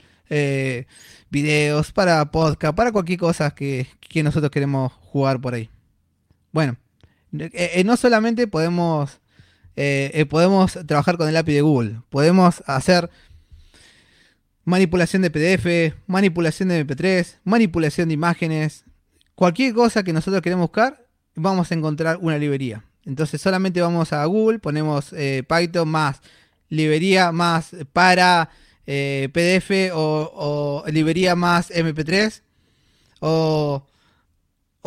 videos, 1.30 1.92
para 1.92 2.30
podcast, 2.30 2.76
para 2.76 2.92
cualquier 2.92 3.18
cosa 3.18 3.50
que, 3.52 3.86
que 4.00 4.22
nosotros 4.22 4.50
queremos 4.50 4.92
jugar 4.92 5.40
por 5.40 5.54
ahí. 5.54 5.70
Bueno, 6.52 6.76
no 7.84 7.96
solamente 7.96 8.46
podemos, 8.46 9.20
eh, 9.76 10.10
eh, 10.14 10.26
podemos 10.26 10.78
trabajar 10.86 11.16
con 11.16 11.28
el 11.28 11.36
API 11.36 11.54
de 11.54 11.60
Google, 11.60 12.00
podemos 12.10 12.62
hacer 12.66 13.10
manipulación 14.64 15.22
de 15.22 15.30
PDF, 15.30 15.96
manipulación 16.06 16.68
de 16.70 16.86
MP3, 16.86 17.36
manipulación 17.44 18.08
de 18.08 18.14
imágenes, 18.14 18.84
cualquier 19.34 19.74
cosa 19.74 20.02
que 20.02 20.12
nosotros 20.12 20.42
queremos 20.42 20.64
buscar, 20.64 21.06
vamos 21.34 21.70
a 21.70 21.74
encontrar 21.74 22.18
una 22.20 22.38
librería. 22.38 22.84
Entonces 23.04 23.40
solamente 23.40 23.80
vamos 23.80 24.12
a 24.12 24.24
Google, 24.24 24.58
ponemos 24.58 25.12
eh, 25.12 25.44
Python 25.48 25.88
más 25.88 26.20
librería 26.68 27.30
más 27.30 27.76
para 27.92 28.50
PDF 28.84 29.92
o, 29.94 30.82
o 30.84 30.90
librería 30.90 31.36
más 31.36 31.70
MP3 31.70 32.42
o, 33.20 33.85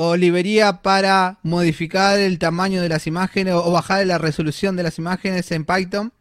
o 0.02 0.16
librería 0.16 0.82
para 0.82 1.40
modificar 1.44 2.18
el 2.20 2.40
tamaño 2.40 2.82
de 2.82 2.88
las 2.88 3.06
imágenes 3.06 3.54
o, 3.54 3.70
bajar 3.70 4.08
la 4.08 4.18
resolución 4.18 4.78
de 4.78 4.84
las 4.84 4.98
imágenes 4.98 5.52
en 5.52 5.66
Python 5.66 6.14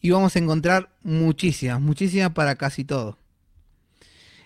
y 0.00 0.08
vamos 0.12 0.34
a 0.34 0.38
encontrar 0.38 0.88
muchísimas, 1.02 1.78
muchísimas 1.78 2.30
para 2.30 2.54
casi 2.56 2.84
todo. 2.84 3.18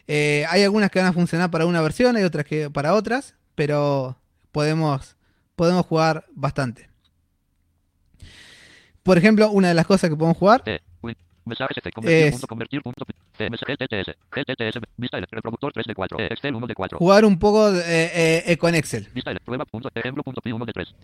Eh, 0.08 0.46
hay 0.48 0.64
algunas 0.64 0.90
que 0.90 0.98
van 0.98 1.06
a 1.06 1.12
funcionar 1.12 1.48
para 1.52 1.64
una 1.64 1.80
versión, 1.80 2.16
hay 2.16 2.24
otras 2.24 2.44
que 2.44 2.68
para 2.68 2.94
otras, 2.94 3.36
pero 3.54 4.18
podemos, 4.50 5.14
podemos 5.54 5.86
jugar 5.86 6.24
bastante. 6.34 6.90
Por 9.04 9.16
ejemplo, 9.16 9.48
una 9.52 9.68
de 9.68 9.74
las 9.74 9.86
cosas 9.86 10.10
que 10.10 10.16
podemos 10.16 10.38
jugar 10.38 10.62
E. 12.10 12.26
Es- 12.26 12.34
Punto, 13.36 13.36
convertir. 13.36 13.36
Punto. 13.36 13.36
C. 13.36 13.50
MS 13.50 13.60
GTTS. 13.66 14.16
GTTS. 14.30 14.80
Vista 14.96 15.18
L. 15.18 15.26
Reproductor 15.30 15.72
3 15.72 15.86
de 15.86 15.94
4. 15.94 16.18
Excel 16.20 16.54
1 16.54 16.66
de 16.66 16.74
4. 16.74 16.98
jugar 16.98 17.24
un 17.24 17.38
poco 17.38 17.70
de- 17.72 17.80
eh, 17.80 18.42
eh, 18.46 18.56
con 18.56 18.74
Excel. 18.74 19.08
Vista 19.14 19.30
L. 19.30 19.40
Prueba. 19.44 19.64
Punto. 19.64 19.90
Ejemplo. 19.94 20.22
Punto. 20.22 20.40
Pi 20.40 20.52
1 20.52 20.64
de 20.64 20.72
3. 20.72 20.94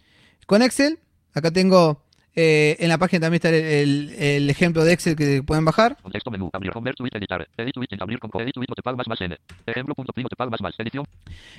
Con 0.46 0.62
Excel, 0.62 0.98
acá 1.34 1.50
tengo 1.50 2.02
eh, 2.34 2.76
en 2.80 2.88
la 2.88 2.96
página 2.96 3.20
también 3.20 3.36
está 3.36 3.50
el, 3.50 3.54
el- 3.54 4.14
el 4.18 4.50
ejemplo 4.50 4.84
de 4.84 4.92
Excel 4.94 5.14
que 5.16 5.42
pueden 5.42 5.64
bajar. 5.66 5.98
Contexto 6.02 6.30
menú. 6.30 6.48
Abrir. 6.52 6.72
Convert. 6.72 6.96
Tweet. 6.96 7.10
Editar. 7.12 7.46
Edit. 7.58 7.74
Tweet. 7.74 7.88
Abrir. 8.00 8.18
Con. 8.18 8.30
Edit. 8.40 8.54
Tweet. 8.54 8.66
Notepad 8.68 8.94
más 8.96 9.06
más 9.06 9.20
N. 9.20 9.36
Ejemplo. 9.66 9.94
Punto. 9.94 10.12
Pi. 10.14 10.22
Notepad 10.22 10.48
más 10.48 10.60
más. 10.62 10.74
Edición. 10.78 11.04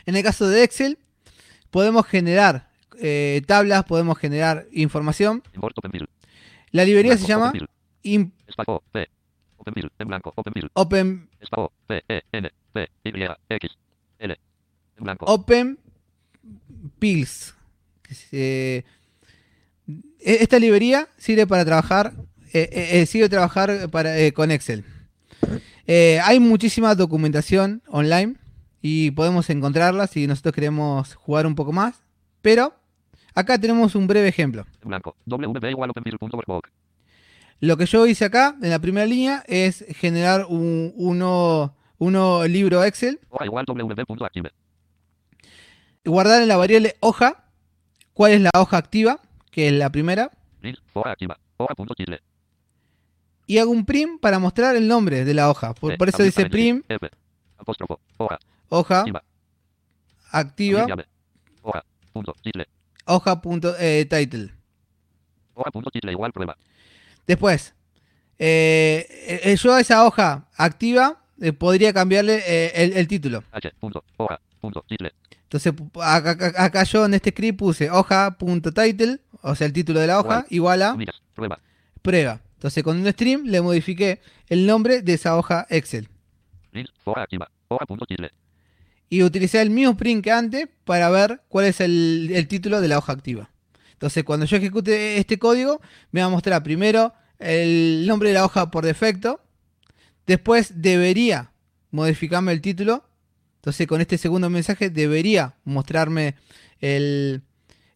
En 0.06 0.16
el 0.16 0.24
caso 0.24 0.48
de 0.48 0.64
Excel, 0.64 0.98
podemos 1.70 2.06
generar 2.08 2.68
eh, 3.00 3.42
tablas, 3.48 3.84
podemos 3.86 4.18
generar 4.18 4.66
información. 4.72 5.44
La 6.72 6.84
librería 6.86 7.18
se 7.18 7.28
llama 7.28 7.50
OpenView. 7.50 7.68
OpenView. 9.64 9.90
En 10.00 10.08
blanco. 10.08 10.34
OpenView. 10.36 10.68
Open. 10.74 11.30
P. 11.88 12.04
E. 12.08 12.22
N. 12.32 12.52
P. 12.74 12.88
Y. 13.04 13.12
X. 13.50 13.72
L. 14.20 14.40
En 14.98 15.04
blanco. 15.04 15.26
Open 15.26 15.80
Pills. 17.00 17.54
eh, 18.32 18.84
e- 20.20 20.38
esta 20.42 20.60
librería 20.60 21.08
sirve 21.18 21.48
para 21.48 21.66
trabajar, 21.66 22.14
eh, 22.54 22.70
eh, 22.72 23.02
eh, 23.02 23.06
sirve 23.06 23.30
trabajar 23.30 23.90
para, 23.90 24.18
eh, 24.20 24.32
con 24.34 24.52
Excel. 24.52 24.84
Hay 26.24 26.40
muchísima 26.40 26.96
documentación 26.96 27.82
online 27.88 28.36
y 28.82 29.12
podemos 29.12 29.50
encontrarla 29.50 30.08
si 30.08 30.28
nosotros 30.28 30.54
queremos 30.54 31.16
jugar 31.16 31.46
un 31.48 31.56
poco 31.56 31.72
más. 31.74 32.02
Pero 32.42 32.74
acá 33.34 33.58
tenemos 33.58 33.96
un 33.96 34.08
breve 34.08 34.28
ejemplo. 34.28 34.66
En 34.82 34.90
blanco. 34.90 35.16
Igual 35.26 35.90
OpenView.workbook. 35.90 36.70
Lo 37.60 37.78
que 37.78 37.86
yo 37.86 38.06
hice 38.06 38.26
acá, 38.26 38.56
en 38.62 38.70
la 38.70 38.80
primera 38.80 39.06
línea, 39.06 39.44
es 39.48 39.86
generar 39.90 40.46
un 40.50 40.94
uno, 40.96 41.76
uno 41.98 42.46
libro 42.46 42.84
Excel, 42.84 43.20
guardar 46.04 46.42
en 46.42 46.48
la 46.48 46.58
variable 46.58 46.96
hoja 47.00 47.46
cuál 48.14 48.34
es 48.34 48.42
la 48.42 48.52
hoja 48.58 48.78
activa, 48.78 49.20
que 49.52 49.68
es 49.68 49.74
la 49.74 49.90
primera, 49.92 50.32
y 53.46 53.58
hago 53.58 53.72
un 53.72 53.86
prim 53.86 54.20
para 54.20 54.40
mostrar 54.40 54.76
el 54.76 54.88
nombre 54.88 55.26
de 55.26 55.34
la 55.34 55.50
hoja. 55.50 55.74
Por, 55.74 55.98
por 55.98 56.10
eso 56.10 56.24
dice 56.24 56.50
prim. 56.50 56.82
Hoja. 58.70 59.04
Activa. 60.32 60.88
Hoja. 61.62 61.86
Punto. 62.12 62.34
Title. 62.42 62.68
hoja 63.06 63.42
punto, 63.42 63.76
eh, 63.80 64.06
title. 64.06 64.52
Hoja.title 65.56 66.12
igual 66.12 66.32
prueba. 66.32 66.58
Después, 67.28 67.74
eh, 68.40 69.40
eh, 69.44 69.56
yo 69.56 69.74
a 69.74 69.82
esa 69.82 70.06
hoja 70.06 70.48
activa 70.58 71.24
eh, 71.42 71.54
podría 71.54 71.94
cambiarle 71.94 72.44
eh, 72.46 72.72
el, 72.76 72.94
el 72.94 73.08
título. 73.08 73.44
H. 73.52 73.72
Punto. 73.80 74.04
Hoja. 74.18 74.40
Punto. 74.60 74.84
Title. 74.88 75.14
Entonces, 75.44 75.74
acá, 76.02 76.84
yo 76.84 77.06
en 77.06 77.14
este 77.14 77.30
script 77.30 77.60
puse 77.60 77.92
hoja.title, 77.92 79.20
o 79.42 79.54
sea, 79.54 79.68
el 79.68 79.74
título 79.74 80.00
de 80.00 80.08
la 80.08 80.20
hoja, 80.20 80.46
igual 80.50 80.82
a. 80.82 80.98
Prueba. 81.36 81.60
prueba. 82.02 82.42
Entonces, 82.56 82.84
con 82.84 82.98
un 83.00 83.12
stream 83.12 83.44
le 83.46 83.62
modifiqué 83.62 84.22
el 84.48 84.66
nombre 84.66 85.02
de 85.02 85.14
esa 85.14 85.38
hoja 85.38 85.68
Excel. 85.70 86.10
Hoja 87.04 87.24
activa. 87.24 87.52
Y 89.10 89.22
utilicé 89.22 89.62
el 89.62 89.70
mismo 89.70 89.96
print 89.96 90.24
que 90.24 90.32
antes 90.32 90.70
para 90.86 91.10
ver 91.10 91.42
cuál 91.50 91.66
es 91.66 91.82
el, 91.82 92.32
el 92.34 92.48
título 92.48 92.82
de 92.82 92.88
la 92.88 92.98
hoja 92.98 93.14
activa. 93.14 93.50
Entonces, 94.04 94.26
cuando 94.26 94.46
yo 94.46 94.58
ejecute 94.58 95.18
este 95.18 95.40
código, 95.40 95.80
me 96.12 96.20
va 96.20 96.28
a 96.28 96.30
mostrar 96.30 96.62
primero 96.62 97.14
el 97.40 98.06
nombre 98.06 98.28
de 98.28 98.36
la 98.36 98.44
hoja 98.44 98.70
por 98.70 98.84
defecto. 98.84 99.40
Después 100.28 100.82
debería 100.82 101.54
modificarme 101.90 102.52
el 102.52 102.60
título. 102.60 103.06
Entonces, 103.62 103.88
con 103.88 104.02
este 104.02 104.18
segundo 104.18 104.50
mensaje 104.50 104.90
debería 104.90 105.56
mostrarme 105.64 106.36
el, 106.82 107.44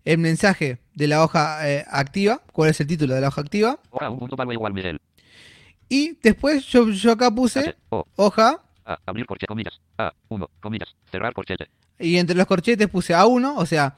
el 0.05 0.17
mensaje 0.17 0.77
de 0.95 1.07
la 1.07 1.25
hoja 1.25 1.69
eh, 1.69 1.83
activa. 1.89 2.41
¿Cuál 2.53 2.69
es 2.69 2.79
el 2.79 2.87
título 2.87 3.13
de 3.13 3.19
la 3.19 3.27
hoja 3.27 3.41
activa? 3.41 3.77
Hoja 3.89 4.09
1.value 4.09 4.53
igual 4.53 4.73
Miguel. 4.73 5.01
Y 5.89 6.17
después 6.23 6.65
yo, 6.67 6.87
yo 6.87 7.11
acá 7.11 7.29
puse 7.31 7.59
H. 7.59 7.75
O. 7.89 8.05
hoja 8.15 8.61
A. 8.85 8.97
Abrir 9.05 9.25
corchete. 9.25 9.47
Comillas. 9.47 9.81
A. 9.97 10.13
1. 10.29 10.49
Comillas. 10.61 10.95
Cerrar 11.11 11.33
corchete. 11.33 11.67
Y 11.99 12.15
entre 12.15 12.37
los 12.37 12.47
corchetes 12.47 12.87
puse 12.87 13.13
A1, 13.13 13.55
o 13.57 13.65
sea, 13.65 13.97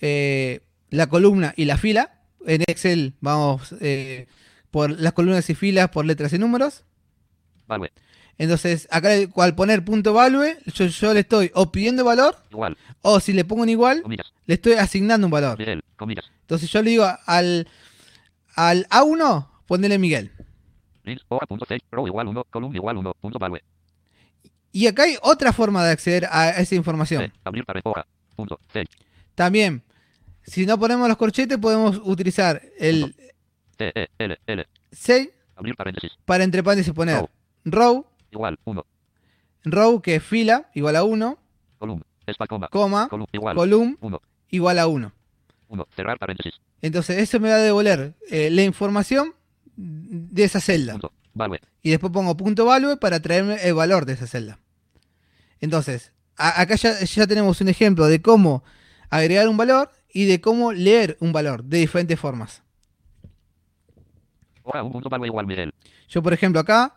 eh, 0.00 0.60
la 0.94 1.06
columna 1.08 1.52
y 1.56 1.64
la 1.64 1.76
fila. 1.78 2.20
En 2.46 2.62
Excel 2.66 3.14
vamos 3.20 3.74
eh, 3.80 4.26
por 4.70 4.90
las 4.90 5.12
columnas 5.12 5.48
y 5.50 5.54
filas 5.54 5.88
por 5.90 6.04
letras 6.04 6.32
y 6.32 6.38
números. 6.38 6.84
Value. 7.66 7.88
Entonces, 8.36 8.88
acá 8.90 9.10
al 9.36 9.54
poner 9.54 9.84
punto 9.84 10.12
value, 10.12 10.56
yo, 10.66 10.86
yo 10.86 11.14
le 11.14 11.20
estoy 11.20 11.50
o 11.54 11.70
pidiendo 11.70 12.04
valor, 12.04 12.36
Igual. 12.50 12.76
o 13.00 13.20
si 13.20 13.32
le 13.32 13.44
pongo 13.44 13.62
un 13.62 13.68
igual, 13.68 14.02
Comillas. 14.02 14.32
le 14.46 14.54
estoy 14.54 14.72
asignando 14.72 15.26
un 15.28 15.30
valor. 15.30 15.56
Miguel. 15.58 15.82
Comillas. 15.96 16.24
Entonces 16.40 16.68
yo 16.70 16.82
le 16.82 16.90
digo 16.90 17.06
al, 17.26 17.68
al 18.56 18.86
A1, 18.88 19.46
ponele 19.66 19.98
Miguel. 19.98 20.32
Link. 21.04 21.20
Hoja.6. 21.28 21.78
Row 21.92 22.06
igual 22.08 22.26
1. 22.28 22.44
Column 22.50 22.74
igual 22.74 22.96
1. 22.96 23.14
Punto 23.20 23.38
value. 23.38 23.60
Y 24.72 24.88
acá 24.88 25.04
hay 25.04 25.16
otra 25.22 25.52
forma 25.52 25.84
de 25.84 25.92
acceder 25.92 26.26
a 26.30 26.50
esa 26.60 26.74
información. 26.74 27.22
C. 27.26 27.32
Abrir 27.44 27.64
para 27.64 27.80
hoja. 27.84 28.04
Punto. 28.34 28.58
6. 28.72 28.88
También, 29.36 29.82
si 30.44 30.66
no 30.66 30.78
ponemos 30.78 31.08
los 31.08 31.16
corchetes, 31.16 31.58
podemos 31.58 32.00
utilizar 32.04 32.62
el. 32.78 33.14
E. 33.78 34.08
L. 34.18 34.38
L. 34.46 34.66
6 34.92 35.28
Abrir 35.56 35.74
paréntesis. 35.76 36.12
para 36.24 36.44
entre 36.44 36.62
paréntesis 36.62 36.92
poner 36.94 37.16
Row. 37.18 37.28
row, 37.64 38.06
Igual. 38.30 38.58
1. 38.64 38.86
row 39.64 40.00
que 40.00 40.16
es 40.16 40.22
fila 40.22 40.70
igual 40.74 40.96
a 40.96 41.04
1, 41.04 41.38
Column. 41.78 42.02
Coma. 42.48 42.68
coma, 42.68 43.08
Column. 43.08 43.26
Igual. 43.32 43.56
column 43.56 43.98
1. 44.00 44.22
igual 44.50 44.78
a 44.78 44.86
1. 44.86 45.12
1. 45.68 45.88
Cerrar 45.96 46.18
paréntesis. 46.18 46.54
Entonces 46.82 47.18
eso 47.18 47.40
me 47.40 47.48
va 47.48 47.56
a 47.56 47.58
devolver 47.58 48.14
eh, 48.30 48.50
la 48.50 48.62
información 48.62 49.34
de 49.76 50.44
esa 50.44 50.60
celda. 50.60 50.92
Punto. 50.92 51.12
Value. 51.34 51.58
Y 51.82 51.90
después 51.90 52.12
pongo 52.12 52.36
punto 52.36 52.64
value 52.64 52.96
para 52.98 53.20
traerme 53.20 53.56
el 53.62 53.74
valor 53.74 54.06
de 54.06 54.12
esa 54.12 54.26
celda. 54.28 54.58
Entonces, 55.60 56.12
a- 56.36 56.60
acá 56.60 56.76
ya, 56.76 57.00
ya 57.00 57.26
tenemos 57.26 57.60
un 57.60 57.68
ejemplo 57.68 58.06
de 58.06 58.22
cómo 58.22 58.62
agregar 59.10 59.48
un 59.48 59.56
valor 59.56 59.90
y 60.14 60.24
de 60.26 60.40
cómo 60.40 60.72
leer 60.72 61.18
un 61.20 61.32
valor 61.32 61.64
de 61.64 61.78
diferentes 61.78 62.18
formas. 62.18 62.62
Hoja 64.62 64.82
1.value 64.82 65.26
igual 65.26 65.46
Miguel. 65.46 65.74
Yo, 66.08 66.22
por 66.22 66.32
ejemplo, 66.32 66.60
acá 66.60 66.94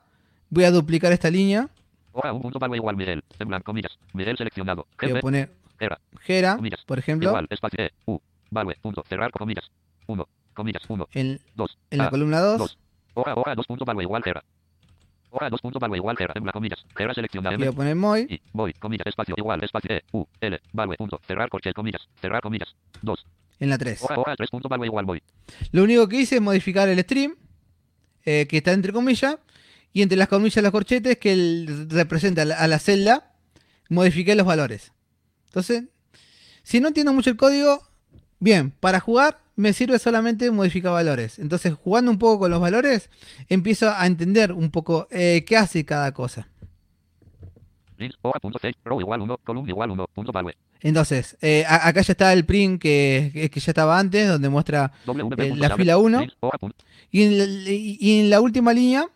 voy 0.49 0.63
a 0.63 0.71
duplicar 0.71 1.11
esta 1.11 1.29
línea. 1.29 1.67
Hoja 2.13 2.31
1.value 2.31 2.77
igual 2.77 2.95
Miguel. 2.95 3.23
En 3.39 3.47
blanco. 3.49 3.65
Comillas. 3.65 3.97
Miguel 4.13 4.37
seleccionado. 4.37 4.87
Voy 5.01 5.11
a 5.11 5.19
poner 5.19 5.51
Era. 5.79 5.99
Gera, 6.21 6.55
Comillas. 6.55 6.83
por 6.85 6.99
ejemplo, 6.99 7.29
Igual. 7.29 7.47
Espacio. 7.49 7.83
E. 7.83 7.91
U. 8.05 8.19
Value. 8.51 8.75
Punto. 8.81 9.03
Cerrar 9.09 9.31
comillas. 9.31 9.69
1. 10.05 10.27
Comillas. 10.53 10.83
1. 10.87 11.07
en, 11.13 11.39
2. 11.55 11.77
en 11.91 11.97
la 11.97 12.09
columna 12.09 12.39
2. 12.39 12.57
Dos. 12.59 12.77
Hoja, 13.15 13.33
hoja 13.35 13.55
2.value 13.55 14.03
igual 14.03 14.23
Gera. 14.23 14.43
Hoja 15.29 15.49
2.value 15.49 15.97
igual 15.97 16.17
Gera. 16.17 16.33
En 16.35 16.43
blanco. 16.43 16.57
Comillas. 16.57 16.79
Gera 16.95 17.13
selecciona 17.13 17.49
M. 17.49 17.57
Voy 17.57 17.67
a 17.67 17.71
poner 17.75 17.95
Moy. 17.95 18.27
Y. 18.29 18.41
Voy. 18.53 18.73
Comillas. 18.73 19.07
Espacio. 19.07 19.35
Igual. 19.37 19.63
Espacio. 19.63 19.95
E. 19.95 20.03
U. 20.13 20.25
L. 20.41 20.59
Value. 20.73 20.95
Punto. 20.97 21.19
Cerrar 21.27 21.49
corchete. 21.49 21.73
Comillas. 21.73 22.01
Cerrar 22.21 22.41
comillas. 22.41 22.75
2. 23.01 23.25
en 23.59 23.69
la 23.69 23.77
3. 23.77 24.03
Hoja, 24.03 24.19
hoja 24.19 24.35
3.value 24.35 24.85
igual 24.85 25.05
voy. 25.05 25.23
Lo 25.71 25.83
único 25.83 26.07
que 26.07 26.17
hice 26.21 26.35
es 26.35 26.41
modificar 26.41 26.87
el 26.89 26.99
stream, 26.99 27.35
eh, 28.25 28.45
que 28.47 28.57
está 28.57 28.71
entre 28.71 28.93
comillas, 28.93 29.37
y 29.93 30.01
entre 30.03 30.17
las 30.17 30.27
comillas 30.27 30.57
y 30.57 30.61
los 30.61 30.71
corchetes, 30.71 31.17
que 31.17 31.33
el- 31.33 31.87
representa 31.89 32.43
a 32.43 32.45
la, 32.45 32.55
a 32.55 32.67
la 32.67 32.77
celda, 32.79 33.33
modifiqué 33.89 34.35
los 34.35 34.45
valores. 34.45 34.91
Entonces, 35.47 35.85
si 36.63 36.79
no 36.79 36.89
entiendo 36.89 37.13
mucho 37.13 37.29
el 37.31 37.37
código, 37.37 37.81
bien, 38.39 38.71
para 38.71 38.99
jugar 38.99 39.39
me 39.57 39.73
sirve 39.73 39.99
solamente 39.99 40.49
modificar 40.51 40.93
valores. 40.93 41.37
Entonces, 41.39 41.73
jugando 41.73 42.09
un 42.11 42.17
poco 42.17 42.39
con 42.39 42.51
los 42.51 42.61
valores, 42.61 43.09
empiezo 43.49 43.89
a 43.91 44.05
entender 44.07 44.53
un 44.53 44.71
poco 44.71 45.07
eh, 45.11 45.43
qué 45.45 45.57
hace 45.57 45.83
cada 45.83 46.13
cosa. 46.13 46.47
Link. 47.97 48.13
Hoja 48.21 48.39
punto 48.39 48.59
6. 48.61 48.75
Row 48.85 49.01
igual 49.01 49.21
1. 49.21 49.37
Column 49.43 49.67
igual 49.67 49.91
1. 49.91 50.07
Punto 50.13 50.31
value. 50.31 50.53
Entonces, 50.81 51.35
eh, 51.41 51.65
acá 51.67 52.01
ya 52.01 52.11
está 52.11 52.31
el 52.31 52.45
print 52.45 52.79
que, 52.79 53.49
que- 53.51 53.59
ya 53.59 53.71
estaba 53.71 53.97
antes, 53.97 54.27
donde 54.27 54.47
muestra 54.47 54.91
eh, 55.39 55.55
la 55.55 55.75
fila 55.75 55.97
1. 55.97 56.19
Link. 56.21 56.33
Hoja 56.39 56.57
punto. 56.59 56.75
Y 57.09 57.23
en, 57.23 57.37
la, 57.39 57.45
y- 57.71 58.19
en 58.19 58.29
la 58.29 58.39
última 58.41 58.73
línea 58.73 59.07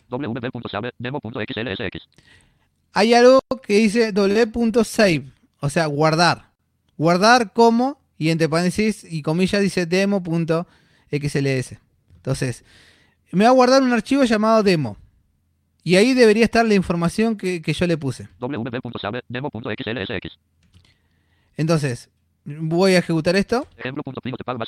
hay 2.93 3.13
algo 3.13 3.39
que 3.61 3.73
dice 3.77 4.11
w.save, 4.11 5.26
o 5.59 5.69
sea, 5.69 5.85
guardar. 5.85 6.49
Guardar 6.97 7.53
como, 7.53 7.99
y 8.22 8.30
entre 8.30 8.48
paréntesis 8.48 9.03
y 9.03 9.23
comillas 9.23 9.64
dice 9.64 9.88
demo.xls. 9.88 10.68
Entonces, 12.18 12.64
me 13.31 13.45
va 13.45 13.49
a 13.49 13.53
guardar 13.53 13.81
un 13.81 13.91
archivo 13.93 14.23
llamado 14.26 14.61
demo. 14.61 14.95
Y 15.84 15.95
ahí 15.95 16.14
debería 16.14 16.45
estar 16.45 16.64
la 16.64 16.76
información 16.76 17.35
que, 17.35 17.64
que 17.64 17.73
yo 17.73 17.88
le 17.88 17.98
puse. 17.98 18.27
WB. 18.39 18.80
punto 18.80 18.99
llave. 19.02 19.23
Demo. 19.27 19.49
punto 19.49 19.72
XLSX. 19.72 20.38
Entonces, 21.57 22.11
voy 22.45 22.93
a 22.93 22.99
ejecutar 22.99 23.35
esto. 23.35 23.68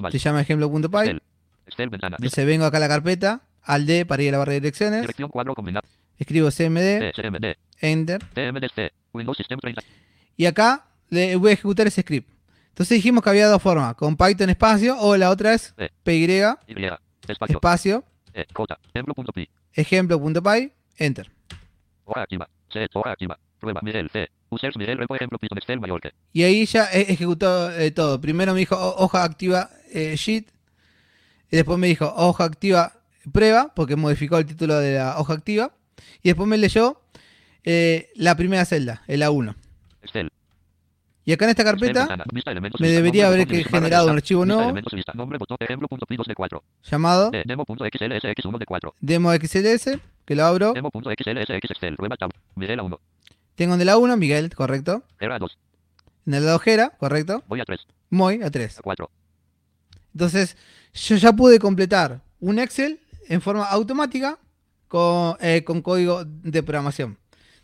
Se 0.10 0.18
llama 0.18 0.42
ejemplo.py. 0.42 1.22
Entonces 1.68 2.46
vengo 2.48 2.66
acá 2.66 2.78
a 2.78 2.80
la 2.80 2.88
carpeta, 2.88 3.44
al 3.62 3.86
D 3.86 4.08
para 4.08 4.24
ir 4.24 4.30
a 4.30 4.32
la 4.32 4.38
barra 4.40 4.54
de 4.54 4.62
direcciones. 4.62 5.08
Escribo 6.18 6.50
cmd. 6.50 7.14
CMD. 7.14 7.56
enter. 7.82 8.24
TMDC. 8.34 8.92
Windows 9.14 9.38
System 9.38 9.60
30. 9.60 9.84
Y 10.38 10.48
acá 10.48 10.88
le 11.12 11.36
voy 11.36 11.52
a 11.52 11.54
ejecutar 11.54 11.86
ese 11.86 12.02
script. 12.02 12.33
Entonces 12.74 12.96
dijimos 12.98 13.24
que 13.24 13.30
había 13.30 13.48
dos 13.48 13.62
formas, 13.62 13.96
con 13.96 14.18
Python 14.18 14.50
espacio 14.50 14.98
o 15.00 15.16
la 15.16 15.30
otra 15.30 15.54
es 15.54 15.74
E. 15.78 15.90
py 16.04 16.26
Y. 16.26 16.42
Espacio. 17.28 17.56
espacio 17.58 18.04
E. 18.34 18.46
Ejemplo. 18.92 19.74
ejemplo.py, 19.74 20.72
enter. 20.98 21.32
Ejemplo. 22.06 22.48
Mallorca. 25.80 26.12
Y 26.34 26.44
ahí 26.44 26.66
ya 26.66 26.86
e- 26.92 27.12
ejecutó 27.14 27.72
eh, 27.72 27.92
todo. 27.92 28.20
Primero 28.20 28.54
me 28.54 28.60
dijo 28.60 28.76
ho- 28.76 29.04
hoja 29.06 29.24
activa 29.24 29.70
eh, 29.94 30.16
sheet. 30.18 30.48
Y 31.52 31.56
después 31.58 31.78
me 31.78 31.88
dijo 31.88 32.12
hoja 32.16 32.46
activa 32.46 32.94
prueba, 33.32 33.72
porque 33.76 33.96
modificó 33.96 34.38
el 34.38 34.46
título 34.46 34.80
de 34.80 34.96
la 34.96 35.20
hoja 35.20 35.34
activa. 35.34 35.72
Y 36.24 36.30
después 36.30 36.48
me 36.50 36.58
leyó 36.58 37.02
eh, 37.64 38.10
la 38.16 38.36
primera 38.36 38.66
celda, 38.66 39.04
el 39.08 39.22
A1. 39.22 39.56
Excel. 40.02 40.30
Y 41.26 41.32
acá 41.32 41.46
en 41.46 41.52
esta 41.52 41.64
carpeta 41.64 42.26
me 42.80 42.90
debería 42.90 43.28
haber 43.28 43.48
generado 43.48 44.10
un 44.10 44.18
archivo 44.18 44.46
nuevo 44.46 44.64
elementos, 44.64 44.92
lista, 44.94 45.14
nombre, 45.16 45.38
botón, 45.38 45.58
ejemplo, 45.60 45.88
punto 45.88 46.06
pi, 46.06 46.18
dos 46.18 46.28
de 46.28 46.36
4. 46.36 46.64
llamado 46.84 47.32
De, 47.32 47.44
demo.xlsx1 47.46 48.58
de 48.58 48.66
4. 48.66 48.96
demo.xls, 49.00 50.00
que 50.26 50.36
lo 50.36 50.46
abro. 50.46 50.74
Demo.xlsx 50.74 51.50
Excel. 51.50 51.96
Prueba 51.96 52.18
tab. 52.18 52.32
Miguel 52.56 52.80
a 52.80 52.84
1. 52.84 53.00
Tengo 53.56 53.76
en 53.76 53.82
el 53.82 53.90
A1, 53.90 54.18
Miguel, 54.18 54.54
correcto. 54.54 55.04
Era 55.20 55.40
2. 55.40 55.58
En 56.28 56.34
el 56.34 56.46
lado 56.46 56.60
Jera, 56.60 56.90
correcto. 56.90 57.44
Voy 57.48 57.62
a 57.62 57.66
3. 57.66 57.80
Moy, 58.10 58.42
a 58.44 58.52
3. 58.52 58.80
A 58.80 58.82
4. 58.82 59.10
Entonces, 60.14 60.58
yo 60.94 61.16
ya 61.16 61.32
pude 61.32 61.60
completar 61.60 62.22
un 62.40 62.60
Excel 62.60 63.00
en 63.30 63.42
forma 63.42 63.66
automática 63.66 64.40
con, 64.90 65.38
eh, 65.40 65.64
con 65.64 65.82
código 65.82 66.26
de 66.26 66.64
programación. 66.64 67.18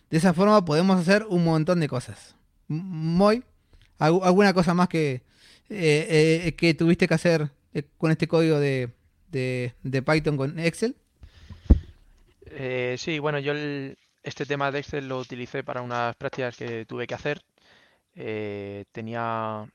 De 0.09 0.17
esa 0.17 0.33
forma 0.33 0.63
podemos 0.63 0.99
hacer 0.99 1.25
un 1.27 1.43
montón 1.43 1.81
de 1.81 1.89
cosas. 1.89 2.35
Moy, 2.69 3.43
¿algu- 3.99 4.23
¿alguna 4.25 4.53
cosa 4.53 4.73
más 4.75 4.89
que, 4.89 5.23
eh, 5.69 6.43
eh, 6.47 6.55
que 6.57 6.73
tuviste 6.75 7.07
que 7.07 7.15
hacer 7.15 7.51
eh, 7.73 7.83
con 7.97 8.11
este 8.11 8.27
código 8.27 8.59
de, 8.59 8.91
de- 9.31 9.73
Python 10.03 10.37
con 10.37 10.59
Excel? 10.59 10.95
Sí, 12.97 13.19
bueno, 13.19 13.39
yo 13.39 13.53
este 14.23 14.45
tema 14.45 14.71
de 14.71 14.79
Excel 14.79 15.07
lo 15.07 15.19
utilicé 15.19 15.63
para 15.63 15.81
unas 15.81 16.15
prácticas 16.15 16.55
que 16.57 16.85
tuve 16.85 17.07
que 17.07 17.15
hacer. 17.15 17.41
Tenía 18.91 19.65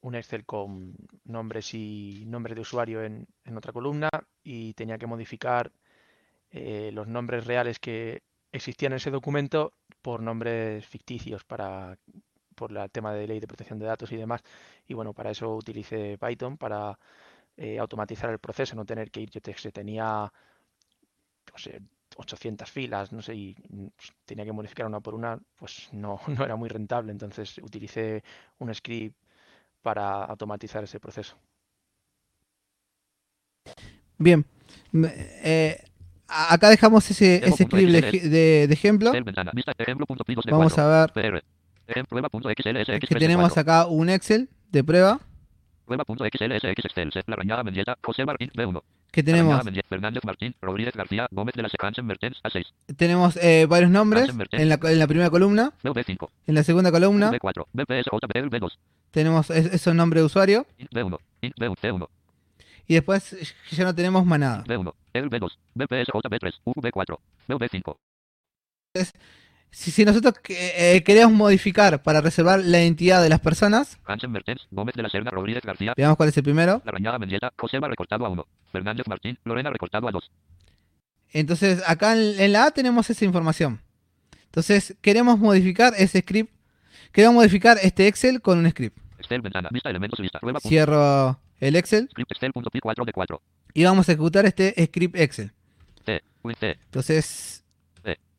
un 0.00 0.14
Excel 0.14 0.44
con 0.44 0.94
nombres 1.24 1.74
y 1.74 2.24
nombres 2.26 2.54
de 2.56 2.60
usuario 2.62 3.02
en, 3.04 3.26
en 3.44 3.56
otra 3.56 3.72
columna 3.72 4.10
y 4.42 4.74
tenía 4.74 4.98
que 4.98 5.06
modificar 5.06 5.72
los 6.52 7.08
nombres 7.08 7.46
reales 7.46 7.78
que 7.80 8.22
existían 8.52 8.92
en 8.92 8.98
ese 8.98 9.10
documento 9.10 9.72
por 10.02 10.22
nombres 10.22 10.86
ficticios 10.86 11.44
para 11.44 11.98
por 12.54 12.76
el 12.76 12.90
tema 12.90 13.12
de 13.14 13.26
ley 13.26 13.40
de 13.40 13.46
protección 13.46 13.78
de 13.78 13.86
datos 13.86 14.10
y 14.12 14.16
demás. 14.16 14.42
Y 14.88 14.94
bueno, 14.94 15.12
para 15.12 15.30
eso 15.30 15.54
utilicé 15.56 16.18
Python 16.18 16.56
para 16.56 16.98
eh, 17.56 17.78
automatizar 17.78 18.30
el 18.30 18.38
proceso, 18.40 18.76
no 18.76 18.84
tener 18.86 19.10
que 19.10 19.20
ir, 19.22 19.30
yo 19.30 19.40
te, 19.40 19.54
se 19.56 19.72
tenía 19.72 20.32
no 21.52 21.58
sé, 21.58 21.80
800 22.16 22.70
filas, 22.70 23.12
no 23.12 23.22
sé, 23.22 23.34
y 23.34 23.54
mm, 23.68 23.86
pues, 23.96 24.12
tenía 24.24 24.44
que 24.44 24.52
modificar 24.52 24.86
una 24.86 25.00
por 25.00 25.14
una, 25.14 25.38
pues 25.56 25.88
no, 25.92 26.20
no 26.28 26.44
era 26.44 26.56
muy 26.56 26.68
rentable. 26.68 27.12
Entonces 27.12 27.58
utilicé 27.58 28.22
un 28.58 28.74
script 28.74 29.16
para 29.82 30.24
automatizar 30.24 30.84
ese 30.84 31.00
proceso. 31.00 31.36
Bien. 34.18 34.44
Eh, 34.94 35.82
a- 36.28 36.54
acá 36.54 36.70
dejamos 36.70 37.10
ese, 37.10 37.36
ese 37.46 37.64
script 37.64 37.90
de, 37.92 38.28
de- 38.30 38.66
de 38.68 38.74
ejemplo. 38.74 39.10
Excel 39.10 39.24
ventana. 39.24 39.50
Vista 39.54 39.72
ejemplo.pi 39.76 40.34
2 40.34 40.44
de 40.44 40.52
Vamos 40.52 40.72
4. 40.72 40.82
a 40.82 41.06
ver 41.12 41.44
Que 41.86 43.14
tenemos 43.18 43.56
acá 43.58 43.86
un 43.86 44.08
Excel 44.10 44.48
de 44.70 44.82
prueba. 44.84 45.20
Prueba.xlsx 45.84 46.84
Excel. 46.84 47.12
Set 47.12 47.28
la 47.28 47.36
rañada 47.36 47.62
Mendieta. 47.62 47.96
José 48.02 48.24
Martín 48.24 48.50
B1. 48.54 48.82
Que 49.12 49.22
tenemos, 49.22 49.50
rañada 49.52 49.64
Mendieta, 49.64 49.88
Fernández 49.88 50.24
Martín. 50.24 50.54
Rodríguez 50.62 50.94
García. 50.94 51.26
Gómez 51.30 51.54
de 51.54 51.62
la 51.62 51.68
Secansen 51.68 52.06
Mertens 52.06 52.40
A6. 52.42 52.64
tenemos 52.96 53.36
eh, 53.36 53.66
varios 53.68 53.90
nombres 53.90 54.30
en 54.52 54.68
la, 54.68 54.78
en 54.82 54.98
la 54.98 55.06
primera 55.06 55.30
columna. 55.30 55.72
B5. 55.82 56.28
En 56.46 56.54
la 56.54 56.62
segunda 56.64 56.90
columna 56.90 57.30
B4. 57.30 57.66
BPS 57.72 58.06
JBL 58.10 58.48
B2. 58.50 58.72
tenemos 59.10 59.50
es- 59.50 59.66
esos 59.74 59.94
nombres 59.94 60.22
de 60.22 60.26
usuario. 60.26 60.66
Int 60.78 60.90
B1. 60.92 61.18
Int 61.42 61.56
B1. 61.58 61.76
C1. 61.76 62.08
Y 62.86 62.94
después 62.94 63.54
ya 63.70 63.84
no 63.84 63.94
tenemos 63.94 64.24
más 64.26 64.38
nada. 64.38 64.64
B1. 64.64 64.92
El 69.74 69.80
B2. 69.80 69.80
BPS 69.80 69.80
JB3. 69.80 69.80
UV4. 69.80 69.80
B5. 69.80 69.80
Si, 69.84 69.90
si 69.90 70.04
nosotros 70.04 70.34
que- 70.42 70.96
eh, 70.96 71.02
queremos 71.02 71.32
modificar 71.32 72.02
para 72.02 72.20
reservar 72.20 72.60
la 72.64 72.80
identidad 72.80 73.22
de 73.22 73.28
las 73.28 73.40
personas, 73.40 73.98
Hansen 74.04 74.30
Mertens. 74.30 74.66
Gómez 74.70 74.94
de 74.94 75.02
la 75.02 75.08
Serna. 75.08 75.30
Rodríguez 75.30 75.62
García. 75.64 75.94
veamos 75.96 76.16
cuál 76.16 76.28
es 76.28 76.36
el 76.36 76.42
primero. 76.44 76.80
La 76.84 76.92
rañada 76.92 77.18
Mendieta. 77.18 77.52
Joseba 77.58 77.88
recortado 77.88 78.24
a 78.24 78.28
1. 78.28 78.46
Fernández 78.72 79.06
Martín. 79.08 79.38
Lorena 79.44 79.70
recortado 79.70 80.06
a 80.08 80.12
2. 80.12 80.30
Entonces 81.32 81.82
acá 81.86 82.12
en, 82.12 82.40
en 82.40 82.52
la 82.52 82.66
A 82.66 82.70
tenemos 82.70 83.10
esa 83.10 83.24
información. 83.24 83.80
Entonces 84.46 84.94
queremos 85.00 85.38
modificar 85.38 85.92
ese 85.98 86.20
script. 86.20 86.52
Queremos 87.12 87.34
modificar 87.34 87.76
este 87.82 88.06
Excel 88.06 88.40
con 88.40 88.58
un 88.58 88.70
script. 88.70 88.96
Excel 89.18 89.40
ventana. 89.42 89.68
Vista 89.72 89.90
elementos 89.90 90.20
vista. 90.20 90.38
Prueba. 90.38 90.60
Cierro 90.60 91.40
el 91.60 91.76
Excel 91.76 92.08
Script 92.10 92.30
Excel.pi 92.32 92.80
4 92.80 93.04
de 93.04 93.12
4. 93.12 93.42
y 93.74 93.84
vamos 93.84 94.08
a 94.08 94.12
ejecutar 94.12 94.46
este 94.46 94.74
script 94.86 95.16
Excel. 95.16 95.52
T. 96.04 96.22
C. 96.60 96.78
Entonces. 96.84 97.63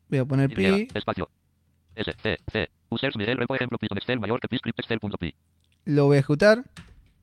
Voy 0.08 0.18
a 0.18 0.24
poner 0.24 0.54
pi, 0.54 0.88
Espacio. 0.94 1.28
S. 1.94 2.12
C. 2.22 2.38
C. 2.52 2.70
Users 2.90 3.16
Miguel 3.16 3.38
Repo 3.38 3.54
ejemplo 3.54 3.78
Python 3.78 3.98
Excel 3.98 4.20
mayor 4.20 4.40
que 4.40 4.56
script 4.58 4.78
Excel.pi. 4.78 5.34
lo 5.86 6.06
voy 6.06 6.16
a 6.16 6.20
ejecutar. 6.20 6.62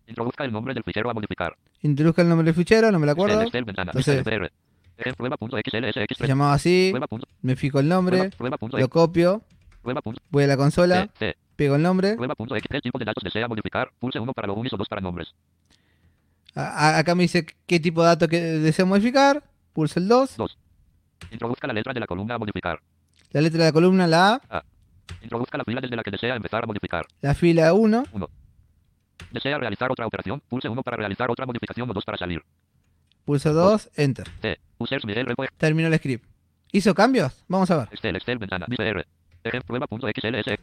Introduzca 0.07 0.43
el 0.43 0.51
nombre 0.51 0.73
del 0.73 0.83
fichero 0.83 1.09
a 1.09 1.13
modificar. 1.13 1.55
Introduzca 1.81 2.21
el 2.21 2.29
nombre 2.29 2.45
del 2.45 2.55
fichero, 2.55 2.91
no 2.91 2.99
me 2.99 3.05
lo 3.05 3.13
acuerdo. 3.13 3.41
Excel 3.41 3.63
ventana. 3.63 3.91
Entonces 3.95 4.23
se 6.17 6.27
llamaba 6.27 6.53
así. 6.53 6.93
Me 7.41 7.55
fijo 7.55 7.79
el 7.79 7.87
nombre, 7.87 8.31
lo 8.37 8.89
copio, 8.89 9.41
voy 10.29 10.43
a 10.43 10.47
la 10.47 10.57
consola, 10.57 11.09
pego 11.55 11.75
el 11.75 11.81
nombre. 11.81 12.15
¿Qué 12.69 12.81
tipo 12.81 12.99
de 12.99 13.05
datos 13.05 13.23
desea 13.23 13.47
modificar? 13.47 13.91
Pulse 13.99 14.19
1 14.19 14.33
para 14.33 14.47
logins 14.47 14.73
o 14.73 14.77
2 14.77 14.87
para 14.87 15.01
nombres. 15.01 15.33
Acá 16.55 17.15
me 17.15 17.23
dice 17.23 17.45
qué 17.65 17.79
tipo 17.79 18.01
de 18.01 18.07
dato 18.07 18.27
que 18.27 18.39
deseo 18.39 18.85
modificar. 18.85 19.43
Pulso 19.73 19.99
el 19.99 20.07
2. 20.07 20.37
2. 20.37 20.57
Introduzca 21.31 21.67
la 21.67 21.73
letra 21.73 21.93
de 21.93 21.99
la 21.99 22.07
columna 22.07 22.35
a 22.35 22.37
modificar. 22.37 22.79
La 23.31 23.41
letra 23.41 23.59
de 23.59 23.65
la 23.65 23.71
columna, 23.71 24.07
la 24.07 24.41
A. 24.49 24.63
Introduzca 25.21 25.57
la 25.57 25.63
fila 25.63 25.81
desde 25.81 25.95
la 25.95 26.03
que 26.03 26.11
desea 26.11 26.35
empezar 26.35 26.63
a 26.63 26.67
modificar. 26.67 27.05
La 27.21 27.33
fila 27.33 27.73
1. 27.73 28.03
1. 28.11 28.29
Desea 29.31 29.57
realizar 29.57 29.91
otra 29.91 30.05
operación. 30.05 30.41
Pulse 30.47 30.69
1 30.69 30.83
para 30.83 30.97
realizar 30.97 31.29
otra 31.31 31.45
modificación 31.45 31.89
o 31.89 31.93
2 31.93 32.05
para 32.05 32.17
salir. 32.17 32.43
Pulso 33.25 33.53
2. 33.53 33.91
Enter. 33.95 34.27
C. 34.41 34.59
Users 34.77 35.05
Miguel 35.05 35.27
Terminó 35.57 35.87
el 35.87 35.97
script. 35.97 36.25
¿Hizo 36.71 36.93
cambios? 36.93 37.43
Vamos 37.47 37.69
a 37.71 37.77
ver. 37.77 37.87
Excel, 37.91 38.15
Excel, 38.15 38.37
ventana. 38.37 38.65
Ejem, 39.43 39.61
prueba.xls. 39.61 40.59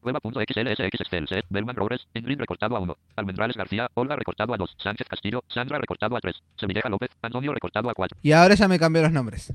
Prueba.xlsx 0.00 1.00
Excel, 1.00 1.26
set, 1.28 1.44
Bellman 1.48 1.74
Robres, 1.74 2.06
Ingrid 2.14 2.38
recortado 2.38 2.76
a 2.76 2.80
1. 2.80 2.96
Almendrales 3.16 3.56
García, 3.56 3.90
Olga 3.94 4.16
recortado 4.16 4.54
a 4.54 4.56
2. 4.56 4.76
Sánchez 4.78 5.08
Castillo, 5.08 5.42
Sandra 5.48 5.78
recortado 5.78 6.16
a 6.16 6.20
3. 6.20 6.36
Semilleja 6.56 6.88
López, 6.88 7.10
Antonio 7.22 7.52
recortado 7.52 7.90
a 7.90 7.94
4. 7.94 8.18
Y 8.22 8.32
ahora 8.32 8.54
ya 8.54 8.68
me 8.68 8.78
cambió 8.78 9.02
los 9.02 9.12
nombres. 9.12 9.52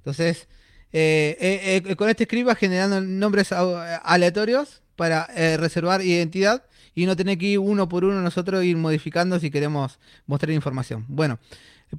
Entonces, 0.00 0.48
eh, 0.92 1.36
eh, 1.40 1.82
eh, 1.86 1.96
con 1.96 2.08
este 2.08 2.24
script 2.24 2.48
va 2.48 2.54
generando 2.54 3.00
nombres 3.00 3.52
aleatorios 3.52 4.82
para 4.96 5.28
eh, 5.36 5.56
reservar 5.56 6.02
identidad 6.02 6.64
y 6.94 7.06
no 7.06 7.14
tener 7.16 7.38
que 7.38 7.46
ir 7.46 7.58
uno 7.58 7.88
por 7.88 8.04
uno 8.04 8.20
nosotros 8.20 8.64
ir 8.64 8.76
modificando 8.76 9.38
si 9.38 9.50
queremos 9.50 9.98
mostrar 10.26 10.50
información. 10.52 11.04
Bueno, 11.08 11.38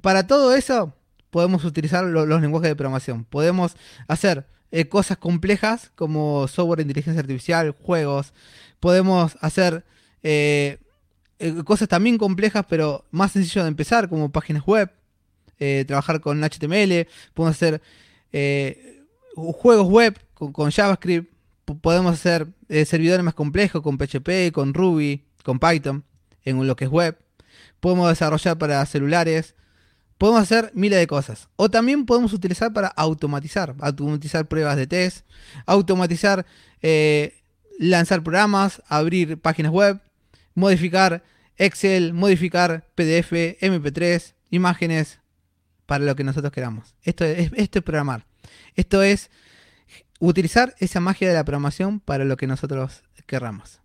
para 0.02 0.26
todo 0.26 0.54
eso 0.54 0.94
podemos 1.30 1.64
utilizar 1.64 2.04
lo- 2.04 2.26
los 2.26 2.40
lenguajes 2.42 2.68
de 2.68 2.76
programación. 2.76 3.24
Podemos 3.24 3.76
hacer 4.08 4.46
eh, 4.70 4.88
cosas 4.88 5.16
complejas 5.18 5.90
como 5.94 6.46
software 6.48 6.78
de 6.78 6.82
inteligencia 6.82 7.20
artificial, 7.20 7.70
juegos. 7.82 8.32
Podemos 8.80 9.36
hacer 9.40 9.84
cosas 11.64 11.88
también 11.88 12.18
complejas 12.18 12.64
pero 12.68 13.04
más 13.10 13.32
sencillo 13.32 13.62
de 13.62 13.68
empezar 13.68 14.08
como 14.08 14.30
páginas 14.30 14.64
web 14.64 14.90
eh, 15.64 15.84
trabajar 15.86 16.20
con 16.20 16.42
HTML, 16.42 17.06
podemos 17.34 17.54
hacer 17.54 17.80
eh, 18.32 19.04
juegos 19.36 19.86
web 19.86 20.18
con, 20.34 20.72
JavaScript, 20.72 21.32
podemos 21.80 22.14
hacer 22.14 22.48
eh, 22.68 22.84
servidores 22.84 23.24
más 23.24 23.34
complejos 23.34 23.80
con 23.80 23.96
PHP, 23.96 24.50
con 24.52 24.74
Ruby, 24.74 25.24
con 25.44 25.60
Python, 25.60 26.02
en 26.44 26.66
lo 26.66 26.74
que 26.74 26.86
es 26.86 26.90
web, 26.90 27.16
podemos 27.78 28.08
desarrollar 28.08 28.58
para 28.58 28.84
celulares, 28.86 29.54
podemos 30.18 30.42
hacer 30.42 30.72
miles 30.74 30.98
de 30.98 31.06
cosas. 31.06 31.48
O 31.54 31.70
también 31.70 32.06
podemos 32.06 32.32
utilizar 32.32 32.72
para 32.72 32.88
automatizar, 32.88 33.76
automatizar 33.78 34.48
pruebas 34.48 34.76
de 34.76 34.88
test, 34.88 35.24
automatizar, 35.64 36.44
lanzar 37.78 38.24
programas, 38.24 38.82
abrir 38.88 39.38
páginas 39.38 39.70
web, 39.70 40.00
modificar 40.56 41.22
Excel, 41.56 42.14
modificar 42.14 42.84
PDF, 42.96 43.32
MP3, 43.60 44.34
imágenes, 44.50 45.21
para 45.92 46.06
lo 46.06 46.16
que 46.16 46.24
nosotros 46.24 46.50
queramos. 46.54 46.94
Esto 47.02 47.26
es, 47.26 47.52
esto 47.54 47.80
es 47.80 47.84
programar. 47.84 48.24
Esto 48.76 49.02
es 49.02 49.30
utilizar 50.20 50.74
esa 50.78 51.00
magia 51.00 51.28
de 51.28 51.34
la 51.34 51.44
programación 51.44 52.00
para 52.00 52.24
lo 52.24 52.38
que 52.38 52.46
nosotros 52.46 53.02
querramos. 53.26 53.82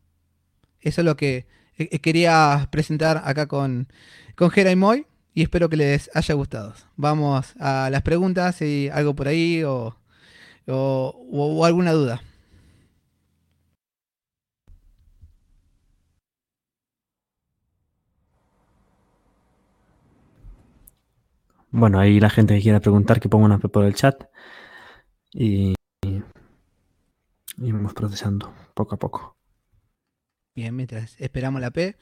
Eso 0.80 1.02
es 1.02 1.06
lo 1.06 1.18
que 1.18 1.48
eh, 1.78 2.00
quería 2.00 2.70
presentar 2.72 3.24
acá 3.26 3.48
con, 3.48 3.90
con 4.36 4.50
y 4.56 4.76
Moy 4.78 5.06
y 5.34 5.42
espero 5.42 5.68
que 5.68 5.76
les 5.76 6.10
haya 6.14 6.34
gustado. 6.34 6.76
Vamos 6.96 7.54
a 7.60 7.90
las 7.92 8.04
preguntas, 8.04 8.56
si 8.56 8.90
algo 8.94 9.14
por 9.14 9.28
ahí 9.28 9.64
o- 9.66 9.98
o 10.66 11.66
alguna 11.66 11.92
duda. 11.92 12.22
Bueno, 21.78 21.99
ahí 21.99 22.20
la 22.20 22.32
gente 22.32 22.56
que 22.56 22.62
quiera 22.64 22.80
preguntar 22.80 23.20
que 23.20 23.30
ponga 23.30 23.45
una 23.45 23.60
por 23.60 23.86
el 23.86 23.94
chat 23.94 24.24
y, 25.32 25.76
y 26.02 27.72
vamos 27.72 27.94
procesando 27.94 28.52
poco 28.74 28.95
a 28.95 28.98
poco. 28.98 29.38
Bien, 30.56 30.76
mientras 30.76 31.16
esperamos 31.22 31.62
la 31.62 31.70
P. 31.70 31.95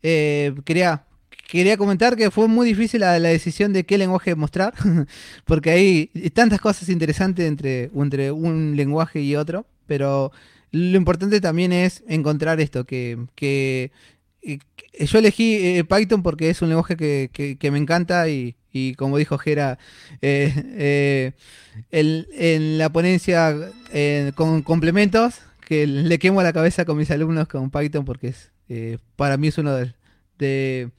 Eh, 0.00 0.54
quería, 0.64 1.06
quería 1.48 1.76
comentar 1.76 2.14
que 2.14 2.30
fue 2.30 2.46
muy 2.46 2.68
difícil 2.68 3.00
la, 3.00 3.18
la 3.18 3.30
decisión 3.30 3.72
de 3.72 3.84
qué 3.84 3.98
lenguaje 3.98 4.36
mostrar, 4.36 4.74
porque 5.44 5.70
hay 5.70 6.06
tantas 6.32 6.60
cosas 6.60 6.88
interesantes 6.88 7.48
entre, 7.48 7.90
entre 7.96 8.30
un 8.30 8.76
lenguaje 8.76 9.22
y 9.22 9.34
otro, 9.34 9.66
pero 9.88 10.30
lo 10.70 10.96
importante 10.96 11.40
también 11.40 11.72
es 11.72 12.04
encontrar 12.06 12.60
esto, 12.60 12.84
que, 12.84 13.18
que 13.34 13.90
yo 14.98 15.18
elegí 15.18 15.54
eh, 15.78 15.84
Python 15.84 16.22
porque 16.22 16.50
es 16.50 16.62
un 16.62 16.68
lenguaje 16.68 16.96
que, 16.96 17.30
que- 17.32 17.70
me 17.70 17.78
encanta 17.78 18.28
y, 18.28 18.56
y 18.72 18.94
como 18.94 19.18
dijo 19.18 19.38
Gera, 19.38 19.78
eh, 20.22 20.52
eh, 20.76 21.32
el- 21.90 22.28
en 22.32 22.78
la 22.78 22.90
ponencia 22.90 23.54
con 24.34 24.62
complementos, 24.62 25.40
que 25.66 25.86
le 25.86 26.18
quemo 26.18 26.42
la 26.42 26.52
cabeza 26.52 26.84
con 26.84 26.96
mis 26.96 27.10
alumnos 27.10 27.48
con 27.48 27.70
Python 27.70 28.04
porque 28.04 28.28
es, 28.28 28.50
para 29.16 29.36
mí 29.36 29.48
es 29.48 29.58
uno 29.58 29.74
de, 29.74 29.94
de- 30.38 30.90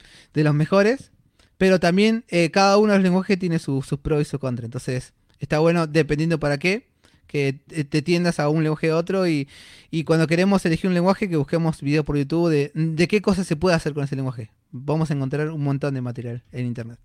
los 0.43 0.53
mejores, 0.53 1.11
pero 1.57 1.79
también 1.79 2.25
cada 2.51 2.77
uno 2.77 2.91
de 2.93 2.99
los 2.99 3.03
lenguajes 3.03 3.39
tiene 3.39 3.59
su- 3.59 3.81
sus 3.81 3.99
pros 3.99 4.21
y 4.21 4.25
sus 4.25 4.39
contras, 4.39 4.65
entonces 4.65 5.13
está 5.39 5.59
bueno 5.59 5.87
dependiendo 5.87 6.39
para 6.39 6.57
qué, 6.57 6.87
que 7.27 7.53
te 7.89 8.01
tiendas 8.01 8.39
a 8.39 8.49
un 8.49 8.63
lenguaje 8.63 8.89
a 8.89 8.95
otro 8.97 9.27
y, 9.27 9.47
y 9.91 10.03
cuando 10.05 10.27
queremos 10.27 10.65
elegir 10.65 10.87
un 10.87 10.93
lenguaje 10.93 11.27
que 11.29 11.35
busquemos 11.37 11.81
videos 11.81 12.05
por 12.05 12.17
YouTube 12.17 12.49
de, 12.49 12.71
de 12.73 13.07
qué 13.07 13.21
cosas 13.21 13.45
se 13.45 13.55
puede 13.55 13.75
hacer 13.75 13.93
con 13.93 14.03
ese 14.03 14.15
lenguaje. 14.15 14.49
Vamos 14.71 15.11
a 15.11 15.13
encontrar 15.13 15.49
un 15.51 15.63
montón 15.63 15.93
de 15.93 16.01
material 16.01 16.43
en 16.51 16.65
internet. 16.65 16.99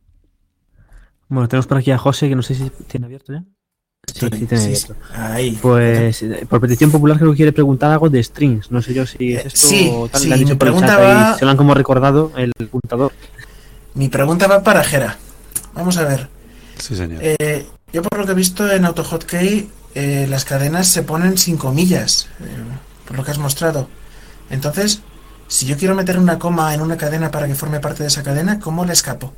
Bueno, 1.28 1.48
tenemos 1.48 1.66
por 1.66 1.78
aquí 1.78 1.90
a 1.90 1.98
José, 1.98 2.28
que 2.28 2.36
no 2.36 2.42
sé 2.42 2.54
si 2.54 2.70
tiene 2.86 3.06
abierto 3.06 3.32
ya. 3.32 3.42
Sí, 4.12 4.20
sí 4.20 4.46
tiene 4.46 4.58
Sí, 4.58 4.64
abierto. 4.92 4.96
Ahí. 5.14 5.58
Pues 5.62 6.22
eh, 6.22 6.44
por 6.48 6.60
petición 6.60 6.90
popular 6.90 7.18
creo 7.18 7.30
que 7.30 7.36
quiere 7.36 7.52
preguntar 7.52 7.90
algo 7.92 8.10
de 8.10 8.22
strings. 8.22 8.70
No 8.70 8.82
sé 8.82 8.92
yo 8.94 9.06
si 9.06 9.34
es 9.34 9.46
esto 9.46 9.68
sí, 9.68 9.88
o 9.92 10.08
tal. 10.08 10.20
sí, 10.20 10.28
le 10.28 10.34
han 10.34 10.40
dicho 10.40 10.52
mi 10.54 10.58
por 10.58 10.68
el 10.68 10.74
pregunta 10.74 10.88
chat 10.96 10.98
ahí, 11.00 11.14
va- 11.14 11.38
se 11.38 11.44
lo 11.44 11.50
han 11.52 11.56
como 11.56 11.74
recordado 11.74 12.32
el 12.36 12.52
puntador. 12.70 13.12
Mi 13.94 14.08
pregunta 14.08 14.46
va 14.46 14.62
para 14.62 14.82
Jera. 14.84 15.16
Vamos 15.74 15.96
a 15.96 16.04
ver. 16.04 16.28
Sí, 16.78 16.96
señor. 16.96 17.20
Eh, 17.22 17.64
yo 17.92 18.02
por 18.02 18.18
lo 18.18 18.26
que 18.26 18.32
he 18.32 18.34
visto 18.34 18.70
en 18.70 18.84
AutoHotkey, 18.84 19.68
eh, 19.94 20.26
las 20.28 20.44
cadenas 20.44 20.88
se 20.88 21.02
ponen 21.02 21.38
sin 21.38 21.56
comillas, 21.56 22.28
eh, 22.40 22.46
por 23.06 23.16
lo 23.16 23.24
que 23.24 23.30
has 23.30 23.38
mostrado. 23.38 23.88
Entonces, 24.50 25.02
si 25.48 25.66
yo 25.66 25.76
quiero 25.76 25.94
meter 25.94 26.18
una 26.18 26.38
coma 26.38 26.74
en 26.74 26.80
una 26.80 26.96
cadena 26.96 27.30
para 27.30 27.46
que 27.46 27.54
forme 27.54 27.80
parte 27.80 28.02
de 28.02 28.08
esa 28.08 28.22
cadena, 28.22 28.58
¿cómo 28.58 28.84
le 28.84 28.92
escapo? 28.92 29.32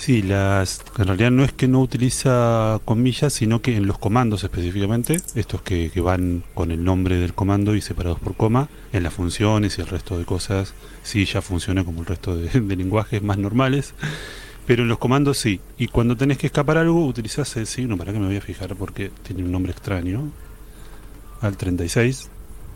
Sí, 0.00 0.22
las, 0.22 0.80
en 0.96 1.08
realidad 1.08 1.30
no 1.30 1.44
es 1.44 1.52
que 1.52 1.68
no 1.68 1.80
utiliza 1.80 2.80
comillas, 2.86 3.34
sino 3.34 3.60
que 3.60 3.76
en 3.76 3.86
los 3.86 3.98
comandos 3.98 4.42
específicamente, 4.42 5.20
estos 5.34 5.60
que, 5.60 5.92
van 6.00 6.42
con 6.54 6.70
el 6.70 6.82
nombre 6.82 7.16
del 7.16 7.34
comando 7.34 7.74
y 7.74 7.82
separados 7.82 8.18
por 8.18 8.34
coma, 8.34 8.70
en 8.94 9.02
las 9.02 9.12
funciones 9.12 9.76
y 9.76 9.82
el 9.82 9.88
resto 9.88 10.16
de 10.18 10.24
cosas, 10.24 10.72
sí 11.02 11.26
ya 11.26 11.42
funciona 11.42 11.84
como 11.84 12.00
el 12.00 12.06
resto 12.06 12.34
de 12.34 12.60
lenguajes 12.76 13.22
más 13.22 13.36
normales, 13.36 13.92
pero 14.66 14.82
en 14.82 14.88
los 14.88 14.98
comandos 14.98 15.38
sí. 15.38 15.60
Y 15.78 15.88
cuando 15.88 16.16
tenés 16.16 16.38
que 16.38 16.46
escapar 16.46 16.78
algo, 16.78 17.04
utilizás 17.06 17.56
el 17.56 17.66
signo, 17.66 17.96
para 17.96 18.12
que 18.12 18.18
me 18.18 18.26
voy 18.26 18.36
a 18.36 18.40
fijar 18.40 18.74
porque 18.76 19.10
tiene 19.22 19.42
un 19.42 19.52
nombre 19.52 19.72
extraño, 19.72 20.30
al 21.40 21.56
36, 21.56 22.28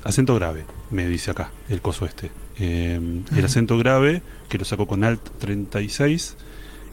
acento 0.05 0.35
grave, 0.35 0.65
me 0.90 1.06
dice 1.06 1.31
acá, 1.31 1.51
el 1.69 1.81
coso 1.81 2.06
este. 2.06 2.31
Eh, 2.59 3.01
el 3.36 3.44
acento 3.44 3.77
grave, 3.78 4.23
que 4.48 4.59
lo 4.59 4.65
saco 4.65 4.86
con 4.86 5.05
Alt 5.05 5.20
36, 5.39 6.36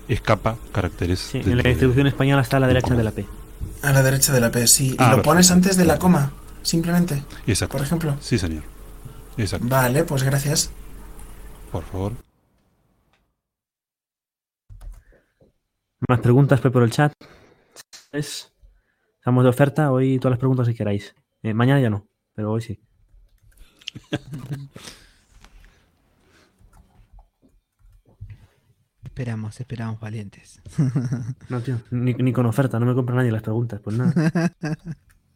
escapa 0.07 0.57
caracteres. 0.71 1.19
Sí, 1.19 1.37
en 1.39 1.57
la 1.57 1.63
de- 1.63 1.69
distribución 1.69 2.07
española 2.07 2.41
está 2.41 2.57
a 2.57 2.59
la 2.59 2.67
derecha 2.67 2.93
de 2.95 3.03
la. 3.03 3.11
P. 3.11 3.25
A 3.83 3.91
la 3.91 4.01
derecha 4.03 4.33
de 4.33 4.41
la 4.41 4.51
P, 4.51 4.65
sí. 4.67 4.87
Y 4.89 4.89
Ah, 4.91 4.91
lo 4.91 4.97
perfecto. 4.97 5.21
pones 5.23 5.51
antes 5.51 5.77
de 5.77 5.85
la 5.85 5.97
coma, 5.99 6.33
simplemente. 6.63 7.23
Exacto. 7.47 7.77
Por 7.77 7.85
ejemplo. 7.85 8.17
Sí, 8.21 8.37
señor. 8.37 8.63
Exacto. 9.37 9.67
Vale, 9.69 10.03
pues 10.03 10.23
gracias. 10.23 10.71
Por 11.71 11.83
favor. 11.85 12.13
Más 16.07 16.19
preguntas 16.19 16.59
por 16.61 16.83
el 16.83 16.91
chat. 16.91 17.13
Es- 18.11 18.51
Estamos 19.17 19.43
de 19.43 19.49
oferta 19.51 19.91
hoy 19.91 20.17
todas 20.17 20.31
las 20.31 20.39
preguntas 20.39 20.67
que 20.67 20.73
queráis. 20.73 21.13
Eh, 21.43 21.53
mañana 21.53 21.79
ya 21.79 21.89
no, 21.91 22.07
pero 22.33 22.51
hoy 22.51 22.61
sí. 22.61 22.79
Esperamos, 29.03 29.59
esperamos 29.59 29.99
valientes. 29.99 30.61
No, 31.49 31.59
tío, 31.61 31.79
ni, 31.91 32.13
ni 32.13 32.31
con 32.31 32.45
oferta, 32.45 32.79
no 32.79 32.85
me 32.85 32.93
compra 32.95 33.15
nadie 33.15 33.31
las 33.31 33.41
preguntas. 33.41 33.79
Pues 33.83 33.97
nada. 33.97 34.13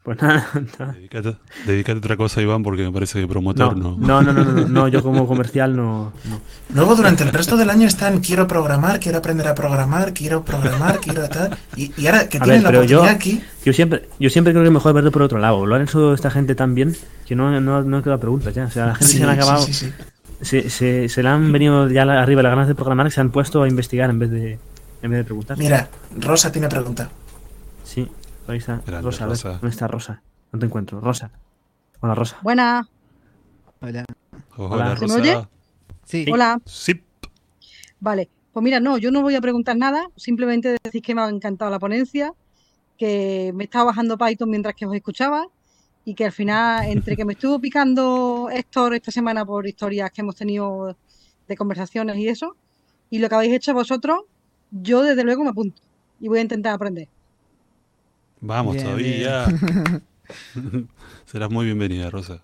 Pues 0.05 0.21
nada. 0.21 0.47
nada. 0.79 0.93
Dedicate, 0.93 1.35
dedicate 1.65 1.97
a 1.97 1.97
otra 1.97 2.15
cosa, 2.15 2.39
Iván, 2.41 2.61
porque 2.61 2.83
me 2.83 2.91
parece 2.91 3.19
que 3.19 3.27
promotor 3.27 3.75
No, 3.75 3.97
no. 3.97 4.21
no, 4.21 4.21
no, 4.21 4.33
no, 4.33 4.43
no, 4.51 4.67
no, 4.67 4.87
yo 4.87 5.01
como 5.01 5.25
comercial 5.27 5.75
no. 5.75 6.13
no. 6.29 6.39
Luego 6.75 6.95
durante 6.95 7.23
el 7.23 7.33
resto 7.33 7.57
del 7.57 7.71
año 7.71 7.87
están 7.87 8.19
quiero 8.19 8.47
programar, 8.47 8.99
quiero 8.99 9.17
aprender 9.17 9.47
a 9.47 9.55
programar, 9.55 10.13
quiero 10.13 10.45
programar, 10.45 10.99
quiero 10.99 11.27
tal. 11.27 11.57
Y, 11.75 11.91
y 11.99 12.05
ahora 12.05 12.29
que 12.29 12.37
A 12.37 12.41
tienen 12.41 12.61
ver, 12.61 12.63
la 12.63 12.69
pero 12.69 12.83
yo, 12.83 12.97
oportunidad 12.99 13.15
aquí, 13.15 13.41
yo 13.65 13.73
siempre, 13.73 14.07
yo 14.19 14.29
siempre 14.29 14.53
creo 14.53 14.61
que 14.63 14.67
es 14.67 14.73
mejor 14.73 14.93
verlo 14.93 15.11
por 15.11 15.23
otro 15.23 15.39
lado. 15.39 15.65
Lo 15.65 15.73
han 15.73 15.81
hecho 15.81 16.13
esta 16.13 16.29
gente 16.29 16.53
tan 16.53 16.75
bien 16.75 16.95
que 17.25 17.35
no, 17.35 17.59
no, 17.59 17.81
no 17.81 18.03
queda 18.03 18.19
preguntas 18.19 18.53
ya. 18.53 18.65
O 18.65 18.69
sea, 18.71 18.85
la 18.85 18.95
gente 18.95 19.11
Sí, 19.11 19.17
se 19.17 19.25
le 19.25 19.31
ha 19.31 19.33
sí, 19.33 19.39
acabado. 19.41 19.65
sí, 19.65 19.73
sí. 19.73 19.91
Se, 20.41 20.69
se, 20.69 21.09
se 21.09 21.23
le 21.23 21.29
han 21.29 21.51
venido 21.51 21.89
ya 21.89 22.05
la- 22.05 22.21
arriba 22.21 22.43
las 22.43 22.51
ganas 22.51 22.67
de 22.67 22.75
programar 22.75 23.07
que 23.07 23.11
se 23.11 23.21
han 23.21 23.31
puesto 23.31 23.63
a 23.63 23.67
investigar 23.67 24.11
en 24.11 24.19
vez 24.19 24.29
de, 24.29 24.59
en 25.01 25.09
vez 25.09 25.17
de 25.19 25.23
preguntar. 25.23 25.57
Mira, 25.57 25.87
Rosa 26.19 26.51
tiene 26.51 26.67
pregunta. 26.69 27.09
Ahí 28.47 28.57
está. 28.57 28.81
Grande, 28.85 29.01
Rosa, 29.01 29.23
a 29.23 29.27
ver, 29.27 29.37
Rosa. 29.37 29.49
¿dónde 29.49 29.69
está 29.69 29.87
Rosa? 29.87 30.21
No 30.51 30.59
te 30.59 30.65
encuentro. 30.65 30.99
Rosa. 30.99 31.31
Hola, 32.01 32.15
Rosa. 32.15 32.37
Buena. 32.43 32.87
Hola. 33.81 34.05
Hola, 34.57 34.97
¿Se 34.97 35.07
me 35.07 35.17
Rosa. 35.17 35.39
oye? 35.39 35.47
Sí. 36.03 36.25
Hola. 36.31 36.61
Sí. 36.65 37.01
Vale. 37.99 38.29
Pues 38.53 38.63
mira, 38.63 38.79
no, 38.79 38.97
yo 38.97 39.11
no 39.11 39.21
voy 39.21 39.35
a 39.35 39.41
preguntar 39.41 39.75
nada. 39.75 40.07
Simplemente 40.15 40.77
decir 40.83 41.01
que 41.01 41.15
me 41.15 41.21
ha 41.21 41.29
encantado 41.29 41.71
la 41.71 41.79
ponencia, 41.79 42.33
que 42.97 43.51
me 43.53 43.65
estaba 43.65 43.85
bajando 43.85 44.17
Python 44.17 44.49
mientras 44.49 44.75
que 44.75 44.85
os 44.85 44.95
escuchaba 44.95 45.47
y 46.05 46.13
que 46.13 46.25
al 46.25 46.31
final, 46.31 46.85
entre 46.85 47.15
que 47.15 47.25
me 47.25 47.33
estuvo 47.33 47.59
picando 47.59 48.47
Héctor 48.51 48.93
esta 48.93 49.11
semana 49.11 49.43
por 49.43 49.65
historias 49.67 50.11
que 50.11 50.21
hemos 50.21 50.35
tenido 50.35 50.95
de 51.47 51.57
conversaciones 51.57 52.15
y 52.17 52.27
eso, 52.29 52.55
y 53.09 53.17
lo 53.17 53.27
que 53.27 53.35
habéis 53.35 53.53
hecho 53.55 53.73
vosotros, 53.73 54.21
yo 54.71 55.01
desde 55.01 55.23
luego 55.23 55.43
me 55.43 55.49
apunto 55.49 55.81
y 56.19 56.27
voy 56.27 56.39
a 56.39 56.41
intentar 56.43 56.73
aprender. 56.75 57.09
Vamos 58.41 58.73
Bien, 58.75 58.85
todavía. 58.85 59.45
bien. 59.47 60.03
Serás 61.25 61.49
muy 61.49 61.65
bienvenida, 61.65 62.09
Rosa. 62.09 62.41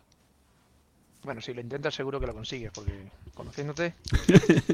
Bueno, 1.23 1.41
si 1.41 1.53
lo 1.53 1.61
intentas 1.61 1.93
seguro 1.93 2.19
que 2.19 2.27
lo 2.27 2.33
consigues, 2.33 2.71
porque 2.73 2.93
conociéndote, 3.35 3.93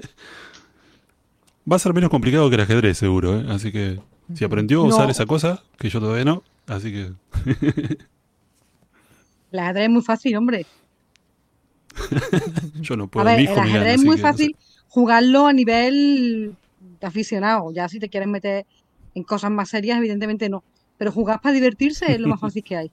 Va 1.70 1.76
a 1.76 1.80
ser 1.80 1.94
menos 1.94 2.10
complicado 2.10 2.50
que 2.50 2.56
el 2.56 2.62
ajedrez, 2.62 2.98
seguro, 2.98 3.38
¿eh? 3.40 3.46
Así 3.50 3.72
que 3.74 4.00
si 4.34 4.46
aprendió 4.46 4.82
a 4.82 4.86
usar 4.86 5.10
esa 5.10 5.26
cosa, 5.26 5.64
que 5.78 5.90
yo 5.90 6.00
todavía 6.00 6.24
no, 6.24 6.44
así 6.68 6.92
que 6.94 7.12
El 9.52 9.60
ajedrez 9.60 9.84
es 9.86 9.90
muy 9.90 10.02
fácil, 10.02 10.36
hombre. 10.38 10.66
yo 12.80 12.96
no 12.96 13.06
A 13.06 13.08
puedo. 13.08 13.26
ver, 13.26 13.38
Mi 13.38 13.46
el 13.48 13.58
ajedrez 13.60 13.96
es 13.96 14.04
muy 14.06 14.16
que 14.16 14.22
no 14.22 14.28
sé. 14.28 14.34
fácil 14.34 14.56
jugarlo 14.88 15.48
a 15.48 15.54
nivel 15.54 16.56
de 17.02 17.08
aficionado. 17.08 17.72
Ya 17.74 17.90
si 17.90 18.00
te 18.00 18.08
quieres 18.10 18.30
meter 18.30 18.66
en 19.16 19.24
cosas 19.24 19.52
más 19.52 19.70
serias, 19.70 19.98
evidentemente 19.98 20.48
no. 20.50 20.64
Pero 20.98 21.12
jugar 21.12 21.42
para 21.42 21.54
divertirse 21.54 22.12
es 22.12 22.20
lo 22.20 22.28
más 22.28 22.40
fácil 22.40 22.64
que 22.64 22.76
hay. 22.78 22.92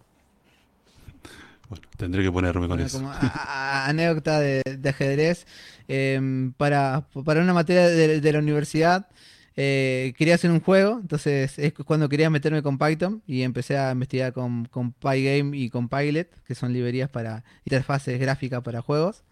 Bueno, 1.69 1.87
tendré 1.97 2.23
que 2.23 2.31
ponerme 2.31 2.61
con 2.69 2.77
Bueno, 2.77 2.85
eso. 2.87 2.99
como 2.99 3.11
a- 3.11 3.17
a- 3.19 3.89
anécdota 3.89 4.39
de, 4.39 4.63
de 4.79 4.89
ajedrez, 4.89 5.47
em, 5.89 6.53
para, 6.53 7.07
para 7.25 7.41
una 7.41 7.55
materia 7.55 7.89
de, 7.89 8.21
de 8.21 8.33
la 8.33 8.39
universidad 8.39 9.09
eh, 9.57 10.13
quería 10.19 10.35
hacer 10.35 10.51
un 10.51 10.61
juego, 10.61 10.99
entonces 11.01 11.59
es 11.61 11.73
cuando 11.73 12.09
quería 12.09 12.29
meterme 12.29 12.61
con 12.63 12.77
Python 12.77 13.23
y 13.27 13.43
empecé 13.43 13.79
a 13.79 13.93
investigar 13.93 14.33
con, 14.33 14.65
con 14.67 14.93
Pygame 14.93 15.57
y 15.57 15.71
con 15.71 15.89
Pyglet, 15.89 16.43
que 16.45 16.55
son 16.57 16.73
librerías 16.73 17.09
para 17.09 17.45
interfaces 17.65 18.19
gráficas 18.19 18.63
para 18.63 18.83
juegos. 18.83 19.23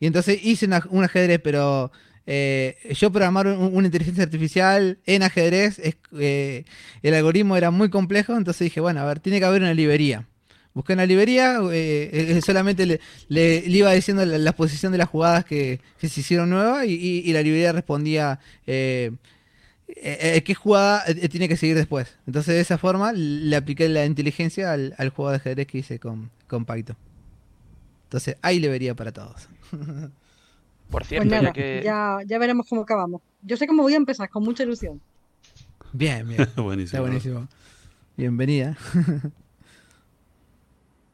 Y 0.00 0.06
entonces 0.06 0.44
hice 0.44 0.66
una- 0.66 0.82
un 0.90 1.02
ajedrez, 1.04 1.40
pero 1.42 1.90
eh, 2.26 2.76
yo 2.98 3.10
programar 3.10 3.46
un- 3.46 3.74
una 3.74 3.86
inteligencia 3.86 4.24
artificial 4.24 4.98
en 5.06 5.22
ajedrez, 5.22 5.78
eh, 6.18 6.64
el 7.02 7.14
algoritmo 7.14 7.56
era 7.56 7.70
muy 7.70 7.90
complejo, 7.90 8.36
entonces 8.36 8.64
dije, 8.66 8.80
bueno, 8.80 9.00
a 9.00 9.04
ver, 9.04 9.20
tiene 9.20 9.38
que 9.38 9.44
haber 9.44 9.62
una 9.62 9.74
librería. 9.74 10.26
Busqué 10.72 10.94
una 10.94 11.06
librería, 11.06 11.60
eh, 11.72 12.40
solamente 12.44 13.00
le, 13.28 13.62
iba 13.66 13.92
diciendo 13.92 14.24
la, 14.26 14.38
la 14.38 14.52
posición 14.56 14.90
de 14.90 14.98
las 14.98 15.08
jugadas 15.08 15.44
que, 15.44 15.80
se 16.00 16.06
hicieron 16.20 16.50
nuevas 16.50 16.86
y, 16.86 17.32
la 17.32 17.42
librería 17.42 17.72
respondía 17.72 18.40
qué 18.66 19.12
jugada 20.56 21.04
tiene 21.30 21.48
que 21.48 21.56
seguir 21.56 21.76
después. 21.76 22.16
Entonces 22.26 22.54
de 22.56 22.60
esa 22.60 22.78
forma 22.78 23.12
le 23.12 23.54
apliqué 23.54 23.88
la 23.88 24.04
inteligencia 24.04 24.72
al, 24.72 25.10
juego 25.10 25.30
de 25.30 25.36
ajedrez 25.36 25.68
que 25.68 25.78
hice 25.78 26.00
con, 26.00 26.30
con. 26.48 26.66
Entonces 28.04 28.36
hay 28.42 28.58
librería 28.58 28.94
para 28.96 29.12
todos. 29.12 29.48
por 30.90 31.00
Pues 31.02 31.08
cierto, 31.08 31.28
nada, 31.28 31.42
ya 31.44 31.52
que 31.52 31.80
ya, 31.84 32.18
ya 32.26 32.38
veremos 32.38 32.66
cómo 32.68 32.82
acabamos. 32.82 33.20
Yo 33.42 33.56
sé 33.56 33.66
cómo 33.66 33.82
voy 33.82 33.94
a 33.94 33.96
empezar, 33.96 34.28
con 34.30 34.42
mucha 34.44 34.62
ilusión. 34.62 35.00
Bien, 35.92 36.26
bien. 36.28 36.38
buenísimo. 36.56 36.84
Está 36.84 37.00
buenísimo. 37.00 37.48
Bienvenida. 38.16 38.76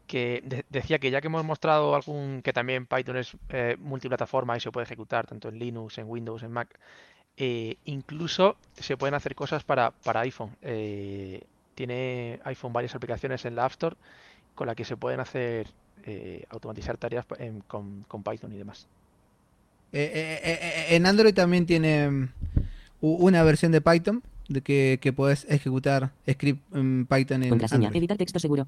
que 0.07 0.43
de- 0.45 0.65
decía 0.71 0.99
que 0.99 1.11
ya 1.11 1.21
que 1.21 1.29
hemos 1.29 1.45
mostrado 1.45 1.95
algún 1.95 2.43
que 2.43 2.53
también 2.53 2.87
Python 2.87 3.17
es 3.17 3.37
eh, 3.51 3.77
multiplataforma 3.79 4.57
y 4.57 4.61
se 4.61 4.73
puede 4.73 4.85
ejecutar 4.85 5.27
tanto 5.27 5.49
en 5.49 5.59
Linux, 5.59 5.99
en 5.99 6.09
Windows, 6.09 6.43
en 6.43 6.51
Mac, 6.53 6.79
eh, 7.37 7.77
incluso 7.85 8.57
se 8.75 8.97
pueden 8.97 9.15
hacer 9.15 9.35
cosas 9.35 9.63
para, 9.65 9.93
para 9.93 10.21
iPhone. 10.21 10.57
Eh, 10.63 11.43
tiene 11.77 12.41
iPhone 12.45 12.73
varias 12.73 12.95
aplicaciones 12.95 13.45
en 13.45 13.55
la 13.55 13.65
App 13.65 13.71
Store 13.73 13.97
con 14.55 14.67
la 14.67 14.75
que 14.75 14.85
se 14.85 14.97
pueden 14.97 15.21
hacer 15.21 15.69
eh, 16.05 16.45
automatizar 16.51 16.97
tareas 16.99 17.25
en- 17.39 17.61
con, 17.61 18.03
con 18.09 18.23
Python 18.25 18.53
y 18.53 18.59
demás. 18.59 18.89
Eh, 19.93 20.11
eh, 20.15 20.41
eh, 20.91 20.97
en 20.97 21.07
Android 21.07 21.35
también 21.35 21.67
tiene 21.67 22.09
mm, 22.11 22.29
una 23.01 23.43
versión 23.43 23.73
de 23.73 23.81
Python 23.81 24.23
de 24.49 24.63
que, 24.63 24.99
que 25.01 25.13
puedes 25.13 25.45
ejecutar 25.49 26.11
script 26.31 26.63
en 26.75 27.07
Python 27.07 27.43
en 27.43 27.51
Contraseña. 27.51 27.89
Android. 27.89 28.01
Editar 28.03 28.17
texto 28.17 28.39
seguro. 28.39 28.67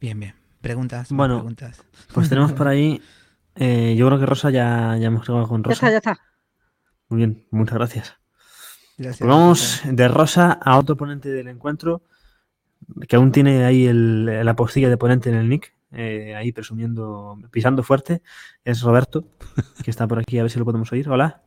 Bien, 0.00 0.18
bien. 0.20 0.34
Preguntas. 0.60 1.08
Bueno, 1.10 1.36
preguntas. 1.38 1.82
Pues 2.12 2.28
tenemos 2.28 2.52
por 2.52 2.68
ahí. 2.68 3.00
eh, 3.54 3.94
yo 3.96 4.06
creo 4.06 4.18
que 4.18 4.26
Rosa 4.26 4.50
ya, 4.50 4.96
ya 4.98 5.06
hemos 5.06 5.22
acabado 5.22 5.48
con 5.48 5.62
Ya 5.62 5.68
Rosa. 5.68 5.74
está, 5.74 5.90
ya 5.90 5.98
está. 5.98 6.18
Muy 7.08 7.18
bien, 7.18 7.46
muchas 7.50 7.74
gracias. 7.74 8.16
Gracias. 8.98 9.18
Pues 9.18 9.28
vamos 9.28 9.80
de 9.84 10.08
Rosa 10.08 10.52
a 10.52 10.78
otro 10.78 10.96
ponente 10.96 11.28
del 11.30 11.48
encuentro 11.48 12.02
que 13.08 13.16
aún 13.16 13.32
tiene 13.32 13.64
ahí 13.64 13.86
el- 13.86 14.44
la 14.44 14.56
postilla 14.56 14.88
de 14.88 14.96
ponente 14.96 15.28
en 15.30 15.36
el 15.36 15.48
nick, 15.48 15.74
eh, 15.92 16.34
ahí 16.36 16.52
presumiendo, 16.52 17.38
pisando 17.50 17.82
fuerte. 17.82 18.22
Es 18.64 18.82
Roberto, 18.82 19.24
que 19.84 19.90
está 19.90 20.06
por 20.06 20.18
aquí, 20.18 20.38
a 20.38 20.42
ver 20.42 20.50
si 20.50 20.58
lo 20.58 20.64
podemos 20.64 20.90
oír. 20.92 21.08
Hola. 21.08 21.42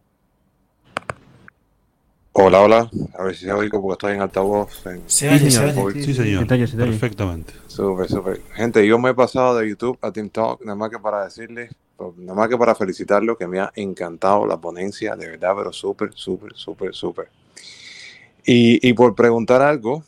Hola, 2.31 2.61
hola. 2.61 2.91
A 3.17 3.23
ver 3.23 3.35
si 3.35 3.45
se 3.45 3.51
oigo 3.51 3.81
porque 3.81 3.93
estoy 3.93 4.13
en 4.13 4.21
altavoz. 4.21 4.85
En... 4.85 5.01
Se 5.07 5.27
oye, 5.27 5.39
se 5.39 5.51
señor. 5.51 5.85
oye. 5.85 6.03
Sí, 6.03 6.13
señor. 6.13 6.41
Se 6.41 6.45
te 6.47 6.53
oye, 6.53 6.67
se 6.67 6.77
te 6.77 6.83
oye. 6.83 6.91
Perfectamente. 6.91 7.53
Súper, 7.67 8.07
súper. 8.07 8.41
Gente, 8.53 8.85
yo 8.87 8.97
me 8.99 9.09
he 9.09 9.13
pasado 9.13 9.57
de 9.57 9.67
YouTube 9.67 9.97
a 10.01 10.11
Team 10.11 10.29
Talk, 10.29 10.61
nada 10.61 10.75
más 10.75 10.89
que 10.89 10.99
para 10.99 11.25
decirles, 11.25 11.71
nada 12.17 12.33
más 12.35 12.47
que 12.47 12.57
para 12.57 12.75
felicitarlo, 12.75 13.35
que 13.37 13.47
me 13.47 13.59
ha 13.59 13.71
encantado 13.75 14.45
la 14.45 14.57
ponencia, 14.57 15.15
de 15.15 15.27
verdad, 15.27 15.53
pero 15.57 15.73
súper, 15.73 16.11
súper, 16.13 16.53
súper, 16.55 16.93
súper. 16.93 17.29
Y, 18.45 18.87
y 18.87 18.93
por 18.93 19.15
preguntar 19.15 19.61
algo, 19.61 20.03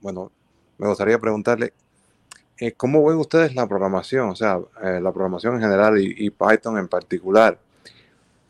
bueno, 0.00 0.32
me 0.78 0.88
gustaría 0.88 1.18
preguntarle, 1.18 1.72
eh, 2.58 2.72
¿cómo 2.72 3.04
ven 3.04 3.18
ustedes 3.18 3.54
la 3.54 3.66
programación? 3.66 4.30
O 4.30 4.36
sea, 4.36 4.58
eh, 4.82 5.00
la 5.00 5.12
programación 5.12 5.54
en 5.56 5.60
general 5.60 6.00
y, 6.00 6.14
y 6.16 6.30
Python 6.30 6.78
en 6.78 6.88
particular, 6.88 7.58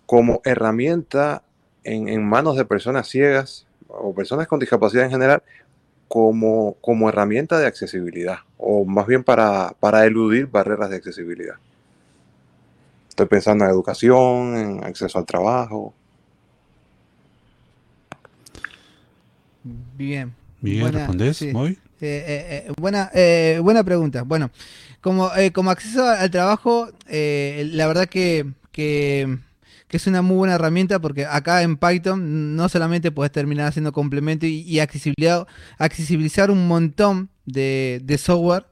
como 0.07 0.41
herramienta 0.45 1.43
en, 1.85 2.09
en 2.09 2.27
manos 2.27 2.57
de 2.57 2.65
personas 2.65 3.09
ciegas 3.09 3.67
o 3.89 4.15
personas 4.15 4.47
con 4.47 4.59
discapacidad 4.61 5.05
en 5.05 5.11
general, 5.11 5.43
como, 6.09 6.75
como 6.81 7.09
herramienta 7.11 7.59
de 7.59 7.67
accesibilidad, 7.67 8.39
o 8.57 8.85
más 8.87 9.07
bien 9.07 9.23
para, 9.25 9.75
para 9.79 10.05
eludir 10.07 10.47
barreras 10.47 10.89
de 10.89 10.97
accesibilidad. 10.97 11.57
Estoy 13.11 13.27
pensando 13.27 13.65
en 13.65 13.71
educación, 13.71 14.57
en 14.57 14.85
acceso 14.85 15.19
al 15.19 15.27
trabajo. 15.27 15.93
Bien. 19.97 20.35
Bien, 20.61 20.81
Buena- 20.81 20.99
¿respondés, 20.99 21.37
sí. 21.37 21.53
Moy? 21.53 21.79
Eh, 22.01 22.25
eh, 22.27 22.65
eh, 22.69 22.73
buena, 22.81 23.11
eh, 23.15 23.59
buena 23.63 23.83
pregunta. 23.85 24.23
Bueno, 24.23 24.51
como, 25.01 25.31
como 25.53 25.71
acceso 25.71 26.07
al 26.07 26.31
trabajo, 26.31 26.89
la 27.09 27.87
verdad 27.87 28.07
que, 28.07 28.47
que, 28.73 29.39
es 29.91 30.07
una 30.07 30.23
muy 30.23 30.37
buena 30.37 30.55
herramienta 30.55 31.01
porque 31.01 31.27
acá 31.27 31.63
en 31.63 31.77
Python 31.77 32.57
no 32.57 32.69
solamente 32.69 33.11
puedes 33.11 33.33
terminar 33.33 33.69
haciendo 33.69 33.93
complemento 33.93 34.47
y, 34.47 34.61
y 34.61 34.81
accesibilidad, 34.81 35.47
accesibilizar 35.79 36.51
un 36.51 36.69
montón 36.69 37.31
de, 37.47 38.01
de 38.05 38.19
software, 38.19 38.67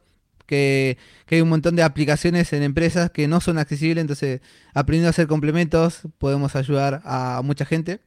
que, 0.47 0.99
que 1.27 1.37
hay 1.37 1.41
un 1.41 1.49
montón 1.49 1.75
de 1.75 1.83
aplicaciones 1.83 2.53
en 2.53 2.63
empresas 2.63 3.11
que 3.11 3.27
no 3.29 3.41
son 3.41 3.59
accesibles, 3.59 4.03
entonces 4.03 4.41
aprendiendo 4.75 5.09
a 5.09 5.11
hacer 5.11 5.27
complementos 5.27 6.03
podemos 6.19 6.55
ayudar 6.55 7.03
a 7.05 7.41
mucha 7.43 7.65
gente. 7.65 8.01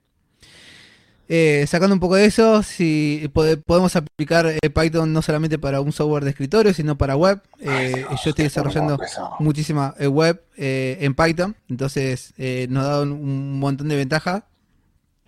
Eh, 1.32 1.66
sacando 1.68 1.94
un 1.94 2.00
poco 2.00 2.16
de 2.16 2.26
eso, 2.26 2.64
si 2.64 3.30
pode- 3.34 3.58
podemos 3.58 3.96
aplicar 3.96 4.48
eh, 4.48 4.70
Python 4.72 5.14
no 5.14 5.22
solamente 5.22 5.60
para 5.60 5.80
un 5.80 5.92
software 5.92 6.24
de 6.24 6.32
escritorio, 6.32 6.74
sino 6.74 6.98
para 6.98 7.16
web. 7.16 7.40
Eh, 7.60 8.04
yo 8.24 8.30
estoy 8.32 8.46
desarrollando 8.46 8.98
muchísima 9.40 9.94
eh, 10.00 10.08
web 10.08 10.42
eh, 10.58 10.98
en 11.02 11.14
Python, 11.14 11.56
entonces 11.70 12.34
eh, 12.40 12.66
nos 12.72 12.84
da 12.84 13.02
un, 13.04 13.12
un 13.12 13.60
montón 13.60 13.88
de 13.90 13.96
ventajas 13.96 14.42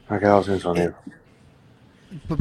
ha 0.09 0.19
quedado 0.19 0.43
sin 0.43 0.59
sonido. 0.59 0.93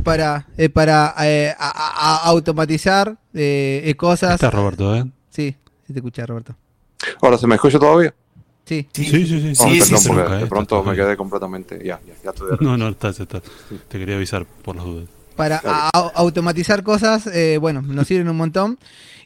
para, 0.03 0.47
eh, 0.57 0.69
para 0.71 1.15
eh, 1.21 1.55
a- 1.59 1.69
a- 1.69 2.17
a 2.17 2.29
automatizar 2.31 3.17
eh, 3.35 3.83
eh, 3.85 3.95
cosas. 3.95 4.35
Está 4.35 4.51
Roberto, 4.51 4.97
¿eh? 4.97 5.05
Sí, 5.29 5.55
sí 5.87 5.93
te 5.93 5.99
escucha 5.99 6.25
Roberto. 6.27 6.57
Ahora, 7.21 7.37
¿se 7.39 7.47
me 7.47 7.55
escucha 7.57 7.79
todavía? 7.79 8.13
Sí. 8.71 8.87
Sí, 8.93 9.27
sí, 9.27 9.27
sí. 9.27 9.53
Oh, 9.59 9.69
Sí, 9.73 9.79
perdón, 9.81 9.99
sí, 9.99 10.09
porque 10.09 10.35
de 10.37 10.47
pronto 10.47 10.85
me 10.85 10.95
quedé 10.95 11.17
completamente. 11.17 11.79
Ya, 11.85 12.01
ya, 12.07 12.15
ya 12.23 12.31
estoy 12.31 12.51
de 12.53 12.57
No, 12.65 12.77
no, 12.77 12.89
estás, 12.89 13.19
estás. 13.19 13.43
Te 13.89 13.99
quería 13.99 14.17
avisar 14.17 14.47
por 14.47 14.77
las 14.77 14.85
dudas. 14.85 15.09
para 15.37 15.57
automatizar 16.15 16.83
cosas, 16.83 17.27
eh, 17.27 17.59
bueno, 17.59 17.83
nos 17.83 18.07
sirven 18.07 18.29
un 18.29 18.37
montón. 18.37 18.79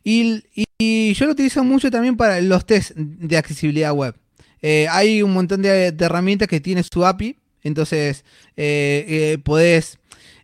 Y, 0.02 0.42
y- 0.54 0.64
y 0.78 1.14
yo 1.14 1.26
lo 1.26 1.32
utilizo 1.32 1.62
mucho 1.64 1.90
también 1.90 2.16
para 2.16 2.40
los 2.40 2.64
test 2.66 2.92
de 2.96 3.36
accesibilidad 3.36 3.92
web. 3.92 4.14
Eh, 4.62 4.86
hay 4.90 5.22
un 5.22 5.32
montón 5.34 5.60
de, 5.62 5.92
de 5.92 6.04
herramientas 6.04 6.48
que 6.48 6.60
tiene 6.60 6.82
su 6.82 7.04
API, 7.04 7.36
entonces 7.62 8.24
eh, 8.56 9.04
eh, 9.08 9.38
podés 9.42 9.98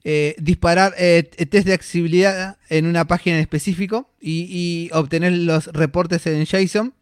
eh, 0.04 0.34
disparar 0.38 0.94
eh, 0.98 1.22
test 1.48 1.66
de 1.66 1.72
accesibilidad 1.74 2.56
en 2.68 2.86
una 2.86 3.06
página 3.06 3.36
en 3.36 3.42
específico 3.42 4.08
y, 4.20 4.46
y 4.50 4.90
obtener 4.92 5.32
los 5.32 5.66
reportes 5.68 6.26
en 6.26 6.44
JSON 6.46 6.92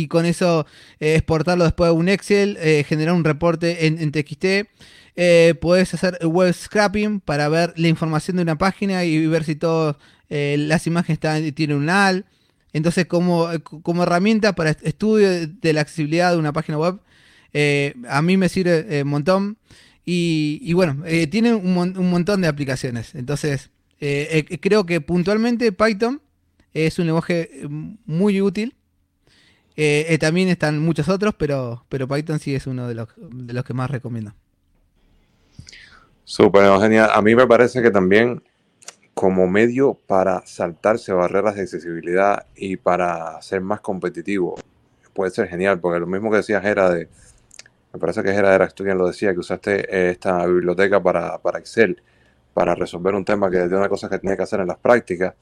y 0.00 0.08
con 0.08 0.26
eso 0.26 0.66
eh, 1.00 1.14
exportarlo 1.14 1.64
después 1.64 1.88
a 1.88 1.92
un 1.92 2.08
Excel, 2.08 2.56
eh, 2.60 2.84
generar 2.88 3.14
un 3.14 3.24
reporte 3.24 3.86
en, 3.86 3.98
en 4.00 4.10
TXT. 4.12 4.68
Eh, 5.16 5.54
puedes 5.60 5.94
hacer 5.94 6.18
web 6.26 6.52
scrapping 6.52 7.20
para 7.20 7.48
ver 7.48 7.72
la 7.76 7.88
información 7.88 8.36
de 8.36 8.42
una 8.42 8.58
página 8.58 9.04
y 9.04 9.26
ver 9.26 9.44
si 9.44 9.54
todas 9.56 9.96
las 10.28 10.86
imágenes 10.88 11.16
están, 11.18 11.52
tienen 11.52 11.76
un 11.76 11.86
null. 11.86 12.24
Entonces, 12.72 13.06
como, 13.06 13.48
como 13.62 14.02
herramienta 14.02 14.54
para 14.56 14.70
est- 14.70 14.84
estudio 14.84 15.46
de, 15.46 15.72
la 15.72 15.82
accesibilidad 15.82 16.32
de 16.32 16.38
una 16.38 16.52
página 16.52 16.76
web, 16.78 16.98
eh, 17.52 17.94
a 18.08 18.20
mí 18.20 18.36
me 18.36 18.48
sirve 18.48 18.84
eh, 18.98 19.02
un 19.04 19.10
montón. 19.10 19.58
Y, 20.04 20.72
bueno, 20.74 21.02
eh, 21.06 21.26
tiene 21.28 21.54
un, 21.54 21.78
un 21.96 22.10
montón 22.10 22.40
de 22.40 22.48
aplicaciones. 22.48 23.14
Entonces, 23.14 23.70
eh, 24.00 24.44
eh, 24.50 24.58
creo 24.58 24.84
que 24.86 25.00
puntualmente 25.00 25.70
Python 25.72 26.20
es 26.74 26.98
un 26.98 27.06
lenguaje 27.06 27.48
eh, 27.62 27.68
muy 28.04 28.40
útil. 28.42 28.74
Eh, 29.76 30.06
eh, 30.08 30.18
también 30.18 30.48
están 30.48 30.78
muchos 30.78 31.08
otros, 31.08 31.34
pero, 31.36 31.84
pero 31.88 32.06
Python 32.06 32.38
sí 32.38 32.54
es 32.54 32.66
uno 32.66 32.86
de 32.86 32.94
los, 32.94 33.08
de 33.16 33.52
los 33.52 33.64
que 33.64 33.74
más 33.74 33.90
recomiendo. 33.90 34.32
Súper, 36.24 36.80
genial. 36.80 37.10
A 37.12 37.20
mí 37.22 37.34
me 37.34 37.46
parece 37.46 37.82
que 37.82 37.90
también 37.90 38.42
como 39.14 39.46
medio 39.46 39.94
para 39.94 40.44
saltarse 40.46 41.12
barreras 41.12 41.54
de 41.54 41.62
accesibilidad 41.62 42.46
y 42.56 42.76
para 42.76 43.40
ser 43.42 43.60
más 43.60 43.80
competitivo 43.80 44.56
puede 45.12 45.30
ser 45.30 45.48
genial, 45.48 45.80
porque 45.80 46.00
lo 46.00 46.06
mismo 46.06 46.30
que 46.30 46.38
decías 46.38 46.64
era 46.64 46.90
de, 46.90 47.08
me 47.92 48.00
parece 48.00 48.22
que 48.22 48.30
era, 48.30 48.54
era 48.54 48.68
quien 48.68 48.98
lo 48.98 49.06
decía, 49.06 49.32
que 49.32 49.38
usaste 49.38 49.86
eh, 49.88 50.10
esta 50.10 50.44
biblioteca 50.46 51.00
para, 51.02 51.38
para 51.38 51.60
Excel, 51.60 52.02
para 52.52 52.74
resolver 52.74 53.14
un 53.14 53.24
tema 53.24 53.50
que 53.50 53.58
de 53.58 53.76
una 53.76 53.88
cosa 53.88 54.08
que 54.08 54.18
tenía 54.18 54.36
que 54.36 54.42
hacer 54.42 54.60
en 54.60 54.66
las 54.66 54.78
prácticas. 54.78 55.34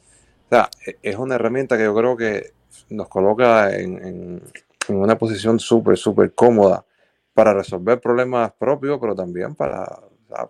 O 0.46 0.48
sea, 0.50 0.68
e- 0.86 0.98
es 1.02 1.16
una 1.16 1.36
herramienta 1.36 1.78
que 1.78 1.84
yo 1.84 1.94
creo 1.94 2.16
que 2.16 2.52
nos 2.90 3.08
coloca 3.08 3.74
en, 3.76 4.04
en- 4.06 4.42
una 4.88 5.16
posición 5.16 5.60
súper, 5.60 5.96
súper 5.96 6.34
cómoda 6.34 6.84
para 7.34 7.54
resolver 7.54 8.00
problemas 8.00 8.52
propios, 8.58 8.98
pero 9.00 9.14
también 9.14 9.54
para, 9.54 9.86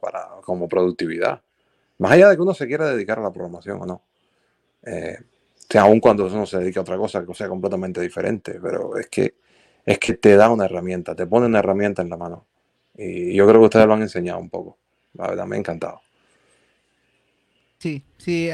para 0.01 0.29
como 0.43 0.69
productividad. 0.69 1.41
Más 1.99 2.13
allá 2.13 2.31
de 2.31 2.37
que 2.37 2.43
uno 2.43 2.55
se 2.55 2.67
quiera 2.67 2.87
dedicar 2.91 3.19
a 3.19 3.23
la 3.23 3.33
programación 3.33 3.83
o 3.83 3.87
no. 3.87 4.03
Eh, 4.85 5.19
o 5.75 5.79
aun 5.79 6.01
cuando 6.01 6.27
uno 6.27 6.47
se 6.47 6.59
dedica 6.59 6.81
a 6.81 6.83
otra 6.83 6.97
cosa 6.99 7.25
que 7.25 7.35
sea 7.35 7.49
completamente 7.49 8.01
diferente, 8.01 8.59
pero 8.63 8.97
es 8.99 9.09
que, 9.09 9.35
es 9.87 9.99
que 9.99 10.15
te 10.15 10.37
da 10.37 10.51
una 10.51 10.67
herramienta, 10.67 11.15
te 11.15 11.27
pone 11.27 11.47
una 11.47 11.61
herramienta 11.61 12.03
en 12.03 12.11
la 12.11 12.17
mano. 12.17 12.47
Y 12.97 13.35
yo 13.35 13.47
creo 13.47 13.61
que 13.61 13.67
ustedes 13.67 13.87
lo 13.87 13.95
han 13.95 14.03
enseñado 14.03 14.39
un 14.41 14.51
poco. 14.51 14.79
La 15.15 15.29
verdad, 15.29 15.47
me 15.47 15.57
ha 15.57 15.59
encantado. 15.61 16.01
Sí, 17.79 18.03
sí, 18.19 18.49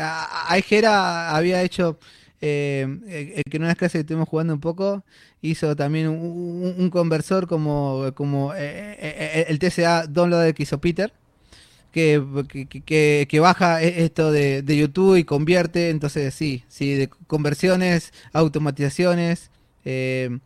Aigera 0.49 1.31
había 1.37 1.63
hecho, 1.63 1.99
eh, 2.41 2.87
eh, 3.09 3.43
que 3.51 3.57
en 3.57 3.65
unas 3.65 3.77
clases 3.77 3.95
que 3.95 4.01
estuvimos 4.01 4.29
jugando 4.29 4.55
un 4.55 4.61
poco, 4.61 5.05
hizo 5.43 5.75
también 5.77 6.09
un, 6.09 6.91
conversor 6.91 7.47
como, 7.49 8.13
como 8.15 8.53
eh, 8.57 9.45
el 9.49 9.59
TCA 9.59 10.07
Downloader 10.07 10.55
que 10.55 10.63
hizo 10.65 10.81
Peter, 10.81 11.13
que, 11.93 13.27
que, 13.29 13.41
baja 13.41 13.83
e- 13.83 14.05
esto 14.05 14.31
de, 14.33 14.63
de 14.63 14.77
YouTube 14.77 15.17
y 15.17 15.25
convierte, 15.25 15.91
entonces 15.91 16.35
sí, 16.35 16.65
sí, 16.69 16.95
de 16.95 17.09
conversiones, 17.27 18.13
automatizaciones, 18.33 19.51
eh, 19.85 20.39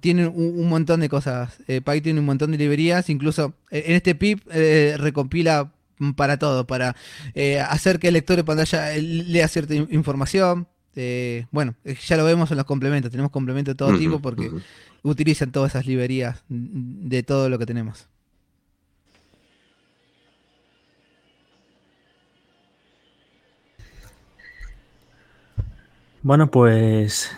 tienen 0.00 0.32
un, 0.34 0.68
montón 0.68 1.00
de 1.00 1.08
cosas. 1.08 1.58
Eh, 1.68 1.80
Python 1.80 2.02
tiene 2.02 2.20
un 2.20 2.26
montón 2.26 2.52
de 2.52 2.58
librerías, 2.58 3.10
incluso 3.10 3.54
en 3.70 3.94
este 3.96 4.14
pip 4.14 4.40
eh, 4.52 4.94
recompila 4.98 5.72
para 6.16 6.38
todo, 6.38 6.66
para 6.66 6.96
hacer 7.68 7.98
que 7.98 8.08
el 8.08 8.14
lector 8.14 8.36
de 8.36 8.44
pantalla 8.44 8.96
lea 8.96 9.48
cierta 9.48 9.74
in- 9.74 9.88
información. 9.90 10.66
Este, 10.90 11.46
bueno, 11.52 11.76
ya 11.84 12.16
lo 12.16 12.24
vemos 12.24 12.50
en 12.50 12.56
los 12.56 12.66
complementos. 12.66 13.12
Tenemos 13.12 13.30
complementos 13.30 13.74
de 13.74 13.76
todo 13.76 13.96
tipo 13.96 14.18
porque 14.18 14.50
utilizan 15.02 15.52
todas 15.52 15.72
esas 15.72 15.86
librerías 15.86 16.42
de 16.48 17.22
todo 17.22 17.48
lo 17.48 17.58
que 17.58 17.66
tenemos. 17.66 18.08
Bueno, 26.22 26.50
pues 26.50 27.30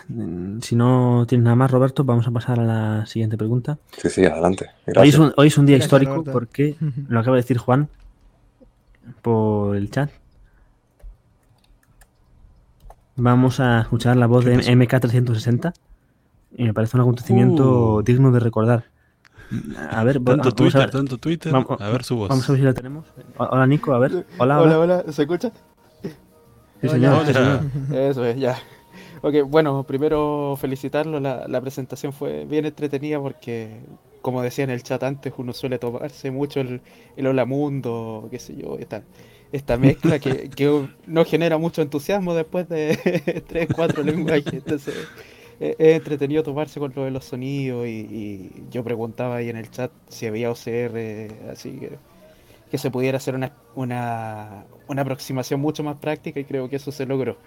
si 0.61 0.75
no 0.75 1.25
tienes 1.27 1.45
nada 1.45 1.55
más, 1.55 1.71
Roberto, 1.71 2.03
vamos 2.03 2.27
a 2.27 2.31
pasar 2.31 2.59
a 2.59 2.63
la 2.63 3.05
siguiente 3.05 3.37
pregunta. 3.37 3.77
Sí, 4.01 4.09
sí, 4.09 4.25
adelante. 4.25 4.71
Hoy 4.97 5.09
es, 5.47 5.57
un, 5.57 5.65
día 5.65 5.77
histórico 5.77 6.23
porque 6.23 6.75
lo 7.07 7.19
acaba 7.19 7.37
de 7.37 7.43
decir 7.43 7.59
Juan 7.59 7.87
por 9.21 9.77
el 9.77 9.89
chat, 9.89 10.09
Vamos 13.15 13.59
a 13.59 13.81
escuchar 13.81 14.17
la 14.17 14.25
voz 14.27 14.43
de 14.45 14.57
MK360 14.57 15.73
y 16.57 16.63
me 16.63 16.73
parece 16.73 16.97
un 16.97 17.01
acontecimiento 17.01 17.95
Uh. 17.95 18.01
digno 18.03 18.31
de 18.31 18.39
recordar. 18.39 18.85
A 19.91 20.03
ver, 20.03 20.15
Tanto 20.15 20.31
vamos 20.31 20.47
a 20.47 20.51
Twitter, 20.55 20.81
ver. 20.81 20.89
tanto 20.91 21.17
Twitter. 21.19 21.51
Vamos, 21.51 21.79
A 21.79 21.89
ver 21.89 22.03
su 22.03 22.15
voz. 22.15 22.29
Vamos 22.29 22.49
a 22.49 22.51
ver 22.53 22.61
si 22.61 22.65
la 22.65 22.73
tenemos. 22.73 23.05
Hola, 23.37 23.67
Nico, 23.67 23.93
a 23.93 23.99
ver. 23.99 24.25
Hola, 24.39 24.61
hola. 24.61 24.79
hola, 24.79 25.03
¿se 25.11 25.21
escucha? 25.23 25.51
Sí, 26.81 26.89
señor, 26.89 27.25
sí, 27.25 27.31
Hola. 27.37 27.61
señor. 27.61 28.01
Eso 28.01 28.25
es, 28.25 28.37
ya. 28.39 28.57
Ok, 29.21 29.35
bueno, 29.47 29.83
primero 29.83 30.57
felicitarlo, 30.59 31.19
la, 31.19 31.47
la 31.47 31.61
presentación 31.61 32.11
fue 32.13 32.45
bien 32.45 32.65
entretenida 32.65 33.19
porque, 33.21 33.79
como 34.21 34.41
decía 34.41 34.63
en 34.65 34.69
el 34.71 34.83
chat 34.83 35.01
antes, 35.03 35.31
uno 35.37 35.53
suele 35.53 35.77
tomarse 35.79 36.29
mucho 36.31 36.59
el, 36.59 36.81
el 37.15 37.27
hola 37.27 37.45
mundo, 37.45 38.27
qué 38.31 38.39
sé 38.39 38.55
yo, 38.57 38.77
esta, 38.79 39.03
esta 39.53 39.77
mezcla 39.77 40.19
que, 40.19 40.49
que 40.49 40.89
no 41.07 41.23
genera 41.23 41.57
mucho 41.57 41.81
entusiasmo 41.81 42.33
después 42.33 42.67
de 42.67 43.43
tres, 43.47 43.69
cuatro 43.73 44.03
lenguajes, 44.03 44.51
entonces 44.51 44.95
es 45.59 45.75
es 45.79 45.95
entretenido 45.95 46.43
tomarse 46.43 46.79
con 46.79 46.91
lo 46.93 47.05
de 47.05 47.11
los 47.11 47.23
sonidos 47.23 47.87
y, 47.87 48.51
yo 48.69 48.83
preguntaba 48.83 49.37
ahí 49.37 49.49
en 49.49 49.55
el 49.55 49.69
chat 49.71 49.91
si 50.09 50.25
había 50.25 50.51
OCR, 50.51 51.49
así 51.51 51.77
que 51.79 52.13
que 52.73 52.79
se 52.79 52.89
pudiera 52.89 53.17
hacer 53.17 53.35
una, 53.35 53.53
una, 53.75 54.65
una 54.87 55.01
aproximación 55.03 55.61
mucho 55.61 55.83
más 55.83 55.97
práctica 55.97 56.39
y 56.39 56.43
creo 56.43 56.69
que 56.69 56.77
eso 56.77 56.91
se 56.91 57.05
logró. 57.05 57.37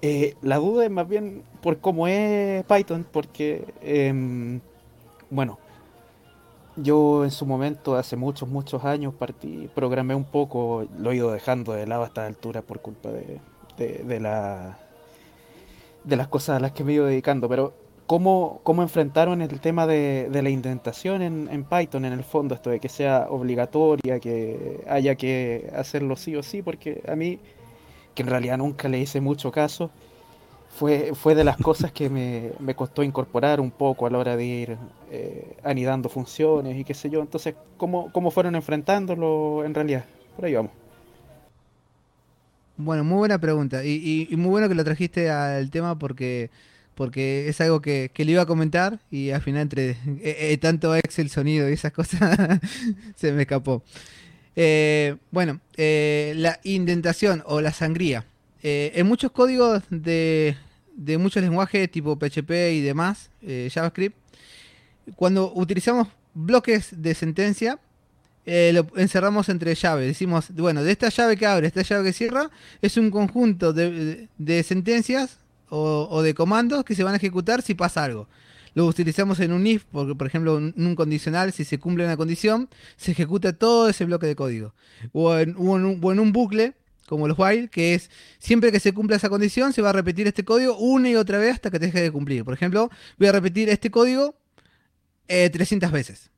Eh, 0.00 0.36
la 0.40 0.56
duda 0.56 0.86
es 0.86 0.90
más 0.90 1.06
bien 1.06 1.42
por 1.60 1.80
cómo 1.80 2.08
es 2.08 2.64
Python, 2.64 3.06
porque, 3.12 3.62
em, 3.82 4.60
bueno, 5.28 5.58
yo 6.76 7.24
en 7.24 7.30
su 7.30 7.46
momento, 7.46 7.96
hace 7.96 8.16
muchos, 8.16 8.48
muchos 8.48 8.84
años, 8.84 9.14
partí, 9.14 9.68
programé 9.74 10.14
un 10.14 10.24
poco, 10.24 10.86
lo 10.98 11.10
he 11.10 11.16
ido 11.16 11.30
dejando 11.30 11.72
de 11.72 11.86
lado 11.86 12.02
a 12.04 12.06
esta 12.06 12.26
altura 12.26 12.62
por 12.62 12.80
culpa 12.80 13.10
de, 13.10 13.40
de, 13.76 14.04
de 14.04 14.20
la, 14.20 14.78
de 16.04 16.16
las 16.16 16.28
cosas 16.28 16.56
a 16.56 16.60
las 16.60 16.72
que 16.72 16.84
me 16.84 16.92
he 16.92 16.94
ido 16.96 17.06
dedicando, 17.06 17.48
pero 17.48 17.74
¿cómo, 18.06 18.60
cómo 18.62 18.82
enfrentaron 18.82 19.42
el 19.42 19.60
tema 19.60 19.86
de, 19.86 20.28
de 20.30 20.42
la 20.42 20.50
indentación 20.50 21.22
en, 21.22 21.48
en 21.50 21.64
Python 21.64 22.04
en 22.04 22.12
el 22.12 22.24
fondo? 22.24 22.54
Esto 22.54 22.70
de 22.70 22.80
que 22.80 22.88
sea 22.88 23.26
obligatoria, 23.28 24.18
que 24.20 24.84
haya 24.88 25.14
que 25.14 25.70
hacerlo 25.76 26.16
sí 26.16 26.36
o 26.36 26.42
sí, 26.42 26.62
porque 26.62 27.02
a 27.06 27.16
mí, 27.16 27.38
que 28.14 28.22
en 28.22 28.28
realidad 28.28 28.58
nunca 28.58 28.88
le 28.88 28.98
hice 28.98 29.20
mucho 29.20 29.52
caso, 29.52 29.90
fue, 30.72 31.12
fue 31.14 31.34
de 31.36 31.44
las 31.44 31.58
cosas 31.58 31.92
que 31.92 32.10
me, 32.10 32.52
me 32.60 32.74
costó 32.76 33.02
incorporar 33.04 33.60
un 33.60 33.70
poco 33.72 34.06
a 34.06 34.10
la 34.10 34.18
hora 34.18 34.36
de 34.36 34.44
ir 34.46 34.78
eh, 35.10 35.56
anidando 35.64 36.08
funciones 36.08 36.76
y 36.78 36.84
qué 36.84 36.94
sé 36.94 37.10
yo. 37.10 37.20
Entonces, 37.22 37.56
¿cómo, 37.78 38.10
cómo 38.12 38.30
fueron 38.32 38.56
enfrentándolo 38.56 39.64
en 39.64 39.74
realidad? 39.74 40.06
Por 40.36 40.46
ahí 40.46 40.54
vamos. 40.54 40.72
Bueno, 42.76 43.04
muy 43.04 43.18
buena 43.18 43.38
pregunta. 43.38 43.84
Y, 43.84 44.28
y- 44.30 44.36
muy 44.36 44.50
bueno 44.50 44.68
que 44.68 44.74
lo 44.74 44.84
trajiste 44.84 45.30
al 45.30 45.70
tema 45.70 45.98
porque, 45.98 46.50
porque 46.94 47.48
es 47.48 47.60
algo 47.60 47.80
que, 47.82 48.10
que 48.14 48.24
le 48.24 48.32
iba 48.32 48.42
a 48.42 48.46
comentar 48.46 49.00
y 49.10 49.30
al 49.30 49.42
final 49.42 49.62
entre 49.62 49.90
eh, 49.90 49.96
eh, 50.52 50.58
tanto 50.58 50.94
Excel, 50.96 51.28
sonido 51.30 51.68
y 51.68 51.74
esas 51.74 51.92
cosas 51.92 52.38
se 53.16 53.32
me 53.32 53.42
escapó. 53.42 53.82
Eh, 54.56 55.16
bueno, 55.32 55.60
eh, 55.76 56.34
la 56.36 56.60
indentación 56.64 57.42
o 57.46 57.60
la 57.62 57.72
sangría. 57.72 58.26
Eh, 58.62 58.92
en 58.94 59.06
muchos 59.06 59.32
códigos 59.32 59.82
de, 59.90 60.56
muchos 61.18 61.42
lenguajes 61.42 61.90
tipo 61.90 62.16
PHP 62.16 62.50
y 62.72 62.80
demás, 62.80 63.30
eh, 63.42 63.68
JavaScript, 63.72 64.16
cuando 65.16 65.52
utilizamos 65.52 66.08
bloques 66.34 66.90
de 67.02 67.14
sentencia, 67.14 67.80
eh, 68.46 68.72
lo 68.72 68.86
encerramos 68.96 69.48
entre 69.48 69.74
llaves. 69.74 70.06
Decimos, 70.06 70.46
bueno, 70.54 70.84
de 70.84 70.92
esta 70.92 71.08
llave 71.08 71.36
que 71.36 71.46
abre, 71.46 71.66
esta 71.66 71.82
llave 71.82 72.04
que 72.04 72.12
cierra, 72.12 72.50
es 72.80 72.96
un 72.96 73.10
conjunto 73.10 73.72
de, 73.72 74.28
sentencias 74.64 75.38
o, 75.68 76.22
de 76.22 76.34
comandos 76.34 76.84
que 76.84 76.94
se 76.94 77.02
van 77.02 77.14
a 77.14 77.16
ejecutar 77.16 77.62
si 77.62 77.74
pasa 77.74 78.04
algo. 78.04 78.28
Lo 78.74 78.86
utilizamos 78.86 79.40
en 79.40 79.52
un 79.52 79.66
if, 79.66 79.84
porque 79.90 80.14
por 80.14 80.26
ejemplo 80.26 80.58
en 80.58 80.74
un 80.76 80.94
condicional, 80.94 81.52
si 81.52 81.64
se 81.64 81.78
cumple 81.78 82.04
una 82.04 82.16
condición, 82.16 82.68
se 82.96 83.12
ejecuta 83.12 83.52
todo 83.52 83.88
ese 83.88 84.04
bloque 84.04 84.26
de 84.26 84.36
código. 84.36 84.72
O 85.12 85.36
en 85.36 85.56
un 85.56 86.32
bucle, 86.32 86.74
como 87.12 87.28
los 87.28 87.38
while, 87.38 87.68
que 87.68 87.92
es 87.94 88.10
siempre 88.38 88.72
que 88.72 88.80
se 88.80 88.94
cumpla 88.94 89.16
esa 89.16 89.28
condición, 89.28 89.74
se 89.74 89.82
va 89.82 89.90
a 89.90 89.92
repetir 89.92 90.26
este 90.26 90.44
código 90.46 90.78
una 90.78 91.10
y 91.10 91.14
otra 91.14 91.36
vez 91.36 91.52
hasta 91.56 91.70
que 91.70 91.78
deje 91.78 92.00
de 92.00 92.10
cumplir. 92.10 92.42
Por 92.42 92.54
ejemplo, 92.54 92.88
voy 93.18 93.28
a 93.28 93.32
repetir 93.32 93.68
este 93.68 93.90
código 93.90 94.34
eh, 95.28 95.50
300 95.50 95.92
veces, 95.92 96.30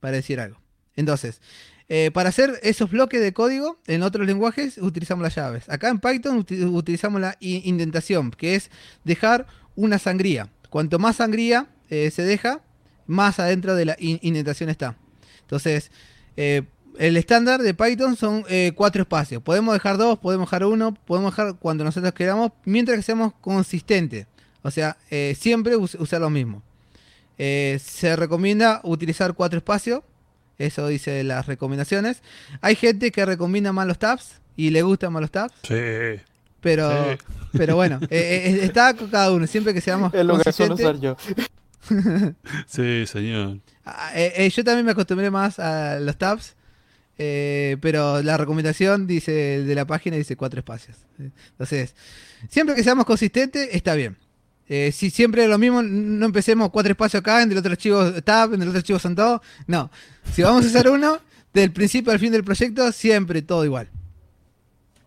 para 0.00 0.16
decir 0.16 0.40
algo. 0.40 0.60
Entonces, 0.96 1.40
eh, 1.88 2.10
para 2.12 2.30
hacer 2.30 2.58
esos 2.64 2.90
bloques 2.90 3.20
de 3.20 3.32
código, 3.32 3.78
en 3.86 4.02
otros 4.02 4.26
lenguajes 4.26 4.78
utilizamos 4.78 5.22
las 5.22 5.36
llaves. 5.36 5.68
Acá 5.68 5.88
en 5.88 6.00
Python 6.00 6.44
uti- 6.44 6.64
utilizamos 6.64 7.20
la 7.20 7.36
indentación, 7.40 8.32
que 8.32 8.56
es 8.56 8.70
dejar 9.04 9.46
una 9.76 10.00
sangría. 10.00 10.50
Cuanto 10.68 10.98
más 10.98 11.16
sangría 11.16 11.68
eh, 11.90 12.10
se 12.10 12.22
deja, 12.22 12.60
más 13.06 13.38
adentro 13.38 13.76
de 13.76 13.84
la 13.84 13.96
in- 14.00 14.18
indentación 14.22 14.68
está. 14.68 14.96
Entonces, 15.42 15.92
eh, 16.36 16.62
el 16.98 17.16
estándar 17.16 17.62
de 17.62 17.74
Python 17.74 18.16
son 18.16 18.44
eh, 18.48 18.72
cuatro 18.74 19.02
espacios. 19.02 19.42
Podemos 19.42 19.72
dejar 19.74 19.96
dos, 19.96 20.18
podemos 20.18 20.46
dejar 20.48 20.64
uno, 20.64 20.94
podemos 21.06 21.32
dejar 21.32 21.54
cuando 21.56 21.84
nosotros 21.84 22.12
queramos, 22.12 22.52
mientras 22.64 22.96
que 22.96 23.02
seamos 23.02 23.32
consistentes. 23.40 24.26
O 24.62 24.70
sea, 24.70 24.96
eh, 25.10 25.36
siempre 25.38 25.76
us- 25.76 25.94
usar 25.94 26.20
lo 26.20 26.28
mismo. 26.30 26.62
Eh, 27.38 27.78
se 27.82 28.16
recomienda 28.16 28.80
utilizar 28.82 29.34
cuatro 29.34 29.58
espacios. 29.58 30.02
Eso 30.58 30.88
dice 30.88 31.22
las 31.22 31.46
recomendaciones. 31.46 32.20
Hay 32.60 32.74
gente 32.74 33.12
que 33.12 33.24
recomienda 33.24 33.72
más 33.72 33.86
los 33.86 33.98
tabs 33.98 34.40
y 34.56 34.70
le 34.70 34.82
gustan 34.82 35.12
más 35.12 35.22
los 35.22 35.30
tabs. 35.30 35.54
Sí. 35.62 36.20
Pero, 36.60 36.90
Sí. 37.12 37.18
pero 37.56 37.76
bueno, 37.76 38.00
eh, 38.10 38.10
eh, 38.10 38.60
está 38.64 38.92
con 38.94 39.06
cada 39.08 39.30
uno. 39.30 39.46
Siempre 39.46 39.72
que 39.72 39.80
seamos 39.80 40.12
Es 40.12 40.24
lo 40.26 40.36
que 40.38 40.52
suelo 40.52 40.74
consistentes. 40.76 40.80
usar 40.80 40.98
yo. 41.00 41.16
Sí, 42.66 43.06
señor. 43.06 43.58
Ah, 43.84 44.10
eh, 44.14 44.32
eh, 44.36 44.50
yo 44.50 44.64
también 44.64 44.84
me 44.84 44.92
acostumbré 44.92 45.30
más 45.30 45.58
a 45.58 45.98
los 46.00 46.16
tabs. 46.18 46.54
Eh, 47.18 47.76
pero 47.80 48.22
la 48.22 48.36
recomendación 48.36 49.08
dice 49.08 49.62
de 49.64 49.74
la 49.74 49.84
página 49.86 50.16
dice 50.16 50.36
cuatro 50.36 50.60
espacios. 50.60 50.96
Entonces, 51.18 51.94
siempre 52.48 52.76
que 52.76 52.84
seamos 52.84 53.04
consistentes, 53.04 53.68
está 53.72 53.94
bien. 53.94 54.16
Eh, 54.68 54.92
si 54.92 55.10
siempre 55.10 55.48
lo 55.48 55.58
mismo, 55.58 55.82
no 55.82 56.26
empecemos 56.26 56.70
cuatro 56.70 56.92
espacios 56.92 57.20
acá, 57.20 57.42
en 57.42 57.50
el 57.50 57.58
otro 57.58 57.72
archivo 57.72 58.12
tab, 58.22 58.54
en 58.54 58.62
el 58.62 58.68
otro 58.68 58.78
archivo 58.78 58.98
son 59.00 59.16
todos. 59.16 59.40
No. 59.66 59.90
Si 60.32 60.42
vamos 60.42 60.64
a 60.64 60.68
usar 60.68 60.88
uno, 60.88 61.18
del 61.52 61.72
principio 61.72 62.12
al 62.12 62.20
fin 62.20 62.30
del 62.30 62.44
proyecto, 62.44 62.92
siempre 62.92 63.42
todo 63.42 63.64
igual. 63.64 63.88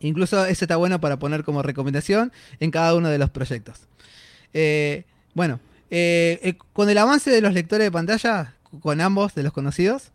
Incluso 0.01 0.45
eso 0.45 0.65
está 0.65 0.75
bueno 0.75 0.99
para 0.99 1.17
poner 1.17 1.43
como 1.43 1.61
recomendación 1.61 2.33
en 2.59 2.71
cada 2.71 2.95
uno 2.95 3.07
de 3.07 3.19
los 3.19 3.29
proyectos. 3.29 3.87
Eh, 4.51 5.05
bueno, 5.33 5.61
con 6.73 6.89
el 6.89 6.97
avance 6.97 7.29
de 7.29 7.39
los 7.39 7.53
lectores 7.53 7.85
de 7.85 7.91
pantalla, 7.91 8.55
con 8.81 8.99
ambos 8.99 9.35
de 9.35 9.43
los 9.43 9.53
conocidos, 9.53 10.11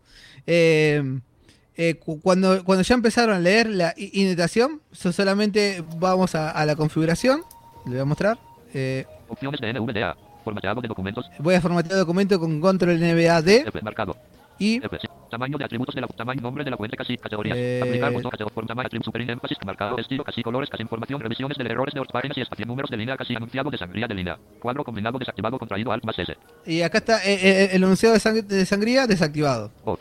eh, 1.77 1.95
cu- 1.95 2.19
cuando, 2.21 2.63
cuando 2.65 2.83
ya 2.83 2.95
empezaron 2.95 3.35
a 3.35 3.39
leer 3.39 3.69
la 3.69 3.93
indentación, 3.97 4.81
so- 4.91 5.11
solamente 5.13 5.83
vamos 5.97 6.35
a, 6.35 6.51
a 6.51 6.65
la 6.65 6.75
configuración, 6.75 7.41
le 7.85 7.91
voy 7.91 7.99
a 8.01 8.05
mostrar. 8.05 8.37
eh, 8.73 9.05
Opciones 9.29 9.59
de 9.61 9.73
NVDA. 9.73 10.15
Formateado 10.43 10.79
de 10.81 10.87
documentos. 10.87 11.25
voy 11.39 11.55
a 11.55 11.61
formatear 11.61 11.97
documento 11.99 12.39
con 12.39 12.61
control 12.61 12.97
D 12.99 13.63
F 13.67 13.81
marcado. 13.81 14.15
y 14.57 14.77
F. 14.77 14.97
Tamaño 15.29 15.57
de 15.57 15.65
atributos 15.65 15.93
de 15.93 15.99
la 15.99 16.07
tamaño 16.07 16.39
nombre 16.39 16.63
de 16.63 16.71
la 16.71 16.77
cuenta 16.77 16.95
casi 16.95 17.17
categorías. 17.17 17.57
Eh, 17.59 17.81
Aplicar 17.83 18.13
botón 18.13 18.31
categoría 18.31 18.53
forma 18.53 18.67
tamaño 18.69 18.85
atributo 18.87 19.05
super 19.11 19.29
énfasis 19.29 19.57
marcado 19.65 19.97
estilo 19.99 20.23
casi 20.23 20.41
colores 20.41 20.69
casi 20.69 20.83
información 20.83 21.19
revisiones 21.19 21.57
de 21.57 21.65
errores 21.65 21.93
de 21.93 21.99
páginas 22.05 22.37
y 22.37 22.41
espacio 22.41 22.65
números 22.65 22.89
de 22.89 22.95
línea 22.95 23.17
casi 23.17 23.35
anunciado 23.35 23.69
de 23.69 23.77
sangría 23.77 24.07
de 24.07 24.13
línea. 24.15 24.37
Cuadro 24.61 24.85
combinado 24.85 25.19
desactivado 25.19 25.59
contraído 25.59 25.91
alt 25.91 26.05
más 26.05 26.17
S. 26.17 26.33
Y 26.65 26.81
acá 26.81 26.99
está 26.99 27.25
eh, 27.25 27.33
eh, 27.41 27.69
el 27.73 27.83
enunciado 27.83 28.13
de, 28.13 28.21
sang- 28.21 28.41
de 28.47 28.65
sangría 28.65 29.05
desactivado. 29.05 29.69
Voz. 29.83 29.99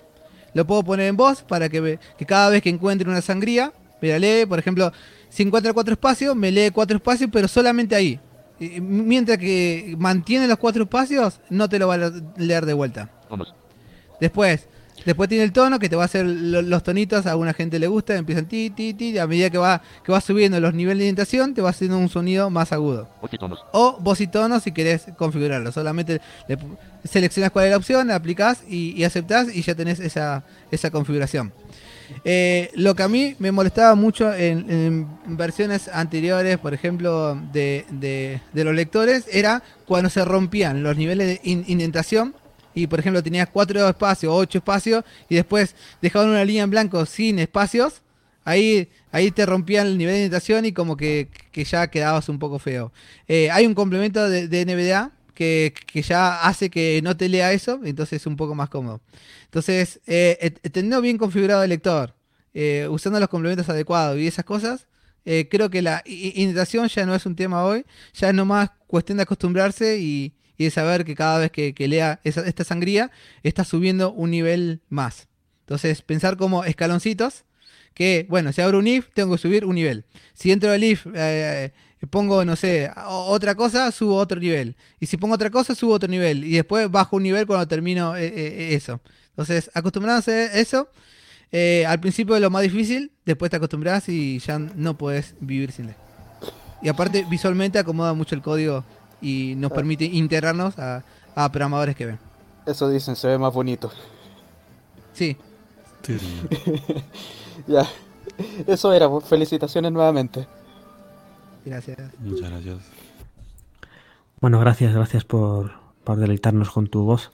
Lo 0.57 0.67
puedo 0.67 0.83
poner 0.83 1.07
en 1.09 1.17
voz 1.19 1.43
para 1.43 1.69
que, 1.69 1.81
ve- 1.81 1.99
que 2.17 2.25
cada 2.25 2.49
vez 2.49 2.63
que 2.63 2.71
encuentre 2.71 3.07
una 3.09 3.21
sangría, 3.21 3.73
me 4.01 4.09
la 4.09 4.19
lee. 4.19 4.47
Por 4.47 4.59
ejemplo, 4.59 4.91
si 5.29 5.43
encuentra 5.43 5.75
cuatro 5.75 5.93
espacios, 5.93 6.35
me 6.35 6.51
lee 6.51 6.71
cuatro 6.73 6.97
espacios, 6.97 7.29
pero 7.31 7.47
solamente 7.47 7.95
ahí. 7.95 8.19
Y- 8.59 8.81
Mientras 8.81 9.37
que 9.37 9.95
mantiene 9.99 10.49
los 10.49 10.57
cuatro 10.57 10.85
espacios, 10.85 11.41
no 11.51 11.69
te 11.69 11.79
lo 11.79 11.89
va 11.89 11.95
a 11.97 12.11
leer 12.39 12.65
de 12.65 12.73
vuelta. 12.73 13.11
Después, 14.19 14.67
después 15.07 15.29
tiene 15.31 15.45
el 15.45 15.53
tono 15.53 15.79
que 15.79 15.89
te 15.89 15.97
va 15.97 16.03
a 16.03 16.05
hacer 16.05 16.27
lo- 16.27 16.61
los 16.61 16.83
tonitos, 16.83 17.25
a 17.25 17.31
alguna 17.31 17.55
gente 17.55 17.79
le 17.79 17.87
gusta, 17.87 18.15
empiezan 18.17 18.45
ti, 18.47 18.69
ti, 18.69 18.93
ti, 18.93 19.11
y 19.13 19.19
a 19.19 19.27
medida 19.27 19.49
que 19.49 19.57
va, 19.59 19.81
que 20.05 20.13
va 20.13 20.21
subiendo 20.21 20.61
los 20.61 20.75
niveles 20.75 20.99
de 20.99 21.05
indentación, 21.05 21.55
te 21.55 21.63
va 21.63 21.71
haciendo 21.71 21.97
un 21.97 22.11
sonido 22.11 22.51
más 22.51 22.73
agudo. 22.73 23.09
O 23.73 23.97
voz 24.01 24.21
y 24.21 24.27
tono 24.27 24.61
si 24.61 24.73
querés 24.73 25.07
configurarlo. 25.17 25.73
Solamente 25.73 26.21
le 26.49 26.59
seleccionas 27.05 27.51
cuál 27.53 27.67
es 27.67 27.71
la 27.71 27.77
opción, 27.79 28.09
la 28.09 28.17
aplicás 28.17 28.63
y, 28.69 28.91
y 29.01 29.05
aceptás 29.05 29.55
y 29.55 29.63
ya 29.63 29.75
tenés 29.75 30.01
esa, 30.01 30.45
esa 30.71 30.91
configuración. 30.91 31.53
Eh, 32.25 32.71
lo 32.75 32.95
que 32.95 33.03
a 33.03 33.09
mí 33.09 33.35
me 33.39 33.51
molestaba 33.53 33.95
mucho 33.97 34.33
en, 34.33 34.71
en 34.71 35.37
versiones 35.37 35.89
anteriores, 35.89 36.59
por 36.59 36.73
ejemplo, 36.75 37.35
de, 37.53 37.85
de- 37.91 38.41
de 38.53 38.65
los 38.65 38.75
lectores, 38.75 39.25
era 39.31 39.63
cuando 39.87 40.09
se 40.11 40.25
rompían 40.25 40.83
los 40.83 40.97
niveles 40.97 41.27
de 41.27 41.41
in- 41.45 41.65
indentación 41.67 42.35
y, 42.77 42.87
por 42.87 43.01
ejemplo, 43.01 43.23
tenías 43.23 43.49
cuatro 43.49 43.89
espacios 43.89 44.33
ocho 44.37 44.59
espacios 44.59 45.03
y 45.31 45.35
después 45.37 45.75
dejaban 46.03 46.29
una 46.29 46.45
línea 46.45 46.63
en 46.63 46.71
blanco 46.71 47.07
sin 47.07 47.39
espacios. 47.39 48.03
Ahí, 48.45 48.91
ahí 49.11 49.31
te 49.31 49.47
rompían 49.47 49.87
el 49.89 49.99
nivel 49.99 50.13
de 50.13 50.19
indentación 50.21 50.67
y 50.67 50.73
como 50.73 50.95
que, 50.97 51.29
que 51.53 51.65
ya 51.65 51.89
quedabas 51.89 52.29
un 52.29 52.39
poco 52.39 52.59
feo. 52.59 52.93
Eh, 53.27 53.51
hay 53.51 53.67
un 53.67 53.75
complemento 53.75 54.29
de, 54.29 54.47
de 54.47 55.09
que, 55.35 55.73
que 55.87 56.03
ya 56.03 56.43
hace 56.43 56.69
que 56.69 57.01
no 57.03 57.17
te 57.17 57.31
lea 57.31 57.53
eso, 57.53 57.81
entonces 57.83 58.21
es 58.21 58.27
un 58.27 58.37
poco 58.37 58.55
más 58.55 58.69
cómodo. 58.69 59.01
Entonces, 59.47 60.01
eh, 60.07 60.37
eh, 60.41 60.51
teniendo 60.71 61.01
bien 61.01 61.17
configurado 61.17 61.63
el 61.65 61.71
lector, 61.71 62.15
usando 62.91 63.19
los 63.21 63.29
complementos 63.31 63.69
adecuados 63.71 64.19
y 64.19 64.27
esas 64.27 64.45
cosas, 64.45 64.87
creo 65.51 65.69
que 65.71 65.83
la 65.83 66.03
i- 66.07 66.29
i- 66.29 66.43
indentación 66.43 66.89
ya 66.89 67.05
no 67.07 67.15
es 67.15 67.27
un 67.27 67.37
tema 67.37 67.65
hoy, 67.65 67.85
ya 68.15 68.29
es 68.29 68.35
nomás 68.35 68.71
cuestión 68.87 69.17
de 69.19 69.23
acostumbrarse 69.25 69.99
y, 69.99 70.33
y 70.59 70.65
de 70.65 70.71
saber 70.71 71.05
que 71.05 71.15
cada 71.15 71.39
vez 71.39 71.51
que, 71.51 71.75
que 71.75 71.89
lea 71.89 72.21
esa- 72.25 72.47
esta 72.47 72.65
sangría 72.65 73.11
está 73.43 73.65
subiendo 73.65 74.13
un 74.13 74.31
nivel 74.31 74.81
más. 74.89 75.29
Entonces, 75.61 76.03
pensar 76.03 76.37
como 76.37 76.65
escaloncitos, 76.65 77.45
que, 77.95 78.27
bueno, 78.29 78.53
si 78.53 78.61
abro 78.61 78.79
un 78.79 78.87
if, 78.87 79.09
tengo 79.15 79.33
que 79.35 79.39
subir 79.43 79.65
un 79.65 79.75
nivel. 79.75 80.05
Si 80.35 80.53
entro 80.53 80.71
del 80.71 80.85
if, 80.85 81.07
eh, 81.15 81.73
pongo, 82.11 82.45
no 82.45 82.55
sé, 82.55 82.91
otra 83.07 83.55
cosa, 83.55 83.91
subo 83.91 84.17
otro 84.17 84.39
nivel. 84.39 84.77
Y 85.01 85.07
si 85.07 85.17
pongo 85.17 85.35
otra 85.35 85.51
cosa, 85.51 85.75
subo 85.75 85.95
otro 85.95 86.09
nivel. 86.09 86.45
Y 86.45 86.53
después 86.53 86.91
bajo 86.91 87.17
un 87.17 87.23
nivel 87.23 87.47
cuando 87.47 87.67
termino 87.67 88.15
eh, 88.17 88.27
eh, 88.27 88.75
eso. 88.75 89.01
Entonces, 89.31 89.71
acostumbrándose 89.75 90.33
a 90.33 90.59
eso, 90.59 90.89
al 91.87 92.01
principio 92.01 92.35
es 92.37 92.43
lo 92.43 92.51
más 92.51 92.63
difícil, 92.63 93.13
después 93.25 93.51
te 93.51 93.57
acostumbras 93.57 94.09
y 94.09 94.39
ya 94.41 94.59
no 94.59 94.97
puedes 94.99 95.35
vivir 95.41 95.73
sin 95.73 95.89
él. 95.89 95.95
Y 96.83 96.89
aparte, 96.89 97.25
visualmente 97.31 97.79
acomoda 97.79 98.13
mucho 98.13 98.35
el 98.35 98.43
código 98.43 98.85
y 99.21 99.55
nos 99.57 99.73
permite 99.73 100.05
integrarnos 100.05 100.79
a, 100.79 101.03
a 101.35 101.51
programadores 101.51 101.97
que 101.97 102.07
ven. 102.07 102.19
Eso 102.67 102.89
dicen, 102.91 103.17
se 103.17 103.29
ve 103.29 103.39
más 103.39 103.55
bonito. 103.55 103.91
Sí. 105.13 105.37
ya. 107.67 107.87
Eso 108.67 108.93
era, 108.93 109.09
pues, 109.09 109.25
felicitaciones 109.25 109.93
nuevamente. 109.93 110.47
Gracias. 111.65 111.99
Muchas 112.19 112.51
gracias. 112.51 112.79
Bueno, 114.41 114.61
gracias, 114.61 114.95
gracias 114.95 115.25
por, 115.25 115.73
por 116.05 116.19
deleitarnos 116.19 116.71
con 116.71 116.87
tu 116.89 117.05
voz. 117.05 117.33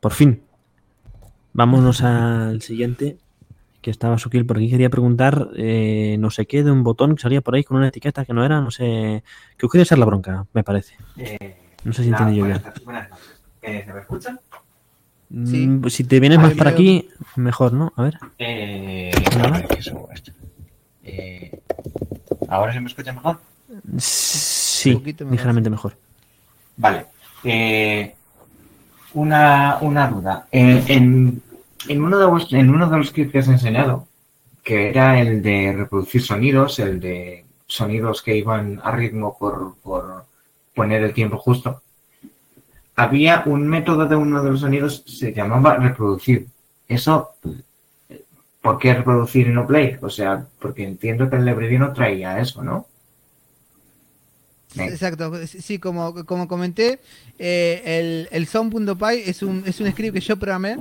Por 0.00 0.12
fin. 0.12 0.42
Vámonos 1.52 2.02
al 2.02 2.60
siguiente, 2.60 3.18
que 3.86 3.92
estaba 3.92 4.18
Sukil 4.18 4.44
por 4.44 4.56
aquí. 4.56 4.68
Quería 4.68 4.90
preguntar, 4.90 5.50
eh, 5.54 6.16
no 6.18 6.32
sé 6.32 6.44
qué, 6.46 6.64
de 6.64 6.72
un 6.72 6.82
botón 6.82 7.14
que 7.14 7.22
salía 7.22 7.40
por 7.40 7.54
ahí 7.54 7.62
con 7.62 7.76
una 7.76 7.86
etiqueta 7.86 8.24
que 8.24 8.32
no 8.32 8.44
era, 8.44 8.60
no 8.60 8.72
sé. 8.72 9.22
Que 9.56 9.68
quería 9.68 9.84
ser 9.84 9.98
la 9.98 10.06
bronca, 10.06 10.44
me 10.52 10.64
parece. 10.64 10.96
No 11.84 11.92
sé 11.92 12.02
si 12.02 12.10
nada, 12.10 12.28
entiendo 12.28 12.34
yo 12.34 12.46
bien. 12.46 12.84
buenas, 12.84 13.08
noches. 13.08 13.26
Eh, 13.62 13.84
¿Se 13.86 13.92
me 13.92 14.00
escucha? 14.00 14.40
Mm, 15.28 15.86
si 15.86 16.02
te 16.02 16.18
vienes 16.18 16.40
más 16.40 16.54
para 16.54 16.70
aquí, 16.70 17.08
mejor, 17.36 17.74
¿no? 17.74 17.92
A 17.94 18.02
ver. 18.02 18.18
Eh. 18.40 19.12
Eh, 21.04 21.60
¿Ahora 22.48 22.72
se 22.72 22.80
me 22.80 22.88
escucha 22.88 23.12
mejor? 23.12 23.38
Sí, 23.98 24.94
poquito 24.94 25.24
mejor, 25.24 25.32
ligeramente 25.32 25.70
mejor. 25.70 25.96
Vale. 26.76 27.06
Eh, 27.44 28.16
una, 29.14 29.78
una 29.80 30.08
duda. 30.08 30.48
Eh, 30.50 30.82
en, 30.88 31.40
en, 31.88 32.02
uno 32.02 32.18
de 32.18 32.26
vos- 32.26 32.52
en 32.52 32.70
uno 32.70 32.88
de 32.88 32.98
los 32.98 33.12
que 33.12 33.30
has 33.34 33.48
enseñado, 33.48 34.06
que 34.62 34.88
era 34.88 35.20
el 35.20 35.42
de 35.42 35.72
reproducir 35.76 36.22
sonidos, 36.22 36.78
el 36.78 37.00
de 37.00 37.44
sonidos 37.66 38.22
que 38.22 38.36
iban 38.36 38.80
a 38.82 38.90
ritmo 38.92 39.36
por, 39.38 39.76
por 39.82 40.24
poner 40.74 41.02
el 41.02 41.12
tiempo 41.14 41.38
justo, 41.38 41.82
había 42.96 43.42
un 43.46 43.66
método 43.68 44.06
de 44.06 44.16
uno 44.16 44.42
de 44.42 44.50
los 44.50 44.60
sonidos, 44.60 45.04
se 45.06 45.32
llamaba 45.32 45.76
reproducir. 45.76 46.46
Eso, 46.88 47.30
¿por 48.62 48.78
qué 48.78 48.94
reproducir 48.94 49.46
y 49.48 49.50
no 49.52 49.66
play? 49.66 49.96
O 50.00 50.10
sea, 50.10 50.46
porque 50.58 50.84
entiendo 50.84 51.28
que 51.28 51.36
el 51.36 51.44
library 51.44 51.78
no 51.78 51.92
traía 51.92 52.38
eso, 52.40 52.62
¿no? 52.62 52.86
Exacto, 54.78 55.32
sí, 55.46 55.78
como, 55.78 56.26
como 56.26 56.46
comenté, 56.48 57.00
eh, 57.38 57.82
el, 57.84 58.28
el 58.30 58.46
Sound.py 58.46 59.22
es 59.24 59.42
un, 59.42 59.62
es 59.66 59.80
un 59.80 59.90
script 59.90 60.14
que 60.14 60.20
yo 60.20 60.36
programé 60.36 60.76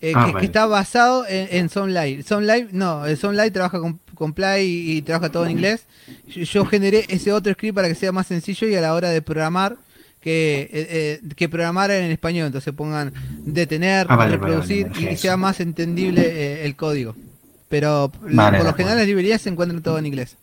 eh, 0.00 0.12
Ah, 0.14 0.32
que, 0.38 0.46
está 0.46 0.66
basado 0.66 1.26
en, 1.26 1.48
en 1.50 1.68
SoundLive. 1.68 2.22
SoundLive, 2.22 2.68
no, 2.72 3.06
el 3.06 3.16
SoundLive 3.16 3.50
trabaja 3.50 3.78
con, 3.80 3.98
con 4.14 4.32
Play 4.32 4.66
y, 4.66 4.96
y 4.98 5.02
trabaja 5.02 5.30
todo 5.30 5.44
en 5.44 5.52
inglés. 5.52 5.86
Yo, 6.28 6.42
yo 6.42 6.64
generé 6.66 7.04
ese 7.08 7.32
otro 7.32 7.52
script 7.52 7.74
para 7.74 7.88
que 7.88 7.94
sea 7.94 8.12
más 8.12 8.26
sencillo 8.26 8.68
y 8.68 8.74
a 8.74 8.80
la 8.80 8.94
hora 8.94 9.10
de 9.10 9.22
programar, 9.22 9.76
que, 10.20 10.62
eh, 10.62 10.68
eh, 10.72 11.20
que 11.36 11.48
programar 11.48 11.90
en 11.90 12.10
español. 12.10 12.46
Entonces 12.46 12.74
pongan 12.74 13.12
detener, 13.44 14.06
Ah, 14.08 14.16
vale, 14.16 14.36
vale, 14.36 14.46
reproducir 14.46 14.88
vale, 14.88 15.12
y 15.12 15.16
sea 15.16 15.36
más 15.36 15.60
entendible 15.60 16.22
eh, 16.22 16.64
el 16.66 16.76
código. 16.76 17.14
Pero 17.68 18.12
Vale, 18.20 18.58
por 18.58 18.66
lo 18.66 18.74
general 18.74 18.98
las 18.98 19.06
librerías 19.06 19.42
se 19.42 19.48
encuentran 19.48 19.82
todo 19.82 19.98
en 19.98 20.06
inglés. 20.06 20.36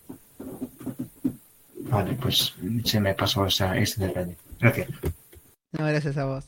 Vale, 1.90 2.18
pues 2.20 2.54
se 2.84 3.00
me 3.00 3.14
pasó 3.14 3.46
esa, 3.46 3.78
ese 3.78 4.08
detalle. 4.08 4.36
Gracias. 4.60 4.90
No, 5.72 5.86
gracias 5.86 6.18
a 6.18 6.26
vos. 6.26 6.46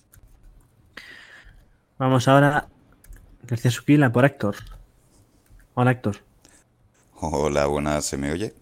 Vamos 1.98 2.27
ahora, 2.27 2.68
gracias 3.48 3.74
Sukila, 3.76 4.12
por 4.12 4.26
Héctor. 4.26 4.56
Hola 5.74 5.92
Héctor. 5.92 6.18
Hola, 7.20 7.66
buenas, 7.68 8.06
¿se 8.06 8.18
me 8.18 8.32
oye? 8.32 8.54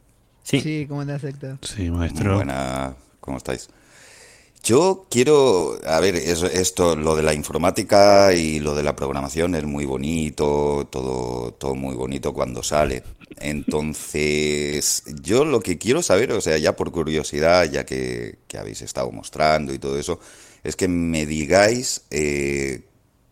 Sí. 0.43 0.59
Sí, 0.61 0.85
¿cómo 0.87 1.01
andás, 1.01 1.23
Héctor? 1.23 1.57
Sí, 1.61 1.89
maestro. 1.89 2.35
Buena, 2.35 2.95
¿cómo 3.19 3.37
estáis? 3.37 3.69
Yo 4.63 5.07
quiero, 5.09 5.77
a 5.85 5.99
ver, 5.99 6.15
es- 6.15 6.41
esto, 6.43 6.95
lo 6.95 7.15
de 7.15 7.23
la 7.23 7.33
informática 7.33 8.33
y 8.33 8.59
lo 8.59 8.75
de 8.75 8.83
la 8.83 8.95
programación 8.95 9.55
es 9.55 9.65
muy 9.65 9.85
bonito, 9.85 10.87
todo, 10.89 11.53
todo 11.53 11.75
muy 11.75 11.95
bonito 11.95 12.33
cuando 12.33 12.63
sale. 12.63 13.03
Entonces, 13.41 15.03
yo 15.21 15.43
lo 15.45 15.59
que 15.59 15.77
quiero 15.77 16.01
saber, 16.01 16.31
o 16.31 16.41
sea, 16.41 16.57
ya 16.57 16.75
por 16.75 16.91
curiosidad, 16.91 17.65
ya 17.69 17.85
que, 17.85 18.39
que 18.47 18.57
habéis 18.57 18.81
estado 18.81 19.11
mostrando 19.11 19.73
y 19.73 19.79
todo 19.79 19.99
eso, 19.99 20.19
es 20.63 20.75
que 20.77 20.87
me 20.87 21.25
digáis 21.25 22.03
eh, 22.09 22.83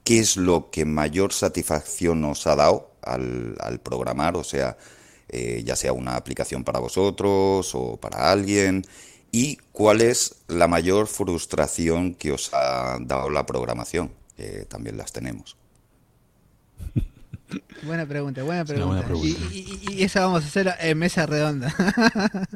qué 0.03 0.19
es 0.19 0.37
lo 0.37 0.69
que 0.71 0.85
mayor 0.85 1.33
satisfacción 1.33 2.23
os 2.25 2.45
ha 2.47 2.55
dado 2.55 2.91
al, 3.03 3.55
al 3.59 3.79
programar, 3.79 4.35
o 4.37 4.43
sea, 4.43 4.77
eh, 5.29 5.61
ya 5.65 5.75
sea 5.75 5.93
una 5.93 6.15
aplicación 6.15 6.63
para 6.63 6.79
vosotros 6.79 7.71
o 7.73 7.97
para 7.97 8.31
alguien, 8.31 8.83
y 9.31 9.57
cuál 9.71 10.01
es 10.01 10.35
la 10.47 10.67
mayor 10.67 11.07
frustración 11.07 12.13
que 12.15 12.31
os 12.33 12.53
ha 12.53 12.97
dado 13.01 13.29
la 13.29 13.45
programación, 13.45 14.11
que 14.35 14.65
también 14.65 14.97
las 14.97 15.11
tenemos. 15.13 15.55
Buena 17.83 18.05
pregunta, 18.05 18.43
buena 18.43 18.63
pregunta. 18.63 19.05
Y, 19.23 19.27
y- 19.51 19.93
y 19.99 20.03
esa 20.03 20.21
vamos 20.21 20.43
a 20.43 20.47
hacer 20.47 20.73
en 20.79 20.97
mesa 20.97 21.25
redonda. 21.25 21.73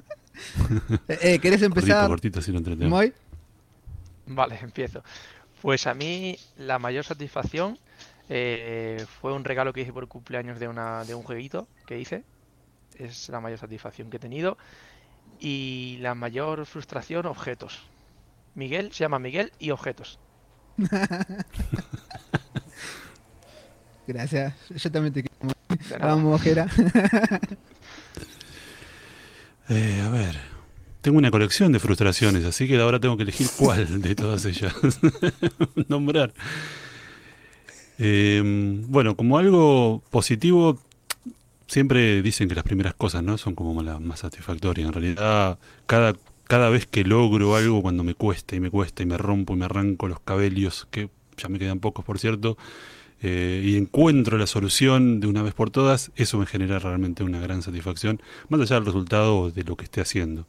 Eh, 1.07 1.39
¿Querés 1.39 1.61
empezar? 1.61 2.07
cortito, 2.09 2.39
así 2.39 2.51
lo 2.51 2.57
entretenemos. 2.57 2.91
Moy? 2.91 3.13
Vale, 4.27 4.59
empiezo. 4.61 5.01
Pues 5.65 5.87
a 5.87 5.95
mí 5.95 6.37
la 6.57 6.77
mayor 6.77 7.03
satisfacción 7.03 7.79
eh, 8.29 9.03
fue 9.19 9.33
un 9.33 9.43
regalo 9.43 9.73
que 9.73 9.81
hice 9.81 9.91
por 9.91 10.07
cumpleaños 10.07 10.59
de, 10.59 10.67
una, 10.67 11.03
de 11.05 11.15
un 11.15 11.23
jueguito 11.23 11.67
que 11.87 11.99
hice. 11.99 12.23
Es 12.99 13.29
la 13.29 13.39
mayor 13.39 13.57
satisfacción 13.57 14.11
que 14.11 14.17
he 14.17 14.19
tenido. 14.19 14.59
Y 15.39 15.97
la 16.01 16.13
mayor 16.13 16.67
frustración, 16.67 17.25
objetos. 17.25 17.81
Miguel 18.53 18.91
se 18.93 19.05
llama 19.05 19.17
Miguel 19.17 19.53
y 19.57 19.71
objetos. 19.71 20.19
Gracias. 24.05 24.53
Yo 24.69 24.91
también 24.91 25.15
te 25.15 25.23
quiero. 25.23 25.55
Vamos, 25.99 26.41
Ojera. 26.41 26.67
Eh, 29.67 29.99
a 30.05 30.09
ver, 30.09 30.37
tengo 31.05 31.19
una 31.19 31.29
colección 31.29 31.71
de 31.71 31.77
frustraciones, 31.77 32.45
así 32.45 32.67
que 32.67 32.81
ahora 32.81 32.99
tengo 32.99 33.15
que 33.15 33.21
elegir 33.21 33.45
cuál 33.59 34.01
de 34.01 34.15
todas 34.15 34.43
ellas 34.45 34.73
nombrar. 35.87 36.33
Eh, 37.99 38.41
bueno, 38.87 39.15
como 39.15 39.37
algo 39.37 40.01
positivo, 40.09 40.79
siempre 41.67 42.23
dicen 42.23 42.49
que 42.49 42.55
las 42.55 42.63
primeras 42.63 42.95
cosas 42.95 43.21
no 43.21 43.37
son 43.37 43.53
como 43.53 43.83
las 43.83 44.01
más 44.01 44.21
satisfactorias. 44.21 44.87
En 44.87 44.93
realidad, 44.93 45.59
cada, 45.85 46.15
cada 46.45 46.69
vez 46.71 46.87
que 46.87 47.03
logro 47.03 47.55
algo, 47.55 47.83
cuando 47.83 48.03
me 48.03 48.15
cuesta 48.15 48.55
y 48.55 48.59
me 48.59 48.71
cuesta 48.71 49.03
y 49.03 49.05
me 49.05 49.19
rompo 49.19 49.53
y 49.53 49.57
me 49.57 49.65
arranco 49.65 50.07
los 50.07 50.19
cabellos, 50.21 50.87
que 50.89 51.11
ya 51.37 51.49
me 51.49 51.59
quedan 51.59 51.79
pocos 51.79 52.03
por 52.03 52.17
cierto, 52.17 52.57
eh, 53.21 53.61
y 53.63 53.77
encuentro 53.77 54.39
la 54.39 54.47
solución 54.47 55.19
de 55.19 55.27
una 55.27 55.43
vez 55.43 55.53
por 55.53 55.69
todas, 55.69 56.11
eso 56.15 56.39
me 56.39 56.47
genera 56.47 56.79
realmente 56.79 57.23
una 57.23 57.39
gran 57.39 57.61
satisfacción, 57.61 58.23
más 58.49 58.59
allá 58.59 58.77
del 58.77 58.87
resultado 58.87 59.51
de 59.51 59.63
lo 59.63 59.75
que 59.75 59.83
esté 59.83 60.01
haciendo. 60.01 60.47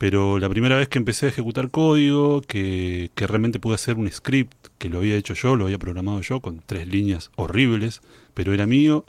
Pero 0.00 0.38
la 0.38 0.48
primera 0.48 0.78
vez 0.78 0.88
que 0.88 0.96
empecé 0.96 1.26
a 1.26 1.28
ejecutar 1.28 1.70
código, 1.70 2.40
que, 2.40 3.10
realmente 3.16 3.60
pude 3.60 3.74
hacer 3.74 3.96
un 3.96 4.10
script, 4.10 4.68
que 4.78 4.88
lo 4.88 4.96
había 4.96 5.14
hecho 5.14 5.34
yo, 5.34 5.56
lo 5.56 5.66
había 5.66 5.78
programado 5.78 6.22
yo, 6.22 6.40
con 6.40 6.62
tres 6.64 6.88
líneas 6.88 7.30
horribles, 7.36 8.00
pero 8.32 8.54
era 8.54 8.66
mío, 8.66 9.04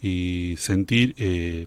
y 0.00 0.54
sentir 0.56 1.14
eh, 1.18 1.66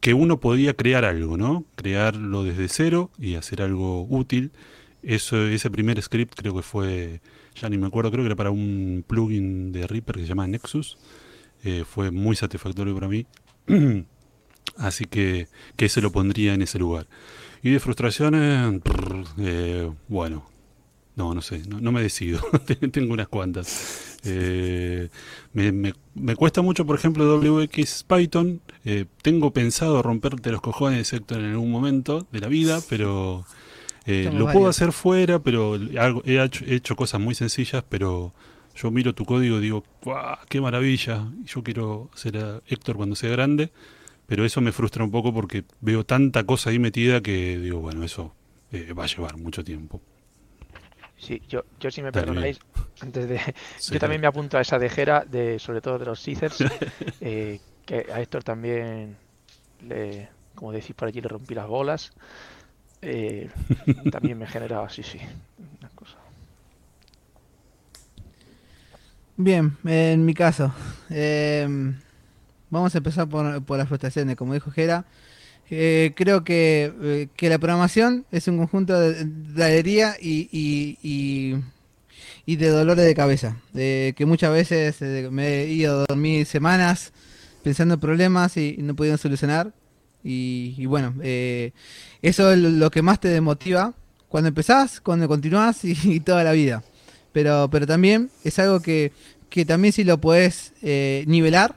que 0.00 0.12
uno 0.12 0.40
podía 0.40 0.74
crear 0.74 1.04
algo, 1.04 1.36
¿no? 1.36 1.64
Crearlo 1.76 2.42
desde 2.42 2.66
cero 2.66 3.12
y 3.16 3.36
hacer 3.36 3.62
algo 3.62 4.08
útil. 4.10 4.50
Eso, 5.04 5.46
ese 5.46 5.70
primer 5.70 6.02
script 6.02 6.34
creo 6.34 6.52
que 6.56 6.62
fue, 6.62 7.20
ya 7.54 7.68
ni 7.68 7.78
me 7.78 7.86
acuerdo, 7.86 8.10
creo 8.10 8.24
que 8.24 8.26
era 8.26 8.34
para 8.34 8.50
un 8.50 9.04
plugin 9.06 9.70
de 9.70 9.86
Reaper 9.86 10.16
que 10.16 10.22
se 10.22 10.28
llama 10.28 10.48
Nexus. 10.48 10.98
Eh, 11.62 11.84
fue 11.88 12.10
muy 12.10 12.34
satisfactorio 12.34 12.92
para 12.92 13.06
mí. 13.06 13.24
Así 14.76 15.04
que, 15.04 15.46
que 15.76 15.84
ese 15.84 16.00
lo 16.00 16.10
pondría 16.10 16.52
en 16.54 16.62
ese 16.62 16.80
lugar. 16.80 17.06
Y 17.62 17.70
de 17.70 17.80
frustraciones, 17.80 18.80
brr, 18.82 19.24
eh, 19.38 19.90
bueno, 20.08 20.48
no, 21.16 21.34
no 21.34 21.42
sé, 21.42 21.62
no, 21.68 21.80
no 21.80 21.92
me 21.92 22.02
decido. 22.02 22.40
Tengo 22.92 23.12
unas 23.14 23.28
cuantas. 23.28 24.18
Eh, 24.24 25.08
me, 25.52 25.72
me- 25.72 25.94
me 26.14 26.36
cuesta 26.36 26.62
mucho, 26.62 26.84
por 26.84 26.96
ejemplo, 26.96 27.24
WX 27.40 28.04
Python. 28.04 28.60
Eh, 28.84 29.06
tengo 29.22 29.52
pensado 29.52 30.02
romperte 30.02 30.50
los 30.52 30.60
cojones, 30.60 31.12
Héctor, 31.12 31.38
en 31.40 31.52
algún 31.52 31.70
momento 31.70 32.26
de 32.32 32.40
la 32.40 32.48
vida, 32.48 32.80
pero 32.88 33.44
eh, 34.04 34.24
lo 34.32 34.46
puedo 34.52 34.68
hacer 34.68 34.92
fuera, 34.92 35.38
pero 35.40 35.74
algo- 35.74 36.22
he 36.24 36.42
hecho, 36.42 36.64
he 36.66 36.74
hecho 36.76 36.96
cosas 36.96 37.20
muy 37.20 37.34
sencillas, 37.34 37.84
pero 37.88 38.32
yo 38.74 38.90
miro 38.90 39.14
tu 39.14 39.24
código 39.24 39.58
y 39.58 39.62
digo, 39.62 39.84
¡guau! 40.02 40.36
¡Qué 40.48 40.60
maravilla! 40.60 41.26
Yo 41.44 41.62
quiero 41.62 42.10
ser 42.14 42.36
a 42.38 42.60
Héctor 42.66 42.96
cuando 42.96 43.14
sea 43.16 43.30
grande, 43.30 43.70
pero 44.26 44.44
eso 44.44 44.60
me 44.60 44.72
frustra 44.72 45.04
un 45.04 45.10
poco 45.10 45.32
porque 45.32 45.64
veo 45.80 46.04
tanta 46.04 46.44
cosa 46.44 46.70
ahí 46.70 46.78
metida 46.78 47.20
que 47.20 47.58
digo, 47.58 47.80
bueno, 47.80 48.04
eso 48.04 48.34
eh, 48.72 48.92
va 48.92 49.04
a 49.04 49.06
llevar 49.06 49.36
mucho 49.36 49.64
tiempo. 49.64 50.00
Sí, 51.18 51.42
yo, 51.48 51.64
yo 51.80 51.90
si 51.90 52.02
me 52.02 52.08
Está 52.08 52.22
bien. 52.22 52.34
perdonáis, 52.34 52.58
antes 53.00 53.28
de... 53.28 53.40
Sí. 53.78 53.94
Yo 53.94 53.98
también 54.00 54.20
me 54.20 54.26
apunto 54.26 54.58
a 54.58 54.60
esa 54.60 54.78
dejera, 54.78 55.24
de, 55.24 55.58
sobre 55.58 55.80
todo 55.80 55.98
de 55.98 56.04
los 56.06 56.22
Caesars, 56.24 56.58
eh, 57.20 57.60
que 57.86 58.06
a 58.12 58.20
Héctor 58.20 58.44
también, 58.44 59.16
le, 59.80 60.28
como 60.54 60.72
decís 60.72 60.94
por 60.94 61.08
allí, 61.08 61.20
le 61.20 61.28
rompí 61.28 61.54
las 61.54 61.66
bolas. 61.66 62.12
Eh, 63.02 63.50
también 64.10 64.38
me 64.38 64.46
generaba, 64.46 64.88
sí, 64.90 65.02
sí, 65.02 65.18
una 65.78 65.88
cosa. 65.90 66.16
Bien, 69.36 69.76
en 69.84 70.24
mi 70.24 70.32
caso, 70.34 70.72
em, 71.10 71.94
vamos 72.70 72.94
a 72.94 72.98
empezar 72.98 73.28
por, 73.28 73.62
por 73.64 73.78
las 73.78 73.88
frustraciones. 73.88 74.36
Como 74.36 74.54
dijo 74.54 74.70
Jera, 74.70 75.04
eh, 75.70 76.12
creo 76.16 76.44
que, 76.44 76.92
eh, 77.02 77.28
que 77.36 77.48
la 77.48 77.58
programación 77.58 78.24
es 78.30 78.46
un 78.48 78.58
conjunto 78.58 78.98
de, 78.98 79.24
de 79.24 79.64
alegría 79.64 80.16
y, 80.20 80.48
y, 80.52 80.98
y- 81.02 81.56
y 82.48 82.56
de 82.56 82.68
dolores 82.68 83.04
de 83.04 83.14
cabeza. 83.14 83.56
De 83.72 84.14
que 84.16 84.24
muchas 84.26 84.52
veces 84.52 85.02
eh, 85.02 85.28
me 85.32 85.62
he 85.62 85.68
ido 85.72 86.00
a 86.00 86.04
dormir 86.08 86.46
semanas 86.46 87.12
pensando 87.64 87.94
en 87.94 88.00
problemas 88.00 88.56
y, 88.56 88.76
no 88.78 88.94
pudieron 88.94 89.18
solucionar. 89.18 89.72
Y, 90.22 90.86
bueno, 90.86 91.14
eh, 91.22 91.72
eso 92.22 92.52
es 92.52 92.58
lo- 92.58 92.90
que 92.90 93.02
más 93.02 93.20
te 93.20 93.28
desmotiva 93.28 93.94
cuando 94.28 94.48
empezás, 94.48 95.00
cuando 95.00 95.28
continuás 95.28 95.84
y, 95.84 95.96
y 96.04 96.20
toda 96.20 96.44
la 96.44 96.52
vida. 96.52 96.82
Pero, 97.32 97.68
pero 97.70 97.86
también 97.86 98.30
es 98.44 98.58
algo 98.58 98.80
que, 98.80 99.12
que 99.50 99.64
también 99.64 99.92
si 99.92 100.04
lo 100.04 100.20
podés 100.20 100.72
eh, 100.82 101.24
nivelar, 101.26 101.76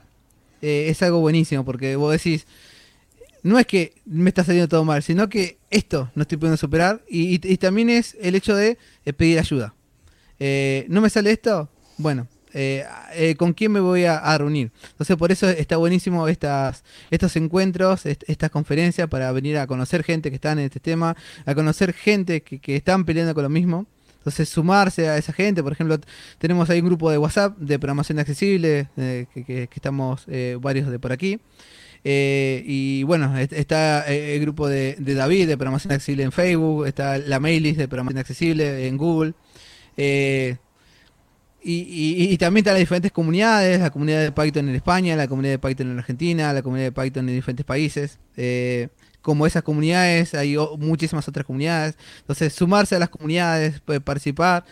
eh, 0.62 0.86
es 0.88 1.02
algo 1.02 1.20
buenísimo, 1.20 1.64
porque 1.64 1.96
vos 1.96 2.12
decís, 2.12 2.46
no 3.42 3.58
es 3.58 3.66
que 3.66 3.94
me 4.04 4.28
está 4.28 4.44
saliendo 4.44 4.68
todo 4.68 4.84
mal, 4.84 5.02
sino 5.02 5.28
que 5.28 5.58
esto 5.70 6.10
no 6.14 6.22
estoy 6.22 6.38
pudiendo 6.38 6.56
superar 6.56 7.02
y, 7.08 7.38
también 7.56 7.90
es 7.90 8.16
el 8.20 8.34
hecho 8.34 8.54
de 8.54 8.78
eh, 9.04 9.12
pedir 9.12 9.38
ayuda. 9.38 9.74
Eh, 10.38 10.86
¿No 10.88 11.00
me 11.00 11.10
sale 11.10 11.30
esto? 11.32 11.68
Bueno, 11.96 12.26
eh, 12.52 12.84
¿con 13.38 13.52
quién 13.52 13.72
me 13.72 13.80
voy 13.80 14.04
a, 14.04 14.36
reunir? 14.36 14.72
Entonces 14.90 15.16
por 15.16 15.30
eso 15.32 15.48
está 15.48 15.76
buenísimo 15.76 16.26
estas, 16.28 16.82
estos 17.10 17.36
encuentros, 17.36 18.06
est- 18.06 18.24
estas 18.26 18.50
conferencias 18.50 19.08
para 19.08 19.30
venir 19.32 19.58
a 19.58 19.66
conocer 19.66 20.02
gente 20.02 20.30
que 20.30 20.36
está 20.36 20.52
en 20.52 20.60
este 20.60 20.80
tema, 20.80 21.16
a 21.46 21.54
conocer 21.54 21.92
gente 21.92 22.42
que, 22.42 22.58
que 22.58 22.76
están 22.76 23.04
peleando 23.04 23.34
con 23.34 23.44
lo 23.44 23.50
mismo. 23.50 23.86
Entonces 24.20 24.50
sumarse 24.50 25.08
a 25.08 25.16
esa 25.16 25.32
gente, 25.32 25.62
por 25.62 25.72
ejemplo, 25.72 25.98
tenemos 26.36 26.68
ahí 26.68 26.80
un 26.80 26.86
grupo 26.86 27.10
de 27.10 27.16
WhatsApp 27.16 27.56
de 27.56 27.78
programación 27.78 28.18
accesible, 28.18 28.90
eh, 28.98 29.24
que, 29.32 29.68
estamos 29.74 30.26
eh, 30.28 30.58
varios 30.60 30.90
de 30.90 30.98
por 30.98 31.10
aquí. 31.10 31.40
Eh, 32.04 32.62
y 32.66 33.02
bueno, 33.04 33.38
est- 33.38 33.54
está 33.54 34.06
el 34.06 34.38
grupo 34.42 34.68
de, 34.68 34.94
David 34.98 35.48
de 35.48 35.56
programación 35.56 35.94
accesible 35.94 36.22
en 36.24 36.32
Facebook, 36.32 36.86
está 36.86 37.16
la 37.16 37.40
mailing 37.40 37.76
de 37.76 37.88
programación 37.88 38.18
accesible 38.18 38.86
en 38.86 38.98
Google. 38.98 39.32
Y, 41.62 42.36
también 42.36 42.62
están 42.62 42.74
las 42.74 42.80
diferentes 42.80 43.12
comunidades, 43.12 43.80
la 43.80 43.90
comunidad 43.90 44.22
de 44.22 44.32
Python 44.32 44.68
en 44.68 44.74
España, 44.74 45.16
la 45.16 45.28
comunidad 45.28 45.52
de 45.54 45.58
Python 45.58 45.90
en 45.90 45.98
Argentina, 45.98 46.52
la 46.52 46.62
comunidad 46.62 46.92
de 46.92 47.02
Python 47.02 47.26
en 47.26 47.34
diferentes 47.36 47.64
países. 47.64 48.18
Como 49.22 49.46
esas 49.46 49.62
comunidades, 49.62 50.34
hay 50.34 50.56
muchísimas 50.78 51.26
otras 51.28 51.44
comunidades. 51.46 51.96
Entonces, 52.20 52.52
sumarse 52.52 52.96
a 52.96 52.98
las 52.98 53.08
comunidades, 53.10 53.80
pues, 53.84 54.00
participar, 54.00 54.64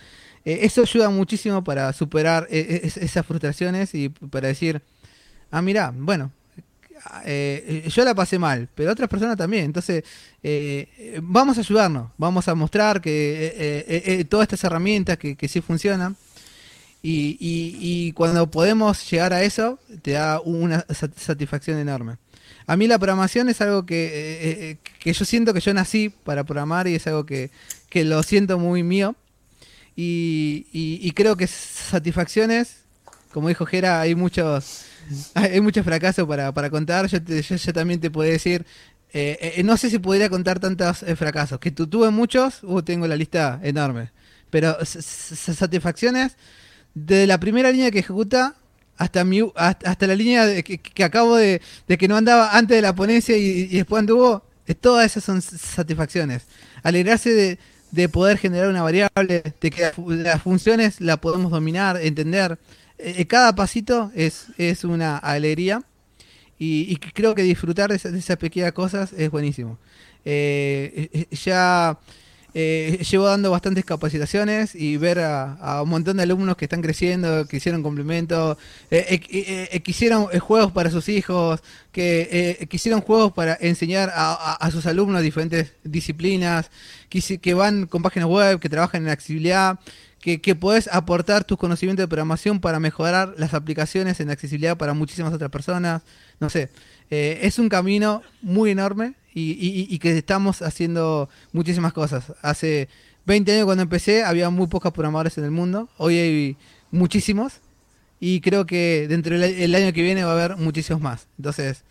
eh, 0.44 0.60
eso 0.62 0.82
ayuda 0.82 1.10
muchísimo 1.10 1.62
para 1.64 1.92
superar 1.92 2.46
eh, 2.50 2.80
es- 2.84 2.96
esas 2.96 3.26
frustraciones 3.26 3.94
y 3.94 4.08
para 4.08 4.48
decir, 4.48 4.80
ah, 5.50 5.60
mira, 5.62 5.92
bueno, 5.94 6.30
eh, 7.24 7.88
yo 7.94 8.04
la 8.04 8.14
pasé 8.14 8.38
mal, 8.38 8.68
pero 8.74 8.90
otras 8.92 9.08
personas 9.08 9.36
también. 9.36 9.64
Entonces, 9.64 10.04
eh, 10.42 10.88
eh, 10.98 11.20
vamos 11.22 11.56
a 11.58 11.60
ayudarnos, 11.60 12.10
vamos 12.16 12.48
a 12.48 12.54
mostrar 12.54 13.00
que 13.00 13.46
eh, 13.46 13.84
eh, 13.88 14.02
eh, 14.20 14.24
todas 14.24 14.44
estas 14.44 14.64
herramientas 14.64 15.16
que, 15.18 15.36
que 15.36 15.48
sí 15.48 15.60
funcionan. 15.60 16.16
Y, 17.00 17.36
y- 17.40 18.12
cuando 18.12 18.50
podemos 18.50 19.08
llegar 19.08 19.32
a 19.32 19.42
eso, 19.44 19.78
te 20.02 20.12
da 20.12 20.40
una 20.40 20.84
sat- 20.88 21.16
satisfacción 21.16 21.78
enorme. 21.78 22.16
A 22.68 22.76
mí 22.76 22.86
la 22.86 22.98
programación 22.98 23.48
es 23.48 23.60
algo 23.62 23.84
que, 23.86 24.04
eh, 24.06 24.70
eh, 24.70 24.76
que 25.00 25.12
yo 25.12 25.24
siento 25.24 25.54
que 25.54 25.60
yo 25.60 25.72
nací 25.74 26.10
para 26.10 26.44
programar 26.44 26.86
y 26.86 26.94
es 26.94 27.06
algo 27.06 27.24
que, 27.26 27.50
que 27.88 28.04
lo 28.04 28.22
siento 28.22 28.58
muy 28.58 28.82
mío. 28.82 29.16
Y, 29.96 30.66
y- 30.72 31.10
creo 31.12 31.36
que 31.36 31.46
satisfacciones, 31.46 32.76
como 33.32 33.48
dijo 33.48 33.66
Jera, 33.66 34.00
hay 34.00 34.14
muchos, 34.14 34.82
hay 35.34 35.60
muchos 35.60 35.84
fracasos 35.84 36.28
para, 36.28 36.52
para 36.52 36.70
contar. 36.70 37.06
Yo, 37.08 37.20
te- 37.22 37.42
yo, 37.42 37.72
también 37.72 38.00
te 38.00 38.10
puedo 38.10 38.30
decir, 38.30 38.64
eh, 39.12 39.54
eh, 39.56 39.62
no 39.64 39.76
sé 39.76 39.90
si 39.90 39.98
podría 39.98 40.28
contar 40.28 40.60
tantos 40.60 41.02
eh, 41.02 41.16
fracasos. 41.16 41.58
Que 41.58 41.70
tu- 41.70 41.86
tuve 41.88 42.10
muchos, 42.10 42.62
uh, 42.62 42.82
tengo 42.82 43.06
la 43.08 43.16
lista 43.16 43.58
enorme. 43.62 44.10
Pero 44.50 44.76
satisfacciones, 44.84 46.36
de 46.94 47.26
la 47.26 47.40
primera 47.40 47.70
línea 47.72 47.90
que 47.90 47.98
ejecuta 48.00 48.56
hasta 48.98 49.24
mi, 49.24 49.40
hasta, 49.54 49.90
hasta 49.90 50.06
la 50.06 50.14
línea 50.14 50.62
que, 50.62 50.78
que 50.78 51.04
acabo 51.04 51.36
de, 51.36 51.62
de 51.86 51.98
que 51.98 52.08
no 52.08 52.16
andaba 52.16 52.56
antes 52.56 52.76
de 52.76 52.82
la 52.82 52.94
ponencia 52.94 53.36
y, 53.36 53.66
después 53.68 54.00
anduvo, 54.00 54.42
todas 54.80 55.06
esas 55.06 55.24
son 55.24 55.40
satisfacciones. 55.40 56.42
Alegrarse 56.82 57.30
de, 57.30 57.58
de 57.92 58.08
poder 58.08 58.38
generar 58.38 58.68
una 58.68 58.82
variable, 58.82 59.42
de 59.60 59.70
que 59.70 59.90
las 59.96 60.42
funciones 60.42 61.00
la 61.00 61.16
podemos 61.16 61.50
dominar, 61.50 61.96
entender. 62.02 62.58
Eh, 62.98 63.14
eh, 63.18 63.26
cada 63.26 63.54
pasito 63.54 64.10
es, 64.14 64.46
es 64.58 64.84
una 64.84 65.16
alegría 65.16 65.82
y, 66.58 66.96
creo 66.96 67.34
que 67.34 67.42
disfrutar 67.42 67.90
de, 67.90 67.96
esas- 67.96 68.36
pequeñas 68.36 68.72
cosas 68.72 69.12
es 69.12 69.30
buenísimo. 69.30 69.78
Eh, 70.24 71.26
ya 71.30 71.98
eh, 72.54 73.04
llevo 73.08 73.26
dando 73.26 73.50
bastantes 73.50 73.84
capacitaciones 73.84 74.74
y 74.74 74.96
ver 74.96 75.20
a, 75.20 75.82
un 75.82 75.88
montón 75.88 76.16
de 76.16 76.22
alumnos 76.22 76.56
que 76.56 76.64
están 76.64 76.82
creciendo, 76.82 77.46
que 77.46 77.58
hicieron 77.58 77.82
complementos, 77.82 78.56
eh, 78.90 79.06
eh, 79.08 79.20
eh, 79.30 79.68
eh, 79.72 79.80
que 79.80 79.90
hicieron 79.90 80.26
juegos 80.40 80.72
para 80.72 80.90
sus 80.90 81.08
hijos, 81.08 81.60
que, 81.92 82.66
que 82.68 82.76
hicieron 82.76 83.00
juegos 83.00 83.32
para 83.32 83.56
enseñar 83.60 84.10
a, 84.14 84.68
sus 84.72 84.86
alumnos 84.86 85.22
diferentes 85.22 85.72
disciplinas, 85.84 86.70
que 87.08 87.54
van 87.54 87.86
con 87.86 88.02
páginas 88.02 88.28
web, 88.28 88.60
que 88.60 88.68
trabajan 88.68 89.02
en 89.02 89.10
accesibilidad, 89.10 89.78
que, 90.20 90.40
que 90.40 90.54
podés 90.54 90.88
aportar 90.92 91.44
tus 91.44 91.58
conocimientos 91.58 92.02
de 92.02 92.08
programación 92.08 92.60
para 92.60 92.80
mejorar 92.80 93.34
las 93.36 93.54
aplicaciones 93.54 94.20
en 94.20 94.30
accesibilidad 94.30 94.76
para 94.76 94.94
muchísimas 94.94 95.32
otras 95.32 95.50
personas. 95.50 96.02
No 96.40 96.50
sé, 96.50 96.70
eh, 97.10 97.40
es 97.42 97.58
un 97.58 97.68
camino 97.68 98.22
muy 98.42 98.70
enorme 98.70 99.14
y, 99.38 99.52
y- 99.52 99.86
y 99.94 99.98
que 99.98 100.16
estamos 100.16 100.62
haciendo 100.62 101.28
muchísimas 101.52 101.92
cosas. 101.92 102.32
Hace 102.42 102.88
20 103.26 103.52
años 103.52 103.64
cuando 103.66 103.82
empecé 103.82 104.24
había 104.24 104.50
muy 104.50 104.66
pocos 104.66 104.92
programadores 104.92 105.36
en 105.38 105.44
el 105.44 105.50
mundo, 105.50 105.88
hoy 105.98 106.18
hay 106.18 106.56
muchísimos 106.90 107.54
y 108.20 108.40
creo 108.40 108.66
que 108.66 109.06
dentro 109.08 109.38
del 109.38 109.54
el 109.54 109.74
año 109.74 109.92
que 109.92 110.02
viene 110.02 110.24
va 110.24 110.30
a 110.30 110.34
haber 110.34 110.56
muchísimos 110.56 111.00
más. 111.02 111.26
Entonces, 111.38 111.84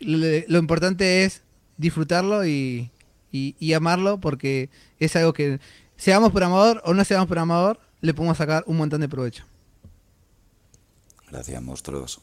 lo, 0.00 0.18
lo 0.46 0.58
importante 0.58 1.24
es 1.24 1.42
disfrutarlo 1.76 2.44
y, 2.46 2.90
y- 3.32 3.54
y 3.58 3.72
amarlo 3.72 4.18
porque 4.18 4.68
es 4.98 5.14
algo 5.16 5.32
que 5.32 5.60
seamos 5.96 6.30
programador 6.32 6.82
o 6.84 6.92
no 6.94 7.04
seamos 7.04 7.26
programador, 7.28 7.80
le 8.00 8.14
podemos 8.14 8.36
sacar 8.38 8.62
un 8.66 8.76
montón 8.76 9.00
de 9.00 9.08
provecho. 9.08 9.44
Gracias, 11.30 11.62
monstruos. 11.62 12.20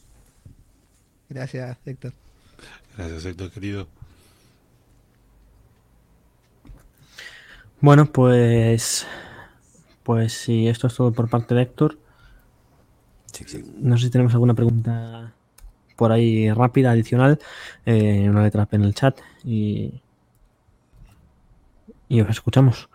Gracias, 1.28 1.76
Héctor. 1.86 2.12
Gracias, 2.96 3.24
Héctor, 3.24 3.50
querido. 3.50 3.88
Bueno, 7.80 8.06
pues. 8.06 9.06
Pues 10.02 10.32
si 10.32 10.68
esto 10.68 10.86
es 10.86 10.94
todo 10.94 11.12
por 11.12 11.28
parte 11.28 11.54
de 11.54 11.62
Héctor. 11.62 11.98
No 13.78 13.96
sé 13.96 14.04
si 14.06 14.10
tenemos 14.10 14.32
alguna 14.34 14.54
pregunta 14.54 15.32
por 15.96 16.12
ahí 16.12 16.50
rápida, 16.52 16.90
adicional, 16.92 17.38
eh, 17.86 18.26
una 18.28 18.42
letra 18.42 18.66
P 18.66 18.76
en 18.76 18.84
el 18.84 18.94
chat 18.94 19.18
y, 19.44 20.00
y 22.08 22.20
os 22.20 22.28
escuchamos. 22.30 22.88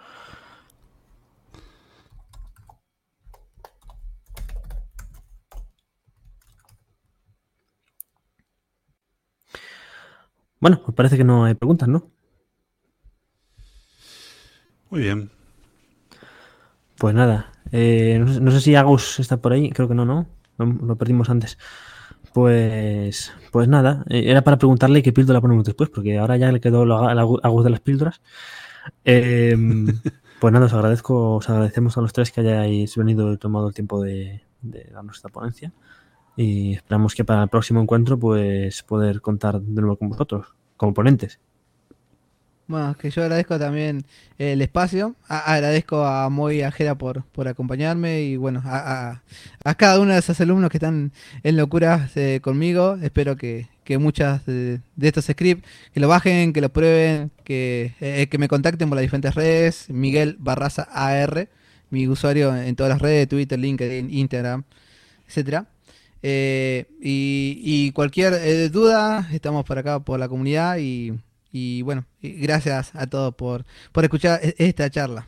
Bueno, 10.61 10.81
pues 10.83 10.95
parece 10.95 11.17
que 11.17 11.23
no 11.25 11.43
hay 11.45 11.55
preguntas, 11.55 11.87
¿no? 11.89 12.09
Muy 14.91 15.01
bien. 15.01 15.31
Pues 16.97 17.15
nada, 17.15 17.51
eh, 17.71 18.17
no, 18.19 18.31
sé, 18.31 18.41
no 18.41 18.51
sé 18.51 18.61
si 18.61 18.75
Agus 18.75 19.19
está 19.19 19.37
por 19.37 19.53
ahí, 19.53 19.71
creo 19.71 19.87
que 19.87 19.95
no, 19.95 20.05
¿no? 20.05 20.27
Lo, 20.57 20.65
lo 20.65 20.95
perdimos 20.97 21.29
antes. 21.29 21.57
Pues, 22.33 23.33
pues 23.51 23.67
nada, 23.67 24.05
eh, 24.09 24.23
era 24.27 24.43
para 24.43 24.57
preguntarle 24.57 25.01
qué 25.01 25.11
píldora 25.11 25.41
ponemos 25.41 25.63
después, 25.63 25.89
porque 25.89 26.17
ahora 26.19 26.37
ya 26.37 26.51
le 26.51 26.59
quedó 26.61 26.83
Agu- 26.85 27.39
Agus 27.41 27.63
de 27.63 27.69
las 27.71 27.79
píldoras. 27.79 28.21
Eh, 29.03 29.55
pues 30.39 30.53
nada, 30.53 30.65
os 30.67 30.73
agradezco, 30.73 31.37
os 31.37 31.49
agradecemos 31.49 31.97
a 31.97 32.01
los 32.01 32.13
tres 32.13 32.31
que 32.31 32.41
hayáis 32.41 32.95
venido 32.95 33.33
y 33.33 33.37
tomado 33.37 33.67
el 33.69 33.73
tiempo 33.73 34.01
de, 34.01 34.43
de 34.61 34.83
darnos 34.93 35.15
esta 35.17 35.29
ponencia. 35.29 35.73
Y 36.37 36.73
esperamos 36.75 37.15
que 37.15 37.25
para 37.25 37.43
el 37.43 37.49
próximo 37.49 37.81
encuentro, 37.81 38.17
pues 38.19 38.83
poder 38.83 39.21
contar 39.21 39.59
de 39.61 39.81
nuevo 39.81 39.97
con 39.97 40.09
vosotros, 40.09 40.47
como 40.77 40.93
ponentes. 40.93 41.39
Bueno, 42.71 42.95
que 42.97 43.09
yo 43.11 43.21
agradezco 43.23 43.59
también 43.59 44.05
el 44.37 44.61
espacio, 44.61 45.13
agradezco 45.27 46.05
a 46.05 46.29
Moy 46.29 46.59
y 46.59 46.61
a 46.61 46.71
Jera 46.71 46.95
por, 46.97 47.25
por 47.25 47.49
acompañarme 47.49 48.21
y 48.21 48.37
bueno, 48.37 48.61
a, 48.63 49.21
a- 49.65 49.75
cada 49.75 49.99
uno 49.99 50.13
de 50.13 50.19
esos 50.19 50.39
alumnos 50.39 50.69
que 50.69 50.77
están 50.77 51.11
en 51.43 51.57
locuras 51.57 52.15
eh, 52.15 52.39
conmigo, 52.41 52.97
espero 53.03 53.35
que, 53.35 53.67
que 53.83 53.97
muchas 53.97 54.45
de, 54.45 54.79
estos 55.01 55.25
scripts, 55.25 55.67
que 55.93 55.99
lo 55.99 56.07
bajen, 56.07 56.53
que 56.53 56.61
lo 56.61 56.69
prueben, 56.71 57.31
que, 57.43 57.93
eh, 57.99 58.27
que 58.31 58.37
me 58.37 58.47
contacten 58.47 58.87
por 58.87 58.95
las 58.95 59.01
diferentes 59.03 59.35
redes, 59.35 59.89
Miguel 59.89 60.37
Barraza 60.39 60.83
AR, 60.93 61.49
mi 61.89 62.07
usuario 62.07 62.55
en 62.55 62.77
todas 62.77 62.89
las 62.93 63.01
redes, 63.01 63.27
Twitter, 63.27 63.59
LinkedIn, 63.59 64.09
Instagram, 64.13 64.63
etcétera. 65.27 65.65
Eh, 66.23 66.85
y, 67.01 67.91
cualquier 67.91 68.71
duda, 68.71 69.27
estamos 69.33 69.65
por 69.65 69.77
acá 69.77 69.99
por 69.99 70.19
la 70.19 70.29
comunidad 70.29 70.77
y, 70.77 71.13
y 71.51 71.81
bueno, 71.81 72.05
y 72.21 72.33
gracias 72.41 72.91
a 72.95 73.07
todos 73.07 73.35
por, 73.35 73.65
por 73.91 74.03
escuchar 74.03 74.39
e- 74.43 74.55
esta 74.57 74.89
charla. 74.89 75.27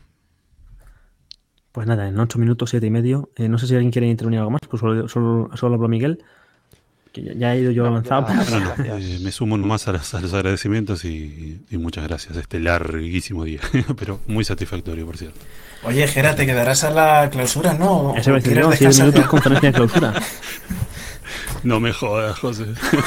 Pues 1.72 1.86
nada, 1.86 2.06
en 2.08 2.18
8 2.18 2.38
minutos, 2.38 2.70
7 2.70 2.86
y 2.86 2.90
medio. 2.90 3.30
eh, 3.36 3.48
no 3.48 3.58
sé 3.58 3.66
si 3.66 3.74
alguien 3.74 3.90
quiere 3.90 4.06
intervenir 4.08 4.38
algo 4.38 4.50
más, 4.52 4.60
pues 4.68 4.80
solo, 4.80 5.08
solo, 5.08 5.50
solo 5.56 5.74
hablo 5.74 5.88
Miguel, 5.88 6.22
que 7.12 7.22
ya, 7.24 7.32
ya 7.34 7.54
he 7.54 7.60
ido 7.60 7.72
yo 7.72 7.86
avanzado. 7.86 8.26
No, 8.78 8.84
eh, 8.96 9.18
me 9.20 9.32
sumo 9.32 9.58
nomás 9.58 9.88
a, 9.88 9.92
las- 9.92 10.14
a 10.14 10.20
los 10.20 10.32
agradecimientos 10.34 11.04
y, 11.04 11.64
y 11.70 11.76
muchas 11.78 12.06
gracias. 12.06 12.36
Este 12.36 12.60
larguísimo 12.60 13.42
día, 13.44 13.60
pero 13.98 14.20
muy 14.28 14.44
satisfactorio, 14.44 15.04
por 15.04 15.16
cierto. 15.16 15.40
Oye, 15.82 16.06
Gera, 16.06 16.34
te 16.36 16.46
quedarás 16.46 16.84
a 16.84 16.90
la 16.90 17.28
clausura, 17.30 17.74
¿no? 17.74 17.90
¿O 18.12 18.16
Eso 18.16 18.30
a 18.30 18.34
decir 18.34 18.52
quieres 18.52 18.64
yo, 18.64 18.70
7 18.70 18.84
descansar 18.86 19.06
minutos 19.06 19.28
conferencia 19.30 19.68
de 19.70 19.74
clausura. 19.74 20.14
No 21.64 21.80
me 21.80 21.92
jodas, 21.92 22.38
José. 22.38 22.66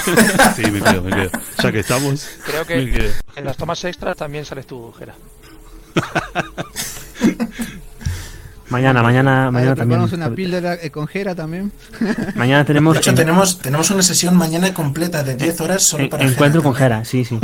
sí, 0.55 0.69
me 0.71 0.81
quedo, 0.81 1.01
me 1.03 1.11
quedo. 1.11 1.29
Ya 1.63 1.71
que 1.71 1.79
estamos, 1.79 2.27
Creo 2.45 2.65
que 2.65 3.11
en 3.35 3.45
las 3.45 3.55
tomas 3.57 3.83
extras 3.85 4.17
también 4.17 4.43
sales 4.45 4.65
tú, 4.67 4.91
Jera. 4.97 5.13
Mañana, 8.69 9.01
mañana, 9.01 9.43
A 9.43 9.45
ver, 9.45 9.53
mañana 9.53 9.75
también. 9.77 10.01
una 10.01 10.29
píldora 10.35 10.73
eh, 10.75 10.91
con 10.91 11.07
Jera 11.07 11.33
también. 11.33 11.71
Mañana 12.35 12.65
tenemos. 12.65 12.95
De 12.95 12.99
hecho, 12.99 13.11
en- 13.11 13.15
tenemos, 13.15 13.59
tenemos 13.59 13.89
una 13.91 14.03
sesión 14.03 14.35
mañana 14.35 14.73
completa 14.73 15.23
de 15.23 15.35
10 15.35 15.61
horas 15.61 15.83
solo 15.83 16.03
en- 16.03 16.09
para 16.09 16.25
encuentro 16.25 16.61
con 16.61 16.75
Jera, 16.75 17.05
sí, 17.05 17.23
sí. 17.23 17.39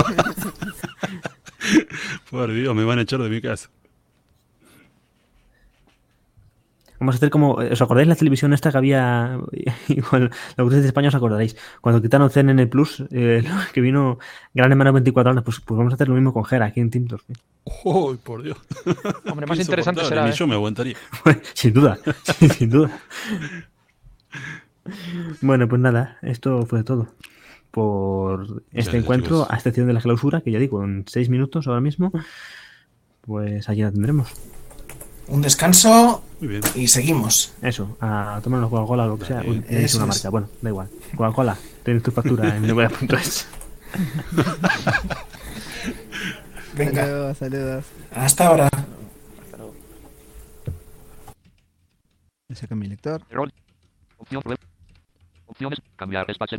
Por 2.30 2.54
Dios, 2.54 2.76
me 2.76 2.84
van 2.84 3.00
a 3.00 3.04
echar 3.04 3.22
de 3.22 3.30
mi 3.30 3.42
casa. 3.42 3.70
Vamos 7.04 7.16
a 7.16 7.18
hacer 7.18 7.32
como. 7.32 7.56
¿Os 7.56 7.82
acordáis 7.82 8.08
la 8.08 8.16
televisión 8.16 8.54
esta 8.54 8.72
que 8.72 8.78
había? 8.78 9.38
Igual, 9.90 10.32
los 10.56 10.70
que 10.70 10.76
de 10.78 10.88
España 10.88 11.10
os 11.10 11.16
acordaréis. 11.16 11.58
Cuando 11.82 12.02
quitaron 12.02 12.30
CNN 12.30 12.66
Plus, 12.68 13.04
eh, 13.12 13.44
que 13.74 13.82
vino 13.82 14.20
Gran 14.54 14.72
Hermano 14.72 14.94
24 14.94 15.32
horas, 15.32 15.44
pues, 15.44 15.60
pues 15.60 15.78
vamos 15.78 15.92
a 15.92 15.96
hacer 15.96 16.08
lo 16.08 16.16
mismo 16.16 16.32
con 16.32 16.46
Jera 16.46 16.68
aquí 16.68 16.80
en 16.80 16.90
Tintos. 16.90 17.26
¡Oh, 17.84 18.16
por 18.24 18.42
Dios! 18.42 18.58
Hombre, 19.30 19.46
más 19.46 19.60
interesante 19.60 20.06
será. 20.06 20.26
Ni 20.26 20.32
¿eh? 20.32 20.48
me 20.48 20.54
aguantaría. 20.54 20.96
sin 21.54 21.74
duda, 21.74 22.00
sin 22.58 22.70
duda. 22.70 22.90
Bueno, 25.42 25.68
pues 25.68 25.82
nada, 25.82 26.20
esto 26.22 26.66
fue 26.66 26.86
todo 26.86 27.10
por 27.72 28.44
este 28.44 28.92
gracias, 28.92 28.96
encuentro, 28.96 29.42
chicos. 29.42 29.52
a 29.52 29.56
excepción 29.56 29.88
de 29.88 29.94
la 29.94 30.00
clausura, 30.00 30.40
que 30.40 30.52
ya 30.52 30.60
digo, 30.60 30.82
en 30.86 31.04
seis 31.08 31.28
minutos 31.28 31.68
ahora 31.68 31.82
mismo, 31.82 32.14
pues 33.22 33.68
allí 33.68 33.82
la 33.82 33.92
tendremos. 33.92 34.32
Un 35.28 35.42
descanso 35.42 36.24
Muy 36.40 36.48
bien. 36.50 36.62
y 36.76 36.88
seguimos. 36.88 37.54
Eso, 37.62 37.98
a 38.02 38.40
tomar 38.44 38.60
una 38.60 38.70
Coca-Cola 38.70 39.06
o 39.06 39.08
lo 39.08 39.18
que 39.20 39.26
sea. 39.26 39.42
Uy, 39.46 39.64
eso 39.70 39.98
una 39.98 40.08
es. 40.12 40.18
marca, 40.18 40.30
bueno, 40.30 40.50
da 40.62 40.70
igual. 40.70 40.90
Coca-Cola, 41.16 41.58
tienes 41.84 42.04
tu 42.04 42.12
factura 42.12 42.56
en 42.56 42.64
nebuela.es. 42.68 43.48
Venga, 46.76 47.06
Saludos, 47.06 47.38
saludos. 47.38 47.86
hasta 48.16 48.48
ahora. 48.48 48.70
Me 52.50 52.56
saca 52.56 52.76
mi 52.76 52.88
lector. 52.88 53.22
Opción. 54.18 54.42
Opciones. 55.46 55.80
Cambiar 55.96 56.30
espacio. 56.30 56.58